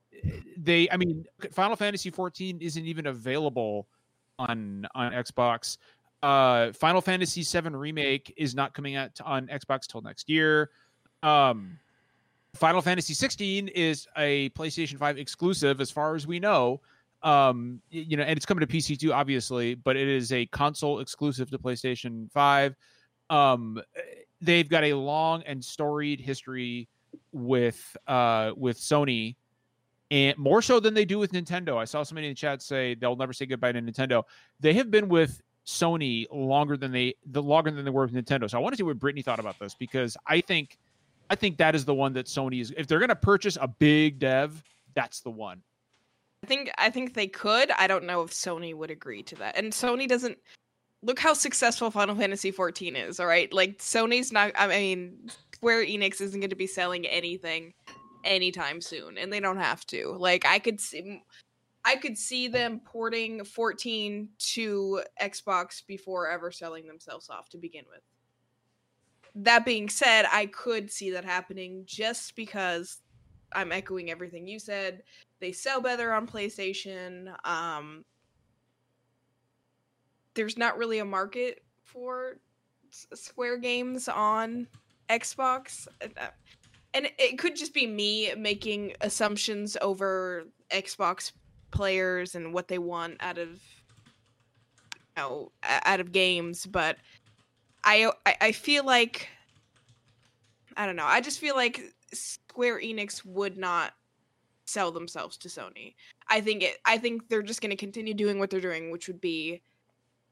they 0.57 0.89
I 0.91 0.97
mean 0.97 1.25
Final 1.53 1.77
Fantasy 1.77 2.11
14 2.11 2.59
isn't 2.61 2.85
even 2.87 3.07
available 3.07 3.89
on 4.39 4.87
on 4.95 5.13
Xbox. 5.13 5.79
Uh 6.23 6.73
Final 6.73 7.01
Fantasy 7.01 7.43
7 7.43 7.75
remake 7.75 8.33
is 8.37 8.55
not 8.55 8.75
coming 8.75 8.97
out 8.97 9.19
on 9.25 9.47
Xbox 9.49 9.87
till 9.87 10.01
next 10.03 10.29
year. 10.29 10.71
Um 11.23 11.79
Final 12.55 12.81
Fantasy 12.81 13.15
16 13.15 13.69
is 13.69 14.07
a 14.17 14.49
PlayStation 14.51 14.97
5 14.97 15.19
exclusive 15.19 15.81
as 15.81 15.91
far 15.91 16.15
as 16.15 16.27
we 16.27 16.39
know 16.39 16.81
um 17.25 17.81
you 17.91 18.17
know 18.17 18.23
and 18.23 18.37
it's 18.37 18.47
coming 18.47 18.67
to 18.67 18.73
pc 18.73 18.99
too 18.99 19.13
obviously 19.13 19.75
but 19.75 19.97
it 19.97 20.09
is 20.09 20.33
a 20.33 20.47
console 20.47 21.01
exclusive 21.01 21.51
to 21.51 21.59
playstation 21.59 22.31
5 22.31 22.77
um 23.31 23.81
they've 24.41 24.69
got 24.69 24.85
a 24.85 24.95
long 24.95 25.43
and 25.45 25.65
storied 25.65 26.21
history 26.21 26.89
with 27.33 27.97
uh 28.07 28.53
with 28.57 28.79
sony 28.79 29.37
and 30.11 30.37
more 30.37 30.61
so 30.61 30.79
than 30.79 30.95
they 30.95 31.05
do 31.05 31.19
with 31.19 31.33
nintendo 31.33 31.77
i 31.77 31.85
saw 31.85 32.03
somebody 32.03 32.27
in 32.27 32.33
the 32.33 32.37
chat 32.37 32.61
say 32.61 32.95
they'll 32.95 33.17
never 33.17 33.33
say 33.33 33.47
goodbye 33.47 33.73
to 33.73 33.81
nintendo 33.81 34.23
they 34.61 34.75
have 34.75 34.91
been 34.91 35.09
with 35.09 35.41
sony 35.67 36.27
longer 36.31 36.77
than 36.77 36.93
they 36.93 37.15
the 37.33 37.43
longer 37.43 37.71
than 37.71 37.85
they 37.85 37.91
were 37.91 38.05
with 38.05 38.15
nintendo 38.15 38.51
so 38.51 38.59
i 38.59 38.61
want 38.61 38.73
to 38.73 38.77
see 38.77 38.83
what 38.83 38.99
brittany 38.99 39.23
thought 39.23 39.39
about 39.39 39.59
this 39.59 39.75
because 39.75 40.17
i 40.27 40.41
think 40.41 40.77
i 40.79 40.85
I 41.31 41.37
think 41.37 41.57
that 41.59 41.75
is 41.75 41.85
the 41.85 41.95
one 41.95 42.13
that 42.15 42.27
Sony 42.27 42.61
is. 42.61 42.73
If 42.77 42.87
they're 42.87 42.99
going 42.99 43.09
to 43.09 43.17
purchase 43.17 43.57
a 43.61 43.69
big 43.69 44.19
dev, 44.19 44.63
that's 44.95 45.21
the 45.21 45.31
one. 45.31 45.63
I 46.45 46.47
think 46.47 46.71
I 46.77 46.91
think 46.91 47.15
they 47.15 47.27
could. 47.27 47.71
I 47.71 47.87
don't 47.87 48.05
know 48.05 48.21
if 48.21 48.31
Sony 48.31 48.75
would 48.75 48.91
agree 48.91 49.23
to 49.23 49.35
that. 49.37 49.57
And 49.57 49.73
Sony 49.73 50.07
doesn't 50.07 50.37
look 51.03 51.19
how 51.19 51.33
successful 51.33 51.91
Final 51.91 52.15
Fantasy 52.15 52.51
14 52.51 52.97
is, 52.97 53.19
all 53.19 53.27
right? 53.27 53.51
Like 53.51 53.79
Sony's 53.79 54.31
not 54.31 54.53
I 54.55 54.67
mean, 54.67 55.31
Square 55.55 55.87
Enix 55.87 56.21
isn't 56.21 56.39
going 56.39 56.51
to 56.51 56.55
be 56.55 56.67
selling 56.67 57.07
anything 57.07 57.73
anytime 58.25 58.83
soon 58.83 59.17
and 59.17 59.33
they 59.33 59.41
don't 59.41 59.57
have 59.57 59.87
to. 59.87 60.15
Like 60.19 60.45
I 60.45 60.59
could 60.59 60.83
see 60.83 61.23
I 61.87 61.97
could 61.97 62.19
see 62.19 62.47
them 62.47 62.83
porting 62.85 63.43
14 63.43 64.29
to 64.39 65.03
Xbox 65.23 65.81
before 65.87 66.29
ever 66.29 66.53
selling 66.53 66.87
themselves 66.87 67.31
off 67.31 67.49
to 67.51 67.57
begin 67.57 67.85
with. 67.91 68.03
That 69.35 69.65
being 69.65 69.89
said, 69.89 70.27
I 70.31 70.45
could 70.45 70.91
see 70.91 71.11
that 71.13 71.25
happening 71.25 71.85
just 71.87 72.37
because 72.37 73.01
I'm 73.55 73.73
echoing 73.73 74.11
everything 74.11 74.47
you 74.47 74.59
said. 74.59 75.05
They 75.45 75.53
sell 75.53 75.83
better 75.83 76.11
on 76.11 76.27
PlayStation. 76.27 77.35
Um, 77.47 78.07
there's 80.33 80.57
not 80.57 80.79
really 80.79 81.01
a 81.01 81.05
market 81.05 81.63
for 81.83 82.39
Square 83.13 83.59
games 83.59 84.09
on 84.09 84.67
Xbox. 85.11 85.87
Uh, 86.03 86.09
uh, 86.17 86.29
And 86.95 87.11
it 87.19 87.39
could 87.39 87.57
just 87.57 87.75
be 87.75 87.87
me 87.87 88.33
making 88.39 88.95
assumptions 89.03 89.77
over 89.83 90.45
Xbox 90.71 91.33
players 91.71 92.35
and 92.35 92.55
what 92.55 92.69
they 92.69 92.79
want 92.79 93.19
out 93.21 93.37
of 93.37 93.51
you 93.51 94.99
know, 95.19 95.53
out 95.63 96.01
of 96.01 96.11
games, 96.11 96.65
but 96.65 96.97
I 97.85 98.11
I, 98.25 98.37
I 98.41 98.53
feel 98.53 98.87
like 98.87 99.29
I 100.75 100.87
don't 100.87 100.97
know. 100.97 101.05
I 101.05 101.21
just 101.21 101.39
feel 101.39 101.55
like 101.55 101.83
Square 102.15 102.81
Enix 102.81 103.27
would 103.27 103.59
not 103.59 103.93
sell 104.67 104.91
themselves 104.91 105.37
to 105.39 105.49
Sony. 105.49 105.95
I 106.29 106.41
think 106.41 106.63
it. 106.63 106.79
I 106.85 106.99
think 106.99 107.29
they're 107.29 107.43
just 107.43 107.61
going 107.61 107.71
to 107.71 107.77
continue 107.77 108.15
doing 108.15 108.39
what 108.39 108.51
they're 108.51 108.61
doing, 108.61 108.91
which 108.91 109.09
would 109.09 109.21
be 109.21 109.61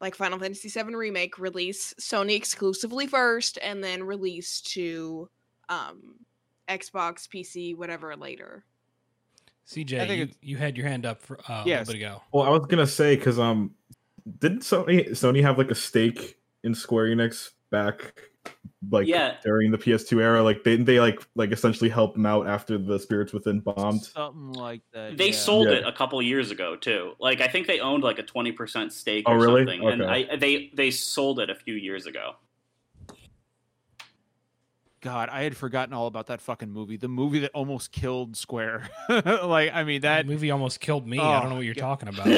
like 0.00 0.14
Final 0.14 0.38
Fantasy 0.38 0.68
VII 0.68 0.94
remake 0.94 1.38
release 1.38 1.94
Sony 2.00 2.36
exclusively 2.36 3.06
first, 3.06 3.58
and 3.62 3.82
then 3.82 4.02
release 4.02 4.60
to 4.62 5.28
um, 5.68 6.14
Xbox, 6.68 7.28
PC, 7.28 7.76
whatever 7.76 8.16
later. 8.16 8.64
CJ, 9.68 10.00
I 10.00 10.06
think 10.06 10.30
you, 10.42 10.50
you 10.54 10.56
had 10.56 10.76
your 10.76 10.86
hand 10.86 11.06
up 11.06 11.22
for 11.22 11.38
uh, 11.48 11.62
Yes. 11.64 11.86
a 11.88 11.92
little 11.92 11.92
bit 11.92 11.96
ago. 12.06 12.22
Well, 12.32 12.44
I 12.44 12.48
was 12.48 12.66
gonna 12.66 12.86
say 12.86 13.16
because 13.16 13.38
um, 13.38 13.72
didn't 14.38 14.60
Sony 14.62 15.10
Sony 15.10 15.42
have 15.42 15.58
like 15.58 15.70
a 15.70 15.74
stake 15.74 16.36
in 16.64 16.74
Square 16.74 17.06
Enix 17.06 17.50
back 17.70 18.14
like 18.90 19.06
Yeah. 19.06 19.36
during 19.44 19.70
the 19.70 19.78
PS2 19.78 20.20
era? 20.20 20.42
Like 20.42 20.64
they 20.64 20.76
they 20.76 20.98
like 21.00 21.20
like 21.34 21.52
essentially 21.52 21.88
helped 21.90 22.14
them 22.14 22.26
out 22.26 22.46
after 22.48 22.78
the 22.78 22.98
Spirits 22.98 23.32
Within 23.32 23.60
bombed. 23.60 24.02
Something 24.02 24.52
like 24.52 24.82
that. 24.92 25.16
They 25.16 25.28
yeah. 25.28 25.32
sold 25.36 25.68
Yeah. 25.68 25.74
it 25.76 25.86
a 25.86 25.92
couple 25.92 26.20
years 26.22 26.50
ago 26.50 26.76
too. 26.76 27.12
Like 27.20 27.40
I 27.40 27.48
think 27.48 27.66
they 27.66 27.80
owned 27.80 28.02
like 28.02 28.18
a 28.18 28.22
twenty 28.24 28.52
percent 28.52 28.92
stake 28.92 29.24
Oh, 29.28 29.32
or 29.32 29.38
really? 29.38 29.60
something, 29.62 29.88
and 29.88 30.02
Okay. 30.02 30.28
I 30.32 30.36
they 30.36 30.70
they 30.74 30.90
sold 30.90 31.38
it 31.40 31.48
a 31.50 31.54
few 31.54 31.74
years 31.74 32.06
ago. 32.06 32.32
God, 35.00 35.28
I 35.30 35.42
had 35.42 35.56
forgotten 35.56 35.92
all 35.94 36.06
about 36.06 36.28
that 36.28 36.40
fucking 36.40 36.70
movie. 36.70 36.96
The 36.96 37.08
movie 37.08 37.40
that 37.40 37.50
almost 37.54 37.90
killed 37.90 38.36
Square. 38.36 38.88
like, 39.08 39.72
I 39.74 39.82
mean 39.82 40.02
That 40.02 40.26
that. 40.26 40.26
movie 40.32 40.52
almost 40.52 40.78
killed 40.78 41.08
me. 41.08 41.18
I 41.18 41.40
don't 41.40 41.48
know 41.48 41.54
Oh, 41.54 41.58
what 41.58 41.64
you're 41.64 41.74
God. 41.74 41.98
talking 41.98 42.08
about. 42.08 42.28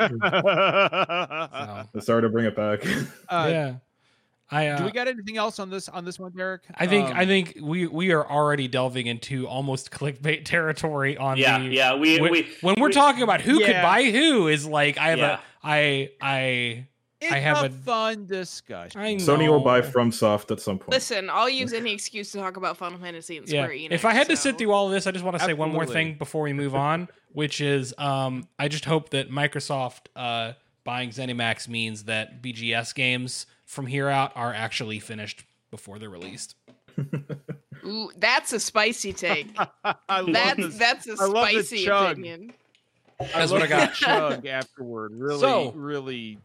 uh, 0.00 1.84
So, 1.94 2.00
Sorry 2.00 2.22
to 2.22 2.28
bring 2.30 2.46
it 2.46 2.56
back. 2.56 2.84
yeah, 3.30 3.74
I. 4.50 4.68
Uh, 4.68 4.78
do 4.78 4.84
we 4.84 4.90
got 4.90 5.06
anything 5.08 5.36
else 5.36 5.58
on 5.58 5.70
this 5.70 5.88
on 5.88 6.04
this 6.04 6.18
one, 6.18 6.32
Derek? 6.32 6.62
I 6.74 6.86
think 6.86 7.08
I 7.14 7.22
Um, 7.22 7.28
think 7.28 7.58
we 7.60 7.86
we 7.86 8.12
are 8.12 8.28
already 8.28 8.68
delving 8.68 9.06
into 9.06 9.46
almost 9.46 9.90
clickbait 9.98 10.44
territory 10.44 11.16
on 11.16 11.36
yeah, 11.36 11.58
the 11.58 11.64
yeah. 11.66 11.94
We 11.94 12.20
when, 12.20 12.32
we 12.32 12.48
when 12.60 12.74
we're 12.78 12.88
we- 12.88 12.92
talking 12.94 13.22
about 13.22 13.40
who 13.40 13.58
could 13.60 13.80
buy 13.82 14.04
who 14.04 14.48
is 14.48 14.66
like 14.66 14.98
I 14.98 15.08
have 15.10 15.18
Yeah. 15.18 15.34
a 15.34 15.38
I 15.62 16.10
I 16.20 16.86
it's 17.20 17.32
I 17.32 17.38
have 17.38 17.62
a, 17.64 17.66
a- 17.66 17.68
fun 17.70 18.26
discussion. 18.26 18.98
Sony 19.18 19.46
will 19.46 19.60
buy 19.60 19.82
FromSoft 19.82 20.50
at 20.50 20.58
some 20.60 20.78
point. 20.78 20.90
Listen, 20.90 21.28
I'll 21.30 21.50
use 21.50 21.72
any 21.74 21.92
excuse 21.98 22.32
to 22.32 22.38
talk 22.38 22.56
about 22.56 22.78
Final 22.78 22.98
Fantasy 22.98 23.36
and 23.36 23.46
Yeah. 23.46 23.64
Square 23.64 23.76
Enix. 23.76 23.92
If 23.92 24.04
I 24.06 24.14
had 24.14 24.26
to 24.28 24.36
sit 24.38 24.56
through 24.56 24.72
all 24.72 24.86
of 24.86 24.92
this, 24.92 25.06
I 25.06 25.10
just 25.10 25.22
want 25.24 25.38
to 25.38 25.44
say 25.44 25.52
one 25.52 25.70
more 25.70 25.84
thing 25.84 26.16
before 26.16 26.42
we 26.42 26.54
move 26.54 26.74
on, 26.74 27.08
which 27.32 27.60
is 27.60 27.92
um, 27.98 28.48
I 28.58 28.68
just 28.68 28.86
hope 28.86 29.10
that 29.10 29.30
Microsoft 29.30 30.06
uh, 30.16 30.54
buying 30.82 31.10
ZeniMax 31.10 31.68
means 31.68 32.04
that 32.04 32.42
BGS 32.42 32.94
games 32.94 33.44
from 33.70 33.86
here 33.86 34.08
out 34.08 34.32
are 34.34 34.52
actually 34.52 34.98
finished 34.98 35.44
before 35.70 36.00
they're 36.00 36.10
released. 36.10 36.56
Ooh, 37.86 38.10
that's 38.16 38.52
a 38.52 38.58
spicy 38.60 39.12
take. 39.12 39.56
I 39.84 40.20
love 40.20 40.32
That's 40.32 40.56
this. 40.58 40.76
that's 40.78 41.06
a 41.08 41.16
I 41.20 41.24
love 41.26 41.48
the 41.48 41.62
spicy 41.62 41.84
chug. 41.84 42.12
opinion. 42.12 42.52
That's 43.18 43.52
what 43.52 43.62
I 43.62 43.66
love 43.66 43.68
got. 43.68 43.94
Chug 43.94 44.46
afterward. 44.46 45.12
Really, 45.14 45.40
So- 45.40 45.72
really. 45.72 46.38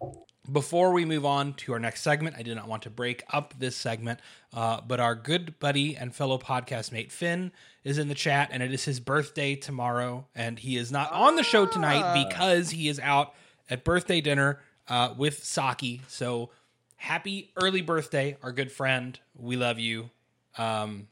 Before 0.52 0.92
we 0.92 1.06
move 1.06 1.26
on 1.26 1.56
to 1.56 1.74
our 1.74 1.80
next 1.80 2.02
segment, 2.02 2.36
I 2.38 2.44
did 2.44 2.56
not 2.56 2.68
want 2.68 2.84
to 2.84 2.92
break 2.92 3.24
up 3.32 3.56
this 3.58 3.76
segment, 3.76 4.20
uh, 4.54 4.80
but 4.88 5.00
our 5.00 5.16
good 5.16 5.58
buddy 5.58 5.98
and 5.98 6.14
fellow 6.14 6.38
podcast 6.38 6.92
mate 6.92 7.12
Finn 7.12 7.52
is 7.84 7.98
in 7.98 8.10
the 8.10 8.14
chat, 8.14 8.50
and 8.52 8.62
it 8.62 8.72
is 8.72 8.86
his 8.86 9.00
birthday 9.00 9.56
tomorrow, 9.56 10.28
and 10.36 10.60
he 10.60 10.78
is 10.78 10.92
not 10.92 11.12
on 11.12 11.36
the 11.36 11.42
show 11.42 11.66
tonight 11.66 12.04
Ah. 12.04 12.28
because 12.30 12.70
he 12.70 12.88
is 12.90 13.00
out 13.00 13.34
at 13.72 13.84
birthday 13.84 14.22
dinner 14.22 14.60
uh, 14.88 15.16
with 15.18 15.44
Saki. 15.44 16.02
So 16.08 16.52
happy 16.96 17.52
early 17.56 17.82
birthday, 17.82 18.38
our 18.42 18.52
good 18.52 18.72
friend. 18.72 19.18
We 19.36 19.56
love 19.58 19.80
you. 19.80 20.10
Um, 20.58 21.08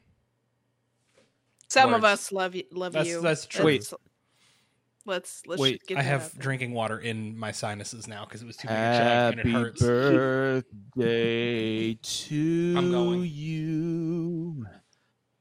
Some 1.68 1.94
of 1.94 2.04
us 2.04 2.32
love 2.32 2.54
you. 2.54 2.64
Love 2.72 2.92
That's- 2.92 3.08
you. 3.12 3.20
that's 3.20 3.46
true. 3.46 3.64
Let's 3.64 3.94
let's, 5.06 5.42
let's 5.46 5.60
Wait, 5.60 5.82
get 5.86 5.98
I 5.98 6.02
have 6.02 6.22
out 6.24 6.32
there. 6.32 6.42
drinking 6.42 6.72
water 6.72 6.98
in 6.98 7.36
my 7.36 7.52
sinuses 7.52 8.08
now 8.08 8.24
because 8.24 8.40
it 8.42 8.46
was 8.46 8.56
too 8.56 8.68
big 8.68 8.76
a 8.76 8.80
and 8.80 9.34
it 9.40 9.46
Happy 9.46 9.52
hurts. 9.52 9.82
birthday 9.82 11.94
to 12.02 12.74
I'm 12.78 12.90
going. 12.90 13.28
you. 13.30 14.66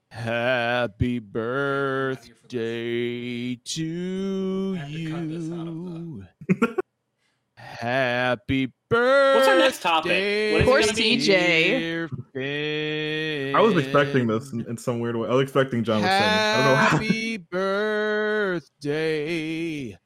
Happy 0.09 1.19
birthday 1.19 2.35
to 3.55 4.77
I 4.81 4.91
to 4.91 5.11
cut 5.11 5.29
this 5.29 5.51
out 5.51 5.67
of 5.67 5.77
you. 5.77 6.25
Happy 7.63 8.71
birthday. 8.89 9.35
What's 9.35 9.47
our 9.47 9.57
next 9.57 9.81
topic? 9.81 10.53
What 10.53 10.61
Of 10.61 10.67
course, 10.67 10.85
is 10.85 10.91
it 10.91 11.01
gonna 11.01 11.09
be? 11.09 11.17
TJ. 12.35 13.55
I 13.55 13.59
was 13.59 13.75
expecting 13.77 14.27
this 14.27 14.51
in, 14.53 14.65
in 14.67 14.77
some 14.77 14.99
weird 14.99 15.15
way. 15.15 15.27
I 15.29 15.33
was 15.33 15.43
expecting 15.43 15.83
John 15.83 16.01
would 16.01 16.09
sing. 16.09 16.21
I 16.21 16.55
don't 16.57 16.65
know. 16.65 16.75
how- 16.75 16.97
Happy 16.97 17.37
birthday 18.73 19.97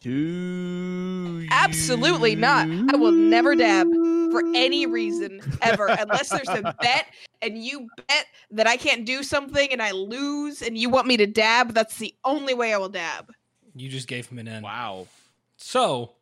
to 0.00 0.10
you. 0.10 1.48
Absolutely 1.50 2.34
not. 2.36 2.68
I 2.92 2.96
will 2.96 3.12
never 3.12 3.54
dab 3.54 3.86
for 4.30 4.42
any 4.54 4.86
reason 4.86 5.40
ever, 5.62 5.88
unless 5.88 6.28
there's 6.30 6.48
a 6.48 6.74
bet 6.80 7.06
and 7.42 7.58
you 7.58 7.88
bet 8.08 8.26
that 8.52 8.66
I 8.66 8.76
can't 8.76 9.04
do 9.04 9.22
something 9.22 9.70
and 9.72 9.82
I 9.82 9.90
lose 9.90 10.62
and 10.62 10.78
you 10.78 10.88
want 10.88 11.06
me 11.06 11.16
to 11.18 11.26
dab. 11.26 11.74
That's 11.74 11.98
the 11.98 12.14
only 12.24 12.54
way 12.54 12.72
I 12.72 12.78
will 12.78 12.88
dab. 12.88 13.32
You 13.74 13.88
just 13.88 14.08
gave 14.08 14.26
him 14.28 14.38
an 14.38 14.48
end. 14.48 14.64
Wow. 14.64 15.06
So 15.56 16.12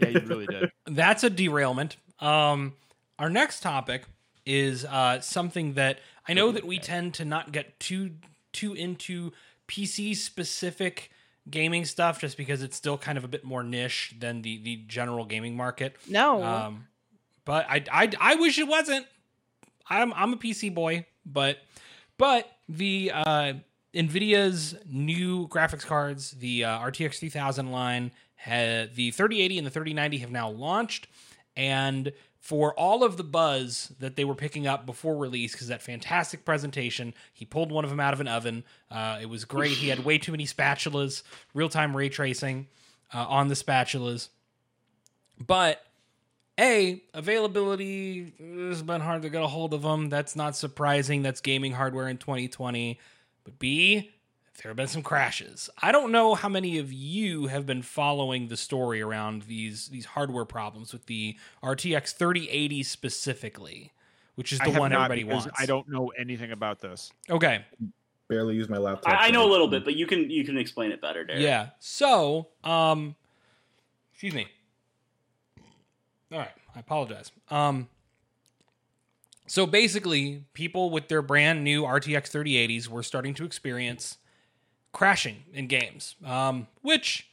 Yeah, 0.00 0.08
you 0.08 0.20
really 0.20 0.46
did. 0.46 0.70
that's 0.86 1.24
a 1.24 1.30
derailment. 1.30 1.96
Um, 2.20 2.74
our 3.18 3.30
next 3.30 3.60
topic 3.60 4.04
is 4.44 4.84
uh, 4.84 5.20
something 5.20 5.74
that 5.74 5.98
I 6.28 6.34
know 6.34 6.52
that 6.52 6.64
we 6.64 6.78
tend 6.78 7.14
to 7.14 7.24
not 7.24 7.52
get 7.52 7.78
too 7.80 8.12
too 8.52 8.74
into 8.74 9.32
PC 9.68 10.16
specific 10.16 11.10
gaming 11.48 11.84
stuff, 11.84 12.20
just 12.20 12.36
because 12.36 12.62
it's 12.62 12.76
still 12.76 12.98
kind 12.98 13.18
of 13.18 13.24
a 13.24 13.28
bit 13.28 13.44
more 13.44 13.62
niche 13.62 14.14
than 14.18 14.42
the 14.42 14.58
the 14.62 14.76
general 14.86 15.24
gaming 15.24 15.56
market. 15.56 15.96
No. 16.08 16.42
Um, 16.42 16.86
but 17.44 17.66
I, 17.68 17.84
I 17.90 18.10
I 18.20 18.34
wish 18.36 18.58
it 18.58 18.68
wasn't. 18.68 19.06
I'm 19.88 20.12
I'm 20.14 20.32
a 20.32 20.36
PC 20.36 20.74
boy, 20.74 21.06
but 21.24 21.58
but 22.18 22.50
the 22.68 23.12
uh, 23.14 23.52
Nvidia's 23.94 24.74
new 24.86 25.48
graphics 25.48 25.86
cards, 25.86 26.32
the 26.32 26.64
uh, 26.64 26.78
RTX 26.80 27.18
3000 27.18 27.70
line, 27.70 28.10
ha- 28.46 28.86
the 28.94 29.10
3080 29.10 29.58
and 29.58 29.66
the 29.66 29.70
3090 29.70 30.18
have 30.18 30.30
now 30.30 30.48
launched, 30.48 31.08
and 31.56 32.12
for 32.38 32.72
all 32.74 33.02
of 33.02 33.16
the 33.16 33.24
buzz 33.24 33.92
that 33.98 34.14
they 34.14 34.24
were 34.24 34.34
picking 34.34 34.66
up 34.66 34.86
before 34.86 35.16
release, 35.16 35.52
because 35.52 35.66
that 35.68 35.82
fantastic 35.82 36.44
presentation, 36.44 37.12
he 37.32 37.44
pulled 37.44 37.72
one 37.72 37.82
of 37.82 37.90
them 37.90 37.98
out 37.98 38.14
of 38.14 38.20
an 38.20 38.28
oven. 38.28 38.62
Uh, 38.90 39.18
it 39.20 39.26
was 39.26 39.44
great. 39.44 39.72
he 39.72 39.88
had 39.88 40.04
way 40.04 40.16
too 40.16 40.30
many 40.30 40.46
spatulas, 40.46 41.22
real 41.54 41.68
time 41.68 41.96
ray 41.96 42.08
tracing 42.08 42.68
uh, 43.12 43.26
on 43.28 43.48
the 43.48 43.54
spatulas, 43.54 44.28
but 45.44 45.82
a 46.58 47.02
availability 47.12 48.32
has 48.68 48.82
been 48.82 49.00
hard 49.00 49.22
to 49.22 49.28
get 49.28 49.42
a 49.42 49.46
hold 49.46 49.74
of 49.74 49.82
them. 49.82 50.08
That's 50.08 50.36
not 50.36 50.56
surprising. 50.56 51.22
That's 51.22 51.40
gaming 51.40 51.72
hardware 51.72 52.08
in 52.08 52.16
2020. 52.16 52.98
But 53.44 53.58
B, 53.58 54.10
there 54.62 54.70
have 54.70 54.76
been 54.76 54.86
some 54.88 55.02
crashes. 55.02 55.68
I 55.82 55.92
don't 55.92 56.12
know 56.12 56.34
how 56.34 56.48
many 56.48 56.78
of 56.78 56.92
you 56.92 57.46
have 57.46 57.66
been 57.66 57.82
following 57.82 58.48
the 58.48 58.56
story 58.56 59.00
around 59.02 59.42
these 59.42 59.88
these 59.88 60.04
hardware 60.06 60.44
problems 60.44 60.92
with 60.92 61.06
the 61.06 61.36
RTX 61.62 62.14
3080 62.14 62.82
specifically. 62.82 63.92
which 64.36 64.52
is 64.52 64.58
the 64.60 64.70
one 64.70 64.92
not 64.92 65.10
everybody 65.10 65.24
wants. 65.24 65.48
I 65.58 65.66
don't 65.66 65.88
know 65.88 66.12
anything 66.18 66.52
about 66.52 66.80
this. 66.80 67.10
Okay. 67.30 67.64
Barely 68.28 68.54
use 68.56 68.68
my 68.68 68.78
laptop. 68.78 69.12
I, 69.12 69.28
I 69.28 69.30
know 69.30 69.48
a 69.48 69.50
little 69.50 69.68
bit, 69.68 69.84
but 69.84 69.94
you 69.94 70.06
can 70.06 70.30
you 70.30 70.44
can 70.44 70.58
explain 70.58 70.90
it 70.92 71.00
better, 71.00 71.24
Derek. 71.24 71.42
Yeah. 71.42 71.68
So, 71.78 72.48
um, 72.64 73.14
excuse 74.12 74.34
me. 74.34 74.46
All 76.32 76.38
right, 76.40 76.50
I 76.74 76.80
apologize. 76.80 77.30
Um, 77.50 77.88
so 79.46 79.64
basically, 79.64 80.44
people 80.54 80.90
with 80.90 81.06
their 81.06 81.22
brand 81.22 81.62
new 81.62 81.84
RTX 81.84 82.32
3080s 82.32 82.88
were 82.88 83.04
starting 83.04 83.32
to 83.34 83.44
experience 83.44 84.18
crashing 84.96 85.44
in 85.52 85.66
games, 85.66 86.14
um, 86.24 86.66
which 86.80 87.28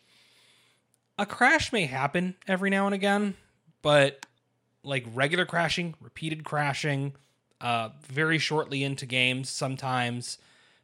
a 1.18 1.26
crash 1.26 1.72
may 1.72 1.86
happen 1.86 2.36
every 2.45 2.70
now 2.70 2.86
and 2.88 2.93
again, 2.93 3.36
but 3.82 4.26
like 4.84 5.05
regular 5.14 5.45
crashing, 5.45 5.95
repeated 6.01 6.43
crashing, 6.43 7.14
uh, 7.61 7.88
very 8.01 8.38
shortly 8.38 8.84
into 8.84 9.05
games, 9.05 9.49
sometimes 9.49 10.39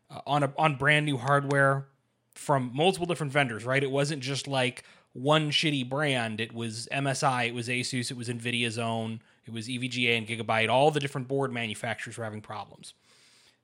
uh, 0.10 0.22
on 0.26 0.42
a 0.42 0.54
on 0.58 0.78
brand 0.78 1.06
new 1.06 1.18
hardware 1.18 1.86
from 2.34 2.72
multiple 2.74 3.06
different 3.06 3.34
vendors, 3.34 3.66
right? 3.66 3.84
It 3.84 3.92
wasn't 3.92 4.24
just 4.24 4.48
like 4.48 4.86
one 5.12 5.52
shitty 5.52 5.90
brand. 5.90 6.40
It 6.40 6.54
was 6.54 6.88
MSI, 6.94 7.50
it 7.50 7.54
was 7.54 7.68
Asus, 7.68 8.10
it 8.10 8.16
was 8.16 8.30
Nvidia's 8.30 8.78
own, 8.78 9.20
it 9.46 9.52
was 9.52 9.68
EVGA 9.68 10.18
and 10.18 10.26
Gigabyte. 10.26 10.70
All 10.70 10.92
the 10.92 11.02
different 11.02 11.28
board 11.28 11.52
manufacturers 11.52 12.18
were 12.18 12.24
having 12.24 12.40
problems. 12.40 12.94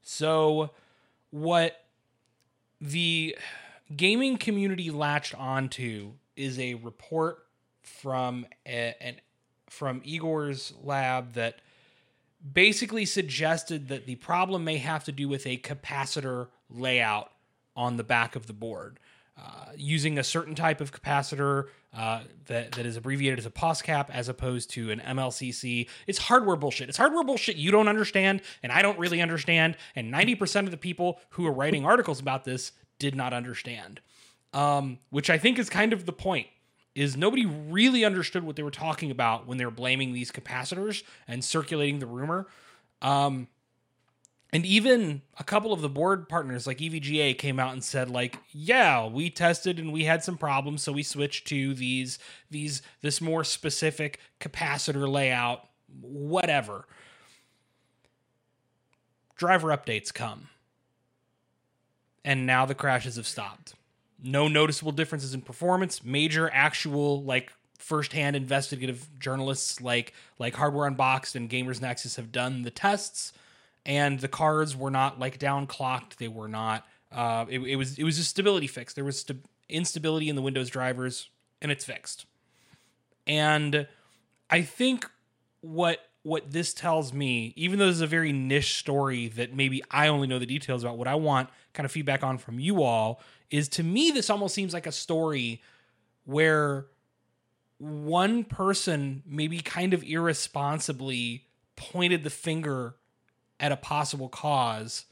So, 0.03 0.71
what 1.31 1.84
the 2.81 3.37
gaming 3.95 4.37
community 4.37 4.91
latched 4.91 5.35
onto 5.35 6.11
is 6.35 6.59
a 6.59 6.75
report 6.75 7.45
from 7.81 8.45
a, 8.65 8.95
an 9.01 9.15
from 9.69 10.01
Igor's 10.05 10.73
lab 10.83 11.33
that 11.33 11.59
basically 12.53 13.05
suggested 13.05 13.87
that 13.87 14.05
the 14.05 14.15
problem 14.15 14.63
may 14.63 14.77
have 14.77 15.03
to 15.05 15.11
do 15.11 15.27
with 15.27 15.45
a 15.47 15.57
capacitor 15.57 16.47
layout 16.69 17.31
on 17.75 17.97
the 17.97 18.03
back 18.03 18.35
of 18.35 18.47
the 18.47 18.53
board. 18.53 18.99
Uh, 19.37 19.71
using 19.75 20.17
a 20.17 20.23
certain 20.23 20.55
type 20.55 20.79
of 20.79 20.93
capacitor 20.93 21.65
uh, 21.95 22.21
that, 22.47 22.73
that 22.73 22.85
is 22.85 22.97
abbreviated 22.97 23.39
as 23.39 23.45
a 23.45 23.51
POSCAP 23.51 24.09
as 24.09 24.27
opposed 24.27 24.69
to 24.71 24.91
an 24.91 24.99
MLCC. 24.99 25.87
It's 26.07 26.19
hardware 26.19 26.55
bullshit. 26.55 26.89
It's 26.89 26.97
hardware 26.97 27.23
bullshit 27.23 27.55
you 27.55 27.71
don't 27.71 27.87
understand, 27.87 28.41
and 28.61 28.71
I 28.71 28.81
don't 28.81 28.99
really 28.99 29.21
understand. 29.21 29.77
And 29.95 30.13
90% 30.13 30.65
of 30.65 30.71
the 30.71 30.77
people 30.77 31.19
who 31.31 31.45
are 31.47 31.53
writing 31.53 31.85
articles 31.85 32.19
about 32.19 32.43
this 32.43 32.73
did 32.99 33.15
not 33.15 33.33
understand, 33.33 34.01
um, 34.53 34.99
which 35.09 35.29
I 35.29 35.37
think 35.37 35.57
is 35.57 35.69
kind 35.69 35.93
of 35.93 36.05
the 36.05 36.13
point. 36.13 36.47
Is 36.93 37.17
nobody 37.17 37.45
really 37.45 38.05
understood 38.05 38.45
what 38.45 38.55
they 38.55 38.63
were 38.63 38.71
talking 38.71 39.11
about 39.11 39.45
when 39.47 39.57
they 39.57 39.65
were 39.65 39.71
blaming 39.71 40.13
these 40.13 40.31
capacitors 40.31 41.03
and 41.27 41.43
circulating 41.43 41.99
the 41.99 42.05
rumor. 42.05 42.47
Um, 43.01 43.49
and 44.55 44.65
even 44.65 45.21
a 45.37 45.43
couple 45.43 45.73
of 45.73 45.81
the 45.81 45.89
board 45.89 46.29
partners 46.29 46.65
like 46.65 46.77
EVGA 46.77 47.37
came 47.37 47.59
out 47.59 47.73
and 47.73 47.83
said 47.83 48.09
like, 48.09 48.39
"Yeah, 48.53 49.05
we 49.05 49.29
tested 49.29 49.79
and 49.79 49.91
we 49.91 50.05
had 50.05 50.23
some 50.23 50.37
problems, 50.37 50.81
so 50.81 50.93
we 50.93 51.03
switched 51.03 51.45
to 51.47 51.73
these 51.73 52.19
these 52.49 52.81
this 53.01 53.19
more 53.19 53.43
specific 53.43 54.17
capacitor 54.39 55.11
layout, 55.11 55.67
whatever." 55.99 56.87
Driver 59.35 59.75
updates 59.75 60.13
come. 60.13 60.47
And 62.23 62.45
now 62.45 62.65
the 62.65 62.75
crashes 62.75 63.17
have 63.17 63.27
stopped. 63.27 63.73
No 64.23 64.47
noticeable 64.47 64.93
differences 64.93 65.33
in 65.33 65.41
performance, 65.41 66.01
major 66.01 66.49
actual 66.53 67.21
like 67.21 67.51
firsthand 67.77 68.37
investigative 68.37 69.09
journalists 69.19 69.81
like 69.81 70.13
like 70.39 70.55
Hardware 70.55 70.87
Unboxed 70.87 71.35
and 71.35 71.49
Gamers 71.49 71.81
Nexus 71.81 72.15
have 72.15 72.31
done 72.31 72.61
the 72.61 72.71
tests 72.71 73.33
and 73.85 74.19
the 74.19 74.27
cards 74.27 74.75
were 74.75 74.91
not 74.91 75.19
like 75.19 75.39
downclocked. 75.39 76.15
They 76.17 76.27
were 76.27 76.47
not. 76.47 76.85
Uh, 77.11 77.45
it, 77.49 77.59
it 77.59 77.75
was 77.75 77.97
it 77.97 78.03
was 78.03 78.17
a 78.19 78.23
stability 78.23 78.67
fix. 78.67 78.93
There 78.93 79.05
was 79.05 79.21
st- 79.21 79.45
instability 79.69 80.29
in 80.29 80.35
the 80.35 80.41
Windows 80.41 80.69
drivers, 80.69 81.29
and 81.61 81.71
it's 81.71 81.85
fixed. 81.85 82.25
And 83.27 83.87
I 84.49 84.61
think 84.61 85.09
what 85.61 85.99
what 86.23 86.51
this 86.51 86.73
tells 86.73 87.13
me, 87.13 87.53
even 87.55 87.77
though 87.77 87.85
this 87.85 87.97
is 87.97 88.01
a 88.01 88.07
very 88.07 88.33
niche 88.33 88.79
story 88.79 89.27
that 89.27 89.53
maybe 89.53 89.83
I 89.91 90.07
only 90.07 90.27
know 90.27 90.39
the 90.39 90.47
details 90.47 90.83
about, 90.83 90.97
what 90.97 91.07
I 91.07 91.15
want 91.15 91.49
kind 91.73 91.85
of 91.85 91.91
feedback 91.91 92.23
on 92.23 92.39
from 92.39 92.59
you 92.59 92.81
all 92.81 93.21
is 93.51 93.69
to 93.69 93.83
me 93.83 94.09
this 94.09 94.29
almost 94.31 94.55
seems 94.55 94.73
like 94.73 94.87
a 94.87 94.91
story 94.91 95.61
where 96.25 96.87
one 97.77 98.43
person 98.43 99.21
maybe 99.25 99.59
kind 99.59 99.93
of 99.93 100.03
irresponsibly 100.03 101.45
pointed 101.75 102.23
the 102.23 102.29
finger 102.29 102.95
at 103.59 103.71
a 103.71 103.77
possible 103.77 104.29
cause 104.29 105.05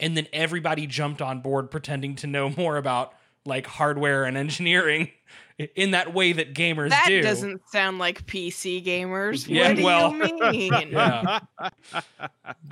and 0.00 0.16
then 0.16 0.26
everybody 0.32 0.86
jumped 0.86 1.22
on 1.22 1.40
board 1.40 1.70
pretending 1.70 2.14
to 2.16 2.26
know 2.26 2.50
more 2.56 2.76
about 2.76 3.14
like 3.46 3.66
hardware 3.66 4.24
and 4.24 4.36
engineering 4.36 5.10
in 5.76 5.92
that 5.92 6.12
way 6.14 6.32
that 6.32 6.54
gamers 6.54 6.90
That 6.90 7.06
do. 7.08 7.22
doesn't 7.22 7.60
sound 7.70 7.98
like 7.98 8.26
PC 8.26 8.84
gamers. 8.84 9.46
Yeah, 9.48 9.68
what 9.68 9.76
do 9.76 9.84
well- 9.84 10.12
you 10.12 10.50
mean? 10.50 10.72
Yeah. 10.90 11.38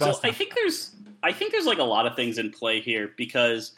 So 0.00 0.18
I 0.24 0.32
think 0.32 0.55
there's 0.55 0.94
I 1.22 1.32
think 1.32 1.53
there's 1.53 1.66
like 1.66 1.78
a 1.78 1.84
lot 1.84 2.07
of 2.07 2.16
things 2.16 2.38
in 2.38 2.50
play 2.50 2.80
here 2.80 3.12
because 3.16 3.72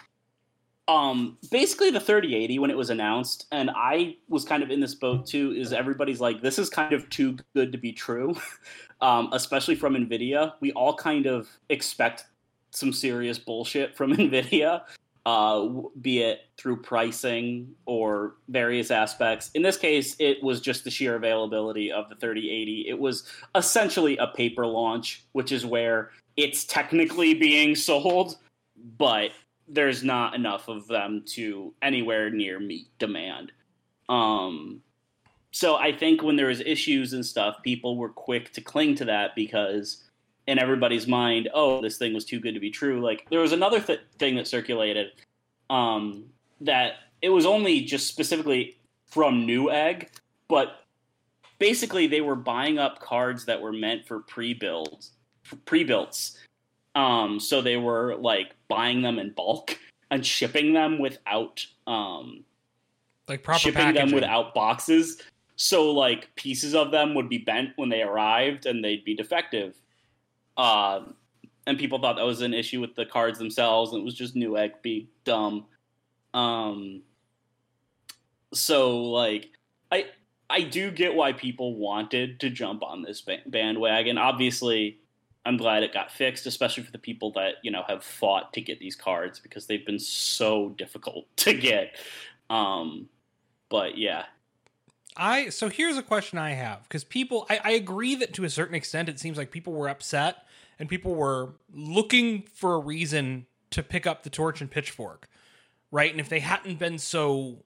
um 0.89 1.37
basically 1.51 1.91
the 1.91 2.01
3080 2.01 2.59
when 2.59 2.71
it 2.71 2.77
was 2.77 2.91
announced 2.91 3.47
and 3.53 3.71
I 3.75 4.17
was 4.29 4.45
kind 4.45 4.63
of 4.63 4.71
in 4.71 4.81
this 4.81 4.95
boat 4.95 5.27
too 5.27 5.53
is 5.57 5.73
everybody's 5.73 6.21
like 6.21 6.43
this 6.43 6.59
is 6.59 6.69
kind 6.71 6.93
of 6.93 7.09
too 7.11 7.37
good 7.55 7.73
to 7.73 7.79
be 7.79 7.93
true 7.93 8.35
um 9.05 9.29
especially 9.33 9.75
from 9.75 9.95
Nvidia 9.95 10.55
we 10.61 10.73
all 10.73 10.95
kind 10.95 11.27
of 11.27 11.49
expect 11.69 12.27
some 12.71 12.93
serious 12.93 13.39
bullshit 13.39 13.97
from 13.97 14.13
Nvidia 14.17 14.83
uh 15.27 15.69
be 16.01 16.21
it 16.21 16.41
through 16.57 16.77
pricing 16.77 17.75
or 17.87 18.35
various 18.49 18.91
aspects 18.91 19.51
in 19.55 19.63
this 19.63 19.77
case 19.77 20.17
it 20.19 20.43
was 20.43 20.61
just 20.61 20.85
the 20.85 20.91
sheer 20.91 21.17
availability 21.17 21.91
of 21.91 22.09
the 22.09 22.17
3080 22.17 22.87
it 22.89 22.99
was 22.99 23.25
essentially 23.55 24.17
a 24.19 24.27
paper 24.27 24.67
launch 24.67 25.25
which 25.33 25.51
is 25.53 25.65
where 25.65 26.11
it's 26.37 26.65
technically 26.65 27.35
being 27.35 27.75
sold, 27.75 28.37
but 28.99 29.31
there's 29.69 30.03
not 30.03 30.35
enough 30.35 30.69
of 30.69 30.87
them 30.89 31.23
to 31.27 31.73
anywhere 31.83 32.31
near 32.31 32.61
meet 32.61 32.87
demand. 32.99 33.53
Um, 34.09 34.83
so 35.55 35.77
I 35.77 35.93
think 35.93 36.21
when 36.21 36.35
there 36.35 36.49
was 36.49 36.61
issues 36.61 37.13
and 37.13 37.25
stuff, 37.25 37.63
people 37.63 37.97
were 37.97 38.09
quick 38.09 38.53
to 38.55 38.61
cling 38.61 38.97
to 38.97 39.05
that 39.05 39.37
because 39.37 40.03
in 40.49 40.59
everybody's 40.59 41.07
mind, 41.07 41.49
oh, 41.55 41.81
this 41.81 41.97
thing 41.97 42.13
was 42.13 42.25
too 42.25 42.41
good 42.41 42.55
to 42.55 42.61
be 42.61 42.73
true. 42.73 43.01
Like 43.01 43.25
there 43.31 43.39
was 43.39 43.53
another 43.53 43.79
th- 43.79 44.01
thing 44.19 44.35
that 44.35 44.49
circulated 44.49 45.13
um, 45.71 46.25
that 46.61 46.95
it 47.23 47.29
was 47.29 47.47
only 47.47 47.83
just 47.83 48.09
specifically 48.09 48.79
from 49.07 49.47
Newegg, 49.47 50.09
but 50.49 50.81
basically 51.61 52.09
they 52.09 52.21
were 52.21 52.35
buying 52.35 52.81
up 52.81 52.99
cards 52.99 53.45
that 53.45 53.63
were 53.63 53.73
meant 53.73 54.09
for 54.09 54.19
pre-builds 54.23 55.13
pre-builts. 55.67 56.37
Um, 56.97 57.39
so 57.39 57.63
they 57.63 57.77
were 57.77 58.17
like 58.17 58.57
buying 58.67 59.03
them 59.03 59.21
in 59.21 59.31
bulk 59.31 59.79
and 60.11 60.27
shipping 60.27 60.73
them 60.73 60.99
without 60.99 61.65
um, 61.87 62.45
like 63.29 63.45
proper 63.45 63.61
shipping 63.61 63.75
packaging. 63.75 64.07
them 64.07 64.15
without 64.17 64.53
boxes. 64.53 65.23
So 65.57 65.93
like 65.93 66.35
pieces 66.35 66.75
of 66.75 66.91
them 66.91 67.15
would 67.15 67.29
be 67.29 67.39
bent 67.39 67.71
when 67.77 67.89
they 67.89 68.03
arrived 68.03 68.67
and 68.67 68.83
they'd 68.83 69.05
be 69.05 69.15
defective. 69.15 69.75
Um, 70.57 71.15
and 71.67 71.79
people 71.79 71.99
thought 71.99 72.17
that 72.17 72.27
was 72.27 72.43
an 72.43 72.55
issue 72.55 72.81
with 72.81 72.95
the 72.95 73.07
cards 73.07 73.39
themselves, 73.39 73.93
and 73.93 74.01
it 74.01 74.05
was 74.05 74.15
just 74.15 74.35
Newegg 74.35 74.83
being 74.83 75.09
dumb. 75.25 75.67
Um, 76.35 77.03
so 78.53 79.03
like 79.05 79.51
I 79.91 80.07
I 80.51 80.63
do 80.63 80.91
get 80.91 81.15
why 81.15 81.33
people 81.33 81.77
wanted 81.77 82.41
to 82.41 82.51
jump 82.51 82.83
on 82.83 83.03
this 83.03 83.21
ba- 83.21 83.39
bandwagon. 83.47 84.19
Obviously, 84.19 84.99
I'm 85.45 85.57
glad 85.57 85.83
it 85.83 85.93
got 85.93 86.11
fixed, 86.11 86.47
especially 86.47 86.83
for 86.83 86.93
the 86.93 86.99
people 86.99 87.33
that 87.33 87.55
you 87.63 87.71
know 87.71 87.83
have 87.89 88.05
fought 88.05 88.53
to 88.55 88.61
get 88.61 88.79
these 88.79 88.97
cards 88.97 89.41
because 89.41 89.67
they've 89.67 89.87
been 89.87 89.99
so 89.99 90.71
difficult 90.71 91.27
to 91.37 91.55
get. 91.55 91.97
Um, 92.51 93.09
but 93.71 93.97
yeah, 93.97 94.25
I 95.17 95.51
so 95.51 95.69
here's 95.69 95.97
a 95.97 96.03
question 96.03 96.39
I 96.39 96.51
have 96.51 96.83
because 96.85 97.05
people 97.05 97.47
I, 97.49 97.61
I 97.63 97.71
agree 97.73 98.15
that 98.17 98.33
to 98.35 98.45
a 98.45 98.51
certain 98.51 98.75
extent 98.75 99.09
it 99.09 99.21
seems 99.21 99.39
like 99.39 99.51
people 99.51 99.73
were 99.73 99.89
upset 99.89 100.45
and 100.79 100.89
people 100.89 101.15
were 101.15 101.55
looking 101.73 102.43
for 102.53 102.75
a 102.75 102.79
reason 102.79 103.47
to 103.71 103.83
pick 103.83 104.07
up 104.07 104.23
the 104.23 104.31
torch 104.31 104.61
and 104.61 104.71
pitchfork, 104.71 105.29
right? 105.91 106.11
And 106.11 106.21
if 106.21 106.29
they 106.29 106.41
hadn't 106.41 106.79
been 106.79 106.99
so 106.99 107.65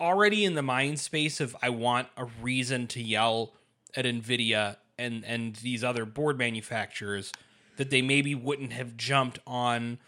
already 0.00 0.44
in 0.44 0.54
the 0.54 0.62
mind 0.62 0.98
space 1.00 1.40
of 1.40 1.54
I 1.62 1.68
want 1.68 2.08
a 2.16 2.24
reason 2.40 2.86
to 2.88 3.02
yell 3.02 3.54
at 3.94 4.04
Nvidia 4.04 4.76
and 4.98 5.24
and 5.24 5.56
these 5.56 5.84
other 5.84 6.06
board 6.06 6.38
manufacturers, 6.38 7.32
that 7.76 7.90
they 7.90 8.00
maybe 8.00 8.34
wouldn't 8.34 8.72
have 8.72 8.96
jumped 8.96 9.38
on 9.46 9.98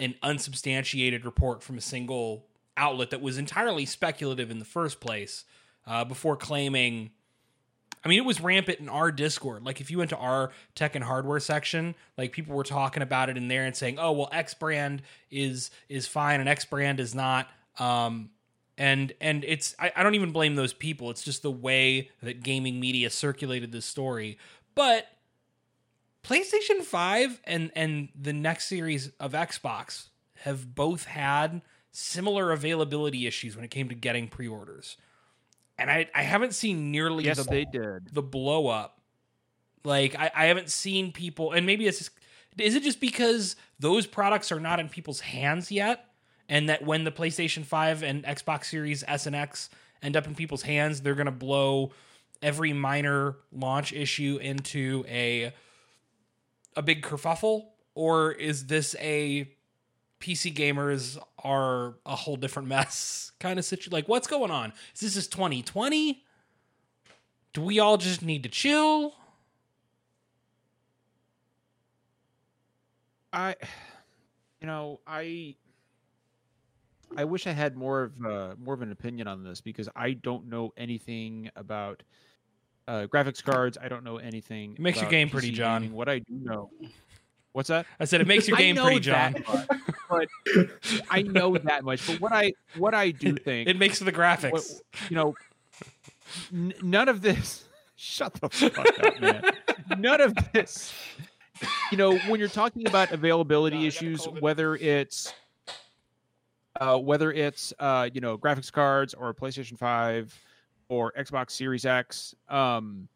an 0.00 0.14
unsubstantiated 0.22 1.24
report 1.24 1.62
from 1.62 1.78
a 1.78 1.82
single 1.82 2.46
outlet 2.76 3.10
that 3.10 3.20
was 3.20 3.38
entirely 3.38 3.86
speculative 3.86 4.50
in 4.50 4.58
the 4.58 4.64
first 4.64 5.00
place 5.00 5.44
uh, 5.86 6.04
before 6.04 6.36
claiming 6.36 7.10
I 8.04 8.08
mean, 8.08 8.18
it 8.18 8.24
was 8.24 8.40
rampant 8.40 8.80
in 8.80 8.88
our 8.88 9.10
Discord. 9.10 9.64
Like, 9.64 9.80
if 9.80 9.90
you 9.90 9.98
went 9.98 10.10
to 10.10 10.16
our 10.16 10.50
tech 10.74 10.94
and 10.94 11.02
hardware 11.02 11.40
section, 11.40 11.94
like 12.18 12.32
people 12.32 12.54
were 12.54 12.64
talking 12.64 13.02
about 13.02 13.30
it 13.30 13.38
in 13.38 13.48
there 13.48 13.64
and 13.64 13.74
saying, 13.74 13.98
"Oh, 13.98 14.12
well, 14.12 14.28
X 14.30 14.52
brand 14.52 15.02
is 15.30 15.70
is 15.88 16.06
fine 16.06 16.40
and 16.40 16.48
X 16.48 16.66
brand 16.66 17.00
is 17.00 17.14
not." 17.14 17.48
Um, 17.78 18.30
and 18.76 19.12
and 19.20 19.42
it's 19.44 19.74
I, 19.78 19.90
I 19.96 20.02
don't 20.02 20.14
even 20.14 20.32
blame 20.32 20.54
those 20.54 20.74
people. 20.74 21.10
It's 21.10 21.22
just 21.22 21.42
the 21.42 21.50
way 21.50 22.10
that 22.22 22.42
gaming 22.42 22.78
media 22.78 23.08
circulated 23.08 23.72
this 23.72 23.86
story. 23.86 24.38
But 24.74 25.06
PlayStation 26.22 26.82
Five 26.82 27.40
and 27.44 27.70
and 27.74 28.10
the 28.20 28.34
next 28.34 28.66
series 28.66 29.12
of 29.18 29.32
Xbox 29.32 30.08
have 30.40 30.74
both 30.74 31.06
had 31.06 31.62
similar 31.90 32.52
availability 32.52 33.26
issues 33.26 33.56
when 33.56 33.64
it 33.64 33.70
came 33.70 33.88
to 33.88 33.94
getting 33.94 34.28
pre-orders 34.28 34.98
and 35.78 35.90
I, 35.90 36.08
I 36.14 36.22
haven't 36.22 36.54
seen 36.54 36.90
nearly 36.90 37.24
Yes, 37.24 37.36
the 37.38 37.44
they 37.44 37.64
did. 37.64 38.08
the 38.12 38.22
blow 38.22 38.66
up. 38.68 39.00
Like 39.84 40.14
I, 40.18 40.30
I 40.34 40.44
haven't 40.46 40.70
seen 40.70 41.12
people, 41.12 41.52
and 41.52 41.66
maybe 41.66 41.86
it's 41.86 41.98
just, 41.98 42.10
is 42.58 42.74
it 42.74 42.82
just 42.82 43.00
because 43.00 43.56
those 43.78 44.06
products 44.06 44.50
are 44.52 44.60
not 44.60 44.80
in 44.80 44.88
people's 44.88 45.20
hands 45.20 45.70
yet, 45.70 46.06
and 46.48 46.68
that 46.68 46.84
when 46.84 47.04
the 47.04 47.12
PlayStation 47.12 47.64
Five 47.64 48.02
and 48.02 48.24
Xbox 48.24 48.66
Series 48.66 49.04
S 49.06 49.26
and 49.26 49.36
X 49.36 49.68
end 50.02 50.16
up 50.16 50.26
in 50.26 50.34
people's 50.34 50.62
hands, 50.62 51.00
they're 51.02 51.14
gonna 51.14 51.30
blow 51.30 51.92
every 52.42 52.72
minor 52.72 53.36
launch 53.52 53.92
issue 53.92 54.38
into 54.40 55.04
a 55.08 55.52
a 56.76 56.82
big 56.82 57.02
kerfuffle, 57.02 57.66
or 57.94 58.32
is 58.32 58.66
this 58.66 58.96
a 59.00 59.48
PC 60.24 60.54
gamers 60.54 61.18
are 61.38 61.96
a 62.06 62.16
whole 62.16 62.36
different 62.36 62.66
mess 62.66 63.32
kind 63.40 63.58
of 63.58 63.64
situation. 63.64 63.92
Like, 63.92 64.08
what's 64.08 64.26
going 64.26 64.50
on? 64.50 64.72
Is 64.94 65.00
this 65.00 65.16
is 65.16 65.28
2020? 65.28 66.24
Do 67.52 67.60
we 67.60 67.78
all 67.78 67.98
just 67.98 68.22
need 68.22 68.42
to 68.44 68.48
chill? 68.48 69.14
I, 73.34 73.54
you 74.60 74.66
know, 74.66 75.00
I, 75.06 75.56
I 77.16 77.24
wish 77.24 77.46
I 77.46 77.52
had 77.52 77.76
more 77.76 78.02
of 78.02 78.24
uh, 78.24 78.54
more 78.58 78.74
of 78.74 78.80
an 78.80 78.92
opinion 78.92 79.28
on 79.28 79.44
this 79.44 79.60
because 79.60 79.88
I 79.94 80.12
don't 80.12 80.48
know 80.48 80.72
anything 80.76 81.50
about 81.54 82.02
uh, 82.88 83.06
graphics 83.12 83.42
cards. 83.42 83.76
I 83.80 83.88
don't 83.88 84.04
know 84.04 84.16
anything. 84.16 84.72
It 84.72 84.80
makes 84.80 85.00
your 85.00 85.10
game 85.10 85.28
pretty, 85.28 85.50
John. 85.50 85.82
gaming. 85.82 85.96
What 85.96 86.08
I 86.08 86.20
do 86.20 86.24
know. 86.30 86.70
What's 87.54 87.68
that? 87.68 87.86
I 88.00 88.04
said 88.04 88.20
it 88.20 88.26
makes 88.26 88.48
your 88.48 88.56
game 88.56 88.74
pretty, 88.76 88.98
John. 88.98 89.32
much, 89.46 89.68
but 90.10 90.28
I 91.08 91.22
know 91.22 91.56
that 91.56 91.84
much. 91.84 92.04
But 92.04 92.20
what 92.20 92.32
I 92.32 92.52
what 92.76 92.94
I 92.94 93.12
do 93.12 93.36
think 93.36 93.68
It 93.68 93.78
makes 93.78 94.00
the 94.00 94.10
graphics. 94.12 94.50
what, 94.52 94.64
you 95.08 95.14
know, 95.14 95.34
n- 96.52 96.74
none 96.82 97.08
of 97.08 97.22
this. 97.22 97.64
Shut 97.96 98.34
the 98.34 98.48
fuck 98.48 98.76
up, 98.98 99.20
man. 99.20 99.44
None 99.98 100.20
of 100.20 100.34
this. 100.52 100.92
You 101.92 101.96
know, 101.96 102.18
when 102.18 102.40
you're 102.40 102.48
talking 102.48 102.88
about 102.88 103.12
availability 103.12 103.76
got 103.78 103.86
issues, 103.86 104.24
whether 104.26 104.74
it's 104.74 105.32
uh, 106.80 106.98
whether 106.98 107.30
it's 107.32 107.72
uh, 107.78 108.10
you 108.12 108.20
know 108.20 108.36
graphics 108.36 108.72
cards 108.72 109.14
or 109.14 109.32
PlayStation 109.32 109.78
Five 109.78 110.36
or 110.88 111.12
Xbox 111.12 111.52
Series 111.52 111.86
X, 111.86 112.34
um, 112.48 113.06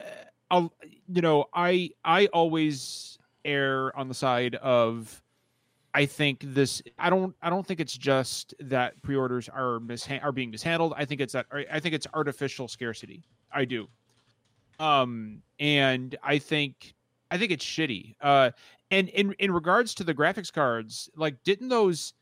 uh, 0.00 0.04
I'll 0.48 0.72
you 1.12 1.22
know 1.22 1.46
I 1.52 1.90
I 2.04 2.26
always 2.26 3.18
err 3.44 3.96
on 3.96 4.08
the 4.08 4.14
side 4.14 4.54
of 4.56 5.20
I 5.96 6.06
think 6.06 6.40
this. 6.42 6.82
I 6.98 7.08
don't. 7.08 7.36
I 7.40 7.50
don't 7.50 7.64
think 7.64 7.78
it's 7.78 7.96
just 7.96 8.52
that 8.58 9.00
pre-orders 9.02 9.48
are 9.48 9.78
misha- 9.78 10.20
are 10.20 10.32
being 10.32 10.50
mishandled. 10.50 10.92
I 10.96 11.04
think 11.04 11.20
it's 11.20 11.34
that. 11.34 11.46
I 11.70 11.78
think 11.78 11.94
it's 11.94 12.06
artificial 12.12 12.66
scarcity. 12.66 13.22
I 13.52 13.64
do. 13.64 13.86
Um, 14.80 15.42
and 15.60 16.16
I 16.20 16.38
think 16.38 16.94
I 17.30 17.38
think 17.38 17.52
it's 17.52 17.64
shitty. 17.64 18.16
Uh, 18.20 18.50
and 18.90 19.08
in 19.10 19.34
in 19.38 19.52
regards 19.52 19.94
to 19.94 20.04
the 20.04 20.12
graphics 20.12 20.52
cards, 20.52 21.08
like 21.14 21.40
didn't 21.44 21.68
those, 21.68 22.12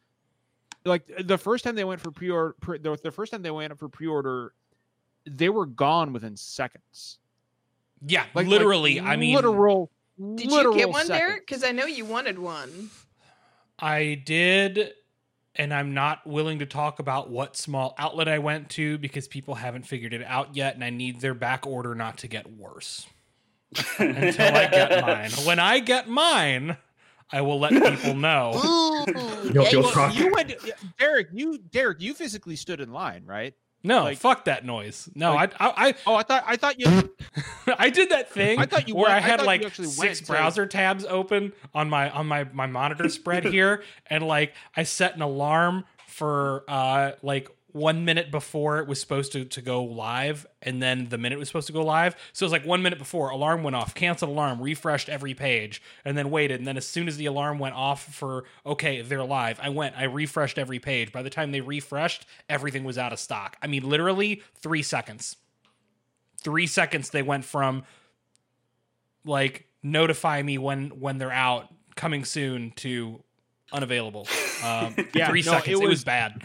like 0.85 1.11
the 1.20 1.39
first 1.39 1.64
time 1.64 1.75
they 1.75 1.85
went 1.85 2.03
for 2.03 2.11
pre-order, 2.11 2.55
pre, 2.61 2.79
the, 2.79 2.95
the 3.03 3.11
first 3.11 3.33
time 3.33 3.41
they 3.41 3.51
went 3.51 3.73
up 3.73 3.79
for 3.79 3.89
pre-order, 3.89 4.53
they 5.25 5.49
were 5.49 5.64
gone 5.64 6.12
within 6.12 6.37
seconds. 6.37 7.20
yeah, 8.07 8.25
Like 8.35 8.45
like, 8.45 8.47
literally. 8.49 9.01
I 9.01 9.16
mean, 9.16 9.35
literal. 9.35 9.91
Did 10.37 10.51
you 10.51 10.75
get 10.75 10.91
one, 10.91 11.07
seconds. 11.07 11.18
Derek? 11.18 11.47
Because 11.47 11.64
I 11.64 11.73
know 11.73 11.87
you 11.87 12.05
wanted 12.05 12.39
one. 12.39 12.91
I 13.79 14.23
did, 14.25 14.93
and 15.57 15.75
I'm 15.75 15.95
not 15.95 16.27
willing 16.27 16.61
to 16.61 16.66
talk 16.66 16.99
about 16.99 17.31
what 17.31 17.57
small 17.57 17.95
outlet 17.99 18.29
I 18.29 18.39
went 18.39 18.70
to 18.70 18.99
because 18.99 19.27
people 19.27 19.57
haven't 19.57 19.87
figured 19.87 20.14
it 20.14 20.23
out 20.25 20.55
yet, 20.55 20.75
and 20.75 20.85
I 20.85 20.91
need 20.91 21.20
their 21.20 21.35
back 21.35 21.66
order 21.66 21.95
not 21.95 22.18
to 22.18 22.29
get 22.29 22.51
worse 22.53 23.07
until 23.99 24.55
I 24.55 24.68
get 24.68 25.03
mine. 25.07 25.31
When 25.45 25.59
I 25.59 25.81
get 25.81 26.09
mine, 26.09 26.77
I 27.33 27.41
will 27.41 27.59
let 27.59 27.73
people 27.73 28.14
know. 28.14 28.53
You'll 29.53 29.64
feel 29.64 30.11
you 30.12 30.33
went, 30.33 30.55
Derek. 30.99 31.29
You 31.33 31.59
Derek. 31.59 32.01
You 32.01 32.14
physically 32.14 32.57
stood 32.57 32.81
in 32.81 32.93
line, 32.93 33.25
right? 33.27 33.55
No, 33.85 34.05
Like- 34.05 34.18
fuck 34.18 34.45
that 34.45 34.64
noise. 34.64 35.09
No, 35.14 35.35
like- 35.35 35.55
I, 35.61 35.72
I, 35.76 35.95
Oh, 36.07 36.14
I 36.14 36.22
thought 36.22 36.45
I 36.47 36.57
thought 36.57 36.78
you. 36.80 36.87
I, 36.87 37.74
I 37.78 37.91
did 37.91 38.11
that 38.11 38.30
thing. 38.33 38.59
I 38.59 38.66
thought 38.66 38.89
you 38.89 38.95
where 38.95 39.05
went- 39.05 39.14
I 39.14 39.16
I 39.16 39.20
had 39.20 39.41
you 39.41 39.47
like 39.47 39.62
went 39.62 39.74
six 39.74 40.20
browser 40.20 40.66
tabs 40.66 41.05
open 41.05 41.53
on 41.74 41.91
my 41.91 42.11
on 42.11 42.26
my 42.26 42.45
my 42.53 42.66
monitor 42.66 43.09
spread 43.09 43.45
here, 43.57 43.83
and 44.07 44.24
like 44.26 44.55
I 44.76 44.85
set 44.85 45.16
an 45.16 45.22
alarm 45.22 45.85
for 46.07 46.64
uh 46.68 47.12
like 47.22 47.49
one 47.73 48.05
minute 48.05 48.31
before 48.31 48.79
it 48.79 48.87
was 48.87 49.01
supposed 49.01 49.33
to, 49.33 49.45
to 49.47 49.62
go 49.62 49.83
live 49.83 50.47
and 50.61 50.83
then 50.83 51.09
the 51.09 51.16
minute 51.16 51.37
it 51.37 51.39
was 51.39 51.49
supposed 51.49 51.66
to 51.66 51.73
go 51.73 51.83
live. 51.83 52.14
So 52.33 52.45
it 52.45 52.47
was 52.47 52.53
like 52.53 52.66
one 52.66 52.83
minute 52.83 52.99
before 52.99 53.31
alarm 53.31 53.62
went 53.62 53.75
off 53.77 53.95
canceled 53.95 54.31
alarm 54.31 54.61
refreshed 54.61 55.09
every 55.09 55.33
page 55.35 55.81
and 56.05 56.16
then 56.16 56.31
waited. 56.31 56.61
And 56.61 56.66
then 56.66 56.77
as 56.77 56.87
soon 56.87 57.09
as 57.09 57.16
the 57.16 57.27
alarm 57.27 57.59
went 57.59 57.75
off 57.75 58.14
for 58.14 58.45
okay 58.66 59.01
they're 59.01 59.25
live 59.25 59.59
i 59.62 59.70
went 59.70 59.97
i 59.97 60.05
refreshed 60.05 60.59
every 60.59 60.79
page. 60.79 61.12
By 61.12 61.23
the 61.23 61.31
time 61.31 61.51
they 61.51 61.61
refreshed 61.62 62.27
everything 62.49 62.85
was 62.85 62.99
out 62.99 63.12
of 63.12 63.18
stock. 63.18 63.57
I 63.62 63.66
mean 63.66 63.89
literally 63.89 64.43
three 64.57 64.83
seconds. 64.83 65.37
Three 66.43 66.66
seconds 66.66 67.11
they 67.11 67.23
went 67.23 67.45
from 67.45 67.85
like 69.25 69.66
notify 69.83 70.43
me 70.43 70.59
when 70.59 70.91
when 71.01 71.18
they're 71.18 71.33
out 71.33 71.68
coming 71.97 72.25
soon 72.25 72.73
to 72.73 73.23
unavailable. 73.73 74.29
Um 74.62 74.95
Yeah, 75.14 75.29
three 75.29 75.41
no, 75.43 75.53
seconds. 75.53 75.68
It 75.68 75.83
it 75.83 75.89
was, 75.89 75.89
was- 75.89 76.05
bad 76.05 76.43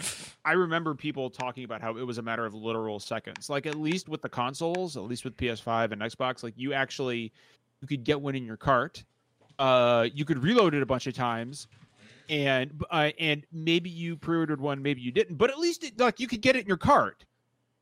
I 0.47 0.53
remember 0.53 0.95
people 0.95 1.29
talking 1.29 1.65
about 1.65 1.81
how 1.81 1.97
it 1.97 2.07
was 2.07 2.17
a 2.19 2.21
matter 2.21 2.45
of 2.45 2.53
literal 2.53 2.99
seconds. 3.01 3.49
Like 3.49 3.65
at 3.65 3.75
least 3.75 4.07
with 4.07 4.21
the 4.21 4.29
consoles, 4.29 4.95
at 4.95 5.03
least 5.03 5.25
with 5.25 5.35
PS5 5.35 5.91
and 5.91 6.01
Xbox, 6.01 6.41
like 6.41 6.53
you 6.55 6.71
actually 6.73 7.33
you 7.81 7.87
could 7.87 8.05
get 8.05 8.21
one 8.21 8.33
in 8.33 8.45
your 8.45 8.55
cart. 8.55 9.03
Uh, 9.59 10.07
you 10.13 10.23
could 10.23 10.41
reload 10.41 10.73
it 10.73 10.81
a 10.81 10.85
bunch 10.85 11.05
of 11.05 11.13
times, 11.13 11.67
and 12.29 12.81
uh, 12.89 13.09
and 13.19 13.45
maybe 13.51 13.89
you 13.89 14.15
pre-ordered 14.15 14.61
one, 14.61 14.81
maybe 14.81 15.01
you 15.01 15.11
didn't, 15.11 15.35
but 15.35 15.49
at 15.49 15.59
least 15.59 15.83
it, 15.83 15.99
like 15.99 16.19
you 16.19 16.27
could 16.27 16.41
get 16.41 16.55
it 16.55 16.61
in 16.61 16.67
your 16.67 16.77
cart. 16.77 17.25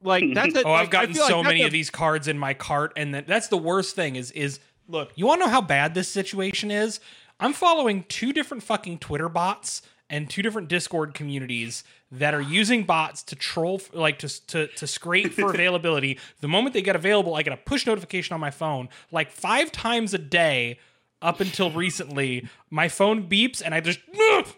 Like 0.01 0.23
that's 0.33 0.55
a, 0.55 0.63
Oh, 0.63 0.71
like, 0.71 0.85
I've 0.85 0.89
gotten 0.89 1.13
feel 1.13 1.23
like 1.23 1.29
so 1.31 1.43
many 1.43 1.61
a- 1.61 1.65
of 1.67 1.71
these 1.71 1.91
cards 1.91 2.27
in 2.27 2.39
my 2.39 2.55
cart, 2.55 2.93
and 2.95 3.13
then 3.13 3.25
that's 3.27 3.49
the 3.49 3.57
worst 3.57 3.95
thing. 3.95 4.15
Is 4.15 4.31
is 4.31 4.59
look, 4.87 5.11
you 5.15 5.27
want 5.27 5.41
to 5.41 5.45
know 5.45 5.51
how 5.51 5.61
bad 5.61 5.93
this 5.93 6.07
situation 6.09 6.71
is? 6.71 6.99
I'm 7.39 7.53
following 7.53 8.05
two 8.07 8.33
different 8.33 8.63
fucking 8.63 8.99
Twitter 8.99 9.29
bots 9.29 9.81
and 10.09 10.29
two 10.29 10.41
different 10.41 10.67
Discord 10.67 11.13
communities 11.13 11.83
that 12.11 12.33
are 12.33 12.41
using 12.41 12.83
bots 12.83 13.23
to 13.23 13.35
troll, 13.35 13.81
like 13.93 14.19
to 14.19 14.47
to 14.47 14.67
to 14.67 14.87
scrape 14.87 15.33
for 15.33 15.49
availability. 15.53 16.19
The 16.41 16.47
moment 16.47 16.73
they 16.73 16.81
get 16.81 16.95
available, 16.95 17.35
I 17.35 17.43
get 17.43 17.53
a 17.53 17.57
push 17.57 17.85
notification 17.85 18.33
on 18.33 18.39
my 18.39 18.51
phone, 18.51 18.89
like 19.11 19.31
five 19.31 19.71
times 19.71 20.13
a 20.13 20.19
day 20.19 20.79
up 21.21 21.39
until 21.39 21.71
recently. 21.71 22.47
My 22.69 22.87
phone 22.87 23.27
beeps, 23.27 23.61
and 23.63 23.73
I 23.73 23.79
just. 23.79 23.99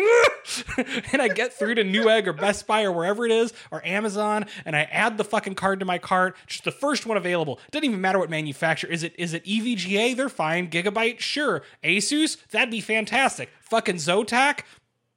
and 1.12 1.20
I 1.20 1.28
get 1.28 1.52
through 1.52 1.76
to 1.76 1.84
Newegg 1.84 2.26
or 2.26 2.32
Best 2.32 2.66
Buy 2.66 2.82
or 2.82 2.92
wherever 2.92 3.24
it 3.24 3.32
is 3.32 3.52
or 3.70 3.84
Amazon, 3.86 4.46
and 4.64 4.76
I 4.76 4.82
add 4.84 5.18
the 5.18 5.24
fucking 5.24 5.54
card 5.54 5.80
to 5.80 5.86
my 5.86 5.98
cart, 5.98 6.36
just 6.46 6.64
the 6.64 6.72
first 6.72 7.06
one 7.06 7.16
available. 7.16 7.58
Doesn't 7.70 7.84
even 7.84 8.00
matter 8.00 8.18
what 8.18 8.30
manufacturer. 8.30 8.90
Is 8.90 9.02
it 9.02 9.14
is 9.18 9.34
it 9.34 9.44
EVGA? 9.44 10.16
They're 10.16 10.28
fine. 10.28 10.68
Gigabyte, 10.70 11.20
sure. 11.20 11.62
Asus, 11.84 12.36
that'd 12.50 12.70
be 12.70 12.80
fantastic. 12.80 13.50
Fucking 13.60 13.96
Zotac. 13.96 14.60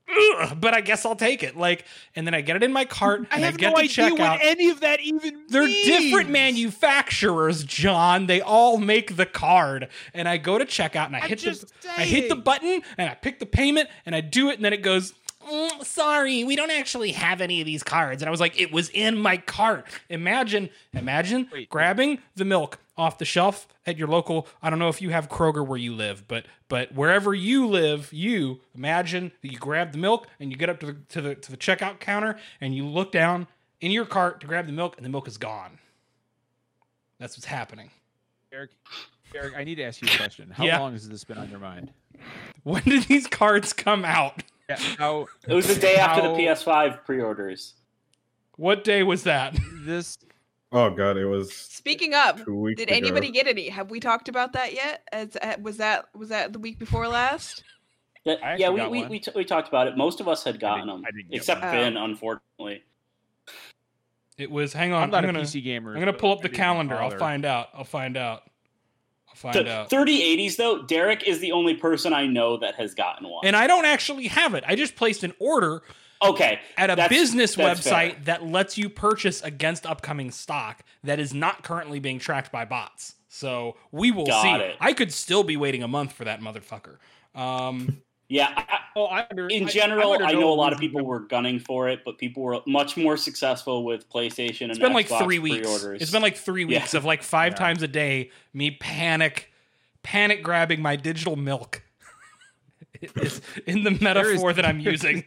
Ugh, 0.09 0.57
but 0.59 0.73
I 0.73 0.81
guess 0.81 1.05
I'll 1.05 1.15
take 1.15 1.43
it. 1.43 1.55
Like, 1.55 1.85
and 2.15 2.27
then 2.27 2.33
I 2.33 2.41
get 2.41 2.55
it 2.55 2.63
in 2.63 2.73
my 2.73 2.85
cart, 2.85 3.21
I 3.31 3.35
and 3.35 3.43
I, 3.43 3.47
have 3.47 3.57
get 3.57 3.71
no 3.71 3.77
idea 3.77 4.13
what 4.13 4.39
any 4.43 4.69
of 4.69 4.81
that 4.81 4.99
even. 4.99 5.45
They're 5.47 5.65
means. 5.65 5.87
different 5.87 6.29
manufacturers, 6.29 7.63
John. 7.63 8.27
They 8.27 8.41
all 8.41 8.77
make 8.77 9.15
the 9.15 9.25
card. 9.25 9.87
And 10.13 10.27
I 10.27 10.37
go 10.37 10.57
to 10.57 10.65
checkout 10.65 11.07
and 11.07 11.15
I 11.15 11.19
I'm 11.19 11.29
hit 11.29 11.39
the 11.39 11.65
I 11.97 12.03
hit 12.03 12.29
the 12.29 12.35
button 12.35 12.81
and 12.97 13.09
I 13.09 13.15
pick 13.15 13.39
the 13.39 13.45
payment 13.45 13.89
and 14.05 14.15
I 14.15 14.21
do 14.21 14.49
it 14.49 14.55
and 14.55 14.65
then 14.65 14.73
it 14.73 14.81
goes 14.81 15.13
"Mm, 15.49 15.83
sorry, 15.85 16.43
we 16.43 16.55
don't 16.55 16.71
actually 16.71 17.11
have 17.13 17.41
any 17.41 17.59
of 17.61 17.65
these 17.65 17.83
cards. 17.83 18.21
And 18.21 18.27
I 18.27 18.31
was 18.31 18.39
like, 18.39 18.59
it 18.59 18.71
was 18.71 18.89
in 18.89 19.17
my 19.17 19.37
cart. 19.37 19.85
Imagine, 20.09 20.69
imagine 20.93 21.49
Wait. 21.51 21.69
grabbing 21.69 22.19
the 22.35 22.45
milk 22.45 22.79
off 22.97 23.17
the 23.17 23.25
shelf 23.25 23.67
at 23.85 23.97
your 23.97 24.07
local. 24.07 24.47
I 24.61 24.69
don't 24.69 24.79
know 24.79 24.89
if 24.89 25.01
you 25.01 25.09
have 25.09 25.29
Kroger 25.29 25.65
where 25.65 25.77
you 25.79 25.93
live, 25.93 26.27
but 26.27 26.45
but 26.69 26.93
wherever 26.93 27.33
you 27.33 27.67
live, 27.67 28.11
you 28.13 28.61
imagine 28.75 29.31
that 29.41 29.51
you 29.51 29.57
grab 29.59 29.91
the 29.91 29.97
milk 29.97 30.27
and 30.39 30.51
you 30.51 30.57
get 30.57 30.69
up 30.69 30.79
to 30.81 30.85
the 30.87 30.93
to 31.09 31.21
the 31.21 31.35
to 31.35 31.51
the 31.51 31.57
checkout 31.57 31.99
counter 31.99 32.37
and 32.61 32.75
you 32.75 32.85
look 32.85 33.11
down 33.11 33.47
in 33.81 33.91
your 33.91 34.05
cart 34.05 34.39
to 34.41 34.47
grab 34.47 34.65
the 34.65 34.71
milk 34.71 34.95
and 34.97 35.05
the 35.05 35.09
milk 35.09 35.27
is 35.27 35.37
gone. 35.37 35.79
That's 37.19 37.37
what's 37.37 37.45
happening. 37.45 37.89
Eric, 38.51 38.71
Eric, 39.35 39.53
I 39.57 39.63
need 39.63 39.75
to 39.75 39.83
ask 39.83 40.01
you 40.01 40.07
a 40.11 40.17
question. 40.17 40.51
How 40.51 40.65
Yeah. 40.65 40.79
long 40.79 40.93
has 40.93 41.07
this 41.09 41.23
been 41.23 41.37
on 41.37 41.49
your 41.49 41.59
mind? 41.59 41.91
When 42.63 42.83
did 42.83 43.03
these 43.03 43.27
cards 43.27 43.73
come 43.73 44.05
out? 44.05 44.43
Yeah, 44.69 44.77
how 44.97 45.27
It 45.47 45.53
was 45.53 45.67
the 45.67 45.79
day 45.79 45.95
after 45.95 46.21
the 46.21 46.29
PS5 46.29 47.03
pre-orders. 47.05 47.73
What 48.55 48.83
day 48.83 49.03
was 49.03 49.23
that? 49.23 49.57
this 49.85 50.17
Oh 50.71 50.89
god, 50.89 51.17
it 51.17 51.25
was 51.25 51.53
Speaking 51.53 52.13
of, 52.15 52.43
two 52.45 52.55
weeks. 52.59 52.79
did 52.79 52.89
ago. 52.89 52.97
anybody 52.97 53.29
get 53.29 53.45
any? 53.47 53.69
Have 53.69 53.91
we 53.91 53.99
talked 53.99 54.27
about 54.29 54.53
that 54.53 54.73
yet? 54.73 55.07
As, 55.11 55.35
uh, 55.41 55.55
was 55.61 55.77
that 55.77 56.05
was 56.15 56.29
that 56.29 56.53
the 56.53 56.59
week 56.59 56.79
before 56.79 57.07
last? 57.07 57.63
Yeah, 58.23 58.55
yeah 58.57 58.69
we, 58.69 58.87
we, 58.87 59.05
we, 59.05 59.19
t- 59.19 59.31
we 59.35 59.43
talked 59.43 59.67
about 59.67 59.87
it. 59.87 59.97
Most 59.97 60.21
of 60.21 60.27
us 60.29 60.43
had 60.45 60.59
gotten 60.59 60.87
didn't- 60.87 61.01
them, 61.01 61.05
I 61.07 61.11
didn't 61.11 61.29
get 61.31 61.37
except 61.37 61.61
one. 61.61 61.71
Finn, 61.71 61.97
unfortunately. 61.97 62.83
It 64.37 64.49
was. 64.49 64.73
Hang 64.73 64.93
on. 64.93 65.03
I'm 65.03 65.09
not 65.11 65.23
I'm 65.23 65.29
a 65.29 65.33
gonna. 65.33 65.43
PC 65.45 65.63
gamer. 65.63 65.93
I'm 65.93 65.99
gonna 65.99 66.13
pull 66.13 66.31
up 66.31 66.41
the 66.41 66.49
calendar. 66.49 66.95
I'll 66.95 67.11
find 67.11 67.45
out. 67.45 67.67
I'll 67.73 67.83
find 67.83 68.17
out. 68.17 68.43
I'll 69.33 69.51
find 69.51 69.53
Th- 69.55 69.67
out. 69.67 69.89
3080s 69.89 70.55
though, 70.57 70.83
Derek 70.83 71.27
is 71.27 71.39
the 71.39 71.51
only 71.51 71.73
person 71.73 72.13
I 72.13 72.27
know 72.27 72.57
that 72.57 72.75
has 72.75 72.93
gotten 72.93 73.27
one. 73.27 73.45
And 73.45 73.55
I 73.55 73.65
don't 73.67 73.85
actually 73.85 74.27
have 74.27 74.53
it. 74.53 74.63
I 74.67 74.75
just 74.75 74.95
placed 74.95 75.23
an 75.23 75.33
order 75.39 75.81
okay, 76.21 76.59
at 76.77 76.89
a 76.89 76.95
That's- 76.95 77.09
business 77.09 77.55
that's 77.55 77.81
website 77.81 78.13
fair. 78.13 78.21
that 78.25 78.45
lets 78.45 78.77
you 78.77 78.89
purchase 78.89 79.41
against 79.41 79.85
upcoming 79.85 80.31
stock 80.31 80.83
that 81.03 81.19
is 81.19 81.33
not 81.33 81.63
currently 81.63 81.99
being 81.99 82.19
tracked 82.19 82.51
by 82.51 82.63
bots. 82.65 83.15
So 83.27 83.75
we 83.91 84.11
will 84.11 84.27
Got 84.27 84.43
see. 84.43 84.49
it. 84.65 84.77
I 84.79 84.93
could 84.93 85.11
still 85.11 85.43
be 85.43 85.57
waiting 85.57 85.81
a 85.83 85.87
month 85.87 86.13
for 86.13 86.23
that 86.25 86.39
motherfucker. 86.39 86.97
Um, 87.35 88.01
yeah. 88.33 88.53
I, 88.57 88.61
I- 88.61 88.79
Oh, 88.95 89.05
I 89.07 89.25
under, 89.31 89.47
in 89.47 89.63
I- 89.65 89.69
general, 89.71 90.13
I'm 90.13 90.21
I, 90.21 90.33
know 90.33 90.51
a 90.51 90.53
lot 90.53 90.71
of 90.71 90.77
people 90.77 91.03
were 91.03 91.21
gunning 91.21 91.57
for 91.59 91.89
it, 91.89 92.01
but 92.05 92.19
people 92.19 92.43
were 92.43 92.59
much 92.67 92.95
more 92.95 93.17
successful 93.17 93.83
with 93.83 94.07
PlayStation 94.07 94.61
and 94.65 94.69
it's 94.69 94.77
been 94.79 94.93
like 94.93 95.07
three 95.07 95.39
weeks. 95.39 95.65
pre-orders. 95.67 95.99
It's 95.99 96.11
been 96.11 96.21
like 96.21 96.37
three 96.37 96.61
Yeah. 96.65 96.77
weeks 96.81 96.93
of 96.93 97.03
like 97.03 97.23
five 97.23 97.53
Yeah. 97.53 97.57
times 97.57 97.81
a 97.81 97.87
day 97.87 98.29
me 98.53 98.69
panic, 98.69 99.51
panic 100.03 100.43
grabbing 100.43 100.79
my 100.79 100.95
digital 100.95 101.35
milk. 101.35 101.81
It 103.01 103.11
is 103.17 103.41
in 103.65 103.83
the 103.83 103.91
metaphor 103.99 104.53
that 104.53 104.63
I'm 104.65 104.79
using. 104.91 105.23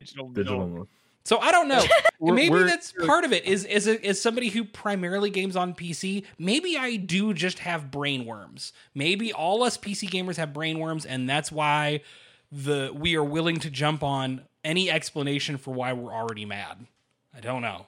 digital. 0.00 0.28
digital. 0.30 0.66
no. 0.66 0.76
mode. 0.78 0.88
So 1.24 1.38
I 1.38 1.52
don't 1.52 1.68
know. 1.68 1.82
We're- 2.18 2.34
maybe 2.36 2.50
we're- 2.50 2.66
that's 2.66 2.92
part 3.06 3.22
of 3.24 3.32
it. 3.32 3.44
Is 3.44 3.64
is 3.64 3.86
a, 3.86 4.04
is 4.04 4.20
somebody 4.20 4.48
who 4.48 4.64
primarily 4.64 5.30
games 5.30 5.54
on 5.56 5.72
PC? 5.72 6.24
Maybe 6.38 6.76
I 6.76 6.96
do 6.96 7.32
just 7.32 7.60
have 7.60 7.90
brain 7.92 8.24
worms. 8.26 8.72
Maybe 8.92 9.32
all 9.32 9.62
us 9.62 9.78
PC 9.78 10.08
gamers 10.10 10.36
have 10.36 10.52
brain 10.52 10.80
worms, 10.80 11.06
and 11.06 11.28
that's 11.30 11.52
why 11.52 12.00
the 12.54 12.92
we 12.94 13.16
are 13.16 13.24
willing 13.24 13.58
to 13.60 13.70
jump 13.70 14.02
on 14.02 14.42
any 14.62 14.90
explanation 14.90 15.56
for 15.58 15.74
why 15.74 15.92
we're 15.92 16.12
already 16.12 16.44
mad. 16.44 16.86
I 17.36 17.40
don't 17.40 17.62
know, 17.62 17.86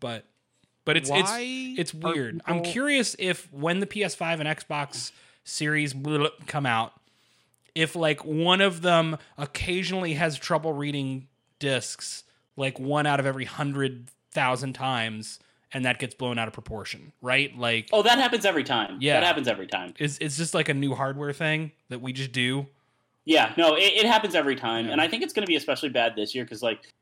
but 0.00 0.24
but 0.84 0.96
it's 0.96 1.08
it's 1.10 1.30
Why 1.30 1.74
it's 1.78 1.94
are 1.94 1.98
weird. 1.98 2.40
I'm 2.44 2.62
curious 2.62 3.14
if 3.18 3.50
when 3.52 3.78
the 3.80 3.86
PS5 3.86 4.40
and 4.40 4.48
Xbox 4.48 5.12
Series 5.44 5.94
blah, 5.94 6.28
come 6.46 6.66
out, 6.66 6.92
if 7.74 7.94
like 7.94 8.24
one 8.24 8.60
of 8.60 8.82
them 8.82 9.16
occasionally 9.38 10.14
has 10.14 10.36
trouble 10.36 10.72
reading 10.72 11.28
discs, 11.60 12.24
like 12.56 12.80
one 12.80 13.06
out 13.06 13.20
of 13.20 13.26
every 13.26 13.44
hundred 13.44 14.08
thousand 14.32 14.72
times, 14.72 15.38
and 15.72 15.84
that 15.84 15.98
gets 16.00 16.14
blown 16.14 16.36
out 16.38 16.48
of 16.48 16.54
proportion, 16.54 17.12
right? 17.22 17.56
Like, 17.56 17.88
Oh, 17.92 18.02
that 18.02 18.18
happens 18.18 18.44
every 18.44 18.64
time. 18.64 18.98
Yeah. 19.00 19.20
that 19.20 19.26
happens 19.26 19.46
every 19.46 19.66
time. 19.68 19.94
is 20.00 20.18
it's 20.20 20.36
just 20.36 20.52
like 20.54 20.68
a 20.68 20.74
new 20.74 20.94
hardware 20.96 21.32
thing 21.32 21.70
that 21.90 22.00
we 22.00 22.12
just 22.12 22.32
do. 22.32 22.66
Yeah, 23.30 23.52
no, 23.56 23.76
it, 23.76 23.82
it 23.94 24.06
happens 24.06 24.34
every 24.34 24.56
time, 24.56 24.86
Yeah. 24.86 24.92
and 24.92 25.00
I 25.00 25.06
think 25.06 25.22
it's 25.22 25.32
going 25.32 25.44
to 25.44 25.48
be 25.48 25.54
especially 25.54 25.88
bad 25.88 26.16
this 26.16 26.34
year 26.34 26.42
because 26.44 26.64
like 26.64 26.92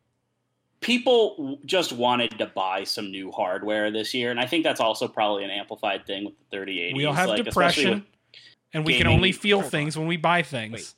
people 0.80 1.58
just 1.64 1.90
wanted 1.92 2.38
to 2.38 2.44
buy 2.46 2.84
some 2.84 3.10
new 3.10 3.32
hardware 3.32 3.90
this 3.90 4.12
year, 4.12 4.30
and 4.30 4.38
I 4.38 4.44
think 4.46 4.62
that's 4.62 4.78
also 4.80 5.08
probably 5.08 5.44
an 5.44 5.50
amplified 5.50 6.04
thing 6.06 6.26
with 6.26 6.34
the 6.50 6.56
3080s. 6.58 6.94
We 6.96 7.06
all 7.06 7.14
have 7.14 7.30
like, 7.30 7.46
especially 7.46 7.84
depression, 7.84 7.94
with, 7.94 8.40
and 8.74 8.84
we 8.84 8.98
can 8.98 9.06
only 9.06 9.32
feel 9.32 9.60
Hold 9.60 9.70
things 9.72 9.96
when 9.96 10.06
we 10.06 10.18
buy 10.18 10.42
things. 10.42 10.72
Wait. 10.74 10.94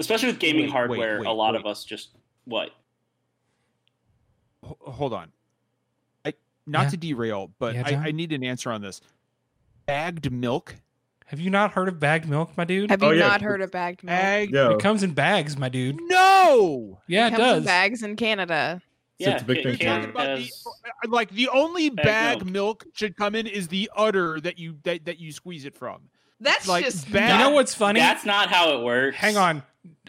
especially 0.00 0.26
with 0.26 0.40
gaming 0.40 0.62
Wait, 0.62 0.66
wait, 0.66 0.72
hardware. 0.72 1.18
wait, 1.20 1.26
a 1.28 1.32
lot 1.32 1.54
wait. 1.54 1.60
of 1.60 1.66
us 1.66 1.84
just 1.84 2.08
what? 2.44 2.70
Ho- 4.64 4.78
hold 4.80 5.12
on. 5.12 5.30
I 6.24 6.34
not 6.66 6.84
Yeah. 6.86 6.90
to 6.90 6.96
derail, 6.96 7.50
but 7.60 7.76
Yeah, 7.76 7.84
I, 7.86 8.08
I 8.08 8.10
need 8.10 8.32
an 8.32 8.42
answer 8.42 8.72
on 8.72 8.82
this. 8.82 9.00
Bagged 9.86 10.32
milk. 10.32 10.74
Have 11.34 11.40
you 11.40 11.50
not 11.50 11.72
heard 11.72 11.88
of 11.88 11.98
bagged 11.98 12.28
milk, 12.28 12.56
my 12.56 12.64
dude? 12.64 12.90
Have 12.90 13.02
you 13.02 13.08
Oh, 13.08 13.10
yeah. 13.10 13.26
not 13.26 13.42
heard 13.42 13.60
of 13.60 13.72
bagged 13.72 14.04
milk? 14.04 14.16
Bagged. 14.16 14.54
Yeah, 14.54 14.70
It 14.70 14.78
comes 14.78 15.02
in 15.02 15.14
bags, 15.14 15.58
my 15.58 15.68
dude. 15.68 15.98
No. 16.02 17.00
Yeah, 17.08 17.26
it, 17.26 17.30
comes 17.30 17.40
in 17.42 17.46
does. 17.56 17.64
bags 17.64 18.02
in 18.04 18.14
Canada. 18.14 18.80
It's 19.18 19.28
Yeah, 19.28 19.36
a 19.40 19.44
big 19.44 19.64
thing. 19.64 19.76
Canada 19.78 20.06
Talking 20.06 20.10
about 20.10 20.36
the, 20.36 20.42
has- 20.42 20.64
like 21.08 21.30
the 21.30 21.48
only 21.48 21.88
Bagged 21.90 22.06
bag 22.06 22.36
milk. 22.44 22.84
milk. 22.84 22.86
should 22.94 23.16
come 23.16 23.34
in 23.34 23.48
is 23.48 23.66
the 23.66 23.90
udder 23.96 24.38
that 24.42 24.58
you 24.60 24.76
that, 24.84 25.04
that 25.06 25.18
you 25.18 25.32
squeeze 25.32 25.64
it 25.64 25.76
from. 25.76 26.02
That's 26.40 26.68
Like, 26.68 26.84
just 26.84 27.10
bag- 27.10 27.32
You 27.32 27.38
know 27.38 27.50
what's 27.50 27.74
funny? 27.74 27.98
That's 27.98 28.24
not 28.24 28.48
how 28.48 28.78
it 28.78 28.84
works. 28.84 29.16
Hang 29.16 29.36
on. 29.36 29.62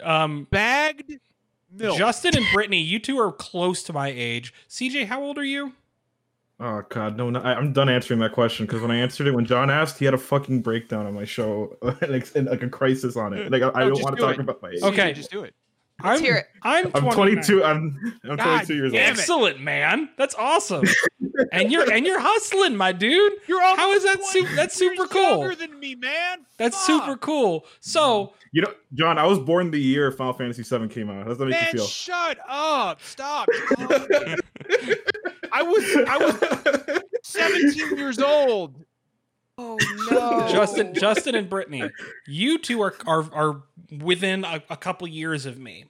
Um, 0.04 0.48
Bagged 0.52 1.20
milk. 1.72 1.98
Justin 1.98 2.38
and 2.38 2.46
Brittany, 2.54 2.82
you 2.82 3.00
two 3.00 3.18
are 3.20 3.32
close 3.32 3.82
to 3.84 3.94
my 3.94 4.10
age. 4.16 4.54
CJ, 4.70 5.08
how 5.08 5.22
old 5.24 5.38
are 5.40 5.44
you? 5.44 5.74
Oh 6.60 6.84
god, 6.90 7.18
no, 7.18 7.30
no 7.30 7.42
I, 7.42 7.56
I'm 7.56 7.74
done 7.74 7.90
answering 7.90 8.20
that 8.22 8.32
question 8.32 8.66
because 8.66 8.82
when 8.82 8.92
I 8.92 8.96
answered 8.96 9.28
it, 9.28 9.32
when 9.32 9.46
John 9.46 9.70
asked, 9.70 10.00
he 10.00 10.06
had 10.06 10.14
a 10.14 10.18
fucking 10.18 10.62
breakdown 10.62 11.06
on 11.06 11.14
my 11.14 11.26
show, 11.26 11.78
like, 11.82 12.34
and, 12.36 12.48
like 12.48 12.64
a 12.64 12.70
crisis 12.70 13.18
on 13.18 13.34
it. 13.34 13.52
Like 13.52 13.62
I, 13.62 13.72
I 13.74 13.80
don't 13.82 14.02
want 14.02 14.16
to 14.16 14.22
do 14.22 14.28
talk 14.28 14.36
it. 14.36 14.40
about 14.40 14.62
my 14.62 14.70
age. 14.70 14.82
Okay. 14.82 15.12
just 15.14 15.32
do 15.32 15.44
it. 15.44 15.54
Let's 16.04 16.20
I'm, 16.20 16.26
hear 16.26 16.36
it. 16.36 16.46
I'm, 16.62 16.92
I'm 16.94 17.12
22. 17.12 17.64
I'm 17.64 18.20
I'm 18.26 18.36
God 18.36 18.66
22 18.66 18.76
years 18.76 18.92
old. 18.94 19.02
Excellent, 19.02 19.62
man. 19.62 20.10
That's 20.18 20.36
awesome. 20.36 20.84
and 21.54 21.72
you're 21.72 21.90
and 21.92 22.06
you're 22.06 22.20
hustling, 22.20 22.76
my 22.76 22.92
dude. 22.92 23.34
You're 23.48 23.62
almost 23.64 23.80
How 23.80 23.92
is 23.94 24.04
that 24.04 24.18
20 24.18 24.28
su- 24.48 24.56
that's 24.56 24.76
super 24.76 25.08
cool. 25.08 25.40
Younger 25.40 25.56
than 25.56 25.80
me, 25.80 25.96
man. 25.96 26.40
That's 26.58 26.76
Fuck. 26.76 27.06
super 27.06 27.18
cool. 27.18 27.66
So, 27.80 28.34
You 28.52 28.64
know, 28.64 28.74
John, 28.94 29.18
I 29.18 29.26
was 29.26 29.40
born 29.40 29.72
the 29.72 29.80
year 29.80 30.12
Final 30.12 30.34
Fantasy 30.34 30.64
VII 30.64 30.90
came 30.90 31.10
out. 31.10 31.24
How 31.24 31.30
does 31.30 31.38
that 31.38 31.46
make 31.46 31.62
Man, 31.62 31.70
you 31.74 31.80
feel? 31.80 31.88
shut 31.88 32.40
up! 32.48 33.02
Stop. 33.02 33.48
I 35.52 35.64
was 35.64 35.96
I 36.08 36.18
was 36.18 37.02
17 37.24 37.98
years 37.98 38.20
old. 38.20 38.76
Oh 39.58 39.78
no, 40.12 40.48
Justin, 40.52 40.94
Justin, 40.94 41.34
and 41.36 41.50
Brittany, 41.50 41.90
you 42.28 42.58
two 42.58 42.82
are 42.82 42.94
are 43.08 43.26
are 43.34 43.62
within 44.02 44.44
a, 44.44 44.62
a 44.70 44.76
couple 44.76 45.08
years 45.08 45.46
of 45.46 45.58
me. 45.58 45.86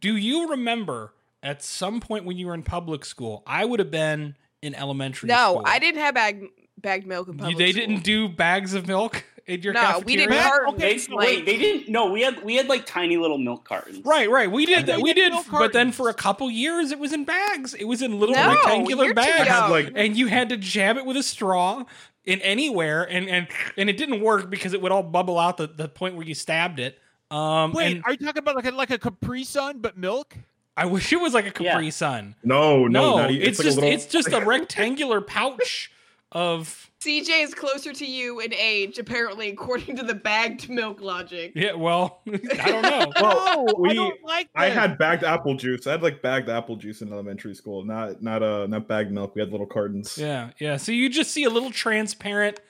Do 0.00 0.16
you 0.16 0.50
remember 0.50 1.12
at 1.42 1.64
some 1.64 1.98
point 2.00 2.24
when 2.24 2.36
you 2.36 2.46
were 2.46 2.54
in 2.54 2.62
public 2.62 3.04
school? 3.04 3.42
I 3.44 3.64
would 3.64 3.80
have 3.80 3.90
been 3.90 4.36
in 4.62 4.76
elementary 4.76 5.26
No, 5.28 5.54
school. 5.54 5.62
I 5.64 5.80
didn't 5.80 6.00
have 6.00 6.14
bag 6.14 6.46
bagged 6.80 7.06
milk 7.06 7.26
in 7.26 7.34
You- 7.34 7.38
public 7.40 7.58
they 7.58 7.72
school. 7.72 7.86
didn't 7.88 8.04
do 8.04 8.28
bags 8.28 8.72
of 8.74 8.86
milk 8.86 9.24
in 9.48 9.62
your 9.62 9.72
No, 9.72 9.80
cafeteria. 9.80 10.04
we 10.06 10.16
didn't 10.16 10.30
Bag- 10.30 10.60
okay, 10.68 10.78
They, 10.92 10.98
so 10.98 11.16
wait, 11.16 11.44
they 11.44 11.58
didn't. 11.58 11.88
No, 11.88 12.12
we 12.12 12.22
had 12.22 12.44
we 12.44 12.54
had 12.54 12.68
like 12.68 12.86
tiny 12.86 13.16
little 13.16 13.38
milk 13.38 13.64
cartons. 13.64 14.04
Right, 14.04 14.30
right. 14.30 14.48
We 14.50 14.64
did 14.64 14.86
that. 14.86 14.96
They 14.98 15.02
We 15.02 15.12
did 15.12 15.22
did, 15.30 15.32
milk 15.32 15.46
but 15.50 15.72
then 15.72 15.90
for 15.90 16.08
a 16.08 16.14
couple 16.14 16.48
years, 16.48 16.92
it 16.92 17.00
was 17.00 17.12
in 17.12 17.24
bags. 17.24 17.74
It 17.74 17.84
was 17.86 18.00
in 18.00 18.20
little 18.20 18.36
No, 18.36 18.48
rectangular 18.54 19.12
bags, 19.12 19.70
like- 19.72 19.90
and 19.96 20.16
you 20.16 20.28
had 20.28 20.50
to 20.50 20.56
jab 20.56 20.96
it 20.98 21.04
with 21.04 21.16
a 21.16 21.22
straw 21.24 21.82
in 22.24 22.40
anywhere, 22.42 23.02
and 23.02 23.28
and 23.28 23.48
and 23.76 23.90
it 23.90 23.96
didn't 23.96 24.20
work 24.20 24.50
because 24.50 24.74
it 24.74 24.80
would 24.82 24.92
all 24.92 25.02
bubble 25.02 25.38
out 25.38 25.56
the, 25.56 25.66
the 25.66 25.88
point 25.88 26.14
where 26.16 26.26
you 26.26 26.34
stabbed 26.34 26.78
it. 26.80 26.98
Um, 27.30 27.72
Wait, 27.72 27.96
and 27.96 28.04
are 28.04 28.12
you 28.12 28.18
talking 28.18 28.40
about 28.40 28.56
like 28.56 28.66
a, 28.66 28.70
like 28.70 28.90
a 28.90 28.98
Capri 28.98 29.42
Sun 29.44 29.78
but 29.80 29.96
milk? 29.96 30.36
I 30.76 30.86
wish 30.86 31.12
it 31.12 31.20
was 31.20 31.34
like 31.34 31.46
a 31.46 31.50
Capri 31.50 31.84
Yeah. 31.86 31.90
Sun. 31.90 32.34
No, 32.44 32.86
no, 32.86 33.10
No, 33.12 33.16
not 33.18 33.30
even. 33.30 33.46
it's, 33.46 33.58
like 33.58 33.64
just 33.66 33.76
little- 33.78 33.92
it's 33.92 34.06
just 34.06 34.28
a 34.28 34.40
rectangular 34.44 35.20
pouch 35.20 35.90
of 36.32 36.90
CJ 37.04 37.42
is 37.42 37.54
closer 37.54 37.92
to 37.92 38.06
you 38.06 38.38
in 38.40 38.54
age, 38.54 38.98
apparently, 38.98 39.48
according 39.50 39.96
to 39.96 40.04
the 40.04 40.14
bagged 40.14 40.68
milk 40.68 41.00
logic. 41.00 41.52
yeah. 41.56 41.72
Well, 41.72 42.20
I 42.32 42.70
don't 42.70 42.82
know. 42.82 43.12
Well, 43.20 43.64
no, 43.66 43.74
we- 43.78 43.90
I 43.90 43.94
don't 43.94 44.24
like 44.24 44.48
I 44.54 44.68
had 44.68 44.98
bagged 44.98 45.24
apple 45.24 45.54
juice. 45.56 45.86
I 45.86 45.92
had 45.92 46.02
like 46.02 46.22
bagged 46.22 46.48
apple 46.48 46.76
juice 46.76 47.02
in 47.02 47.12
elementary 47.12 47.54
school, 47.54 47.84
not 47.84 48.22
not 48.22 48.42
uh 48.42 48.66
not 48.66 48.86
bagged 48.88 49.10
milk. 49.10 49.34
We 49.34 49.40
had 49.40 49.50
little 49.50 49.66
cartons. 49.66 50.16
Yeah, 50.16 50.50
yeah. 50.58 50.76
So 50.76 50.92
you 50.92 51.08
just 51.08 51.30
see 51.32 51.44
a 51.44 51.50
little 51.50 51.70
transparent, 51.72 52.60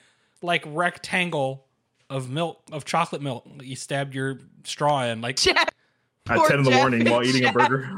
like 0.41 0.63
rectangle 0.67 1.65
of 2.09 2.29
milk 2.29 2.61
of 2.71 2.85
chocolate 2.85 3.21
milk 3.21 3.45
that 3.57 3.65
you 3.65 3.75
stabbed 3.75 4.13
your 4.15 4.39
straw 4.63 5.03
in, 5.05 5.21
like 5.21 5.35
Jeff, 5.37 5.67
At 6.29 6.37
Poor 6.37 6.47
10 6.47 6.59
in 6.59 6.63
the 6.63 6.71
Jeff 6.71 6.79
morning 6.79 7.09
while 7.09 7.21
eating 7.23 7.43
a 7.43 7.51
Jeff. 7.51 7.53
burger. 7.53 7.89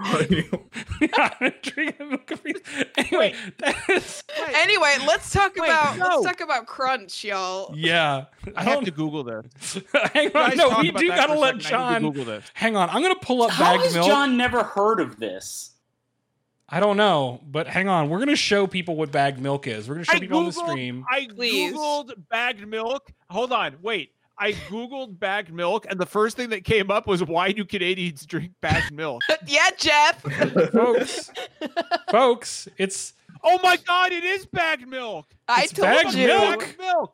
drinking. 1.62 2.20
Anyway, 2.98 3.36
that 3.60 3.76
is 3.90 4.24
Anyway, 4.56 4.96
let's 5.06 5.32
talk 5.32 5.56
Wait, 5.56 5.68
about 5.70 5.98
no. 5.98 6.06
let's 6.08 6.26
talk 6.26 6.42
about 6.42 6.66
crunch, 6.66 7.24
y'all. 7.24 7.72
yeah. 7.76 8.26
I 8.56 8.62
I 8.62 8.64
have 8.64 8.84
to 8.86 8.92
Google 8.92 9.24
this. 9.24 9.78
hang 10.14 10.36
on, 10.36 10.58
no, 10.58 10.80
we 10.80 10.90
do 10.92 11.08
that 11.10 11.28
gotta 11.28 11.40
let 11.40 11.56
second. 11.56 11.60
To 11.62 11.70
John. 11.70 12.02
Google 12.02 12.26
this. 12.26 12.46
Hang 12.56 12.76
on, 12.76 12.90
I'm 12.90 13.04
gonna 13.04 13.16
pull 13.16 13.44
up 13.44 13.52
How 13.52 13.74
bagged 13.74 13.84
has 13.84 13.94
milk. 13.94 14.08
John 14.08 14.38
never 14.38 14.64
heard 14.64 15.00
of 15.00 15.20
this? 15.20 15.72
I 16.68 16.80
don't 16.80 16.98
know, 16.98 17.42
but 17.46 17.68
hang 17.68 17.88
on. 17.88 18.10
We're 18.10 18.20
gonna 18.20 18.36
show 18.36 18.66
people 18.66 18.96
what 18.96 19.12
bagged 19.12 19.40
milk 19.40 19.68
is. 19.68 19.88
We're 19.88 19.96
gonna 19.96 20.06
show 20.06 20.14
I 20.16 20.20
people 20.20 20.40
on 20.40 20.46
the 20.46 20.52
stream. 20.52 21.06
I 21.10 21.28
Please. 21.36 21.74
googled 21.74 22.12
bagged 22.30 22.68
milk. 22.68 23.12
Hold 23.30 23.52
on, 23.52 23.76
wait. 23.84 24.14
I 24.38 24.52
googled 24.54 25.18
bagged 25.20 25.54
milk, 25.54 25.86
and 25.90 26.00
the 26.00 26.06
first 26.06 26.36
thing 26.36 26.50
that 26.50 26.64
came 26.66 26.92
up 26.92 27.08
was 27.08 27.24
why 27.24 27.52
do 27.52 27.64
Canadians 27.64 28.26
drink 28.26 28.52
bagged 28.62 28.92
milk? 28.94 29.22
yeah, 29.48 29.70
Jeff. 29.78 30.22
folks, 30.72 31.32
folks, 32.12 32.68
it's 32.78 33.14
Oh 33.44 33.60
my 33.64 33.78
god, 33.78 34.12
it 34.12 34.24
is 34.24 34.46
bagged 34.46 34.88
milk. 34.88 35.28
I 35.48 35.64
It's 35.64 35.74
told 35.74 35.86
bagged 35.88 36.16
you. 36.16 36.28
milk. 36.28 36.60
Bagged 36.60 36.80
milk. 36.80 37.14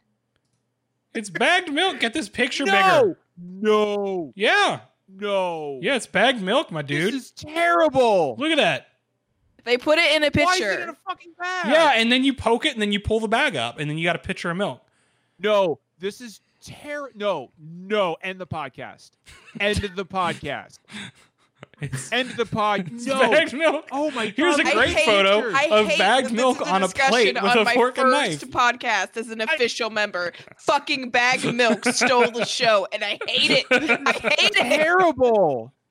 It's 1.13 1.29
bagged 1.29 1.71
milk. 1.73 1.99
Get 1.99 2.13
this 2.13 2.29
picture 2.29 2.63
bigger. 2.65 2.77
No, 2.77 3.15
no, 3.37 4.33
Yeah. 4.35 4.79
no. 5.09 5.79
Yeah, 5.81 5.95
it's 5.97 6.07
bagged 6.07 6.41
milk, 6.41 6.71
my 6.71 6.81
dude. 6.81 7.13
This 7.13 7.25
is 7.25 7.31
terrible. 7.31 8.35
Look 8.39 8.51
at 8.51 8.57
that. 8.57 8.87
They 9.63 9.77
put 9.77 9.99
it 9.99 10.15
in 10.15 10.23
a 10.23 10.31
Why 10.43 10.53
is 10.53 10.59
it 10.61 10.79
in 10.79 10.89
a 10.89 10.97
fucking 11.07 11.33
bag? 11.37 11.67
Yeah, 11.67 11.91
and 11.95 12.11
then 12.11 12.23
you 12.23 12.33
poke 12.33 12.65
it 12.65 12.73
and 12.73 12.81
then 12.81 12.91
you 12.91 12.99
pull 12.99 13.19
the 13.19 13.27
bag 13.27 13.55
up 13.55 13.77
and 13.77 13.89
then 13.89 13.97
you 13.97 14.05
got 14.05 14.15
a 14.15 14.19
pitcher 14.19 14.49
of 14.49 14.57
milk. 14.57 14.81
No, 15.37 15.79
this 15.99 16.21
is 16.21 16.39
terrible. 16.61 17.11
No, 17.17 17.51
no. 17.59 18.17
End 18.21 18.39
the 18.39 18.47
podcast. 18.47 19.11
End 19.59 19.77
the 19.95 20.05
podcast. 20.05 20.79
It's, 21.79 22.11
End 22.11 22.29
the 22.37 22.45
pod. 22.45 22.89
it's 22.93 23.07
No. 23.07 23.19
bagged 23.31 23.53
milk. 23.53 23.87
Oh 23.91 24.11
my 24.11 24.27
god. 24.27 24.33
Here's 24.35 24.59
a 24.59 24.63
great 24.63 24.89
hate- 24.89 25.05
photo 25.05 25.51
I 25.51 25.67
of 25.71 25.87
hate 25.87 25.97
bagged 25.97 26.31
milk 26.31 26.59
this 26.59 26.67
on 26.67 26.83
a 26.83 26.85
discussion 26.85 27.09
plate 27.11 27.33
with 27.35 27.43
on 27.43 27.57
a 27.57 27.63
my 27.63 27.73
fork 27.73 27.97
and 27.97 28.11
first 28.11 28.45
knife. 28.45 28.51
podcast 28.51 29.17
as 29.17 29.29
an 29.29 29.41
official 29.41 29.89
member. 29.89 30.31
Fucking 30.57 31.09
bagged 31.09 31.51
milk 31.55 31.83
stole 31.85 32.29
the 32.29 32.45
show, 32.45 32.87
and 32.93 33.03
I 33.03 33.17
hate 33.27 33.49
it. 33.51 33.65
I 33.71 34.11
hate 34.11 34.51
it. 34.55 34.75
terrible. 34.75 35.73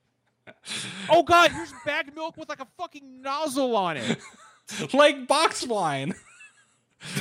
Oh 1.09 1.23
god, 1.23 1.51
here's 1.51 1.73
bagged 1.85 2.15
milk 2.15 2.37
with 2.37 2.47
like 2.47 2.61
a 2.61 2.67
fucking 2.77 3.21
nozzle 3.21 3.75
on 3.75 3.97
it. 3.97 4.17
like 4.93 5.27
box 5.27 5.65
wine. 5.67 6.13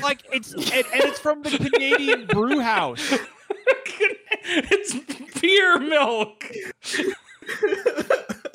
Like 0.02 0.22
it's 0.32 0.52
and, 0.52 0.64
and 0.64 1.02
it's 1.04 1.18
from 1.18 1.42
the 1.42 1.50
Canadian 1.50 2.26
brew 2.26 2.60
house. 2.60 3.12
it's 4.44 4.94
beer 5.40 5.78
milk. 5.78 6.44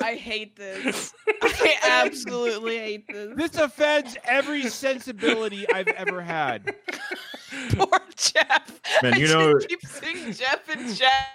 I 0.02 0.14
hate 0.14 0.56
this. 0.56 1.12
I 1.42 1.76
absolutely 1.82 2.78
hate 2.78 3.08
this. 3.08 3.36
This 3.36 3.56
offends 3.56 4.16
every 4.24 4.68
sensibility 4.68 5.68
I've 5.72 5.88
ever 5.88 6.22
had. 6.22 6.74
Poor 7.70 8.00
Jeff. 8.16 8.80
Man, 9.02 9.14
I 9.14 9.16
you 9.16 9.26
just 9.26 9.38
know- 9.38 9.58
keep 9.58 9.84
seeing 9.84 10.32
Jeff 10.32 10.68
and 10.68 10.94
Jeff. 10.94 11.26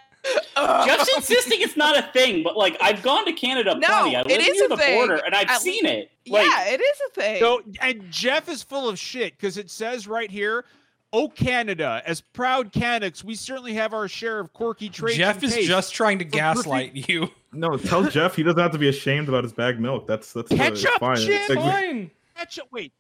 Ugh. 0.56 0.88
Jeff's 0.88 1.16
insisting 1.16 1.62
it's 1.62 1.76
not 1.78 1.98
a 1.98 2.04
thing, 2.14 2.44
but 2.44 2.56
like 2.56 2.78
I've 2.82 3.02
gone 3.02 3.26
to 3.26 3.34
Canada 3.34 3.74
No, 3.76 3.88
plenty. 3.88 4.16
I 4.16 4.22
live 4.22 4.40
is 4.40 4.48
near 4.56 4.66
a 4.66 4.68
the 4.70 4.78
thing. 4.78 4.96
border, 4.96 5.16
and 5.26 5.34
I've 5.34 5.50
At 5.50 5.62
seen 5.62 5.86
it. 5.86 6.12
Like, 6.28 6.46
yeah, 6.46 6.68
it 6.70 6.80
is 6.82 6.98
a 7.08 7.12
thing. 7.12 7.40
So 7.40 7.62
and 7.82 8.04
Jeff 8.12 8.48
is 8.48 8.62
full 8.62 8.88
of 8.88 9.00
shit 9.00 9.36
because 9.38 9.58
it 9.58 9.72
says 9.72 10.08
right 10.08 10.30
here, 10.30 10.66
"Oh 11.12 11.28
Canada, 11.30 12.04
as 12.06 12.22
proud 12.22 12.72
Canucks, 12.72 13.24
we 13.24 13.34
certainly 13.34 13.74
have 13.74 13.94
our 13.94 14.08
share 14.08 14.40
of 14.40 14.54
quirky 14.54 14.90
traits." 14.90 15.18
Jeff 15.18 15.44
is 15.44 15.54
tastes." 15.54 15.68
just 15.68 15.94
trying 15.94 16.20
to 16.20 16.26
For 16.26 16.32
gaslight 16.32 17.10
you. 17.10 17.30
No, 17.54 17.76
tell 17.78 18.04
Jeff 18.04 18.36
he 18.36 18.44
doesn't 18.44 18.60
have 18.62 18.72
to 18.74 18.78
be 18.78 18.90
ashamed 18.90 19.28
about 19.28 19.44
his 19.44 19.54
bag 19.54 19.80
milk. 19.80 20.06
That's 20.08 20.32
that's 20.34 20.52
uh, 20.52 20.56
Ketchup 20.56 20.94
fine. 21.00 21.18
chips? 21.18 21.50
Like- 21.50 21.60
Fine. 21.60 22.12
ketchup. 22.38 22.68
Wait, 22.72 22.94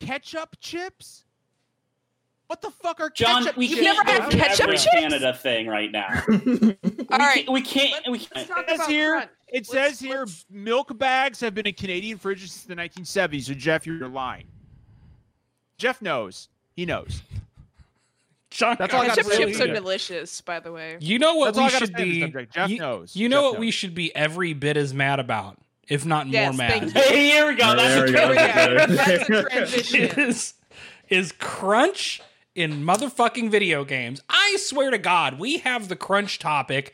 ketchup 0.00 0.56
chips? 0.60 1.24
What 2.48 2.62
the 2.62 2.70
fuck 2.70 2.98
are 3.00 3.10
John, 3.10 3.42
ketchup 3.44 3.56
we 3.58 3.66
You've 3.66 3.80
can't 3.80 4.06
never 4.06 4.22
had 4.22 4.30
ketchup 4.32 4.64
every 4.64 4.78
chips? 4.78 4.88
Canada 4.92 5.34
thing 5.34 5.66
right 5.66 5.92
now. 5.92 6.08
All 6.28 6.32
we 6.32 6.72
right, 7.10 7.34
can't, 7.46 7.52
we 7.52 7.60
can't. 7.62 8.04
We 8.06 8.12
let's 8.12 8.26
can't. 8.28 8.48
talk 8.48 8.58
It 8.64 8.68
says 8.70 8.76
about 8.78 8.88
here. 8.90 9.10
crunch. 9.12 9.30
It 9.48 9.54
Let's- 9.54 9.68
says 9.70 10.00
here, 10.00 10.18
let's- 10.20 10.44
milk 10.50 10.98
bags 10.98 11.40
have 11.40 11.54
been 11.54 11.66
in 11.66 11.74
Canadian 11.74 12.18
fridges 12.18 12.48
since 12.48 12.64
the 12.64 12.74
1970s. 12.74 13.44
So 13.44 13.54
Jeff, 13.54 13.86
you're 13.86 14.08
lying. 14.08 14.46
Jeff 15.76 16.00
knows. 16.02 16.48
He 16.74 16.86
knows. 16.86 17.22
John 18.50 18.76
That's 18.78 18.94
all 18.94 19.04
Ketchup 19.04 19.26
say. 19.26 19.36
chips 19.36 19.60
are 19.60 19.66
Yeah. 19.66 19.74
delicious, 19.74 20.40
by 20.40 20.58
the 20.58 20.72
way. 20.72 20.96
You 21.00 21.18
know 21.18 21.34
what 21.36 21.54
That's 21.54 21.74
we 21.74 21.78
should 21.78 21.96
say 21.96 22.02
on 22.02 22.08
this 22.32 22.32
be. 22.32 22.46
Jeff 22.52 22.70
you, 22.70 22.78
knows. 22.78 23.14
you 23.14 23.28
know 23.28 23.42
Jeff 23.42 23.50
what 23.52 23.60
we 23.60 23.70
should 23.70 23.94
be 23.94 24.14
every 24.16 24.54
bit 24.54 24.78
as 24.78 24.94
mad 24.94 25.20
about, 25.20 25.58
if 25.86 26.06
not 26.06 26.28
Yes, 26.28 26.56
more 26.56 26.66
mad. 26.66 26.82
you. 26.84 26.88
Hey, 26.90 27.26
here 27.26 27.46
we 27.46 27.54
go. 27.56 27.76
That's 27.76 27.94
There 27.94 28.04
a 28.04 28.06
we 28.06 28.12
There 28.12 28.26
go. 28.26 28.30
we 28.30 28.36
good 28.36 28.88
go. 28.88 28.94
Okay. 28.94 28.96
That's 28.96 29.28
a 29.28 29.42
transition. 29.50 30.00
is 30.30 30.54
is 31.10 31.32
crunch 31.38 32.22
in 32.58 32.82
motherfucking 32.82 33.48
video 33.48 33.84
games. 33.84 34.20
I 34.28 34.56
swear 34.58 34.90
to 34.90 34.98
God, 34.98 35.38
we 35.38 35.58
have 35.58 35.86
the 35.86 35.94
crunch 35.94 36.40
topic 36.40 36.92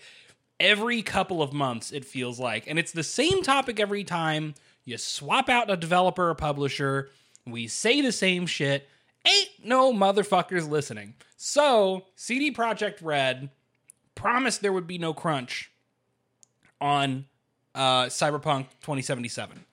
every 0.60 1.00
couple 1.00 1.40
of 1.40 1.54
months. 1.54 1.90
It 1.90 2.04
feels 2.04 2.38
like, 2.38 2.66
and 2.66 2.78
it's 2.78 2.92
the 2.92 3.02
same 3.02 3.42
topic 3.42 3.80
every 3.80 4.04
time. 4.04 4.56
You 4.84 4.98
swap 4.98 5.48
out 5.48 5.70
a 5.70 5.76
developer 5.78 6.28
or 6.28 6.34
publisher. 6.34 7.08
We 7.46 7.66
say 7.66 8.02
the 8.02 8.12
same 8.12 8.44
shit. 8.44 8.86
Ain't 9.26 9.48
no 9.64 9.90
motherfuckers 9.90 10.68
listening. 10.68 11.14
So 11.38 12.04
CD 12.14 12.52
Projekt 12.52 12.98
Red 13.00 13.48
promised 14.14 14.60
there 14.60 14.72
would 14.72 14.86
be 14.86 14.98
no 14.98 15.14
crunch 15.14 15.72
on 16.78 17.24
uh, 17.74 18.04
Cyberpunk 18.04 18.66
2077 18.82 19.64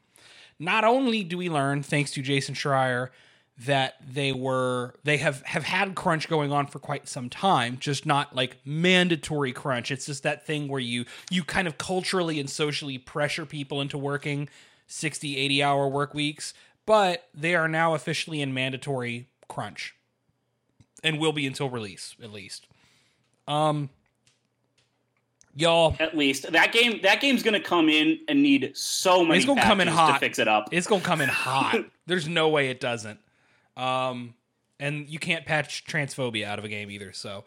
not 0.62 0.84
only 0.84 1.24
do 1.24 1.38
we 1.38 1.50
learn 1.50 1.82
thanks 1.82 2.12
to 2.12 2.22
Jason 2.22 2.54
Schreier 2.54 3.10
that 3.58 3.96
they 4.06 4.32
were 4.32 4.96
they 5.04 5.18
have 5.18 5.42
have 5.44 5.64
had 5.64 5.94
crunch 5.94 6.28
going 6.28 6.52
on 6.52 6.66
for 6.66 6.80
quite 6.80 7.08
some 7.08 7.30
time 7.30 7.78
just 7.80 8.06
not 8.06 8.36
like 8.36 8.58
mandatory 8.66 9.52
crunch 9.52 9.92
it's 9.92 10.06
just 10.06 10.24
that 10.24 10.46
thing 10.46 10.68
where 10.68 10.80
you 10.80 11.06
you 11.30 11.44
kind 11.44 11.68
of 11.68 11.78
culturally 11.78 12.40
and 12.40 12.50
socially 12.50 12.98
pressure 12.98 13.46
people 13.46 13.80
into 13.82 13.98
working 13.98 14.50
60 14.88 15.38
80 15.38 15.64
hour 15.64 15.88
work 15.88 16.14
weeks 16.14 16.54
but 16.86 17.28
they 17.34 17.54
are 17.54 17.68
now 17.68 17.94
officially 17.94 18.42
in 18.42 18.54
mandatory 18.54 19.28
crunch 19.48 19.96
and 21.04 21.20
will 21.20 21.34
be 21.34 21.46
until 21.46 21.70
release 21.70 22.16
at 22.24 22.32
least 22.32 22.68
um 23.48 23.90
y'all 25.56 25.96
At 26.00 26.18
least 26.18 26.52
that 26.52 26.72
game. 26.72 27.02
That 27.04 27.22
game's 27.22 27.44
gonna 27.44 27.62
come 27.62 27.90
in 27.90 28.20
and 28.28 28.42
need 28.42 28.72
so 28.76 29.24
many. 29.24 29.38
It's 29.38 29.46
gonna 29.46 29.62
come 29.62 29.82
in 29.82 29.88
hot. 29.88 30.14
to 30.14 30.20
fix 30.20 30.40
it 30.40 30.48
up. 30.48 30.70
It's 30.72 30.88
gonna 30.88 31.04
come 31.04 31.22
in 31.22 31.30
hot. 31.30 31.84
There's 32.08 32.28
no 32.28 32.50
way 32.50 32.70
it 32.70 32.80
doesn't. 32.80 33.20
Um, 33.82 34.34
and 34.80 35.08
you 35.10 35.20
can't 35.20 35.46
patch 35.46 35.86
transphobia 35.86 36.46
out 36.46 36.60
of 36.60 36.66
a 36.66 36.70
game 36.70 36.90
either. 36.92 37.12
So 37.14 37.44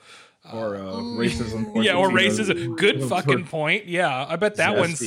or 0.52 0.76
uh, 0.76 0.80
racism. 0.80 1.82
yeah, 1.84 1.94
or 1.94 2.06
something. 2.06 2.26
racism. 2.26 2.76
Good 2.76 3.02
fucking 3.04 3.44
point. 3.46 3.86
Yeah, 3.86 4.26
I 4.28 4.36
bet 4.36 4.56
that 4.56 4.76
one's 4.76 5.02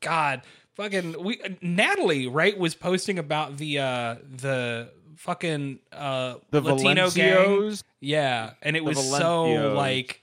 God. 0.00 0.42
Fucking 0.74 1.22
we 1.22 1.40
Natalie 1.62 2.26
right 2.26 2.58
was 2.58 2.74
posting 2.74 3.18
about 3.18 3.58
the 3.58 3.78
uh 3.78 4.16
the 4.38 4.88
fucking 5.16 5.78
uh 5.92 6.34
The 6.50 6.60
Latino 6.60 7.10
gang. 7.10 7.76
Yeah, 8.00 8.50
and 8.60 8.76
it 8.76 8.80
The 8.80 8.88
was 8.88 9.10
so 9.18 9.44
like, 9.74 10.20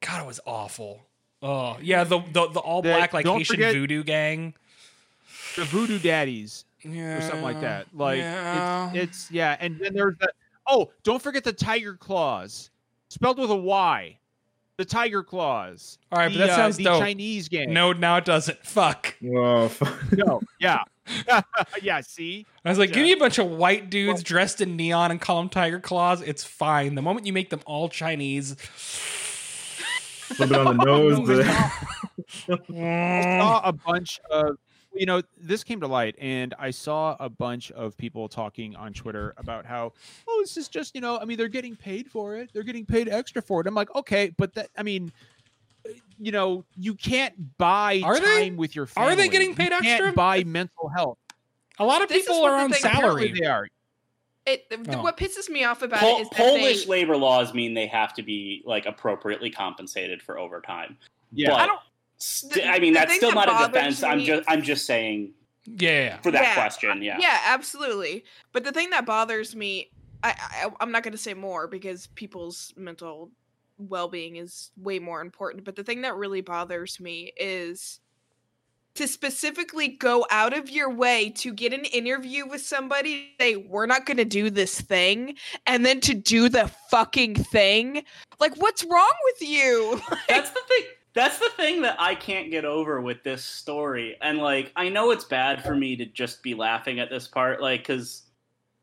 God, 0.00 0.22
it 0.22 0.26
was 0.28 0.38
awful. 0.46 1.04
Oh 1.42 1.76
yeah, 1.82 2.04
the 2.04 2.20
the, 2.20 2.48
the 2.48 2.60
all 2.60 2.82
The- 2.82 2.90
black 2.90 3.12
like 3.12 3.26
Haitian 3.26 3.56
forget- 3.56 3.74
voodoo 3.74 4.04
gang. 4.04 4.54
the 5.56 5.64
voodoo 5.64 5.98
daddies 5.98 6.64
Yeah, 6.82 7.18
or 7.18 7.20
something 7.22 7.42
like 7.42 7.60
that. 7.60 7.86
Like 7.94 8.18
yeah. 8.18 8.90
it's, 8.92 8.96
it's 8.96 9.30
yeah, 9.30 9.56
and 9.58 9.78
then 9.80 9.94
there's 9.94 10.16
the 10.18 10.30
oh, 10.66 10.90
don't 11.02 11.20
forget 11.20 11.44
the 11.44 11.52
tiger 11.52 11.94
claws, 11.94 12.70
spelled 13.08 13.38
with 13.38 13.50
a 13.50 13.56
Y. 13.56 14.18
The 14.76 14.84
tiger 14.84 15.24
claws. 15.24 15.98
All 16.12 16.20
right, 16.20 16.30
but 16.30 16.38
that 16.38 16.50
uh, 16.50 16.56
sounds 16.56 16.76
the 16.76 16.84
dope. 16.84 17.00
Chinese 17.00 17.48
game. 17.48 17.72
No, 17.72 17.92
now 17.92 18.16
it 18.18 18.24
doesn't. 18.24 18.64
Fuck. 18.64 19.16
Oh, 19.34 19.66
fuck. 19.68 20.12
no, 20.12 20.40
yeah, 20.60 20.82
yeah. 21.82 22.00
See, 22.00 22.46
I 22.64 22.68
was 22.68 22.78
like, 22.78 22.92
give 22.92 23.02
me 23.02 23.10
a 23.10 23.16
bunch 23.16 23.38
of 23.38 23.50
white 23.50 23.90
dudes 23.90 24.18
Well- 24.18 24.22
dressed 24.22 24.60
in 24.60 24.76
neon 24.76 25.10
and 25.10 25.20
call 25.20 25.38
them 25.38 25.48
tiger 25.48 25.80
claws. 25.80 26.22
It's 26.22 26.44
fine. 26.44 26.94
The 26.94 27.02
moment 27.02 27.26
you 27.26 27.32
make 27.32 27.50
them 27.50 27.60
all 27.66 27.88
Chinese, 27.88 28.54
a 30.38 30.46
little 30.46 30.48
bit 30.48 30.66
on 30.68 30.76
the 30.76 30.84
nose. 30.84 31.18
No, 31.18 32.56
but- 32.56 32.76
I 32.76 33.38
saw 33.40 33.68
a 33.68 33.72
bunch 33.72 34.20
of 34.30 34.58
you 34.94 35.06
know 35.06 35.22
this 35.36 35.62
came 35.62 35.80
to 35.80 35.86
light 35.86 36.14
and 36.18 36.54
i 36.58 36.70
saw 36.70 37.16
a 37.20 37.28
bunch 37.28 37.70
of 37.72 37.96
people 37.96 38.28
talking 38.28 38.74
on 38.76 38.92
twitter 38.92 39.34
about 39.36 39.64
how 39.66 39.92
oh 40.28 40.38
this 40.42 40.56
is 40.56 40.66
just 40.68 40.94
you 40.94 41.00
know 41.00 41.18
i 41.18 41.24
mean 41.24 41.36
they're 41.36 41.46
getting 41.48 41.76
paid 41.76 42.10
for 42.10 42.36
it 42.36 42.50
they're 42.52 42.62
getting 42.62 42.86
paid 42.86 43.08
extra 43.08 43.40
for 43.42 43.60
it 43.60 43.66
i'm 43.66 43.74
like 43.74 43.94
okay 43.94 44.32
but 44.38 44.52
that 44.54 44.68
i 44.76 44.82
mean 44.82 45.12
uh, 45.86 45.90
you 46.18 46.32
know 46.32 46.64
you 46.76 46.94
can't 46.94 47.34
buy 47.58 48.00
Are 48.04 48.14
time 48.16 48.24
they? 48.24 48.50
with 48.50 48.74
your 48.74 48.88
Are 48.96 49.14
they 49.14 49.28
getting 49.28 49.54
paid 49.54 49.70
you 49.70 49.76
extra? 49.76 50.06
can't 50.06 50.16
buy 50.16 50.42
mental 50.44 50.88
health 50.88 51.18
a 51.78 51.84
lot 51.84 52.02
of 52.02 52.08
This 52.08 52.26
people 52.26 52.42
are 52.44 52.56
on 52.58 52.72
salary. 52.72 53.32
they 53.38 53.46
are 53.46 53.68
It, 54.46 54.64
Oh. 54.88 55.02
What 55.02 55.16
pisses 55.18 55.48
me 55.50 55.62
off 55.64 55.82
about 55.82 56.00
Pol- 56.00 56.18
it 56.18 56.22
is 56.22 56.30
that 56.30 56.36
Polish 56.38 56.84
they, 56.84 56.90
labor 56.90 57.16
laws 57.16 57.52
mean 57.54 57.74
they 57.74 57.86
have 57.86 58.14
to 58.14 58.22
be 58.22 58.62
like 58.64 58.86
appropriately 58.86 59.50
compensated 59.50 60.22
for 60.22 60.38
overtime. 60.38 60.96
yeah 61.32 61.50
But 61.50 61.60
I 61.60 61.66
don't- 61.66 61.80
st- 62.18 62.52
the- 62.54 62.68
I 62.68 62.78
mean, 62.78 62.92
that's 62.94 63.14
still 63.14 63.30
that 63.30 63.34
not 63.34 63.48
a 63.48 63.52
bothers 63.52 63.72
defense. 63.74 64.02
I'm 64.02 64.20
just, 64.20 64.42
I'm 64.48 64.62
just 64.62 64.86
saying 64.86 65.32
Yeah, 65.66 65.90
yeah, 65.90 66.04
yeah. 66.04 66.16
for 66.20 66.30
that 66.32 66.42
Yeah, 66.42 66.54
question. 66.54 67.02
Yeah. 67.02 67.18
Yeah, 67.20 67.38
absolutely. 67.46 68.24
But 68.52 68.64
the 68.64 68.72
thing 68.72 68.90
that 68.90 69.06
bothers 69.06 69.54
me, 69.56 69.90
I, 70.22 70.34
I 70.64 70.70
I'm 70.80 70.90
not 70.92 71.02
going 71.02 71.12
to 71.12 71.18
say 71.18 71.34
more 71.34 71.66
because 71.68 72.08
people's 72.08 72.72
mental 72.76 73.30
well-being 73.78 74.36
is 74.36 74.70
way 74.76 74.98
more 74.98 75.20
important. 75.20 75.64
But 75.64 75.76
the 75.76 75.84
thing 75.84 76.02
that 76.02 76.16
really 76.16 76.40
bothers 76.40 76.98
me 76.98 77.32
is 77.36 78.00
to 78.94 79.06
specifically 79.06 79.86
go 79.86 80.26
out 80.32 80.52
of 80.56 80.68
your 80.68 80.90
way 80.92 81.30
to 81.30 81.52
get 81.52 81.72
an 81.72 81.84
interview 81.84 82.44
with 82.48 82.60
somebody, 82.60 83.32
say 83.38 83.54
we're 83.54 83.86
not 83.86 84.06
going 84.06 84.16
to 84.16 84.24
do 84.24 84.50
this 84.50 84.80
thing, 84.80 85.36
and 85.68 85.86
then 85.86 86.00
to 86.00 86.14
do 86.14 86.48
the 86.48 86.68
fucking 86.90 87.36
thing. 87.36 88.02
Like, 88.40 88.56
what's 88.56 88.82
wrong 88.84 89.12
with 89.26 89.48
you? 89.48 90.00
That's 90.28 90.50
the 90.50 90.60
thing. 90.66 90.84
That's 91.18 91.38
the 91.40 91.50
thing 91.56 91.82
that 91.82 91.96
I 91.98 92.14
can't 92.14 92.48
get 92.48 92.64
over 92.64 93.00
with 93.00 93.24
this 93.24 93.44
story. 93.44 94.16
And 94.22 94.38
like, 94.38 94.70
I 94.76 94.88
know 94.88 95.10
it's 95.10 95.24
bad 95.24 95.64
for 95.64 95.74
me 95.74 95.96
to 95.96 96.06
just 96.06 96.44
be 96.44 96.54
laughing 96.54 97.00
at 97.00 97.10
this 97.10 97.26
part, 97.26 97.60
like, 97.60 97.80
because 97.80 98.22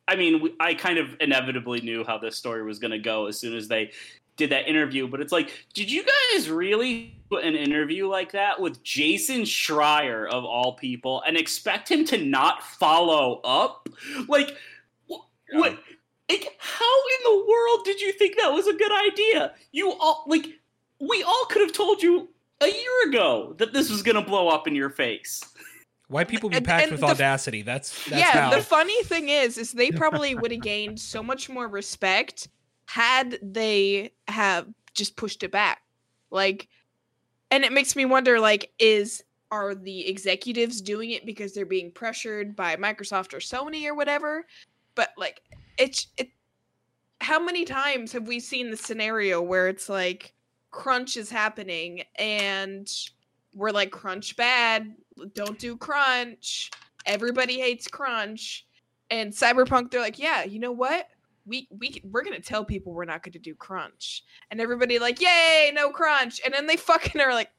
I 0.06 0.18
mean, 0.18 0.50
I 0.60 0.74
kind 0.74 0.98
of 0.98 1.16
inevitably 1.22 1.80
knew 1.80 2.04
how 2.04 2.18
this 2.18 2.36
story 2.36 2.62
was 2.64 2.78
going 2.78 2.92
to 2.92 3.00
go 3.00 3.28
as 3.28 3.40
soon 3.40 3.56
as 3.56 3.70
they 3.70 3.92
did 4.36 4.50
that 4.50 4.68
interview. 4.68 5.08
But 5.08 5.22
it's 5.22 5.32
like, 5.32 5.50
did 5.74 5.90
you 5.90 6.04
guys 6.04 6.50
really 6.50 7.16
put 7.30 7.46
an 7.46 7.56
interview 7.56 8.10
like 8.10 8.34
that 8.34 8.60
with 8.60 8.84
Jason 8.84 9.44
Schreier 9.44 10.30
of 10.30 10.44
all 10.44 10.74
people 10.74 11.24
and 11.26 11.38
expect 11.38 11.90
him 11.90 12.04
to 12.08 12.18
not 12.18 12.64
follow 12.64 13.40
up? 13.46 13.88
Like, 14.28 14.58
Yeah. 15.08 15.18
what? 15.54 15.80
Like, 16.30 16.54
how 16.60 16.86
in 16.86 17.24
the 17.24 17.46
world 17.48 17.86
did 17.86 18.02
you 18.02 18.12
think 18.12 18.36
that 18.38 18.50
was 18.50 18.68
a 18.68 18.74
good 18.74 18.92
idea? 19.08 19.54
You 19.72 19.94
all 19.94 20.26
like, 20.28 20.48
we 21.00 21.24
all 21.24 21.46
could 21.50 21.62
have 21.62 21.74
told 21.74 22.02
you 22.02 22.30
a 22.62 22.68
year 22.68 23.10
ago 23.10 23.54
that 23.58 23.74
this 23.74 23.90
was 23.90 24.02
going 24.02 24.16
to 24.16 24.22
blow 24.22 24.48
up 24.48 24.68
in 24.68 24.76
your 24.76 24.90
face. 24.90 25.44
Why 26.08 26.24
people 26.24 26.50
be 26.50 26.58
And- 26.58 26.66
packed 26.66 26.84
and 26.84 26.92
with 26.92 27.02
the 27.02 27.08
audacity? 27.08 27.62
That's 27.64 28.06
that's 28.06 28.22
yeah, 28.22 28.50
how. 28.50 28.56
the 28.56 28.62
funny 28.62 29.02
thing 29.04 29.30
is, 29.30 29.58
is 29.58 29.72
they 29.72 29.92
probably 29.92 30.36
would 30.36 30.52
have 30.52 30.62
gained 30.62 31.00
so 31.00 31.24
much 31.24 31.50
more 31.50 31.68
respect 31.68 32.48
had 32.86 33.40
they 33.42 34.12
have 34.28 34.68
just 34.94 35.16
pushed 35.16 35.42
it 35.44 35.52
back. 35.52 35.82
Like, 36.30 36.68
and 37.50 37.64
it 37.64 37.74
makes 37.74 37.96
me 37.96 38.06
wonder, 38.06 38.40
like, 38.40 38.72
is 38.78 39.24
are 39.52 39.74
the 39.74 40.08
executives 40.08 40.82
doing 40.82 41.12
it 41.12 41.26
because 41.26 41.54
they're 41.54 41.66
being 41.66 41.92
pressured 41.92 42.56
by 42.56 42.76
Microsoft 42.76 43.34
or 43.34 43.38
Sony 43.38 43.86
or 43.88 43.96
whatever? 43.96 44.46
But 44.94 45.10
like, 45.18 45.42
it's 45.80 46.08
it. 46.18 46.30
How 47.22 47.40
many 47.40 47.66
times 47.66 48.12
have 48.12 48.28
we 48.28 48.40
seen 48.40 48.70
the 48.70 48.78
scenario 48.78 49.42
where 49.42 49.68
it's 49.70 49.90
like 49.90 50.35
crunch 50.76 51.16
is 51.16 51.30
happening 51.30 52.04
and 52.20 52.92
we're 53.54 53.72
like 53.72 53.92
crunch 53.92 54.36
bad, 54.36 54.94
don't 55.34 55.58
do 55.58 55.78
crunch. 55.78 56.70
Everybody 57.06 57.60
hates 57.60 57.88
crunch. 57.88 58.68
And 59.10 59.32
cyberpunk 59.32 59.90
they're 59.90 60.02
like 60.02 60.20
yeah 60.20 60.44
you 60.44 60.60
know 60.60 60.74
what? 60.74 61.08
We 61.46 61.68
we 61.80 62.02
we're 62.12 62.24
gonna 62.24 62.42
tell 62.42 62.66
people 62.66 62.92
we're 62.94 63.06
not 63.06 63.24
gonna 63.24 63.40
do 63.40 63.56
crunch. 63.56 64.24
And 64.52 64.60
everybody 64.60 65.00
like 65.00 65.22
yay 65.22 65.72
no 65.74 65.92
crunch. 65.92 66.42
And 66.44 66.54
then 66.54 66.68
they 66.68 66.76
fucking 66.76 67.22
are 67.22 67.34
like 67.34 67.52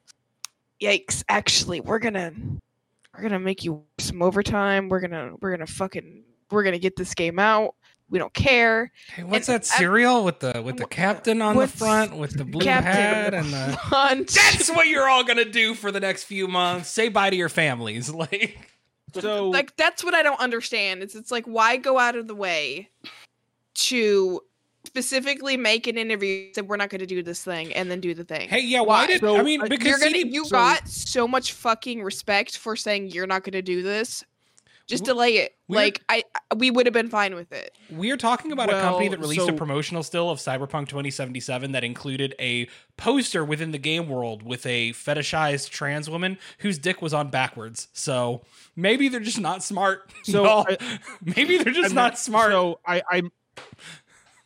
yikes 0.81 1.23
actually 1.27 1.81
we're 1.81 1.99
gonna 1.99 2.31
we're 3.15 3.23
gonna 3.23 3.39
make 3.39 3.63
you 3.63 3.83
some 3.97 4.21
overtime. 4.21 4.89
We're 4.89 4.99
gonna 4.99 5.31
we're 5.41 5.51
gonna 5.51 5.65
fucking 5.65 6.23
we're 6.51 6.63
gonna 6.63 6.77
get 6.77 6.95
this 6.95 7.15
game 7.15 7.39
out 7.39 7.73
we 8.09 8.19
don't 8.19 8.33
care 8.33 8.91
Hey, 9.13 9.23
what's 9.23 9.49
and 9.49 9.61
that 9.61 9.69
I- 9.73 9.77
cereal 9.79 10.23
with 10.23 10.39
the 10.39 10.61
with 10.63 10.77
the 10.77 10.85
captain 10.85 11.41
on 11.41 11.57
the 11.57 11.67
front 11.67 12.15
with 12.15 12.37
the 12.37 12.45
blue 12.45 12.61
Captain 12.63 12.91
hat 12.93 13.33
and 13.33 13.51
the 13.51 13.77
Crunch. 13.81 14.33
That's 14.33 14.69
what 14.69 14.87
you're 14.87 15.07
all 15.09 15.23
gonna 15.23 15.43
do 15.45 15.73
for 15.73 15.91
the 15.91 15.99
next 15.99 16.23
few 16.23 16.47
months. 16.47 16.89
Say 16.89 17.09
bye 17.09 17.29
to 17.29 17.35
your 17.35 17.49
families. 17.49 18.09
Like 18.13 18.57
So 19.21 19.49
like 19.49 19.75
that's 19.77 20.03
what 20.03 20.13
I 20.13 20.21
don't 20.23 20.39
understand. 20.39 21.01
It's 21.03 21.15
it's 21.15 21.31
like 21.31 21.45
why 21.45 21.77
go 21.77 21.97
out 21.99 22.15
of 22.15 22.27
the 22.27 22.35
way 22.35 22.89
to 23.75 24.41
specifically 24.85 25.57
make 25.57 25.85
an 25.87 25.97
interview 25.97 26.51
that 26.55 26.65
we're 26.65 26.77
not 26.77 26.89
going 26.89 26.99
to 26.99 27.05
do 27.05 27.21
this 27.21 27.43
thing 27.43 27.73
and 27.73 27.91
then 27.91 27.99
do 27.99 28.13
the 28.13 28.23
thing. 28.23 28.47
Hey, 28.47 28.61
yeah, 28.61 28.79
why, 28.79 29.01
Why? 29.01 29.07
did 29.07 29.19
So, 29.21 29.37
I 29.37 29.43
mean 29.43 29.61
uh, 29.61 29.65
because 29.67 29.85
you're 29.87 29.99
gonna 29.99 30.11
CD 30.11 30.29
you 30.33 30.45
so- 30.45 30.51
got 30.51 30.87
so 30.87 31.27
much 31.27 31.51
fucking 31.53 32.01
respect 32.03 32.57
for 32.57 32.75
saying 32.75 33.09
you're 33.11 33.27
not 33.27 33.43
going 33.43 33.51
to 33.53 33.61
do 33.61 33.83
this. 33.83 34.23
Just 34.87 35.03
W- 35.03 35.13
delay 35.13 35.37
it. 35.43 35.55
we're- 35.67 35.83
Like 35.83 36.01
I 36.09 36.23
I- 36.33 36.55
we 36.55 36.71
would 36.71 36.85
have 36.85 36.93
been 36.93 37.09
fine 37.09 37.35
with 37.35 37.51
it. 37.51 37.77
We're 37.91 38.15
talking 38.17 38.51
about 38.53 38.69
a 38.69 38.79
company 38.79 39.09
that 39.09 39.19
released 39.19 39.47
a 39.49 39.53
promotional 39.53 40.01
still 40.01 40.29
of 40.29 40.39
Cyberpunk 40.39 40.87
2077 40.87 41.73
that 41.73 41.83
included 41.83 42.33
a 42.39 42.67
poster 42.95 43.43
within 43.43 43.71
the 43.71 43.77
game 43.77 44.07
world 44.07 44.43
with 44.43 44.65
a 44.65 44.91
fetishized 44.93 45.69
trans 45.69 46.09
woman 46.09 46.37
whose 46.59 46.79
dick 46.79 47.01
was 47.01 47.13
on 47.13 47.29
backwards. 47.29 47.89
So 47.91 48.43
maybe 48.77 49.09
they're 49.09 49.19
just 49.19 49.41
not 49.41 49.61
smart. 49.61 50.09
So 50.23 50.43
y'all. 50.45 50.65
I- 50.69 50.99
maybe 51.35 51.57
they're 51.57 51.73
just 51.73 51.89
I'm 51.89 51.95
not, 51.95 52.17
smart. 52.17 52.51
So 52.51 52.79
I, 52.85 53.01
I'm 53.11 53.31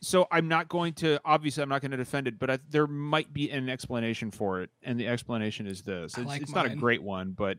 so 0.02 0.28
I'm 0.32 0.48
not 0.48 0.68
going 0.68 0.94
to 0.96 1.20
obviously 1.24 1.62
I'm 1.62 1.70
not 1.70 1.82
going 1.82 1.92
to 1.92 1.98
defend 1.98 2.28
it, 2.28 2.40
but 2.40 2.50
I, 2.50 2.60
there 2.70 2.88
might 2.88 3.32
be 3.32 3.52
an 3.52 3.70
explanation 3.70 4.32
for 4.32 4.62
it, 4.62 4.72
and 4.82 5.00
the 5.00 5.08
explanation 5.08 5.68
is 5.68 5.84
this: 5.84 6.18
it's, 6.18 6.26
like 6.28 6.42
it's 6.42 6.54
not 6.54 6.66
a 6.66 6.76
great 6.76 7.04
one, 7.04 7.32
but 7.32 7.58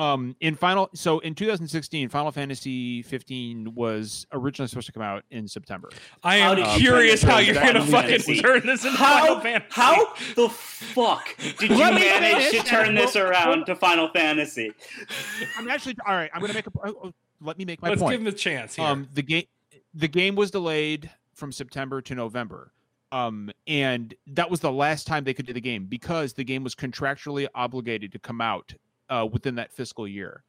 um, 0.00 0.34
in 0.40 0.54
final 0.56 0.88
so 0.94 1.18
in 1.18 1.34
2016, 1.34 2.08
Final 2.08 2.32
Fantasy 2.32 3.02
15 3.02 3.74
was 3.74 4.26
originally 4.32 4.68
supposed 4.68 4.86
to 4.86 4.92
come 4.92 5.02
out 5.02 5.24
in 5.30 5.46
September. 5.46 5.90
I 6.22 6.36
am 6.38 6.56
did 6.56 6.66
you 6.72 6.78
curious 6.78 7.22
how 7.22 7.38
you're 7.38 7.54
gonna 7.54 7.80
Final 7.80 7.86
fucking 7.86 8.10
Fantasy? 8.10 8.40
turn 8.40 8.66
this 8.66 8.84
into 8.84 8.96
Final 8.96 9.34
How 9.36 9.40
Fantasy. 9.40 9.66
how 9.70 10.14
the 10.36 10.48
fuck 10.48 11.36
did 11.58 11.70
you 11.70 11.78
manage 11.78 12.50
to 12.50 12.58
turn 12.60 12.94
this 12.94 13.14
around 13.14 13.66
to 13.66 13.76
Final 13.76 14.08
Fantasy? 14.08 14.72
I'm 15.58 15.68
actually 15.68 15.96
all 16.06 16.14
right. 16.14 16.30
I'm 16.32 16.40
going 16.40 16.50
to 16.50 16.56
make 16.56 16.66
a. 16.66 16.70
oh, 16.84 16.94
oh, 17.04 17.12
Let 17.42 17.58
me 17.58 17.64
make 17.64 17.82
my 17.82 17.90
Let's 17.90 18.00
point. 18.00 18.12
give 18.12 18.20
him 18.22 18.26
a 18.26 18.32
chance 18.32 18.76
here. 18.76 18.86
Um, 18.86 19.08
the 19.12 19.22
game, 19.22 19.44
the 19.92 20.08
game 20.08 20.34
was 20.34 20.50
delayed 20.50 21.10
from 21.34 21.52
September 21.52 22.00
to 22.02 22.14
November, 22.14 22.72
um, 23.12 23.50
and 23.66 24.14
that 24.28 24.50
was 24.50 24.60
the 24.60 24.72
last 24.72 25.06
time 25.06 25.24
they 25.24 25.34
could 25.34 25.46
do 25.46 25.52
the 25.52 25.60
game 25.60 25.86
because 25.86 26.32
the 26.32 26.44
game 26.44 26.64
was 26.64 26.74
contractually 26.74 27.46
obligated 27.54 28.12
to 28.12 28.18
come 28.18 28.40
out 28.40 28.72
uh, 29.10 29.26
within 29.30 29.54
that 29.56 29.72
fiscal 29.72 30.08
year. 30.08 30.44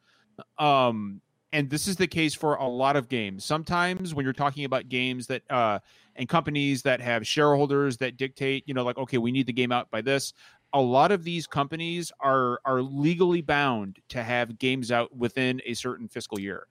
Um, 0.57 1.21
and 1.53 1.69
this 1.69 1.87
is 1.87 1.97
the 1.97 2.07
case 2.07 2.33
for 2.33 2.55
a 2.55 2.67
lot 2.67 2.95
of 2.95 3.09
games. 3.09 3.43
Sometimes 3.43 4.13
when 4.13 4.23
you're 4.23 4.31
talking 4.31 4.63
about 4.63 4.87
games 4.87 5.27
that 5.27 5.41
uh, 5.49 5.79
and 6.15 6.29
companies 6.29 6.81
that 6.83 7.01
have 7.01 7.27
shareholders 7.27 7.97
that 7.97 8.15
dictate, 8.15 8.63
you 8.67 8.73
know, 8.73 8.83
like 8.83 8.97
okay, 8.97 9.17
we 9.17 9.31
need 9.31 9.47
the 9.47 9.53
game 9.53 9.71
out 9.71 9.91
by 9.91 10.01
this. 10.01 10.33
A 10.73 10.79
lot 10.79 11.11
of 11.11 11.25
these 11.25 11.47
companies 11.47 12.11
are 12.21 12.61
are 12.63 12.81
legally 12.81 13.41
bound 13.41 13.99
to 14.09 14.23
have 14.23 14.57
games 14.59 14.91
out 14.91 15.13
within 15.15 15.61
a 15.65 15.73
certain 15.73 16.07
fiscal 16.07 16.39
year. 16.39 16.67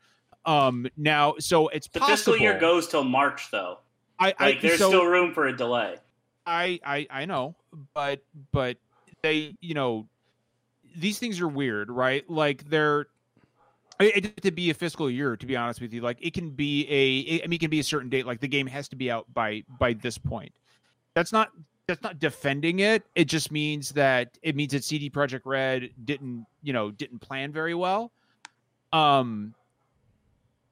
Um, 0.46 0.86
now, 0.96 1.34
so 1.38 1.68
it's 1.68 1.86
The 1.88 2.00
possible. 2.00 2.16
fiscal 2.16 2.36
year 2.38 2.58
goes 2.58 2.88
till 2.88 3.04
March, 3.04 3.50
though. 3.50 3.80
I, 4.18 4.34
I 4.38 4.44
Like, 4.46 4.60
there's 4.62 4.78
so 4.78 4.88
still 4.88 5.04
room 5.04 5.34
for 5.34 5.48
a 5.48 5.54
delay. 5.56 5.96
I, 6.46 6.80
I 6.82 7.06
I 7.10 7.24
know, 7.26 7.54
but 7.92 8.22
but 8.50 8.78
they 9.22 9.54
you 9.60 9.74
know 9.74 10.08
these 11.00 11.18
things 11.18 11.40
are 11.40 11.48
weird, 11.48 11.90
right? 11.90 12.28
Like 12.30 12.68
they're 12.68 13.06
it, 13.98 14.26
it 14.26 14.42
to 14.42 14.50
be 14.50 14.70
a 14.70 14.74
fiscal 14.74 15.10
year. 15.10 15.36
To 15.36 15.46
be 15.46 15.56
honest 15.56 15.80
with 15.80 15.92
you, 15.92 16.00
like 16.00 16.18
it 16.20 16.34
can 16.34 16.50
be 16.50 16.86
a 16.88 17.42
I 17.42 17.46
mean 17.46 17.56
it 17.56 17.60
can 17.60 17.70
be 17.70 17.80
a 17.80 17.84
certain 17.84 18.08
date. 18.08 18.26
Like 18.26 18.40
the 18.40 18.48
game 18.48 18.66
has 18.66 18.88
to 18.88 18.96
be 18.96 19.10
out 19.10 19.26
by 19.32 19.64
by 19.78 19.94
this 19.94 20.18
point. 20.18 20.52
That's 21.14 21.32
not 21.32 21.50
that's 21.86 22.02
not 22.02 22.18
defending 22.18 22.80
it. 22.80 23.02
It 23.14 23.24
just 23.24 23.50
means 23.50 23.90
that 23.90 24.38
it 24.42 24.54
means 24.54 24.72
that 24.72 24.84
CD 24.84 25.10
Projekt 25.10 25.42
Red 25.44 25.90
didn't 26.04 26.46
you 26.62 26.72
know 26.72 26.90
didn't 26.90 27.20
plan 27.20 27.52
very 27.52 27.74
well. 27.74 28.12
Um, 28.92 29.54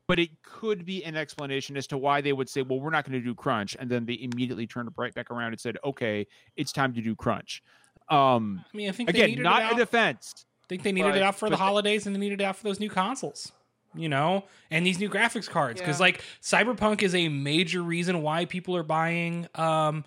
but 0.07 0.19
it 0.19 0.31
could 0.43 0.87
be 0.87 1.05
an 1.05 1.17
explanation 1.17 1.77
as 1.77 1.87
to 1.89 1.99
why 1.99 2.21
they 2.21 2.33
would 2.33 2.49
say, 2.49 2.63
"Well, 2.63 2.81
we're 2.81 2.91
not 2.91 3.05
going 3.05 3.21
to 3.21 3.25
do 3.25 3.35
crunch," 3.35 3.77
and 3.79 3.91
then 3.91 4.07
they 4.07 4.19
immediately 4.21 4.67
turned 4.67 4.91
right 4.97 5.15
back 5.15 5.31
around 5.31 5.53
and 5.53 5.61
said, 5.61 5.77
"Okay, 5.85 6.27
it's 6.57 6.73
time 6.73 6.95
to 6.95 7.03
do 7.03 7.15
crunch." 7.15 7.63
Um, 8.10 8.64
I 8.72 8.76
mean, 8.76 8.89
I 8.89 8.93
think 8.93 9.12
they 9.12 9.18
again, 9.18 9.30
needed 9.30 9.43
not 9.43 9.62
it 9.62 9.74
a 9.74 9.78
defense. 9.78 10.44
I 10.64 10.66
think 10.68 10.82
they 10.82 10.93
needed 10.93 11.09
it 11.10 11.12
but- 11.14 11.22
out 11.22 11.39
for 11.39 11.48
the 11.51 11.56
holidays 11.56 12.06
and 12.06 12.14
they 12.14 12.20
needed 12.20 12.40
it 12.40 12.44
out 12.44 12.56
for 12.56 12.64
those 12.64 12.80
new 12.80 12.90
consoles. 12.90 13.52
You 13.94 14.09
know, 14.10 14.44
and 14.70 14.85
these 14.86 14.98
new 15.01 15.09
graphics 15.09 15.48
cards 15.48 15.80
because 15.80 15.98
Yeah. 15.98 16.05
like 16.05 16.22
Cyberpunk 16.43 17.02
is 17.02 17.14
a 17.14 17.28
major 17.28 17.82
reason 17.82 18.20
why 18.22 18.44
people 18.44 18.76
are 18.76 18.82
buying, 18.82 19.48
um, 19.55 20.05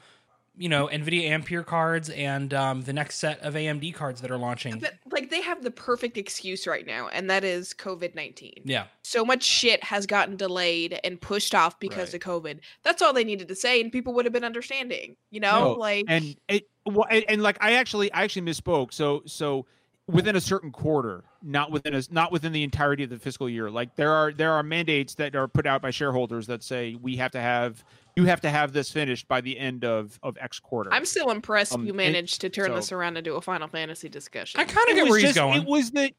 you 0.58 0.68
know, 0.68 0.88
Nvidia 0.88 1.30
Ampere 1.30 1.64
cards 1.64 2.10
and 2.10 2.54
um, 2.54 2.82
the 2.82 2.94
next 2.94 3.18
set 3.20 3.40
of 3.40 3.54
AMD 3.54 3.94
cards 3.94 4.22
that 4.22 4.30
are 4.30 4.38
launching. 4.38 4.80
But 4.80 4.96
like 5.12 5.30
they 5.30 5.42
have 5.42 5.64
the 5.64 5.72
perfect 5.72 6.18
excuse 6.18 6.68
right 6.68 6.86
now, 6.86 7.08
and 7.08 7.30
that 7.30 7.44
is 7.44 7.74
COVID 7.74 8.16
nineteen. 8.16 8.62
Yeah, 8.64 8.86
So 9.04 9.24
much 9.24 9.44
shit 9.44 9.84
has 9.84 10.06
gotten 10.06 10.36
delayed 10.36 11.00
and 11.04 11.20
pushed 11.22 11.56
off 11.56 11.80
because 11.80 12.14
Right. 12.14 12.16
of 12.16 12.20
COVID. 12.22 12.60
That's 12.84 13.02
all 13.02 13.14
they 13.14 13.24
needed 13.24 13.48
to 13.48 13.56
say, 13.56 13.80
and 13.82 13.92
people 13.92 14.14
would 14.14 14.26
have 14.26 14.34
been 14.34 14.44
understanding. 14.44 15.16
You 15.30 15.40
know, 15.40 15.60
No, 15.60 15.72
like 15.74 16.06
and 16.08 16.36
it 16.48 16.68
well, 16.86 17.08
and, 17.10 17.24
and 17.30 17.42
like 17.42 17.58
I 17.62 17.74
actually 17.74 18.12
I 18.12 18.24
actually 18.24 18.44
misspoke. 18.52 18.94
So 18.94 19.24
so 19.26 19.66
within 20.12 20.36
a 20.36 20.42
certain 20.42 20.72
quarter, 20.72 21.24
not 21.42 21.72
within 21.72 21.94
a 21.96 22.02
not 22.12 22.32
within 22.32 22.52
the 22.52 22.64
entirety 22.64 23.04
of 23.04 23.10
the 23.10 23.18
fiscal 23.20 23.50
year. 23.50 23.70
Like 23.72 23.96
there 23.96 24.12
are 24.12 24.32
there 24.32 24.52
are 24.54 24.64
mandates 24.64 25.16
that 25.16 25.36
are 25.36 25.48
put 25.48 25.66
out 25.66 25.82
by 25.82 25.92
shareholders 25.92 26.48
that 26.48 26.64
say 26.64 26.96
we 27.02 27.16
have 27.18 27.32
to 27.32 27.40
have 27.42 27.84
you 28.16 28.26
have 28.26 28.42
to 28.42 28.50
have 28.50 28.74
this 28.74 28.92
finished 28.92 29.28
by 29.28 29.42
the 29.42 29.58
end 29.58 29.84
of 29.86 30.20
of 30.24 30.38
X 30.40 30.60
quarter. 30.60 30.94
I'm 30.94 31.06
still 31.06 31.32
impressed 31.32 31.74
Um, 31.74 31.86
you 31.86 31.94
it- 31.94 31.96
managed 31.96 32.42
to 32.42 32.50
turn 32.50 32.68
so- 32.68 32.76
this 32.76 32.92
around 32.92 33.18
into 33.18 33.34
a 33.36 33.42
Final 33.42 33.68
Fantasy 33.68 34.10
discussion. 34.10 34.60
I 34.60 34.66
kind 34.66 34.90
of 34.90 34.94
It 34.94 34.96
get 34.96 35.02
was 35.04 35.10
where 35.12 35.20
he's 35.20 35.30
just- 35.30 35.36
going. 35.38 35.62
It 35.62 35.68
was 35.68 35.92
the 35.92 36.14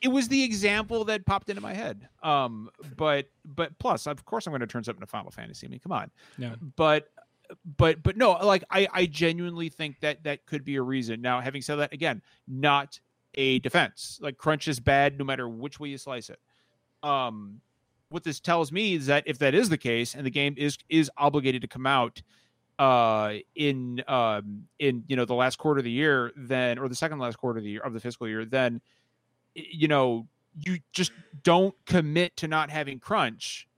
it 0.00 0.08
was 0.08 0.26
the 0.28 0.42
example 0.42 1.04
that 1.04 1.24
popped 1.26 1.48
into 1.48 1.60
my 1.62 1.74
head. 1.74 2.08
Um, 2.24 2.70
but 2.96 3.28
but 3.44 3.78
plus, 3.78 4.06
of 4.06 4.24
course, 4.24 4.46
I'm 4.46 4.50
going 4.52 4.60
to 4.60 4.66
turn 4.66 4.82
something 4.84 5.00
to 5.00 5.06
Final 5.06 5.30
Fantasy. 5.30 5.66
I 5.66 5.70
mean, 5.70 5.78
come 5.80 5.92
on. 5.92 6.10
Yeah. 6.38 6.54
But 6.76 7.08
but 7.76 8.02
but 8.02 8.16
no, 8.16 8.32
like 8.32 8.64
I 8.70 8.88
I 8.92 9.06
genuinely 9.06 9.68
think 9.68 10.00
that 10.00 10.24
that 10.24 10.46
could 10.46 10.64
be 10.64 10.76
a 10.76 10.82
reason. 10.82 11.20
Now, 11.20 11.40
having 11.40 11.60
said 11.62 11.76
that, 11.76 11.92
again, 11.92 12.22
not 12.48 12.98
a 13.34 13.58
defense. 13.60 14.18
Like 14.22 14.36
crunch 14.38 14.68
is 14.68 14.80
bad 14.80 15.18
no 15.18 15.24
matter 15.24 15.48
which 15.48 15.80
way 15.80 15.88
you 15.88 15.98
slice 15.98 16.30
it. 16.30 16.38
Um, 17.02 17.60
what 18.08 18.24
this 18.24 18.40
tells 18.40 18.70
me 18.70 18.94
is 18.94 19.06
that 19.06 19.24
if 19.26 19.38
that 19.38 19.54
is 19.54 19.68
the 19.68 19.78
case, 19.78 20.14
and 20.14 20.26
the 20.26 20.30
game 20.30 20.54
is 20.56 20.78
is 20.88 21.10
obligated 21.16 21.62
to 21.62 21.68
come 21.68 21.86
out 21.86 22.22
uh 22.78 23.34
in 23.54 24.02
um 24.08 24.64
in 24.78 25.04
you 25.06 25.14
know 25.14 25.26
the 25.26 25.34
last 25.34 25.58
quarter 25.58 25.78
of 25.78 25.84
the 25.84 25.90
year 25.90 26.32
then 26.36 26.78
or 26.78 26.88
the 26.88 26.94
second 26.94 27.18
last 27.18 27.36
quarter 27.36 27.58
of 27.58 27.64
the 27.64 27.70
year 27.70 27.82
of 27.82 27.92
the 27.92 28.00
fiscal 28.00 28.26
year 28.26 28.46
then 28.46 28.80
you 29.54 29.86
know 29.86 30.26
you 30.58 30.78
just 30.92 31.12
don't 31.42 31.74
commit 31.84 32.34
to 32.36 32.48
not 32.48 32.70
having 32.70 32.98
crunch 32.98 33.68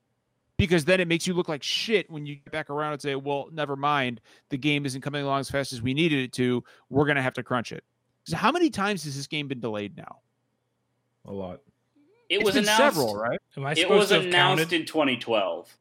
because 0.56 0.84
then 0.84 1.00
it 1.00 1.08
makes 1.08 1.26
you 1.26 1.34
look 1.34 1.48
like 1.48 1.62
shit 1.62 2.08
when 2.10 2.26
you 2.26 2.36
get 2.36 2.52
back 2.52 2.70
around 2.70 2.92
and 2.92 3.02
say, 3.02 3.14
"Well, 3.14 3.48
never 3.52 3.76
mind, 3.76 4.20
the 4.50 4.56
game 4.56 4.86
isn't 4.86 5.00
coming 5.00 5.24
along 5.24 5.40
as 5.40 5.50
fast 5.50 5.72
as 5.72 5.82
we 5.82 5.94
needed 5.94 6.20
it 6.20 6.32
to. 6.34 6.62
We're 6.90 7.06
gonna 7.06 7.22
have 7.22 7.34
to 7.34 7.42
crunch 7.42 7.72
it." 7.72 7.84
So 8.24 8.36
how 8.36 8.50
many 8.50 8.70
times 8.70 9.04
has 9.04 9.16
this 9.16 9.26
game 9.26 9.48
been 9.48 9.60
delayed 9.60 9.96
now? 9.96 10.20
A 11.26 11.32
lot. 11.32 11.60
It 12.28 12.36
It's 12.36 12.44
was 12.44 12.54
been 12.54 12.64
announced. 12.64 12.78
several, 12.96 13.16
right? 13.16 13.38
Am 13.56 13.66
I 13.66 13.72
It 13.72 13.78
supposed 13.78 13.98
was 13.98 14.08
to 14.08 14.14
have 14.16 14.24
announced 14.24 14.62
counted? 14.64 14.80
in 14.80 14.86
2012. 14.86 15.76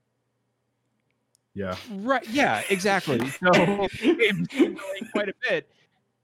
Yeah. 1.55 1.75
Right. 1.91 2.27
Yeah. 2.29 2.63
Exactly. 2.69 3.19
So 3.43 3.87
it's 3.91 4.47
been 4.53 4.73
delayed 4.73 5.11
quite 5.13 5.29
a 5.29 5.33
bit, 5.47 5.69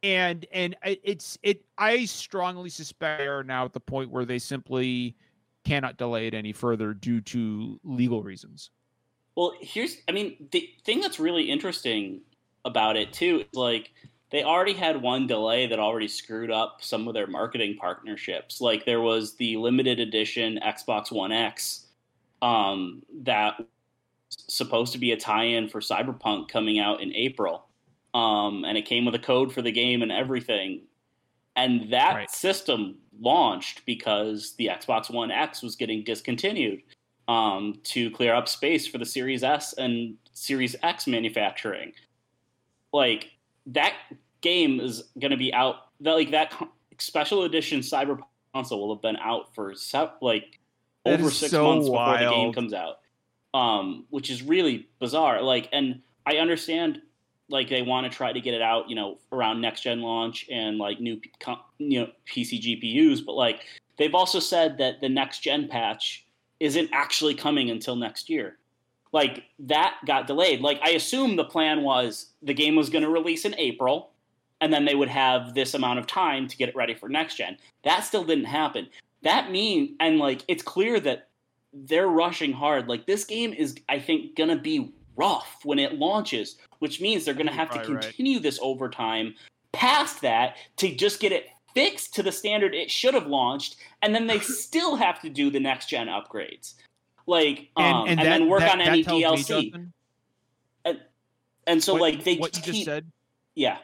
and 0.03 0.45
and 0.51 0.75
it's 0.83 1.37
it. 1.43 1.63
I 1.77 2.05
strongly 2.05 2.69
suspect 2.69 3.19
they 3.19 3.27
are 3.27 3.43
now 3.43 3.65
at 3.65 3.73
the 3.73 3.79
point 3.79 4.09
where 4.09 4.25
they 4.25 4.39
simply 4.39 5.15
cannot 5.63 5.97
delay 5.97 6.27
it 6.27 6.33
any 6.33 6.51
further 6.51 6.93
due 6.93 7.21
to 7.21 7.79
legal 7.83 8.23
reasons. 8.23 8.71
Well, 9.35 9.53
here's, 9.61 9.97
I 10.07 10.11
mean, 10.11 10.47
the 10.51 10.69
thing 10.83 10.99
that's 10.99 11.19
really 11.19 11.49
interesting 11.49 12.21
about 12.65 12.97
it 12.97 13.13
too 13.13 13.41
is 13.51 13.55
like 13.57 13.93
they 14.31 14.43
already 14.43 14.73
had 14.73 15.01
one 15.01 15.25
delay 15.27 15.67
that 15.67 15.79
already 15.79 16.07
screwed 16.07 16.51
up 16.51 16.79
some 16.81 17.07
of 17.07 17.13
their 17.13 17.27
marketing 17.27 17.77
partnerships. 17.79 18.61
Like 18.61 18.85
there 18.85 19.01
was 19.01 19.35
the 19.35 19.57
limited 19.57 19.99
edition 19.99 20.59
Xbox 20.63 21.11
One 21.11 21.31
X 21.31 21.87
um, 22.41 23.01
that 23.23 23.57
was 23.57 23.67
supposed 24.47 24.93
to 24.93 24.99
be 24.99 25.11
a 25.11 25.17
tie-in 25.17 25.67
for 25.67 25.79
Cyberpunk 25.79 26.47
coming 26.47 26.79
out 26.79 27.01
in 27.01 27.13
April, 27.15 27.65
um, 28.13 28.65
and 28.65 28.77
it 28.77 28.85
came 28.85 29.05
with 29.05 29.15
a 29.15 29.19
code 29.19 29.51
for 29.51 29.61
the 29.61 29.71
game 29.71 30.01
and 30.01 30.11
everything. 30.11 30.81
And 31.55 31.91
that 31.91 32.15
Right. 32.15 32.29
system 32.29 32.99
launched 33.19 33.85
because 33.85 34.53
the 34.57 34.67
Xbox 34.67 35.09
One 35.09 35.31
X 35.31 35.61
was 35.61 35.75
getting 35.75 36.03
discontinued 36.03 36.83
um, 37.27 37.79
to 37.83 38.09
clear 38.11 38.33
up 38.33 38.47
space 38.47 38.87
for 38.87 38.97
the 38.97 39.05
Series 39.05 39.43
S 39.43 39.73
and 39.73 40.15
Series 40.33 40.75
X 40.83 41.05
manufacturing. 41.07 41.91
Like 42.93 43.31
that 43.73 43.93
game 44.41 44.79
is 44.79 45.03
going 45.19 45.31
to 45.31 45.37
be 45.37 45.53
out. 45.53 45.75
That 46.01 46.13
like 46.13 46.31
that 46.31 46.53
special 46.97 47.43
edition 47.43 47.79
Cyberpunk 47.81 48.23
console 48.53 48.87
will 48.87 48.95
have 48.95 49.01
been 49.01 49.17
out 49.17 49.53
for 49.53 49.73
like 50.21 50.59
That 51.05 51.19
over 51.19 51.29
six 51.29 51.51
so 51.51 51.63
months 51.63 51.87
before 51.87 52.17
the 52.17 52.29
game 52.29 52.53
comes 52.53 52.73
out, 52.73 52.99
um, 53.53 54.05
which 54.09 54.29
is 54.29 54.43
really 54.43 54.87
bizarre. 54.99 55.41
Like, 55.41 55.69
and 55.71 56.01
I 56.25 56.37
understand 56.37 57.01
like 57.49 57.69
they 57.69 57.81
want 57.81 58.09
to 58.09 58.15
try 58.15 58.31
to 58.31 58.39
get 58.39 58.53
it 58.53 58.61
out, 58.61 58.89
you 58.89 58.95
know, 58.95 59.17
around 59.31 59.59
next 59.59 59.81
gen 59.81 60.01
launch 60.01 60.47
and 60.51 60.77
like 60.77 60.99
new 60.99 61.19
you 61.79 62.01
know 62.01 62.07
PC 62.31 62.61
GPUs, 62.61 63.25
but 63.25 63.33
like 63.33 63.61
they've 63.97 64.15
also 64.15 64.39
said 64.39 64.77
that 64.77 65.01
the 65.01 65.09
next 65.09 65.39
gen 65.39 65.67
patch 65.67 66.25
isn't 66.59 66.89
actually 66.91 67.33
coming 67.33 67.69
until 67.71 67.95
next 67.95 68.29
year. 68.29 68.58
Like 69.11 69.43
that 69.59 69.95
got 70.05 70.27
delayed. 70.27 70.61
Like 70.61 70.79
I 70.83 70.91
assume 70.91 71.35
the 71.35 71.43
plan 71.43 71.83
was 71.83 72.27
the 72.41 72.53
game 72.53 72.75
was 72.75 72.89
going 72.89 73.03
to 73.03 73.09
release 73.09 73.45
in 73.45 73.55
April 73.57 74.11
and 74.61 74.71
then 74.71 74.85
they 74.85 74.95
would 74.95 75.09
have 75.09 75.53
this 75.53 75.73
amount 75.73 75.99
of 75.99 76.07
time 76.07 76.47
to 76.47 76.57
get 76.57 76.69
it 76.69 76.75
ready 76.75 76.93
for 76.93 77.09
next 77.09 77.35
gen. 77.35 77.57
That 77.83 78.01
still 78.01 78.23
didn't 78.23 78.45
happen. 78.45 78.87
That 79.23 79.51
mean 79.51 79.95
and 79.99 80.19
like 80.19 80.43
it's 80.47 80.63
clear 80.63 80.99
that 81.01 81.29
they're 81.73 82.07
rushing 82.07 82.53
hard. 82.53 82.87
Like 82.87 83.05
this 83.05 83.25
game 83.25 83.53
is 83.53 83.75
I 83.87 83.99
think 83.99 84.35
going 84.35 84.49
to 84.49 84.61
be 84.61 84.93
rough 85.15 85.59
when 85.63 85.79
it 85.79 85.95
launches, 85.95 86.57
which 86.79 87.01
means 87.01 87.25
they're 87.25 87.33
going 87.33 87.47
to 87.47 87.53
have 87.53 87.69
to 87.69 87.77
probably 87.77 87.95
right. 87.95 88.03
continue 88.03 88.39
this 88.39 88.59
overtime 88.61 89.35
past 89.71 90.21
that 90.21 90.57
to 90.77 90.93
just 90.95 91.19
get 91.19 91.31
it 91.31 91.47
fixed 91.73 92.15
to 92.15 92.23
the 92.23 92.31
standard 92.31 92.73
it 92.73 92.89
should 92.89 93.13
have 93.13 93.27
launched 93.27 93.75
and 94.01 94.13
then 94.13 94.27
they 94.27 94.39
still 94.39 94.95
have 94.95 95.21
to 95.21 95.29
do 95.29 95.49
the 95.49 95.59
next 95.59 95.87
gen 95.87 96.07
upgrades 96.07 96.73
like 97.29 97.69
um, 97.77 98.05
and, 98.07 98.19
that- 98.19 98.23
then 98.23 98.47
work 98.49 98.61
that- 98.61 98.73
on 98.73 98.81
any 98.81 99.03
tells 99.03 99.21
me, 99.21 99.71
DLC. 99.71 99.91
And 101.67 101.83
so 101.83 101.93
what- 101.93 102.01
like 102.01 102.23
they 102.23 102.37
what 102.37 102.55
you 102.55 102.63
keep, 102.63 102.73
just 102.73 102.85
said. 102.85 103.11
yeah. 103.55 103.77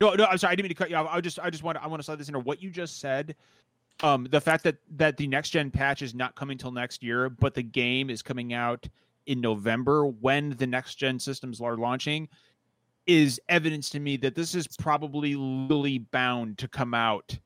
No, 0.00 0.12
no, 0.14 0.24
I'm 0.26 0.36
sorry. 0.36 0.52
I 0.52 0.54
didn't 0.56 0.64
mean 0.64 0.68
to 0.70 0.74
cut 0.74 0.90
you 0.90 0.96
off. 0.96 1.06
I 1.10 1.20
just, 1.20 1.38
I 1.38 1.48
just 1.48 1.62
want, 1.62 1.78
I 1.78 1.86
want 1.86 2.00
to 2.00 2.04
slide 2.04 2.18
this 2.18 2.28
in. 2.28 2.34
Or 2.34 2.40
what 2.42 2.60
you 2.62 2.68
just 2.68 3.00
said, 3.00 3.36
um, 4.02 4.26
the 4.30 4.40
fact 4.40 4.64
that 4.64 4.76
that 4.96 5.16
the 5.16 5.26
next 5.26 5.50
gen 5.50 5.70
patch 5.70 6.02
is 6.02 6.14
not 6.14 6.34
coming 6.34 6.58
till 6.58 6.72
next 6.72 7.02
year, 7.02 7.30
but 7.30 7.54
the 7.54 7.62
game 7.62 8.10
is 8.10 8.20
coming 8.20 8.52
out 8.52 8.86
in 9.26 9.40
November 9.40 10.06
when 10.06 10.50
the 10.58 10.66
next 10.66 10.96
gen 10.96 11.18
systems 11.18 11.60
are 11.60 11.76
launching, 11.78 12.28
is 13.06 13.40
evidence 13.48 13.88
to 13.90 14.00
me 14.00 14.18
that 14.18 14.34
this 14.34 14.54
is 14.54 14.66
probably 14.78 15.36
legally 15.36 15.98
bound 15.98 16.58
to 16.58 16.68
come 16.68 16.92
out 16.92 17.38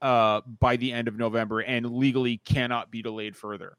uh 0.00 0.40
by 0.60 0.76
the 0.76 0.90
end 0.92 1.08
of 1.08 1.18
November 1.18 1.60
and 1.60 1.84
legally 1.90 2.38
cannot 2.38 2.90
be 2.90 3.02
delayed 3.02 3.36
further. 3.36 3.76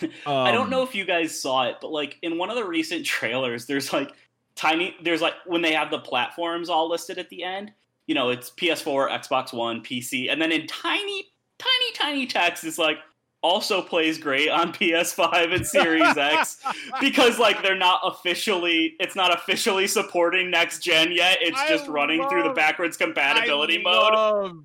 I 0.26 0.50
don't 0.52 0.64
Um, 0.64 0.70
know 0.70 0.82
if 0.82 0.94
you 0.94 1.04
guys 1.04 1.38
saw 1.40 1.64
it, 1.64 1.76
but 1.80 1.90
like 1.90 2.18
in 2.22 2.38
one 2.38 2.50
of 2.50 2.56
the 2.56 2.64
recent 2.64 3.04
trailers, 3.06 3.66
there's 3.66 3.92
like 3.92 4.12
tiny 4.56 4.94
there's 5.02 5.20
like 5.22 5.34
when 5.46 5.62
they 5.62 5.72
have 5.72 5.90
the 5.90 5.98
platforms 5.98 6.68
all 6.68 6.88
listed 6.88 7.18
at 7.18 7.28
the 7.30 7.42
end, 7.42 7.72
you 8.06 8.14
know, 8.14 8.30
it's 8.30 8.50
PS4, 8.50 9.10
Xbox 9.10 9.52
One, 9.52 9.80
PC, 9.82 10.30
and 10.30 10.40
then 10.40 10.52
in 10.52 10.66
tiny, 10.66 11.24
tiny, 11.58 11.92
tiny 11.94 12.26
text 12.26 12.64
it's 12.64 12.78
like 12.78 12.98
also 13.42 13.82
plays 13.82 14.16
great 14.18 14.48
on 14.48 14.72
PS5 14.72 15.54
and 15.54 15.66
Series 15.66 16.16
X 16.16 16.58
because 17.00 17.38
like 17.38 17.62
they're 17.62 17.76
not 17.76 18.00
officially 18.04 18.96
it's 19.00 19.14
not 19.14 19.34
officially 19.34 19.86
supporting 19.86 20.50
next 20.50 20.80
gen 20.80 21.12
yet. 21.12 21.38
It's 21.40 21.60
I 21.60 21.68
just 21.68 21.86
running 21.88 22.26
through 22.28 22.42
the 22.44 22.54
backwards 22.54 22.96
compatibility 22.96 23.78
I 23.78 23.82
mode. 23.82 24.12
love- 24.14 24.64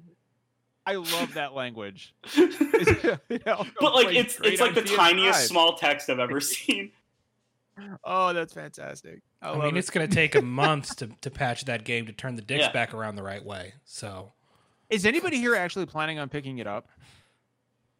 I 0.92 0.96
love 0.96 1.34
that 1.36 1.54
language. 1.54 2.14
You 2.36 3.40
know, 3.46 3.66
but 3.80 3.94
like 3.94 4.14
it's 4.16 4.40
it's 4.44 4.60
like 4.62 4.74
the 4.76 4.82
tiniest 4.82 5.42
PS5. 5.42 5.48
small 5.48 5.76
text 5.78 6.10
I've 6.10 6.20
ever 6.20 6.40
seen. 6.42 6.92
Oh, 8.04 8.34
that's 8.34 8.52
fantastic. 8.54 9.22
I, 9.42 9.48
I, 9.48 9.52
love 9.52 9.64
mean, 9.64 9.76
it. 9.78 9.80
it's 9.80 9.90
going 9.90 10.06
to 10.10 10.14
take 10.14 10.36
a 10.36 10.42
month 10.42 10.98
to, 10.98 11.08
to 11.22 11.32
patch 11.32 11.64
that 11.64 11.86
game 11.86 12.08
to 12.08 12.12
turn 12.12 12.36
the 12.36 12.42
dicks 12.42 12.64
Yeah. 12.66 12.72
back 12.74 12.94
around 12.94 13.16
the 13.16 13.24
right 13.24 13.42
way. 13.42 13.74
So 13.86 14.34
Is 14.90 15.06
anybody 15.06 15.38
here 15.38 15.56
actually 15.56 15.86
planning 15.86 16.20
on 16.20 16.28
picking 16.28 16.58
it 16.58 16.68
up? 16.68 16.90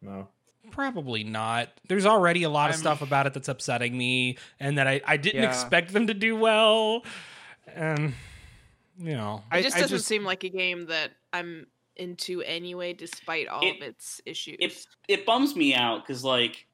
No. 0.02 0.28
probably 0.70 1.24
not. 1.24 1.70
There's 1.88 2.04
already 2.04 2.42
a 2.42 2.50
lot 2.50 2.68
of 2.68 2.74
I'm- 2.74 2.80
stuff 2.80 3.00
about 3.00 3.26
it 3.26 3.32
that's 3.32 3.48
upsetting 3.48 3.96
me, 3.96 4.36
and 4.58 4.76
that 4.76 4.86
I, 4.86 5.00
I 5.06 5.16
didn't 5.16 5.44
Yeah. 5.44 5.48
expect 5.48 5.94
them 5.94 6.08
to 6.08 6.14
do 6.14 6.36
well. 6.36 7.02
And 7.74 8.12
you 8.98 9.14
know, 9.14 9.44
It 9.50 9.56
I 9.56 9.62
just 9.62 9.76
I 9.78 9.80
doesn't 9.80 9.96
just- 9.96 10.08
seem 10.08 10.24
like 10.24 10.44
a 10.44 10.50
game 10.50 10.86
that 10.88 11.12
I'm 11.32 11.66
into 12.00 12.42
anyway, 12.42 12.92
despite 12.92 13.46
all 13.46 13.62
It- 13.64 13.76
of 13.76 13.82
its 13.82 14.20
issues. 14.26 14.56
it 14.58 14.86
it 15.08 15.26
bums 15.26 15.54
me 15.54 15.74
out 15.74 16.02
because 16.06 16.24
like 16.24 16.66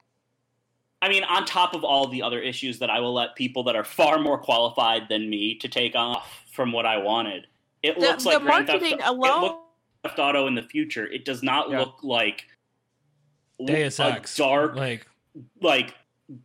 i 1.03 1.09
mean 1.09 1.25
on 1.25 1.45
top 1.45 1.75
of 1.75 1.85
all 1.85 2.07
the 2.09 2.23
other 2.23 2.41
issues 2.41 2.79
that 2.79 2.89
i 2.91 3.01
will 3.01 3.13
let 3.13 3.35
people 3.37 3.63
that 3.65 3.77
are 3.77 3.85
far 3.85 4.19
more 4.19 4.39
qualified 4.39 5.09
than 5.11 5.29
me 5.29 5.55
to 5.57 5.69
take 5.69 5.95
off 5.95 6.45
from 6.53 6.73
what 6.73 6.87
i 6.87 6.97
wanted 6.97 7.47
it 7.83 7.95
the, 7.97 8.01
looks 8.07 8.23
the 8.25 8.31
like 8.31 8.43
Grand 8.43 8.67
Theft, 8.67 8.81
marketing 8.83 8.99
it 9.01 9.07
alone. 9.07 9.41
looks 9.43 9.59
Theft 10.05 10.19
auto 10.19 10.47
in 10.47 10.55
the 10.55 10.63
future 10.63 11.07
it 11.07 11.25
does 11.25 11.43
not 11.43 11.69
Yeah. 11.71 11.81
look 11.81 12.03
like 12.03 12.47
l- 13.61 13.67
Deus 13.67 13.99
a 14.01 14.05
Ex, 14.13 14.37
dark 14.37 14.75
like 14.77 15.07
like 15.61 15.95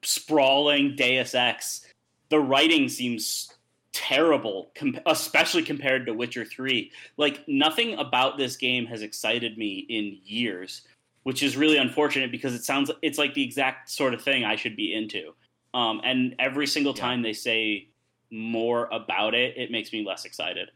sprawling 0.03 0.95
deus 0.95 1.33
ex 1.33 1.85
the 2.29 2.39
writing 2.39 2.89
seems 2.89 3.51
terrible 3.93 4.71
especially 5.05 5.61
compared 5.63 6.05
to 6.05 6.13
witcher 6.13 6.45
3 6.45 6.89
like 7.17 7.45
nothing 7.47 7.93
about 7.95 8.37
this 8.37 8.55
game 8.55 8.85
has 8.85 9.01
excited 9.01 9.57
me 9.57 9.79
in 9.89 10.17
years 10.23 10.83
which 11.23 11.43
is 11.43 11.57
really 11.57 11.77
unfortunate 11.77 12.31
because 12.31 12.53
it 12.53 12.63
sounds 12.63 12.89
it's 13.01 13.17
like 13.17 13.33
the 13.33 13.43
exact 13.43 13.89
sort 13.89 14.13
of 14.13 14.21
thing 14.21 14.43
i 14.45 14.55
should 14.55 14.75
be 14.75 14.93
into. 14.93 15.33
Um, 15.73 16.01
and 16.03 16.35
every 16.39 16.67
single 16.67 16.93
Yeah. 16.95 17.01
time 17.01 17.21
they 17.21 17.33
say 17.33 17.89
more 18.29 18.87
about 18.91 19.33
it 19.35 19.57
it 19.57 19.71
makes 19.71 19.91
me 19.93 20.05
less 20.05 20.25
excited. 20.25 20.69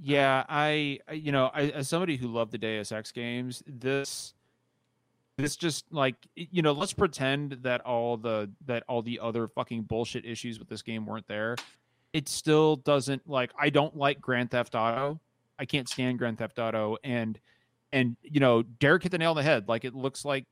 Yeah, 0.00 0.44
I, 0.48 1.00
I- 1.08 1.12
you 1.14 1.32
know, 1.32 1.50
I, 1.52 1.62
as 1.70 1.88
somebody 1.88 2.16
who 2.16 2.28
loved 2.28 2.52
the 2.52 2.58
Deus 2.58 2.92
Ex 2.92 3.10
games, 3.12 3.62
this, 3.66 4.34
this 5.38 5.56
just 5.56 5.84
like, 5.92 6.16
you 6.34 6.62
know, 6.62 6.72
let's 6.72 6.92
pretend 6.92 7.52
that 7.62 7.80
all 7.82 8.16
the 8.16 8.50
that 8.66 8.82
all 8.88 9.02
the 9.02 9.20
other 9.20 9.46
fucking 9.46 9.82
bullshit 9.82 10.26
issues 10.26 10.58
with 10.58 10.68
this 10.68 10.82
game 10.82 11.06
weren't 11.06 11.28
there. 11.28 11.56
It 12.12 12.28
still 12.28 12.76
doesn't 12.76 13.28
like. 13.28 13.52
I 13.58 13.70
don't 13.70 13.96
like 13.96 14.20
Grand 14.20 14.50
Theft 14.50 14.74
Auto. 14.74 15.20
I 15.58 15.64
can't 15.64 15.88
stand 15.88 16.18
Grand 16.18 16.38
Theft 16.38 16.58
Auto, 16.58 16.96
and 17.04 17.38
and 17.92 18.16
you 18.22 18.40
know, 18.40 18.62
Derek 18.62 19.04
hit 19.04 19.12
the 19.12 19.18
nail 19.18 19.30
on 19.30 19.36
the 19.36 19.42
head. 19.42 19.68
Like 19.68 19.84
it 19.84 19.94
looks 19.94 20.24
like 20.24 20.44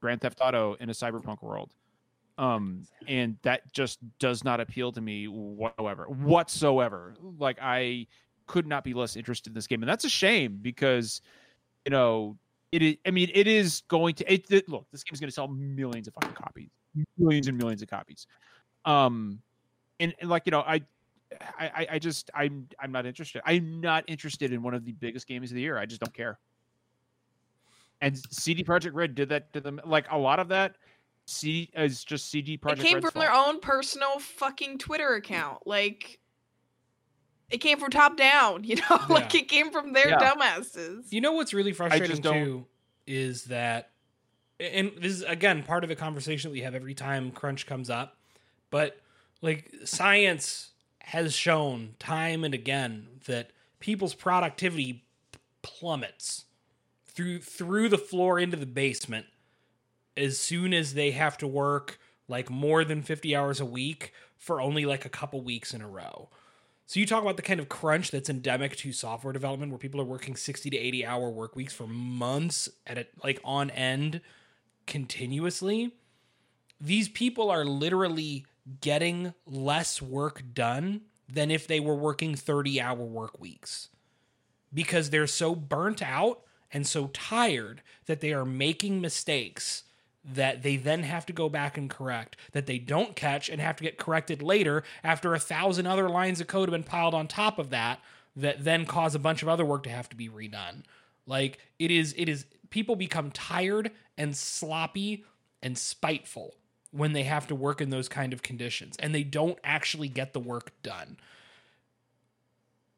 Grand 0.00 0.20
Theft 0.20 0.40
Auto 0.42 0.76
in 0.78 0.90
a 0.90 0.92
cyberpunk 0.92 1.42
world. 1.42 1.72
Um, 2.38 2.86
and 3.08 3.36
that 3.42 3.72
just 3.72 3.98
does 4.18 4.44
not 4.44 4.60
appeal 4.60 4.92
to 4.92 5.00
me 5.00 5.26
whatsoever. 5.26 6.04
Whatsoever. 6.04 7.14
Like 7.38 7.58
I 7.62 8.08
could 8.46 8.66
not 8.66 8.84
be 8.84 8.92
less 8.92 9.16
interested 9.16 9.50
in 9.50 9.54
this 9.54 9.66
game, 9.66 9.82
and 9.82 9.88
that's 9.88 10.04
a 10.04 10.10
shame 10.10 10.58
because 10.60 11.22
you 11.86 11.90
know 11.90 12.36
it 12.72 12.82
is. 12.82 12.96
I 13.06 13.10
mean, 13.10 13.30
it 13.32 13.46
is 13.46 13.82
going 13.88 14.14
to. 14.16 14.32
It, 14.32 14.50
it- 14.50 14.68
look, 14.68 14.86
this 14.90 15.04
game 15.04 15.14
is 15.14 15.20
going 15.20 15.28
to 15.28 15.34
sell 15.34 15.48
millions 15.48 16.08
of 16.08 16.14
fucking 16.14 16.34
copies, 16.34 16.70
millions 17.18 17.46
and 17.46 17.56
millions 17.58 17.82
of 17.82 17.88
copies. 17.88 18.26
Um, 18.84 19.40
and, 20.00 20.14
and 20.20 20.28
like 20.28 20.42
you 20.46 20.50
know, 20.50 20.60
I, 20.60 20.82
I, 21.58 21.86
I- 21.92 21.98
just, 21.98 22.30
I'm, 22.34 22.68
I'm 22.80 22.90
not 22.90 23.06
interested. 23.06 23.42
I'm 23.44 23.80
not 23.80 24.04
interested 24.08 24.52
in 24.52 24.62
one 24.62 24.74
of 24.74 24.84
the 24.84 24.92
biggest 24.92 25.26
games 25.26 25.50
of 25.50 25.54
the 25.54 25.60
year. 25.60 25.78
I 25.78 25.86
just 25.86 26.00
don't 26.00 26.14
care. 26.14 26.38
And 28.00 28.18
CD 28.32 28.64
Projekt 28.64 28.94
Red 28.94 29.14
did 29.14 29.28
that 29.28 29.52
to 29.52 29.60
them. 29.60 29.80
Like 29.84 30.06
a 30.10 30.18
lot 30.18 30.40
of 30.40 30.48
that 30.48 30.76
C 31.26 31.70
is 31.76 32.02
just 32.02 32.30
CD 32.30 32.58
Projekt. 32.58 32.72
it 32.72 32.78
came 32.80 32.94
Red's 32.96 33.10
from 33.10 33.20
their 33.20 33.32
own 33.32 33.60
personal 33.60 34.18
fucking 34.18 34.78
Twitter 34.78 35.14
account. 35.14 35.66
Like 35.66 36.18
it 37.52 37.58
came 37.58 37.78
from 37.78 37.90
top 37.90 38.16
down, 38.16 38.64
you 38.64 38.76
know? 38.76 39.00
like 39.08 39.34
it 39.34 39.48
came 39.48 39.70
from 39.70 39.92
their 39.92 40.08
Yeah. 40.10 40.18
dumbasses. 40.34 41.12
You 41.12 41.20
know 41.20 41.32
what's 41.32 41.52
really 41.54 41.72
frustrating 41.72 42.20
too 42.22 42.66
is 43.06 43.44
that, 43.44 43.90
and 44.60 44.92
this 44.98 45.12
is 45.12 45.22
again 45.22 45.62
part 45.62 45.84
of 45.84 45.90
a 45.90 45.96
conversation 45.96 46.50
that 46.50 46.52
we 46.52 46.60
have 46.62 46.74
every 46.74 46.94
time 46.94 47.30
crunch 47.30 47.66
comes 47.66 47.90
up, 47.90 48.16
but 48.70 48.98
like 49.40 49.70
science 49.84 50.70
has 51.00 51.34
shown 51.34 51.94
time 51.98 52.44
and 52.44 52.54
again 52.54 53.08
that 53.26 53.50
people's 53.80 54.14
productivity 54.14 55.04
plummets 55.62 56.44
through 57.06 57.40
through 57.40 57.88
the 57.88 57.98
floor 57.98 58.38
into 58.38 58.56
the 58.56 58.66
basement 58.66 59.26
as 60.16 60.38
soon 60.38 60.72
as 60.72 60.94
they 60.94 61.10
have 61.10 61.36
to 61.38 61.46
work 61.46 61.98
like 62.28 62.48
more 62.50 62.84
than 62.84 63.02
50 63.02 63.34
hours 63.34 63.60
a 63.60 63.64
week 63.64 64.12
for 64.36 64.60
only 64.60 64.84
like 64.86 65.04
a 65.04 65.08
couple 65.08 65.40
weeks 65.42 65.74
in 65.74 65.80
a 65.80 65.88
row. 65.88 66.28
So 66.86 67.00
you 67.00 67.06
talk 67.06 67.22
about 67.22 67.36
the 67.36 67.42
kind 67.42 67.60
of 67.60 67.68
crunch 67.68 68.10
that's 68.10 68.28
endemic 68.28 68.76
to 68.76 68.92
software 68.92 69.32
development 69.32 69.72
where 69.72 69.78
people 69.78 70.00
are 70.00 70.04
working 70.04 70.36
60 70.36 70.70
to 70.70 70.76
80 70.76 71.06
hour 71.06 71.30
work 71.30 71.56
weeks 71.56 71.72
for 71.72 71.86
months 71.86 72.68
at 72.86 72.98
it 72.98 73.12
like 73.22 73.40
on 73.44 73.70
end 73.70 74.20
continuously. 74.86 75.92
These 76.80 77.08
people 77.08 77.50
are 77.50 77.64
literally 77.64 78.46
getting 78.80 79.34
less 79.46 80.02
work 80.02 80.42
done 80.52 81.02
than 81.28 81.50
if 81.50 81.66
they 81.66 81.80
were 81.80 81.94
working 81.94 82.34
30 82.34 82.80
hour 82.80 83.04
work 83.04 83.40
weeks 83.40 83.88
because 84.74 85.10
they're 85.10 85.26
so 85.26 85.54
burnt 85.54 86.02
out 86.02 86.42
and 86.72 86.86
so 86.86 87.08
tired 87.08 87.82
that 88.06 88.20
they 88.20 88.32
are 88.32 88.44
making 88.44 89.00
mistakes 89.00 89.84
that 90.24 90.62
they 90.62 90.76
then 90.76 91.02
have 91.02 91.26
to 91.26 91.32
go 91.32 91.48
back 91.48 91.76
and 91.76 91.90
correct 91.90 92.36
that 92.52 92.66
they 92.66 92.78
don't 92.78 93.16
catch 93.16 93.48
and 93.48 93.60
have 93.60 93.76
to 93.76 93.84
get 93.84 93.98
corrected 93.98 94.40
later 94.42 94.84
after 95.02 95.34
a 95.34 95.38
thousand 95.38 95.86
other 95.86 96.08
lines 96.08 96.40
of 96.40 96.46
code 96.46 96.68
have 96.68 96.72
been 96.72 96.84
piled 96.84 97.14
on 97.14 97.26
top 97.26 97.58
of 97.58 97.70
that 97.70 98.00
that 98.36 98.64
then 98.64 98.86
cause 98.86 99.14
a 99.14 99.18
bunch 99.18 99.42
of 99.42 99.48
other 99.48 99.64
work 99.64 99.82
to 99.82 99.90
have 99.90 100.08
to 100.08 100.16
be 100.16 100.28
redone. 100.28 100.82
Like 101.26 101.58
it 101.78 101.90
is 101.90 102.14
it 102.16 102.28
is 102.28 102.46
people 102.70 102.96
become 102.96 103.30
tired 103.30 103.90
and 104.16 104.36
sloppy 104.36 105.24
and 105.62 105.76
spiteful 105.76 106.54
when 106.92 107.12
they 107.12 107.24
have 107.24 107.46
to 107.48 107.54
work 107.54 107.80
in 107.80 107.90
those 107.90 108.08
kind 108.08 108.32
of 108.32 108.42
conditions 108.42 108.96
and 108.98 109.14
they 109.14 109.24
don't 109.24 109.58
actually 109.64 110.08
get 110.08 110.32
the 110.32 110.40
work 110.40 110.72
done. 110.82 111.16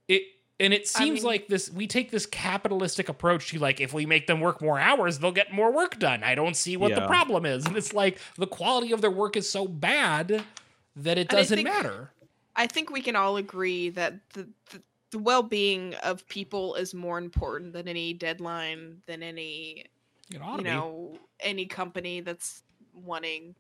It 0.09 0.23
and 0.61 0.73
it 0.73 0.83
I 0.83 0.85
seems 0.99 1.21
mean- 1.21 1.25
like 1.25 1.49
this 1.49 1.71
we 1.71 1.87
take 1.87 2.11
this 2.11 2.27
capitalistic 2.27 3.09
approach 3.09 3.51
to 3.51 3.59
like 3.59 3.81
if 3.81 3.93
we 3.93 4.07
make 4.07 4.27
them 4.27 4.41
work 4.41 4.63
more 4.63 4.79
hours 4.79 5.19
they'll 5.19 5.33
get 5.33 5.53
more 5.53 5.73
work 5.73 5.99
done 5.99 6.23
i 6.23 6.35
don't 6.35 6.57
see 6.57 6.77
what 6.77 6.95
the 6.95 7.07
problem 7.07 7.45
is 7.45 7.67
and 7.67 7.77
it's 7.77 7.93
like 7.93 8.19
the 8.37 8.47
quality 8.47 8.93
of 8.93 9.01
their 9.01 9.11
work 9.11 9.37
is 9.37 9.49
so 9.49 9.67
bad 9.67 10.45
that 10.97 11.19
it 11.19 11.29
doesn't 11.29 11.57
think- 11.57 11.69
matter 11.69 12.11
I 12.57 12.69
think 12.69 12.89
we 12.91 13.01
can 13.01 13.17
all 13.17 13.37
agree 13.37 13.89
that 13.91 14.15
the, 14.33 14.49
the 14.71 14.81
the 15.11 15.19
well-being 15.19 15.95
of 16.05 16.25
people 16.29 16.77
is 16.77 16.95
more 16.95 17.19
important 17.19 17.73
than 17.73 17.89
any 17.89 18.13
deadline, 18.13 18.99
than 19.07 19.25
any 19.25 19.87
you 20.29 20.39
to 20.39 20.57
be. 20.59 20.63
know 20.63 21.19
any 21.41 21.67
company 21.67 22.21
that's 22.21 22.63
wanting 22.93 23.57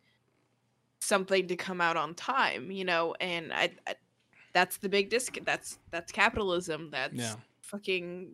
something 1.00 1.48
to 1.48 1.56
come 1.56 1.80
out 1.80 1.96
on 1.96 2.14
time. 2.14 2.70
You 2.70 2.84
know, 2.84 3.14
and 3.20 3.52
I, 3.52 3.70
I 3.86 3.94
that's 4.54 4.78
the 4.78 4.88
big 4.88 5.10
disc. 5.10 5.36
That's 5.44 5.78
that's 5.90 6.10
capitalism. 6.12 6.88
That's 6.90 7.12
Yeah. 7.14 7.34
fucking. 7.60 8.32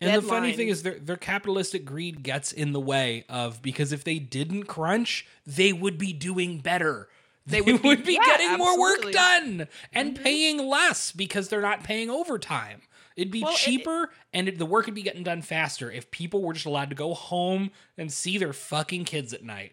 And 0.00 0.22
the 0.22 0.26
funny 0.26 0.52
thing 0.54 0.68
is 0.68 0.82
their 0.82 0.98
their 0.98 1.16
capitalistic 1.16 1.84
greed 1.84 2.22
gets 2.22 2.52
in 2.52 2.72
the 2.72 2.80
way 2.80 3.24
of 3.28 3.60
because 3.62 3.92
if 3.92 4.04
they 4.04 4.18
didn't 4.18 4.64
crunch, 4.64 5.26
they 5.46 5.72
would 5.72 5.98
be 5.98 6.12
doing 6.12 6.58
better. 6.60 7.08
They, 7.46 7.60
They 7.60 7.72
would 7.72 7.84
would 7.84 7.98
be, 7.98 8.04
be- 8.04 8.12
yeah, 8.14 8.24
getting 8.38 8.56
more 8.56 8.78
work 8.80 9.10
done 9.12 9.68
and 9.92 10.16
Mhm. 10.18 10.22
paying 10.22 10.58
less 10.66 11.12
because 11.12 11.48
they're 11.50 11.60
not 11.60 11.84
paying 11.84 12.08
overtime. 12.08 12.80
It'd 13.16 13.30
be 13.30 13.42
Well, 13.42 13.52
it- 13.52 13.58
cheaper 13.58 14.10
and 14.32 14.48
it, 14.48 14.56
the 14.58 14.64
work 14.64 14.86
would 14.86 14.94
be 14.94 15.02
getting 15.02 15.22
done 15.24 15.42
faster 15.42 15.90
if 15.90 16.10
people 16.10 16.40
were 16.42 16.54
just 16.54 16.64
allowed 16.64 16.88
to 16.88 16.96
go 16.96 17.12
home 17.12 17.70
and 17.98 18.10
see 18.10 18.38
their 18.38 18.54
fucking 18.54 19.04
kids 19.04 19.34
at 19.34 19.44
night. 19.44 19.72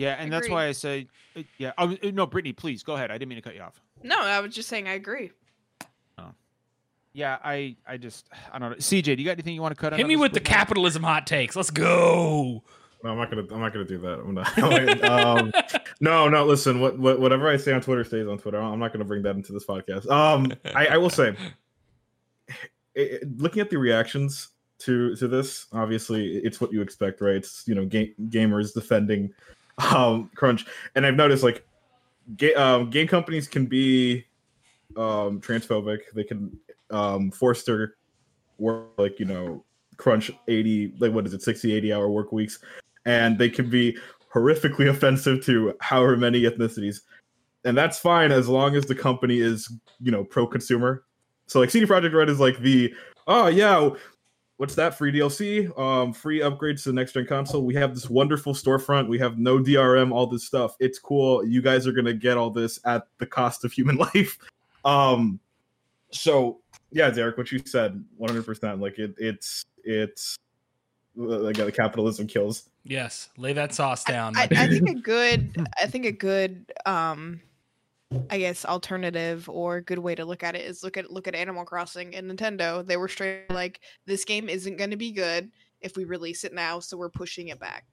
Yeah, 0.00 0.16
and 0.18 0.32
that's 0.32 0.48
why 0.48 0.66
I 0.66 0.72
say, 0.72 1.08
uh, 1.36 1.42
yeah. 1.58 1.72
Oh 1.76 1.92
uh, 1.92 2.10
no, 2.12 2.26
Brittany, 2.26 2.54
please 2.54 2.82
go 2.82 2.94
ahead. 2.94 3.10
I 3.10 3.18
didn't 3.18 3.28
mean 3.28 3.36
to 3.36 3.42
cut 3.42 3.54
you 3.54 3.60
off. 3.60 3.80
no, 4.02 4.18
I 4.18 4.40
was 4.40 4.54
just 4.54 4.68
saying 4.68 4.88
I 4.88 4.94
agree. 4.94 5.30
Yeah, 7.12 7.38
I, 7.44 7.74
I 7.88 7.96
just, 7.96 8.28
I 8.52 8.60
don't 8.60 8.70
know. 8.70 8.76
CJ, 8.76 9.02
do 9.02 9.10
you 9.14 9.24
got 9.24 9.32
anything 9.32 9.52
you 9.52 9.60
want 9.60 9.74
to 9.74 9.80
cut? 9.80 9.92
Hit 9.92 10.02
on 10.02 10.08
me 10.08 10.14
with 10.14 10.32
the 10.32 10.38
quick 10.38 10.48
note? 10.48 10.56
capitalism 10.56 11.02
hot 11.02 11.26
takes. 11.26 11.56
Let's 11.56 11.70
go. 11.70 12.62
No, 13.02 13.10
I'm 13.10 13.18
not 13.18 13.30
gonna. 13.30 13.42
I'm 13.50 13.60
not 13.60 13.72
gonna 13.72 13.84
do 13.84 13.98
that. 13.98 14.20
I'm 14.24 14.34
not. 14.34 15.02
um, 15.02 15.52
no, 16.00 16.28
no. 16.28 16.44
Listen, 16.44 16.80
what, 16.80 16.98
what, 17.00 17.18
whatever 17.18 17.48
I 17.48 17.56
say 17.56 17.72
on 17.72 17.80
Twitter 17.80 18.04
stays 18.04 18.28
on 18.28 18.38
Twitter. 18.38 18.60
I'm 18.60 18.78
not 18.78 18.92
gonna 18.92 19.04
bring 19.04 19.22
that 19.24 19.34
into 19.34 19.52
this 19.52 19.64
podcast. 19.64 20.08
Um, 20.08 20.52
I, 20.74 20.86
I 20.86 20.96
will 20.98 21.10
say, 21.10 21.34
it, 22.48 22.56
it- 22.94 23.38
looking 23.38 23.60
at 23.60 23.70
the 23.70 23.76
reactions 23.78 24.50
to 24.80 25.16
to 25.16 25.26
this, 25.26 25.66
obviously, 25.72 26.36
it's 26.36 26.60
what 26.60 26.72
you 26.72 26.80
expect, 26.80 27.20
right? 27.20 27.34
It's 27.34 27.64
you 27.66 27.74
know, 27.74 27.86
ga- 27.86 28.14
gamers 28.28 28.72
defending 28.72 29.32
um 29.92 30.30
crunch, 30.34 30.66
and 30.94 31.06
I've 31.06 31.16
noticed 31.16 31.42
like, 31.42 31.66
ga- 32.36 32.54
um, 32.54 32.90
game 32.90 33.08
companies 33.08 33.48
can 33.48 33.66
be 33.66 34.26
um 34.96 35.40
transphobic. 35.40 36.00
They 36.14 36.24
can 36.24 36.56
um 36.90 37.30
force 37.30 37.62
their 37.64 37.94
work 38.58 38.88
like 38.98 39.18
you 39.18 39.26
know 39.26 39.64
crunch 39.96 40.30
80 40.48 40.94
like 40.98 41.12
what 41.12 41.26
is 41.26 41.34
it 41.34 41.42
60 41.42 41.72
80 41.72 41.92
hour 41.92 42.10
work 42.10 42.32
weeks. 42.32 42.58
And 43.04 43.38
they 43.38 43.48
can 43.48 43.70
be 43.70 43.96
horrifically 44.32 44.88
offensive 44.90 45.44
to 45.44 45.74
however 45.80 46.16
many 46.16 46.42
ethnicities. 46.42 47.00
And 47.64 47.76
that's 47.76 47.98
fine 47.98 48.32
as 48.32 48.48
long 48.48 48.76
as 48.76 48.86
the 48.86 48.94
company 48.94 49.38
is 49.38 49.70
you 50.00 50.10
know 50.10 50.24
pro 50.24 50.46
consumer 50.46 51.04
so 51.50 51.58
like 51.58 51.70
CD 51.70 51.84
Projekt 51.84 52.14
Red 52.14 52.28
is 52.28 52.38
like 52.38 52.58
the 52.60 52.94
oh 53.26 53.48
yeah 53.48 53.90
what's 54.60 54.74
that 54.74 54.94
free 54.94 55.10
dlc 55.10 55.78
um 55.78 56.12
free 56.12 56.40
upgrades 56.40 56.82
to 56.82 56.90
the 56.90 56.92
next 56.92 57.12
gen 57.12 57.24
console. 57.24 57.64
We 57.64 57.74
have 57.76 57.94
this 57.94 58.10
wonderful 58.10 58.52
storefront. 58.52 59.08
We 59.08 59.18
have 59.18 59.38
no 59.38 59.58
drm 59.58 60.12
all 60.12 60.26
this 60.26 60.44
stuff. 60.44 60.76
It's 60.78 60.98
cool. 60.98 61.42
You 61.42 61.62
guys 61.62 61.86
are 61.86 61.92
gonna 61.92 62.12
get 62.12 62.36
all 62.36 62.50
this 62.50 62.78
at 62.84 63.04
the 63.16 63.24
cost 63.24 63.64
of 63.64 63.72
human 63.72 63.96
life. 64.14 64.36
Um 64.84 65.40
so 66.12 66.60
yeah 66.92 67.08
derek 67.08 67.38
what 67.38 67.50
you 67.50 67.62
said 67.64 68.04
100% 68.20 68.80
like 68.82 68.98
it 68.98 69.14
it's 69.16 69.64
it's 69.82 70.36
like 71.16 71.56
the 71.56 71.72
capitalism 71.72 72.26
kills. 72.26 72.68
Yes, 72.84 73.30
lay 73.38 73.54
that 73.54 73.74
sauce 73.74 74.04
down. 74.04 74.36
I, 74.36 74.46
my 74.50 74.64
I 74.64 74.68
think 74.68 74.90
a 74.90 74.94
good 75.00 75.66
I 75.80 75.86
think 75.86 76.04
a 76.04 76.12
good 76.12 76.70
um 76.84 77.40
I 78.28 78.38
guess 78.38 78.64
alternative 78.64 79.48
or 79.48 79.80
good 79.80 79.98
way 79.98 80.14
to 80.16 80.24
look 80.24 80.42
at 80.42 80.56
it 80.56 80.62
is 80.62 80.82
look 80.82 80.96
at 80.96 81.10
look 81.12 81.28
at 81.28 81.34
Animal 81.34 81.64
Crossing 81.64 82.14
and 82.14 82.30
Nintendo. 82.30 82.84
They 82.84 82.96
were 82.96 83.08
straight 83.08 83.50
like 83.50 83.80
this 84.06 84.24
game 84.24 84.48
isn't 84.48 84.76
going 84.76 84.90
to 84.90 84.96
be 84.96 85.12
good 85.12 85.50
if 85.80 85.96
we 85.96 86.04
release 86.04 86.44
it 86.44 86.52
now, 86.52 86.80
so 86.80 86.96
we're 86.96 87.08
pushing 87.08 87.48
it 87.48 87.60
back. 87.60 87.84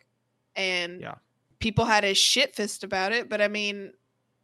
And 0.56 1.02
Yeah. 1.02 1.16
people 1.60 1.86
had 1.86 2.04
a 2.04 2.14
shit 2.16 2.56
fist 2.56 2.84
about 2.84 3.12
it, 3.12 3.30
but 3.30 3.42
I 3.42 3.48
mean, 3.48 3.94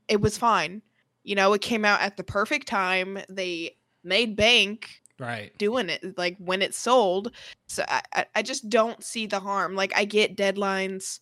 it 0.08 0.22
was 0.22 0.38
fine. 0.38 0.82
You 1.24 1.36
know, 1.36 1.54
it 1.54 1.62
came 1.62 1.86
out 1.86 2.02
at 2.02 2.18
the 2.18 2.24
perfect 2.24 2.68
time. 2.68 3.20
They 3.30 3.78
made 4.04 4.36
bank 4.36 5.02
right. 5.20 5.58
doing 5.58 5.90
it 5.90 6.18
like 6.18 6.38
when 6.38 6.62
it's 6.62 6.78
sold 6.78 7.32
so 7.68 7.84
I 7.88 8.26
i 8.36 8.42
just 8.42 8.70
don't 8.70 9.02
see 9.02 9.26
the 9.26 9.40
harm 9.40 9.76
like 9.76 9.94
i 9.96 10.04
get 10.04 10.36
deadlines 10.36 11.20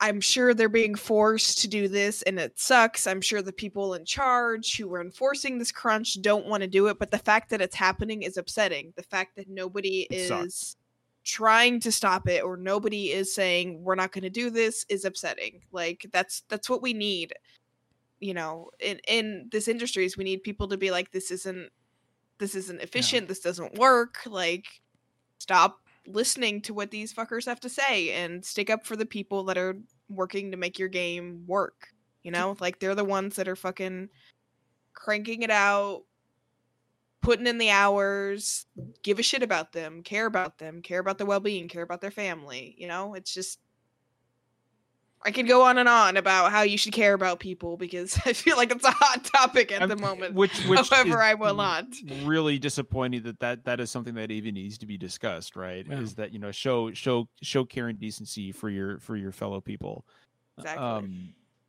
i'm 0.00 0.20
sure 0.20 0.52
they're 0.54 0.68
being 0.68 0.94
forced 0.94 1.58
to 1.60 1.68
do 1.68 1.88
this 1.88 2.22
and 2.22 2.38
it 2.38 2.58
sucks. 2.58 3.06
I'm 3.06 3.20
sure 3.20 3.42
the 3.42 3.52
people 3.52 3.94
in 3.94 4.04
charge 4.04 4.76
who 4.76 4.92
are 4.92 5.00
enforcing 5.00 5.58
this 5.58 5.72
crunch 5.72 6.20
don't 6.20 6.46
want 6.46 6.62
to 6.62 6.66
do 6.68 6.88
it 6.88 6.98
but 6.98 7.10
the 7.10 7.18
fact 7.18 7.50
that 7.50 7.60
it's 7.60 7.76
happening 7.76 8.22
is 8.22 8.36
upsetting. 8.36 8.92
The 8.96 9.02
fact 9.04 9.36
that 9.36 9.48
nobody 9.48 10.06
It 10.10 10.14
is 10.16 10.28
sucks. 10.28 10.76
trying 11.24 11.80
to 11.80 11.92
stop 11.92 12.28
it 12.28 12.42
or 12.42 12.56
nobody 12.56 13.12
is 13.12 13.34
saying 13.34 13.82
we're 13.82 13.94
not 13.94 14.12
going 14.12 14.24
to 14.24 14.30
do 14.30 14.50
this 14.50 14.84
is 14.88 15.04
upsetting. 15.04 15.62
Like 15.72 16.06
that's 16.12 16.42
that's 16.48 16.68
what 16.68 16.82
we 16.82 16.92
need 16.92 17.32
you 18.20 18.32
know? 18.34 18.70
In 18.80 18.98
in 19.06 19.48
this 19.52 19.68
industry 19.68 20.04
is 20.06 20.16
we 20.16 20.24
need 20.24 20.42
people 20.42 20.68
to 20.68 20.78
be 20.78 20.90
like 20.90 21.12
this 21.12 21.30
isn't 21.30 21.70
this 22.38 22.54
isn't 22.54 22.80
efficient. 22.80 23.28
This 23.28 23.40
doesn't 23.40 23.74
work. 23.78 24.18
Like 24.26 24.64
stop 25.38 25.80
listening 26.06 26.60
to 26.62 26.74
what 26.74 26.90
these 26.90 27.12
fuckers 27.12 27.46
have 27.46 27.60
to 27.60 27.68
say 27.68 28.12
and 28.12 28.44
stick 28.44 28.70
up 28.70 28.86
for 28.86 28.96
the 28.96 29.06
people 29.06 29.44
that 29.44 29.58
are 29.58 29.78
working 30.08 30.50
to 30.50 30.56
make 30.56 30.78
your 30.78 30.88
game 30.88 31.44
work 31.46 31.88
you 32.24 32.30
know? 32.30 32.56
Like 32.58 32.80
they're 32.80 32.96
the 32.96 33.04
ones 33.04 33.36
that 33.36 33.46
are 33.46 33.54
fucking 33.54 34.08
cranking 34.94 35.42
it 35.42 35.50
out 35.50 36.02
putting 37.20 37.46
in 37.46 37.58
the 37.58 37.70
hours 37.70 38.66
give 39.02 39.18
a 39.18 39.22
shit 39.22 39.42
about 39.42 39.72
them 39.72 40.02
care 40.02 40.26
about 40.26 40.58
them 40.58 40.82
care 40.82 40.98
about 40.98 41.16
their 41.16 41.26
well-being 41.26 41.68
care 41.68 41.82
about 41.82 42.00
their 42.00 42.10
family 42.10 42.74
you 42.78 42.88
know? 42.88 43.14
It's 43.14 43.32
just 43.32 43.60
I 45.26 45.30
could 45.30 45.48
go 45.48 45.62
on 45.62 45.78
and 45.78 45.88
on 45.88 46.16
about 46.18 46.52
how 46.52 46.62
you 46.62 46.76
should 46.76 46.92
care 46.92 47.14
about 47.14 47.40
people 47.40 47.76
because 47.78 48.18
I 48.26 48.32
feel 48.34 48.56
like 48.56 48.70
it's 48.70 48.84
a 48.84 48.90
hot 48.90 49.24
topic 49.24 49.72
at 49.72 49.80
I'm- 49.80 49.88
the 49.88 49.96
moment. 49.96 50.34
which 50.34 50.52
which 50.66 50.90
However, 50.90 51.22
I 51.22 51.34
will 51.34 51.54
not. 51.54 51.86
really 52.24 52.58
disappointing 52.58 53.22
that, 53.22 53.40
that 53.40 53.64
that 53.64 53.80
is 53.80 53.90
something 53.90 54.14
that 54.14 54.30
even 54.30 54.54
needs 54.54 54.76
to 54.78 54.86
be 54.86 54.98
discussed 54.98 55.56
right 55.56 55.86
Yeah. 55.88 56.00
is 56.00 56.14
that 56.16 56.32
you 56.32 56.38
know 56.38 56.50
show 56.52 56.92
show 56.92 57.28
show 57.42 57.64
care 57.64 57.88
and 57.88 57.98
decency 57.98 58.52
for 58.52 58.68
your 58.68 58.98
for 58.98 59.16
your 59.16 59.32
fellow 59.32 59.60
people 59.60 60.04
Exactly. 60.58 60.84
um 60.84 61.28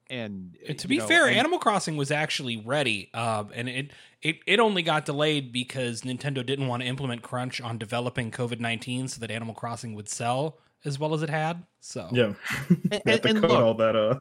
and 0.09 0.55
And 0.67 0.77
to 0.77 0.87
be 0.87 0.97
know, 0.99 1.07
fair, 1.07 1.25
and- 1.27 1.35
Animal 1.35 1.57
Crossing 1.57 1.97
was 1.97 2.11
actually 2.11 2.57
ready, 2.57 3.09
um, 3.15 3.49
and 3.55 3.67
it, 3.67 3.89
it 4.21 4.35
it 4.45 4.59
only 4.59 4.83
got 4.83 5.03
delayed 5.05 5.51
because 5.51 6.01
Nintendo 6.03 6.45
didn't 6.45 6.67
want 6.67 6.83
to 6.83 6.87
implement 6.87 7.23
crunch 7.23 7.59
on 7.59 7.79
developing 7.79 8.29
COVID 8.29 8.59
nineteen 8.59 9.07
so 9.07 9.19
that 9.21 9.31
Animal 9.31 9.55
Crossing 9.55 9.95
would 9.95 10.07
sell 10.07 10.59
as 10.85 10.97
well 10.99 11.13
as 11.13 11.21
it 11.23 11.29
had. 11.29 11.63
So 11.81 12.07
Yeah. 12.11 12.33
and, 12.69 12.79
You 12.93 12.99
and- 13.05 13.25
and 13.25 13.41
code 13.41 13.51
look, 13.51 13.61
all 13.61 13.73
that 13.75 13.95
uh 13.95 14.19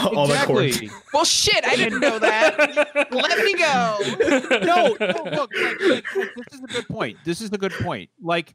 all 0.16 0.26
that 0.26 0.32
exactly 0.34 0.54
quarantine. 0.72 0.90
well, 1.14 1.24
shit, 1.24 1.64
I 1.66 1.76
didn't 1.76 2.00
know 2.00 2.18
that. 2.18 2.58
Let 3.10 3.38
me 3.44 3.54
go. 3.54 4.58
no, 4.64 4.96
no 5.00 5.36
look 5.36 5.50
like, 5.54 5.80
like, 5.80 6.16
like, 6.16 6.34
this 6.36 6.52
is 6.52 6.60
a 6.62 6.66
good 6.66 6.88
point 6.88 7.16
this 7.24 7.40
is 7.40 7.50
a 7.52 7.58
good 7.58 7.72
point 7.72 8.10
like 8.20 8.54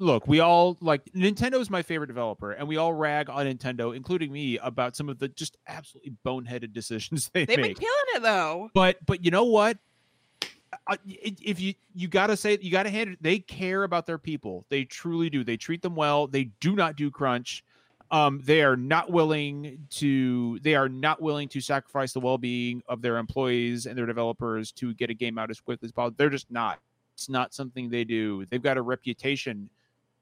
look 0.00 0.26
we 0.26 0.40
all 0.40 0.76
like 0.80 1.04
nintendo 1.14 1.60
is 1.60 1.70
my 1.70 1.82
favorite 1.82 2.08
developer 2.08 2.50
and 2.50 2.66
we 2.66 2.76
all 2.76 2.92
rag 2.92 3.30
on 3.30 3.46
nintendo 3.46 3.94
including 3.94 4.32
me 4.32 4.58
about 4.58 4.96
some 4.96 5.08
of 5.08 5.18
the 5.20 5.28
just 5.28 5.56
absolutely 5.68 6.12
boneheaded 6.26 6.72
decisions 6.72 7.30
they 7.32 7.44
They've 7.46 7.56
been 7.56 7.74
killing 7.74 7.92
it 8.16 8.22
though. 8.22 8.70
but 8.74 8.98
but 9.06 9.24
you 9.24 9.30
know 9.30 9.44
what 9.44 9.76
i- 9.76 9.80
if 11.06 11.60
you 11.60 11.74
you 11.94 12.08
gotta 12.08 12.36
say 12.36 12.58
you 12.60 12.70
gotta 12.70 12.90
hand 12.90 13.10
it 13.10 13.18
they 13.22 13.38
care 13.38 13.84
about 13.84 14.06
their 14.06 14.18
people. 14.18 14.64
They 14.68 14.84
truly 14.84 15.30
do. 15.30 15.44
They 15.44 15.56
treat 15.56 15.82
them 15.82 15.94
well. 15.94 16.26
They 16.26 16.44
do 16.60 16.74
not 16.74 16.96
do 16.96 17.10
crunch. 17.10 17.64
Um 18.10 18.40
they 18.44 18.62
are 18.62 18.76
not 18.76 19.10
willing 19.10 19.86
to 19.90 20.58
they 20.62 20.74
are 20.74 20.88
not 20.88 21.20
willing 21.20 21.48
to 21.50 21.60
sacrifice 21.60 22.12
the 22.12 22.20
well-being 22.20 22.82
of 22.88 23.02
their 23.02 23.16
employees 23.18 23.86
and 23.86 23.96
their 23.96 24.06
developers 24.06 24.72
to 24.72 24.94
get 24.94 25.10
a 25.10 25.14
game 25.14 25.38
out 25.38 25.50
as 25.50 25.60
quickly 25.60 25.86
as 25.86 25.92
possible. 25.92 26.14
They're 26.16 26.30
just 26.30 26.50
not. 26.50 26.78
It's 27.14 27.28
not 27.28 27.54
something 27.54 27.90
they 27.90 28.04
do. 28.04 28.44
They've 28.46 28.62
got 28.62 28.76
a 28.78 28.82
reputation 28.82 29.68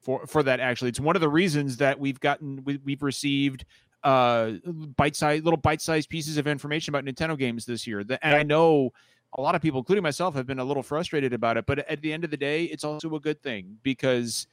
for 0.01 0.27
for 0.27 0.43
that 0.43 0.61
actually. 0.61 0.89
It's 0.89 1.01
one 1.01 1.17
of 1.17 1.21
the 1.21 1.29
reasons 1.29 1.77
that 1.79 1.99
we've 1.99 2.21
gotten 2.21 2.63
we, 2.65 2.79
we've 2.85 3.03
received 3.03 3.65
uh 4.03 4.53
bite-sized 4.97 5.45
little 5.45 5.59
bite-sized 5.59 6.09
pieces 6.09 6.39
of 6.39 6.47
information 6.47 6.95
about 6.95 7.05
nintendo 7.05 7.37
games 7.39 7.67
this 7.67 7.87
year. 7.87 8.03
That- 8.03 8.21
and 8.23 8.35
i 8.35 8.43
know 8.43 8.93
a 9.37 9.41
lot 9.41 9.55
of 9.55 9.63
people 9.63 9.79
including 9.81 10.03
myself 10.03 10.35
have 10.35 10.47
been 10.47 10.59
a 10.59 10.65
little 10.65 10.83
frustrated 10.83 11.33
about 11.33 11.57
it 11.57 11.67
but 11.67 11.79
at 11.81 12.03
the 12.03 12.13
end 12.13 12.25
of 12.25 12.31
the 12.31 12.37
day 12.37 12.65
it's 12.65 12.85
also 12.85 13.15
a 13.15 13.21
good 13.21 13.41
thing 13.43 13.79
because 13.83 14.47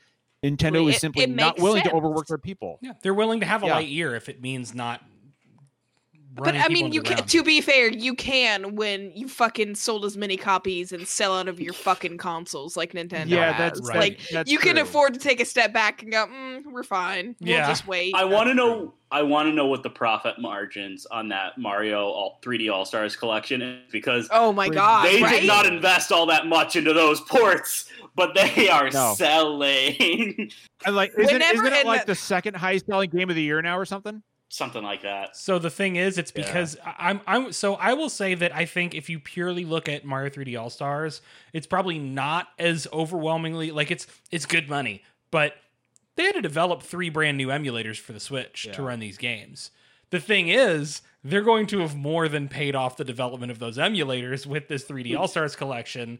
nintendo 0.43 0.73
Well, 0.73 0.89
is 0.89 0.97
simply 0.99 1.25
not 1.25 1.55
makes 1.55 1.63
willing 1.63 1.83
to 1.83 1.91
overwork 1.93 2.27
their 2.27 2.37
people 2.37 2.77
yeah, 2.81 2.93
they're 3.01 3.13
willing 3.13 3.39
to 3.39 3.45
have 3.45 3.63
a 3.63 3.67
Yeah. 3.67 3.75
light 3.75 3.87
year 3.87 4.15
if 4.15 4.29
it 4.29 4.41
means 4.41 4.75
not. 4.75 5.01
But 6.37 6.55
I 6.55 6.67
mean, 6.69 6.91
you 6.91 7.01
can. 7.01 7.15
ground. 7.17 7.29
To 7.29 7.43
be 7.43 7.61
fair, 7.61 7.89
you 7.91 8.13
can 8.13 8.75
when 8.75 9.11
you 9.15 9.27
fucking 9.27 9.75
sold 9.75 10.05
as 10.05 10.15
many 10.17 10.37
copies 10.37 10.91
and 10.91 11.07
sell 11.07 11.37
out 11.37 11.47
of 11.47 11.59
your 11.59 11.73
fucking 11.87 12.17
consoles 12.17 12.77
like 12.77 12.93
Nintendo. 12.93 13.29
yeah 13.29 13.57
that's 13.57 13.81
right. 13.81 13.97
like 13.97 14.19
that's 14.31 14.49
you 14.51 14.57
can 14.59 14.77
afford 14.77 15.13
to 15.15 15.19
take 15.19 15.39
a 15.39 15.45
step 15.45 15.73
back 15.73 16.03
and 16.03 16.11
go, 16.11 16.27
mm, 16.27 16.63
"We're 16.71 16.83
fine. 16.83 17.35
We'll 17.39 17.49
Yeah. 17.49 17.67
just 17.67 17.87
wait." 17.87 18.13
I 18.15 18.23
want 18.25 18.47
to 18.49 18.53
know. 18.53 18.93
I 19.09 19.21
want 19.21 19.47
to 19.47 19.53
know 19.53 19.67
what 19.67 19.83
the 19.83 19.89
profit 19.89 20.37
margins 20.37 21.05
on 21.05 21.29
that 21.29 21.57
Mario 21.57 22.01
all, 22.07 22.39
3D 22.43 22.69
All 22.69 22.83
Stars 22.83 23.15
collection 23.15 23.61
is 23.61 23.79
because 23.91 24.27
oh 24.31 24.51
my 24.51 24.67
god! 24.67 25.05
they 25.07 25.21
right? 25.23 25.39
did 25.41 25.47
not 25.47 25.65
invest 25.65 26.11
all 26.11 26.25
that 26.25 26.45
much 26.45 26.75
into 26.75 26.91
those 26.93 27.21
ports, 27.21 27.89
but 28.15 28.35
they 28.35 28.67
are 28.67 28.89
No. 28.91 29.13
selling 29.15 30.51
And 30.85 30.95
like 30.95 31.11
isn't, 31.17 31.33
Whenever 31.33 31.63
isn't 31.67 31.73
it 31.79 31.85
like 31.85 32.01
the- 32.01 32.11
the 32.11 32.15
second 32.15 32.55
highest 32.57 32.85
selling 32.85 33.09
game 33.09 33.29
of 33.29 33.35
the 33.37 33.41
year 33.41 33.61
now 33.61 33.77
or 33.77 33.85
something 33.85 34.21
something 34.49 34.83
like 34.83 35.01
that. 35.01 35.35
So 35.35 35.59
the 35.59 35.69
thing 35.69 35.95
is, 35.95 36.17
it's 36.17 36.31
because 36.31 36.77
I- 36.85 37.09
I'm 37.09 37.21
I'm 37.27 37.51
so 37.51 37.75
I 37.75 37.93
will 37.93 38.09
say 38.09 38.33
that 38.35 38.55
I 38.55 38.65
think 38.65 38.95
if 38.95 39.09
you 39.09 39.19
purely 39.19 39.65
look 39.65 39.89
at 39.89 40.05
Mario 40.05 40.29
3D 40.29 40.59
All 40.59 40.69
Stars, 40.69 41.21
it's 41.53 41.67
probably 41.67 41.99
not 41.99 42.47
as 42.57 42.87
overwhelmingly 42.93 43.71
like 43.71 43.91
it's 43.91 44.07
it's 44.31 44.45
good 44.45 44.69
money, 44.69 45.03
but 45.31 45.53
they 46.15 46.23
had 46.23 46.35
to 46.35 46.41
develop 46.41 46.81
three 46.81 47.09
brand 47.09 47.37
new 47.37 47.47
emulators 47.49 47.97
for 47.99 48.13
the 48.13 48.19
Switch 48.19 48.67
to 48.73 48.81
run 48.81 48.99
these 48.99 49.17
games. 49.17 49.71
The 50.09 50.19
thing 50.19 50.47
is, 50.47 51.01
they're 51.23 51.41
going 51.43 51.67
to 51.67 51.79
have 51.79 51.95
more 51.95 52.27
than 52.29 52.47
paid 52.47 52.75
off 52.75 52.97
the 52.97 53.03
development 53.03 53.51
of 53.51 53.59
those 53.59 53.77
emulators 53.77 54.45
with 54.45 54.67
this 54.67 54.85
3D 54.85 55.15
All 55.19 55.27
Stars 55.27 55.55
collection. 55.55 56.19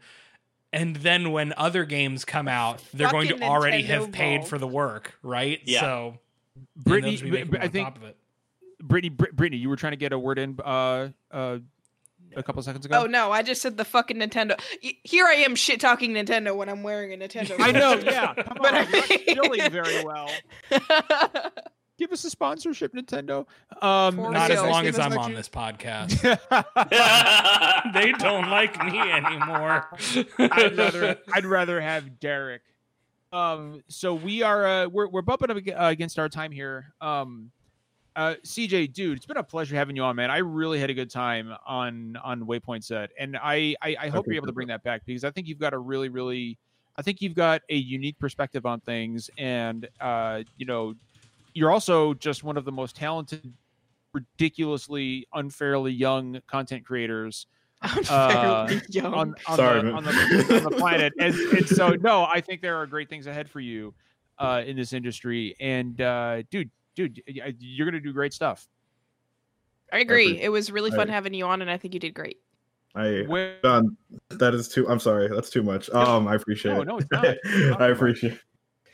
And 0.72 0.96
then 0.96 1.32
when 1.32 1.54
other 1.56 1.84
games 1.86 2.26
come 2.26 2.46
out, 2.46 2.82
they're 2.92 3.10
going 3.10 3.28
to 3.28 3.34
Fucking 3.34 3.48
already 3.48 3.82
Nintendo 3.82 3.86
have 3.86 4.12
paid 4.12 4.36
Vault. 4.40 4.48
for 4.50 4.58
the 4.58 4.66
work, 4.66 5.14
right? 5.22 5.60
Yeah. 5.64 5.80
So 5.80 6.08
and 6.08 6.18
brittany 6.76 7.12
those 7.16 7.22
we 7.24 7.30
make 7.30 7.50
but 7.50 7.60
on 7.60 7.66
i 7.66 7.68
think 7.68 7.86
top 7.88 7.96
of 7.96 8.04
it. 8.04 8.16
brittany 8.80 9.08
brittany 9.10 9.56
you 9.56 9.68
were 9.68 9.76
trying 9.76 9.92
to 9.92 9.96
get 9.96 10.12
a 10.12 10.18
word 10.18 10.38
in 10.38 10.58
uh 10.64 11.08
uh 11.30 11.58
a 12.36 12.42
couple 12.42 12.60
seconds 12.62 12.84
ago 12.84 13.00
Oh 13.02 13.06
no! 13.06 13.32
I 13.32 13.42
just 13.42 13.62
said 13.62 13.78
the 13.78 13.86
fucking 13.86 14.18
Nintendo. 14.18 14.60
Here 15.02 15.24
I 15.24 15.32
am 15.34 15.54
shit 15.54 15.80
talking 15.80 16.12
Nintendo 16.12 16.54
when 16.54 16.68
I'm 16.68 16.82
wearing 16.82 17.14
a 17.14 17.16
Nintendo. 17.16 17.56
I 17.58 17.70
know, 17.70 17.94
yeah. 17.94 18.34
Come 18.34 18.58
But 18.60 18.74
on, 18.74 18.86
I 18.86 18.90
you're 18.90 18.90
mean- 18.92 19.36
not 19.36 19.46
feeling 19.56 19.70
very 19.70 20.04
well. 20.04 20.30
Give 21.98 22.12
us 22.12 22.22
a 22.24 22.30
sponsorship, 22.30 22.92
Nintendo. 22.94 23.46
Um, 23.82 24.16
Not 24.16 24.50
as 24.52 24.60
long 24.62 24.86
as 24.86 24.98
I'm 25.00 25.16
on 25.18 25.32
that 25.32 25.36
this 25.36 25.48
podcast. 25.48 26.20
they 27.92 28.12
don't 28.12 28.50
like 28.50 28.84
me 28.84 28.98
anymore. 29.00 29.86
I'd 30.38 30.76
rather 30.76 31.18
I'd 31.32 31.46
rather 31.46 31.80
have 31.80 32.20
Derek. 32.20 32.62
Um, 33.32 33.82
so 33.88 34.14
we 34.14 34.42
are 34.42 34.66
uh, 34.66 34.86
we're 34.88 35.08
we're 35.08 35.22
bumping 35.22 35.50
up 35.50 35.56
uh, 35.56 35.86
against 35.86 36.18
our 36.18 36.28
time 36.28 36.50
here. 36.50 36.92
Um, 37.00 37.50
uh, 38.16 38.34
CJ, 38.44 38.92
dude, 38.94 39.16
it's 39.16 39.26
been 39.26 39.36
a 39.36 39.42
pleasure 39.42 39.76
having 39.76 39.94
you 39.94 40.02
on, 40.02 40.16
man. 40.16 40.30
I 40.30 40.38
really 40.38 40.80
had 40.80 40.90
a 40.90 40.94
good 40.94 41.10
time 41.10 41.54
on 41.66 42.16
on 42.16 42.42
Waypoint 42.42 42.84
Set, 42.84 43.10
and 43.18 43.36
I 43.36 43.76
I, 43.82 43.96
I 44.00 44.08
hope 44.08 44.26
you're 44.26 44.36
able 44.36 44.46
to 44.46 44.52
bring 44.52 44.68
that 44.68 44.82
back 44.82 45.02
because 45.04 45.24
I 45.24 45.30
think 45.30 45.46
you've 45.46 45.58
got 45.58 45.74
a 45.74 45.78
really 45.78 46.08
really 46.08 46.58
I 46.96 47.02
think 47.02 47.22
you've 47.22 47.34
got 47.34 47.62
a 47.68 47.76
unique 47.76 48.18
perspective 48.18 48.66
on 48.66 48.80
things, 48.80 49.30
and 49.38 49.88
uh, 50.00 50.42
you 50.56 50.66
know, 50.66 50.94
you're 51.54 51.70
also 51.70 52.14
just 52.14 52.42
one 52.42 52.56
of 52.56 52.64
the 52.64 52.72
most 52.72 52.96
talented, 52.96 53.52
ridiculously 54.12 55.28
unfairly 55.34 55.92
young 55.92 56.40
content 56.48 56.84
creators 56.84 57.46
I'm 57.82 57.98
Uh, 58.08 58.66
fairly 58.66 58.82
young. 58.90 59.14
on, 59.14 59.34
on, 59.46 59.56
Sorry, 59.56 59.82
the, 59.82 59.90
on, 59.92 60.04
the, 60.04 60.10
on 60.56 60.62
the 60.64 60.76
planet. 60.78 61.12
And, 61.18 61.34
and 61.56 61.68
so, 61.68 61.90
no, 61.90 62.24
I 62.24 62.40
think 62.40 62.60
there 62.60 62.76
are 62.76 62.86
great 62.86 63.08
things 63.08 63.26
ahead 63.26 63.48
for 63.48 63.60
you 63.60 63.94
uh, 64.38 64.62
in 64.66 64.76
this 64.76 64.92
industry. 64.92 65.54
And, 65.60 66.00
uh, 66.00 66.42
dude, 66.50 66.70
dude, 66.96 67.22
you're 67.26 67.86
going 67.86 67.94
to 67.94 68.06
do 68.06 68.12
great 68.12 68.32
stuff. 68.32 68.66
I 69.92 70.00
agree. 70.00 70.30
Every- 70.32 70.42
It 70.42 70.48
was 70.50 70.70
really 70.72 70.90
fun 70.90 71.08
I- 71.08 71.12
having 71.12 71.34
you 71.34 71.44
on, 71.46 71.62
and 71.62 71.70
I 71.70 71.76
think 71.76 71.94
you 71.94 72.00
did 72.00 72.14
great. 72.14 72.38
I 72.94 73.24
Where, 73.28 73.58
John, 73.62 73.96
that 74.30 74.54
is 74.54 74.66
too. 74.68 74.88
I'm 74.88 74.98
sorry, 74.98 75.28
that's 75.28 75.50
too 75.50 75.62
much. 75.62 75.88
Um, 75.90 76.26
I 76.26 76.34
appreciate 76.34 76.72
no, 76.74 76.80
it. 76.82 76.84
no, 76.86 76.98
it's 76.98 77.06
not. 77.12 77.24
It's 77.44 77.68
not 77.70 77.82
I 77.82 77.88
appreciate. 77.90 78.32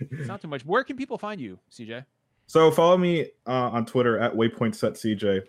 it. 0.00 0.08
it's 0.10 0.26
not 0.28 0.42
too 0.42 0.48
much. 0.48 0.66
Where 0.66 0.82
can 0.84 0.96
people 0.96 1.16
find 1.16 1.40
you, 1.40 1.58
CJ? 1.70 2.04
So 2.48 2.70
follow 2.70 2.98
me 2.98 3.22
uh, 3.46 3.70
on 3.70 3.86
Twitter 3.86 4.18
at 4.18 4.34
Waypoint 4.34 4.74
Set 4.74 4.94
CJ. 4.94 5.42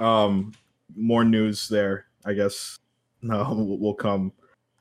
Um, 0.00 0.52
more 0.96 1.24
news 1.24 1.68
there, 1.68 2.06
I 2.28 2.34
guess. 2.34 2.78
No, 3.22 3.38
will, 3.50 3.78
will 3.78 3.94
come. 3.94 4.32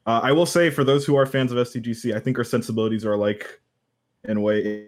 Uh, 0.05 0.21
I 0.23 0.31
will 0.31 0.45
say 0.45 0.69
for 0.69 0.83
those 0.83 1.05
who 1.05 1.15
are 1.15 1.25
fans 1.25 1.51
of 1.51 1.57
STGC, 1.57 2.15
I 2.15 2.19
think 2.19 2.37
our 2.37 2.43
sensibilities 2.43 3.05
are 3.05 3.17
like 3.17 3.59
in 4.23 4.37
a 4.37 4.41
way 4.41 4.87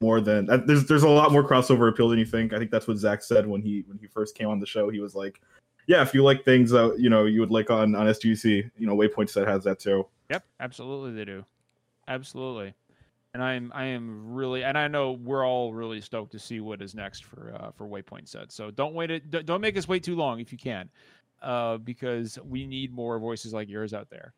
more 0.00 0.20
than 0.20 0.48
uh, 0.48 0.58
there's 0.58 0.86
there's 0.86 1.02
a 1.02 1.08
lot 1.08 1.32
more 1.32 1.46
crossover 1.46 1.88
appeal 1.88 2.08
than 2.08 2.18
you 2.18 2.26
think. 2.26 2.52
I 2.52 2.58
think 2.58 2.70
that's 2.70 2.86
what 2.86 2.96
Zach 2.98 3.22
said 3.22 3.46
when 3.46 3.62
he 3.62 3.84
when 3.86 3.98
he 3.98 4.06
first 4.06 4.36
came 4.36 4.48
on 4.48 4.60
the 4.60 4.66
show. 4.66 4.90
He 4.90 5.00
was 5.00 5.14
like, 5.14 5.40
"Yeah, 5.86 6.02
if 6.02 6.14
you 6.14 6.22
like 6.22 6.44
things 6.44 6.70
that 6.70 6.96
you 6.98 7.10
know 7.10 7.24
you 7.24 7.40
would 7.40 7.50
like 7.50 7.70
on 7.70 7.94
on 7.94 8.06
STGC, 8.06 8.70
you 8.76 8.86
know 8.86 8.94
Waypoint 8.96 9.30
Set 9.30 9.48
has 9.48 9.64
that 9.64 9.78
too." 9.78 10.06
Yep, 10.30 10.44
absolutely 10.60 11.12
they 11.12 11.24
do. 11.24 11.44
Absolutely. 12.06 12.74
And 13.34 13.42
I'm 13.42 13.72
I 13.74 13.84
am 13.84 14.32
really 14.32 14.64
and 14.64 14.76
I 14.78 14.88
know 14.88 15.12
we're 15.12 15.46
all 15.46 15.72
really 15.74 16.00
stoked 16.00 16.32
to 16.32 16.38
see 16.38 16.60
what 16.60 16.80
is 16.80 16.94
next 16.94 17.24
for 17.24 17.54
uh, 17.60 17.70
for 17.72 17.86
Waypoint 17.86 18.28
Set. 18.28 18.52
So 18.52 18.70
don't 18.70 18.94
wait 18.94 19.10
it 19.10 19.46
don't 19.46 19.60
make 19.60 19.76
us 19.76 19.86
wait 19.86 20.02
too 20.02 20.16
long 20.16 20.40
if 20.40 20.50
you 20.50 20.58
can. 20.58 20.88
Uh, 21.40 21.76
because 21.78 22.38
we 22.44 22.66
need 22.66 22.92
more 22.92 23.18
voices 23.18 23.52
like 23.52 23.68
yours 23.68 23.94
out 23.94 24.08
there. 24.10 24.34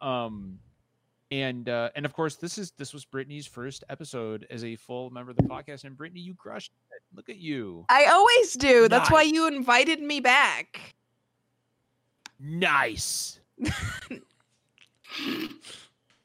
Um 0.00 0.58
and 1.30 1.68
uh, 1.68 1.90
and 1.96 2.04
of 2.04 2.12
course 2.12 2.36
this 2.36 2.58
is 2.58 2.72
this 2.72 2.92
was 2.92 3.04
Brittany's 3.04 3.46
first 3.46 3.82
episode 3.88 4.46
as 4.50 4.62
a 4.62 4.76
full 4.76 5.10
member 5.10 5.30
of 5.30 5.36
the 5.36 5.42
podcast 5.44 5.84
and 5.84 5.96
Brittany 5.96 6.20
you 6.20 6.34
crushed 6.34 6.72
it. 6.92 7.02
Look 7.16 7.28
at 7.30 7.38
you. 7.38 7.86
I 7.88 8.04
always 8.06 8.52
do. 8.54 8.88
That's 8.88 9.10
why 9.10 9.22
you 9.22 9.46
invited 9.48 10.00
me 10.00 10.20
back. 10.20 10.94
Nice. 12.38 13.40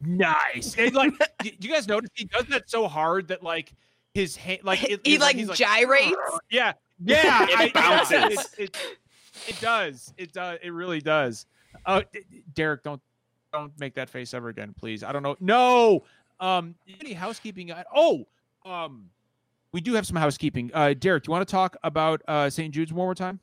nice. 0.02 0.76
And 0.78 0.94
like, 0.94 1.14
do 1.42 1.52
you 1.62 1.70
guys 1.70 1.88
notice 1.88 2.10
he 2.14 2.26
does 2.26 2.46
that 2.48 2.70
so 2.70 2.88
hard 2.88 3.30
that 3.30 3.44
like 3.44 3.74
his 4.14 4.36
hand, 4.36 4.60
like 4.64 4.84
it, 4.84 5.02
he 5.04 5.14
it's 5.16 5.22
like 5.22 5.36
he's 5.36 5.50
gyrates. 5.50 6.16
yeah, 6.52 6.74
yeah. 7.04 7.44
It 7.50 7.58
I- 7.58 7.64
yeah, 7.66 7.72
bounces. 7.74 8.56
It, 8.58 8.78
it, 9.48 9.60
does. 9.62 10.14
It 10.18 10.34
does. 10.34 10.60
It 10.64 10.72
really 10.72 11.02
does. 11.02 11.46
Oh, 11.86 12.02
D- 12.12 12.44
Derek, 12.54 12.84
don't 12.84 13.02
don't 13.52 13.72
make 13.80 13.96
that 13.96 14.10
face 14.10 14.34
ever 14.34 14.50
again, 14.50 14.74
please. 14.78 15.04
I 15.04 15.12
don't 15.12 15.24
know. 15.24 15.36
No. 15.40 16.04
Um, 16.40 16.76
any 17.02 17.14
housekeeping? 17.14 17.72
Oh, 17.94 18.26
um, 18.66 19.10
we 19.74 19.82
do 19.82 19.94
have 19.94 20.06
some 20.06 20.16
housekeeping. 20.16 20.72
Uh, 20.74 20.94
Derek, 20.94 21.24
do 21.24 21.30
you 21.30 21.32
want 21.32 21.48
to 21.48 21.52
talk 21.52 21.76
about 21.84 22.22
uh, 22.28 22.50
St. 22.50 22.74
Jude's 22.74 22.94
one 22.94 23.06
more 23.06 23.16
time? 23.16 23.40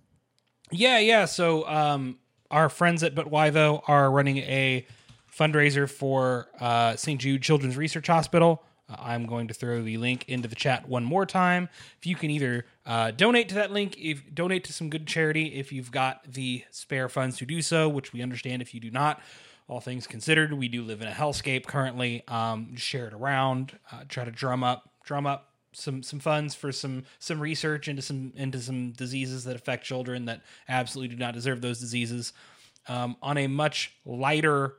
Yeah, 0.70 0.98
yeah. 0.98 1.24
So 1.24 1.66
um, 1.68 2.18
our 2.50 2.68
friends 2.68 3.02
at 3.02 3.14
But 3.14 3.30
Why 3.30 3.50
Though 3.50 3.82
are 3.86 4.10
running 4.10 4.38
a 4.38 4.86
fundraiser 5.32 5.88
for 5.88 6.48
uh, 6.60 6.96
St. 6.96 7.20
Jude 7.20 7.42
Children's 7.42 7.76
Research 7.76 8.06
Hospital. 8.06 8.62
Uh, 8.88 8.96
I'm 8.98 9.26
going 9.26 9.48
to 9.48 9.54
throw 9.54 9.82
the 9.82 9.96
link 9.96 10.24
into 10.28 10.48
the 10.48 10.54
chat 10.54 10.88
one 10.88 11.04
more 11.04 11.26
time. 11.26 11.68
If 11.98 12.06
you 12.06 12.14
can 12.16 12.30
either 12.30 12.66
uh, 12.84 13.10
donate 13.10 13.48
to 13.50 13.54
that 13.56 13.72
link, 13.72 13.96
if 13.98 14.34
donate 14.34 14.64
to 14.64 14.72
some 14.72 14.90
good 14.90 15.06
charity, 15.06 15.54
if 15.54 15.72
you've 15.72 15.90
got 15.90 16.32
the 16.32 16.64
spare 16.70 17.08
funds 17.08 17.38
to 17.38 17.46
do 17.46 17.62
so, 17.62 17.88
which 17.88 18.12
we 18.12 18.22
understand 18.22 18.62
if 18.62 18.74
you 18.74 18.80
do 18.80 18.90
not. 18.90 19.20
All 19.68 19.80
things 19.80 20.06
considered, 20.06 20.52
we 20.52 20.68
do 20.68 20.84
live 20.84 21.02
in 21.02 21.08
a 21.08 21.12
hellscape 21.12 21.66
currently. 21.66 22.22
Um, 22.28 22.76
share 22.76 23.08
it 23.08 23.12
around, 23.12 23.76
uh, 23.90 24.04
try 24.08 24.24
to 24.24 24.30
drum 24.30 24.62
up, 24.62 24.88
drum 25.04 25.26
up 25.26 25.52
some 25.76 26.02
some 26.02 26.20
funds 26.20 26.54
for 26.54 26.72
some 26.72 27.04
some 27.18 27.38
research 27.38 27.86
into 27.86 28.00
some 28.00 28.32
into 28.34 28.58
some 28.60 28.92
diseases 28.92 29.44
that 29.44 29.56
affect 29.56 29.84
children 29.84 30.24
that 30.24 30.40
absolutely 30.68 31.14
do 31.14 31.20
not 31.20 31.34
deserve 31.34 31.60
those 31.60 31.78
diseases. 31.78 32.32
Um, 32.88 33.16
on 33.20 33.36
a 33.36 33.46
much 33.46 33.92
lighter 34.04 34.74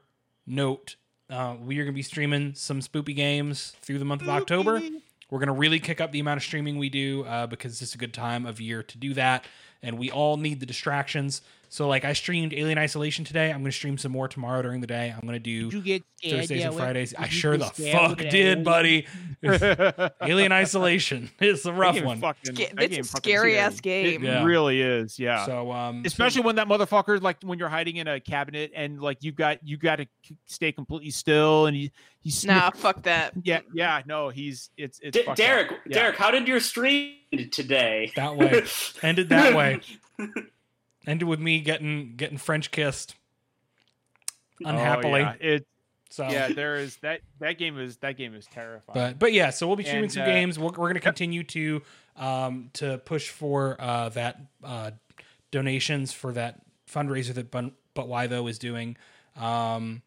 note, 0.45 0.95
uh, 1.29 1.55
we 1.61 1.77
are 1.79 1.83
going 1.83 1.93
to 1.93 1.97
be 1.97 2.01
streaming 2.03 2.53
some 2.53 2.79
spoopy 2.79 3.15
games 3.15 3.75
through 3.81 3.99
the 3.99 4.05
month 4.05 4.21
of 4.21 4.29
October. 4.29 4.81
We're 5.29 5.39
going 5.39 5.47
to 5.47 5.53
really 5.53 5.79
kick 5.79 5.99
up 5.99 6.11
the 6.11 6.19
amount 6.19 6.37
of 6.37 6.43
streaming 6.43 6.77
we 6.77 6.89
do 6.89 7.25
uh, 7.25 7.47
because 7.47 7.81
it's 7.81 7.95
a 7.95 7.97
good 7.97 8.13
time 8.13 8.45
of 8.45 8.61
year 8.61 8.81
to 8.83 8.97
do 8.97 9.13
that, 9.15 9.45
and 9.81 9.97
we 9.97 10.09
all 10.09 10.37
need 10.37 10.61
the 10.61 10.65
distractions. 10.65 11.41
So, 11.69 11.87
like, 11.87 12.05
I 12.05 12.13
streamed 12.13 12.53
Alien 12.53 12.77
Isolation 12.77 13.25
today. 13.25 13.47
I'm 13.51 13.57
going 13.59 13.65
to 13.65 13.71
stream 13.71 13.97
some 13.97 14.11
more 14.11 14.27
tomorrow 14.27 14.61
during 14.61 14.79
the 14.81 14.87
day. 14.87 15.13
I'm 15.13 15.21
going 15.27 15.33
to 15.33 15.39
do 15.39 15.51
you 15.75 15.81
get 15.81 16.03
Thursdays 16.23 16.63
and 16.63 16.73
Fridays. 16.75 17.13
I 17.17 17.27
sure 17.27 17.57
the 17.57 17.65
fuck 17.65 18.17
did, 18.17 18.63
buddy. 18.63 19.05
Alien 20.21 20.51
Isolation 20.51 21.29
is 21.41 21.65
a 21.65 21.73
rough 21.73 22.01
one. 22.01 22.19
Fucking, 22.21 22.55
it's 22.77 22.97
a 22.99 23.03
scary 23.03 23.51
scary. 23.53 23.57
ass 23.57 23.79
game. 23.81 24.23
It 24.23 24.27
Yeah. 24.27 24.43
really 24.43 24.81
is. 24.81 25.19
Yeah. 25.19 25.45
So, 25.45 25.71
um, 25.71 26.03
Especially 26.05 26.41
when 26.41 26.55
that 26.55 26.67
motherfucker, 26.67 27.21
like 27.21 27.37
when 27.43 27.59
you're 27.59 27.69
hiding 27.69 27.97
in 27.97 28.07
a 28.07 28.19
cabinet 28.19 28.71
and 28.75 29.01
like 29.01 29.17
you've 29.21 29.35
got 29.35 29.59
you 29.61 29.77
got 29.77 29.97
to 29.97 30.07
stay 30.45 30.71
completely 30.71 31.11
still 31.11 31.65
and 31.67 31.75
he 31.75 31.91
he's 32.21 32.45
Nah, 32.45 32.71
fuck 32.71 33.03
that. 33.03 33.33
yeah 33.43 33.59
yeah 33.73 34.01
no 34.05 34.29
he's 34.29 34.69
it's 34.77 34.99
it's 35.01 35.17
D- 35.17 35.23
fucked 35.23 35.29
up. 35.31 35.45
Derek, 35.45 35.71
Yeah. 35.87 35.99
Derek, 35.99 36.15
how 36.15 36.31
did 36.31 36.47
your 36.47 36.59
stream 36.59 37.13
end 37.31 37.51
today? 37.51 38.11
that 38.15 38.35
way 38.37 38.63
ended 39.03 39.29
that 39.29 39.53
way. 39.55 39.81
Ended 41.07 41.27
with 41.27 41.39
me 41.39 41.61
getting 41.61 42.15
getting 42.17 42.37
French 42.37 42.69
kissed 42.69 43.15
unhappily. 44.63 45.13
Oh, 45.13 45.15
unhappily. 45.15 45.21
yeah. 45.21 45.53
It 45.55 45.67
So 46.09 46.29
yeah 46.29 46.49
there 46.49 46.75
is 46.75 46.97
that 46.97 47.21
that 47.39 47.57
game 47.57 47.79
is 47.79 47.97
that 47.97 48.17
game 48.17 48.35
is 48.35 48.45
terrifying. 48.47 48.93
But 48.93 49.19
but 49.19 49.33
yeah, 49.33 49.49
so 49.51 49.67
we'll 49.67 49.75
be 49.77 49.83
streaming 49.83 50.03
And, 50.05 50.13
some 50.13 50.23
uh, 50.23 50.25
games. 50.27 50.59
We're, 50.59 50.65
we're 50.67 50.73
going 50.75 50.95
to 50.95 50.99
continue 50.99 51.43
to 51.45 51.81
um 52.17 52.69
to 52.73 52.97
push 52.99 53.29
for 53.29 53.77
uh 53.79 54.09
that 54.09 54.39
uh 54.63 54.91
donations 55.51 56.11
for 56.11 56.33
that 56.33 56.61
fundraiser 56.91 57.33
that 57.35 57.51
but, 57.51 57.71
but 57.93 58.07
why 58.07 58.27
though 58.27 58.47
is 58.47 58.59
doing. 58.59 58.97
Um 59.35 60.01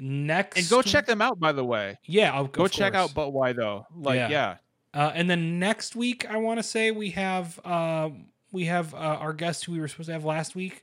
next 0.00 0.56
and 0.56 0.68
go 0.68 0.82
check 0.82 1.06
them 1.06 1.20
out 1.20 1.40
by 1.40 1.50
the 1.50 1.64
way. 1.64 1.98
Yeah, 2.04 2.32
I'll 2.32 2.46
Go 2.46 2.68
check 2.68 2.92
course. 2.92 3.10
out 3.10 3.14
but 3.14 3.30
why 3.30 3.52
though? 3.52 3.86
Like 3.96 4.16
Yeah. 4.16 4.28
yeah. 4.28 4.56
Uh, 4.94 5.12
and 5.14 5.28
then 5.28 5.58
next 5.58 5.94
week, 5.94 6.28
I 6.30 6.38
want 6.38 6.58
to 6.58 6.62
say 6.62 6.90
we 6.90 7.10
have 7.10 7.60
uh, 7.62 8.08
we 8.52 8.64
have 8.66 8.94
uh, 8.94 8.96
our 8.98 9.32
guest 9.32 9.64
who 9.64 9.72
we 9.72 9.80
were 9.80 9.88
supposed 9.88 10.08
to 10.08 10.12
have 10.12 10.24
last 10.24 10.54
week. 10.56 10.82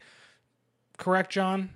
Correct, 0.98 1.32
John? 1.32 1.70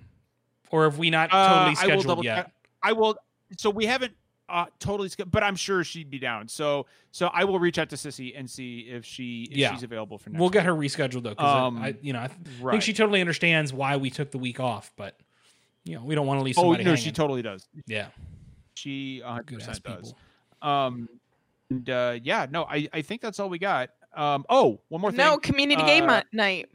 Or 0.70 0.84
have 0.84 0.98
we 0.98 1.10
not 1.10 1.30
Uh, 1.32 1.48
totally 1.48 1.76
I 1.78 1.94
will 1.94 2.02
scheduled 2.02 2.24
yet? 2.24 2.36
check. 2.36 2.52
I 2.82 2.92
will. 2.92 3.16
So 3.58 3.70
we 3.70 3.86
haven't 3.86 4.12
uh, 4.48 4.66
totally, 4.78 5.08
scheduled, 5.08 5.30
but 5.32 5.42
I'm 5.42 5.56
sure 5.56 5.84
she'd 5.84 6.10
be 6.10 6.18
down. 6.18 6.48
So 6.48 6.86
so 7.12 7.28
I 7.32 7.44
will 7.44 7.58
reach 7.58 7.78
out 7.78 7.88
to 7.90 7.96
Sissy 7.96 8.32
and 8.36 8.48
see 8.50 8.80
if 8.80 9.04
she 9.04 9.48
if 9.50 9.56
Yeah. 9.56 9.72
she's 9.72 9.82
available 9.82 10.16
for 10.18 10.30
next. 10.30 10.40
We'll 10.40 10.50
get 10.50 10.64
her 10.64 10.72
rescheduled 10.72 11.22
though, 11.24 11.30
because 11.30 11.54
Um, 11.68 11.78
I, 11.78 11.94
you 12.00 12.12
know, 12.12 12.20
I 12.20 12.26
th- 12.28 12.38
right. 12.60 12.72
think 12.72 12.82
she 12.82 12.92
totally 12.92 13.20
understands 13.20 13.72
why 13.72 13.96
we 13.96 14.10
took 14.10 14.30
the 14.30 14.38
week 14.38 14.58
off, 14.60 14.92
but 14.96 15.18
you 15.84 15.96
know, 15.96 16.04
we 16.04 16.14
don't 16.14 16.26
want 16.26 16.38
to 16.40 16.44
leave 16.44 16.58
Oh 16.58 16.72
no, 16.72 16.76
hanging. 16.78 16.96
she 16.96 17.10
totally 17.12 17.42
does. 17.42 17.68
yeah, 17.86 18.08
She 18.74 19.20
100 19.24 19.46
percent 19.58 19.82
does. 19.82 20.12
people. 20.12 20.68
Um, 20.68 21.08
and 21.70 21.88
uh, 21.90 22.18
yeah, 22.22 22.46
no, 22.50 22.64
I 22.64 22.88
I 22.92 23.02
think 23.02 23.20
that's 23.22 23.38
all 23.40 23.48
we 23.48 23.58
got. 23.58 23.90
Um, 24.14 24.44
oh, 24.48 24.80
one 24.88 25.00
more 25.00 25.10
thing. 25.10 25.18
No, 25.18 25.38
community 25.38 25.82
game 25.82 26.08
Uh, 26.08 26.22
night. 26.32 26.68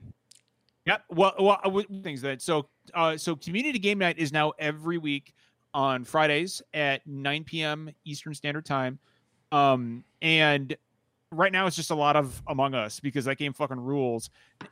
Yep. 0.86 1.04
Well, 1.10 1.34
well, 1.40 1.60
uh, 1.64 1.82
things 2.04 2.22
that 2.22 2.42
so 2.42 2.70
uh, 2.94 3.18
so 3.18 3.36
community 3.36 3.80
game 3.80 3.98
night 3.98 4.18
is 4.18 4.32
now 4.32 4.54
every 4.60 4.98
week 4.98 5.34
on 5.74 6.04
Fridays 6.04 6.62
at 6.74 7.06
9 7.06 7.44
p.m. 7.44 7.90
Eastern 8.06 8.34
Standard 8.34 8.66
Time. 8.66 9.00
Um, 9.52 10.04
and 10.22 10.76
right 11.32 11.52
now 11.52 11.68
it's 11.68 11.76
just 11.76 11.92
a 11.92 11.96
lot 11.96 12.16
of 12.16 12.42
Among 12.48 12.74
Us 12.74 13.00
because 13.00 13.26
that 13.26 13.38
game 13.38 13.54
fucking 13.54 13.80
rules. 13.80 14.30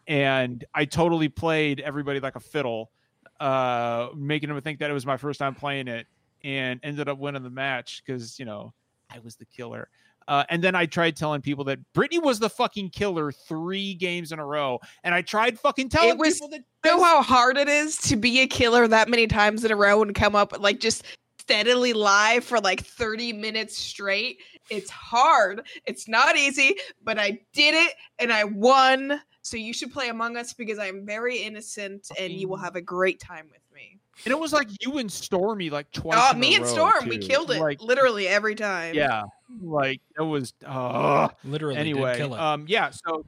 And 0.08 0.64
I 0.74 0.86
totally 0.86 1.30
played 1.30 1.80
everybody 1.82 2.20
like 2.20 2.36
a 2.36 2.40
fiddle, 2.40 2.92
uh, 3.40 4.10
making 4.16 4.50
them 4.50 4.60
think 4.62 4.80
that 4.80 4.90
it 4.90 4.94
was 4.94 5.06
my 5.06 5.18
first 5.18 5.40
time 5.40 5.56
playing 5.56 5.88
it, 5.88 6.08
and 6.44 6.80
ended 6.84 7.10
up 7.10 7.18
winning 7.18 7.44
the 7.44 7.50
match 7.50 8.04
because 8.06 8.40
you 8.40 8.46
know 8.46 8.74
I 9.10 9.20
was 9.20 9.36
the 9.36 9.46
killer. 9.46 9.90
Uh, 10.28 10.44
and 10.50 10.64
then 10.64 10.76
I 10.76 10.86
tried 10.86 11.16
telling 11.16 11.42
people 11.42 11.64
that 11.66 11.80
Brittany 11.94 12.20
was 12.20 12.40
the 12.40 12.50
fucking 12.50 12.90
killer 12.92 13.32
three 13.32 13.94
games 13.96 14.32
in 14.32 14.40
a 14.40 14.46
row, 14.46 14.80
and 15.04 15.14
I 15.16 15.22
tried 15.22 15.60
fucking 15.60 15.90
telling 15.90 16.18
was 16.18 16.36
people 16.36 16.50
that 16.50 16.62
know 16.86 17.04
how 17.04 17.22
hard 17.22 17.58
it 17.58 17.68
is 17.70 17.98
to 17.98 18.16
be 18.16 18.42
a 18.42 18.48
killer 18.48 18.88
that 18.88 19.10
many 19.10 19.28
times 19.28 19.64
in 19.64 19.72
a 19.72 19.76
row 19.76 20.02
and 20.02 20.14
come 20.16 20.36
up 20.36 20.60
like 20.60 20.80
just 20.80 21.04
steadily 21.40 21.92
lie 21.94 22.40
for 22.42 22.60
like 22.60 22.82
30 22.86 23.34
minutes 23.34 23.78
straight. 23.78 24.38
It's 24.70 24.90
hard. 24.90 25.66
It's 25.86 26.08
not 26.08 26.38
easy, 26.38 26.76
but 27.04 27.20
I 27.20 27.40
did 27.54 27.76
it 27.76 27.94
and 28.20 28.32
I 28.32 28.46
won. 28.46 29.20
So 29.42 29.58
you 29.58 29.74
should 29.74 29.92
play 29.92 30.08
Among 30.08 30.38
Us 30.38 30.54
because 30.54 30.80
I'm 30.80 31.06
very 31.06 31.40
innocent 31.40 32.08
and 32.18 32.32
you 32.32 32.48
will 32.48 32.56
have 32.58 32.78
a 32.78 32.82
great 32.82 33.20
time 33.20 33.48
with 33.52 33.60
me. 33.76 34.00
and 34.24 34.32
it 34.32 34.40
was 34.40 34.54
like 34.54 34.70
you 34.80 35.00
and 35.00 35.12
Stormy 35.12 35.70
like 35.70 35.92
twice. 35.92 36.18
Oh, 36.18 36.34
me 36.38 36.56
and 36.56 36.66
Storm, 36.66 37.10
we 37.10 37.18
killed 37.18 37.52
it 37.52 37.60
Like, 37.60 37.82
literally 37.82 38.26
every 38.26 38.56
time. 38.56 38.96
yeah, 38.96 39.24
like 39.62 40.02
it 40.18 40.22
was. 40.22 40.54
Uh, 40.66 41.30
Literally, 41.44 41.78
anyway, 41.78 42.20
um, 42.22 42.66
yeah. 42.68 42.90
So 42.90 43.26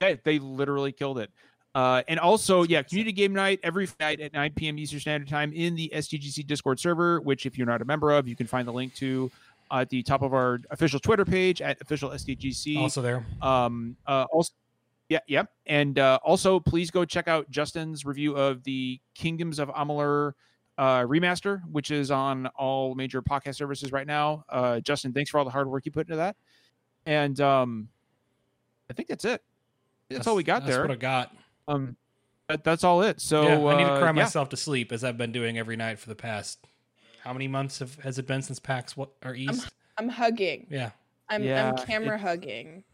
they, 0.00 0.18
they 0.24 0.38
literally 0.38 0.92
killed 0.92 1.18
it. 1.18 1.30
Uh, 1.74 2.02
and 2.08 2.18
also, 2.18 2.62
yeah, 2.62 2.82
community 2.82 3.12
game 3.12 3.34
night 3.34 3.60
every 3.62 3.86
night 4.00 4.18
at 4.20 4.32
9 4.32 4.52
p.m. 4.54 4.78
Eastern 4.78 4.98
Standard 4.98 5.28
Time 5.28 5.52
in 5.52 5.74
the 5.74 5.92
SDGC 5.94 6.46
Discord 6.46 6.80
server, 6.80 7.20
which 7.20 7.44
if 7.44 7.58
you're 7.58 7.66
not 7.66 7.82
a 7.82 7.84
member 7.84 8.12
of, 8.12 8.26
you 8.26 8.34
can 8.34 8.46
find 8.46 8.66
the 8.66 8.72
link 8.72 8.94
to 8.94 9.30
uh, 9.70 9.80
at 9.80 9.90
the 9.90 10.02
top 10.02 10.22
of 10.22 10.32
our 10.32 10.58
official 10.70 10.98
Twitter 10.98 11.26
page 11.26 11.60
at 11.60 11.78
official 11.82 12.10
SDGC. 12.10 12.78
also 12.78 13.02
there. 13.02 13.26
Um, 13.42 13.94
uh, 14.06 14.24
also, 14.32 14.52
yeah, 15.10 15.18
yeah, 15.28 15.42
and 15.66 15.98
uh, 15.98 16.18
also 16.24 16.58
please 16.58 16.90
go 16.90 17.04
check 17.04 17.28
out 17.28 17.50
Justin's 17.50 18.06
review 18.06 18.34
of 18.34 18.64
the 18.64 18.98
Kingdoms 19.14 19.58
of 19.58 19.68
Amalur 19.68 20.32
uh, 20.78 21.00
remaster, 21.00 21.60
which 21.70 21.90
is 21.90 22.10
on 22.10 22.46
all 22.48 22.94
major 22.94 23.22
podcast 23.22 23.56
services 23.56 23.92
right 23.92 24.06
now. 24.06 24.44
Uh, 24.48 24.80
Justin, 24.80 25.12
thanks 25.12 25.30
for 25.30 25.38
all 25.38 25.44
the 25.44 25.50
hard 25.50 25.68
work 25.68 25.86
you 25.86 25.92
put 25.92 26.06
into 26.06 26.16
that. 26.16 26.36
And 27.06 27.40
um, 27.40 27.88
I 28.90 28.92
think 28.92 29.08
that's 29.08 29.24
it. 29.24 29.42
That's, 30.10 30.26
all 30.26 30.36
we 30.36 30.42
got 30.42 30.60
that's 30.60 30.76
there. 30.76 30.82
What 30.82 30.90
I 30.90 30.96
got. 30.96 31.34
um, 31.68 31.96
that, 32.48 32.62
that's 32.62 32.84
all 32.84 33.02
it. 33.02 33.20
So 33.20 33.42
yeah, 33.42 33.74
I 33.74 33.76
need 33.76 33.84
to 33.84 33.92
uh, 33.92 33.98
cry 33.98 34.08
yeah. 34.08 34.12
myself 34.12 34.50
to 34.50 34.56
sleep 34.56 34.92
as 34.92 35.02
I've 35.02 35.18
been 35.18 35.32
doing 35.32 35.58
every 35.58 35.76
night 35.76 35.98
for 35.98 36.08
the 36.08 36.14
past. 36.14 36.66
How 37.24 37.32
many 37.32 37.48
months 37.48 37.80
have, 37.80 37.96
has 37.96 38.18
it 38.18 38.26
been 38.26 38.42
since 38.42 38.60
PAX 38.60 38.96
what 38.96 39.10
or 39.24 39.34
East? 39.34 39.68
I'm 39.98 40.08
hugging. 40.08 40.66
yeah, 40.70 40.90
I'm, 41.28 41.42
Yeah, 41.42 41.72
I'm 41.76 41.86
camera 41.86 42.18
hugging. 42.18 42.84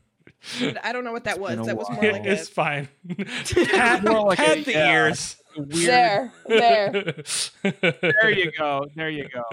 I 0.82 0.93
don't 0.93 1.05
know 1.05 1.12
what 1.12 1.24
that 1.24 1.39
was. 1.39 1.64
That 1.66 1.77
was 1.77 1.89
more 1.90 2.01
while. 2.01 2.12
like 2.12 2.24
it's 2.27 2.48
a, 2.48 2.52
fine. 2.52 2.89
pat, 3.16 4.05
More 4.05 4.27
like 4.28 4.39
pat 4.39 4.59
a- 4.59 4.64
the 4.64 4.73
yeah. 4.73 4.93
ears. 4.93 5.36
Weird. 5.56 5.70
there, 5.73 6.32
there. 6.47 7.14
There 8.01 8.31
you 8.31 8.51
go. 8.59 8.86
There 8.97 9.10
you 9.10 9.28
go. 9.28 9.44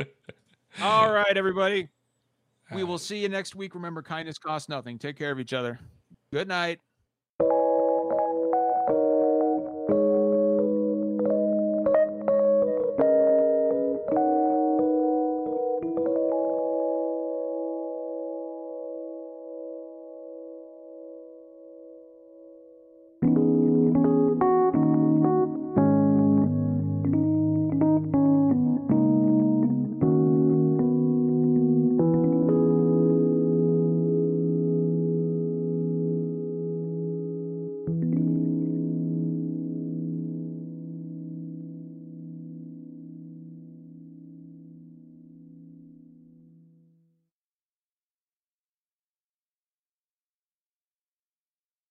All 0.82 1.11
right, 1.11 1.36
everybody. 1.36 1.90
We 2.74 2.84
ah. 2.84 2.86
will 2.86 2.98
see 2.98 3.18
you 3.20 3.30
next 3.30 3.56
week. 3.56 3.76
Remember, 3.76 4.02
kindness 4.02 4.38
costs 4.38 4.70
nothing. 4.70 4.98
Take 4.98 5.18
care 5.18 5.32
of 5.32 5.40
each 5.40 5.53
other. 5.53 5.80
Good 6.32 6.48
night. 6.48 6.80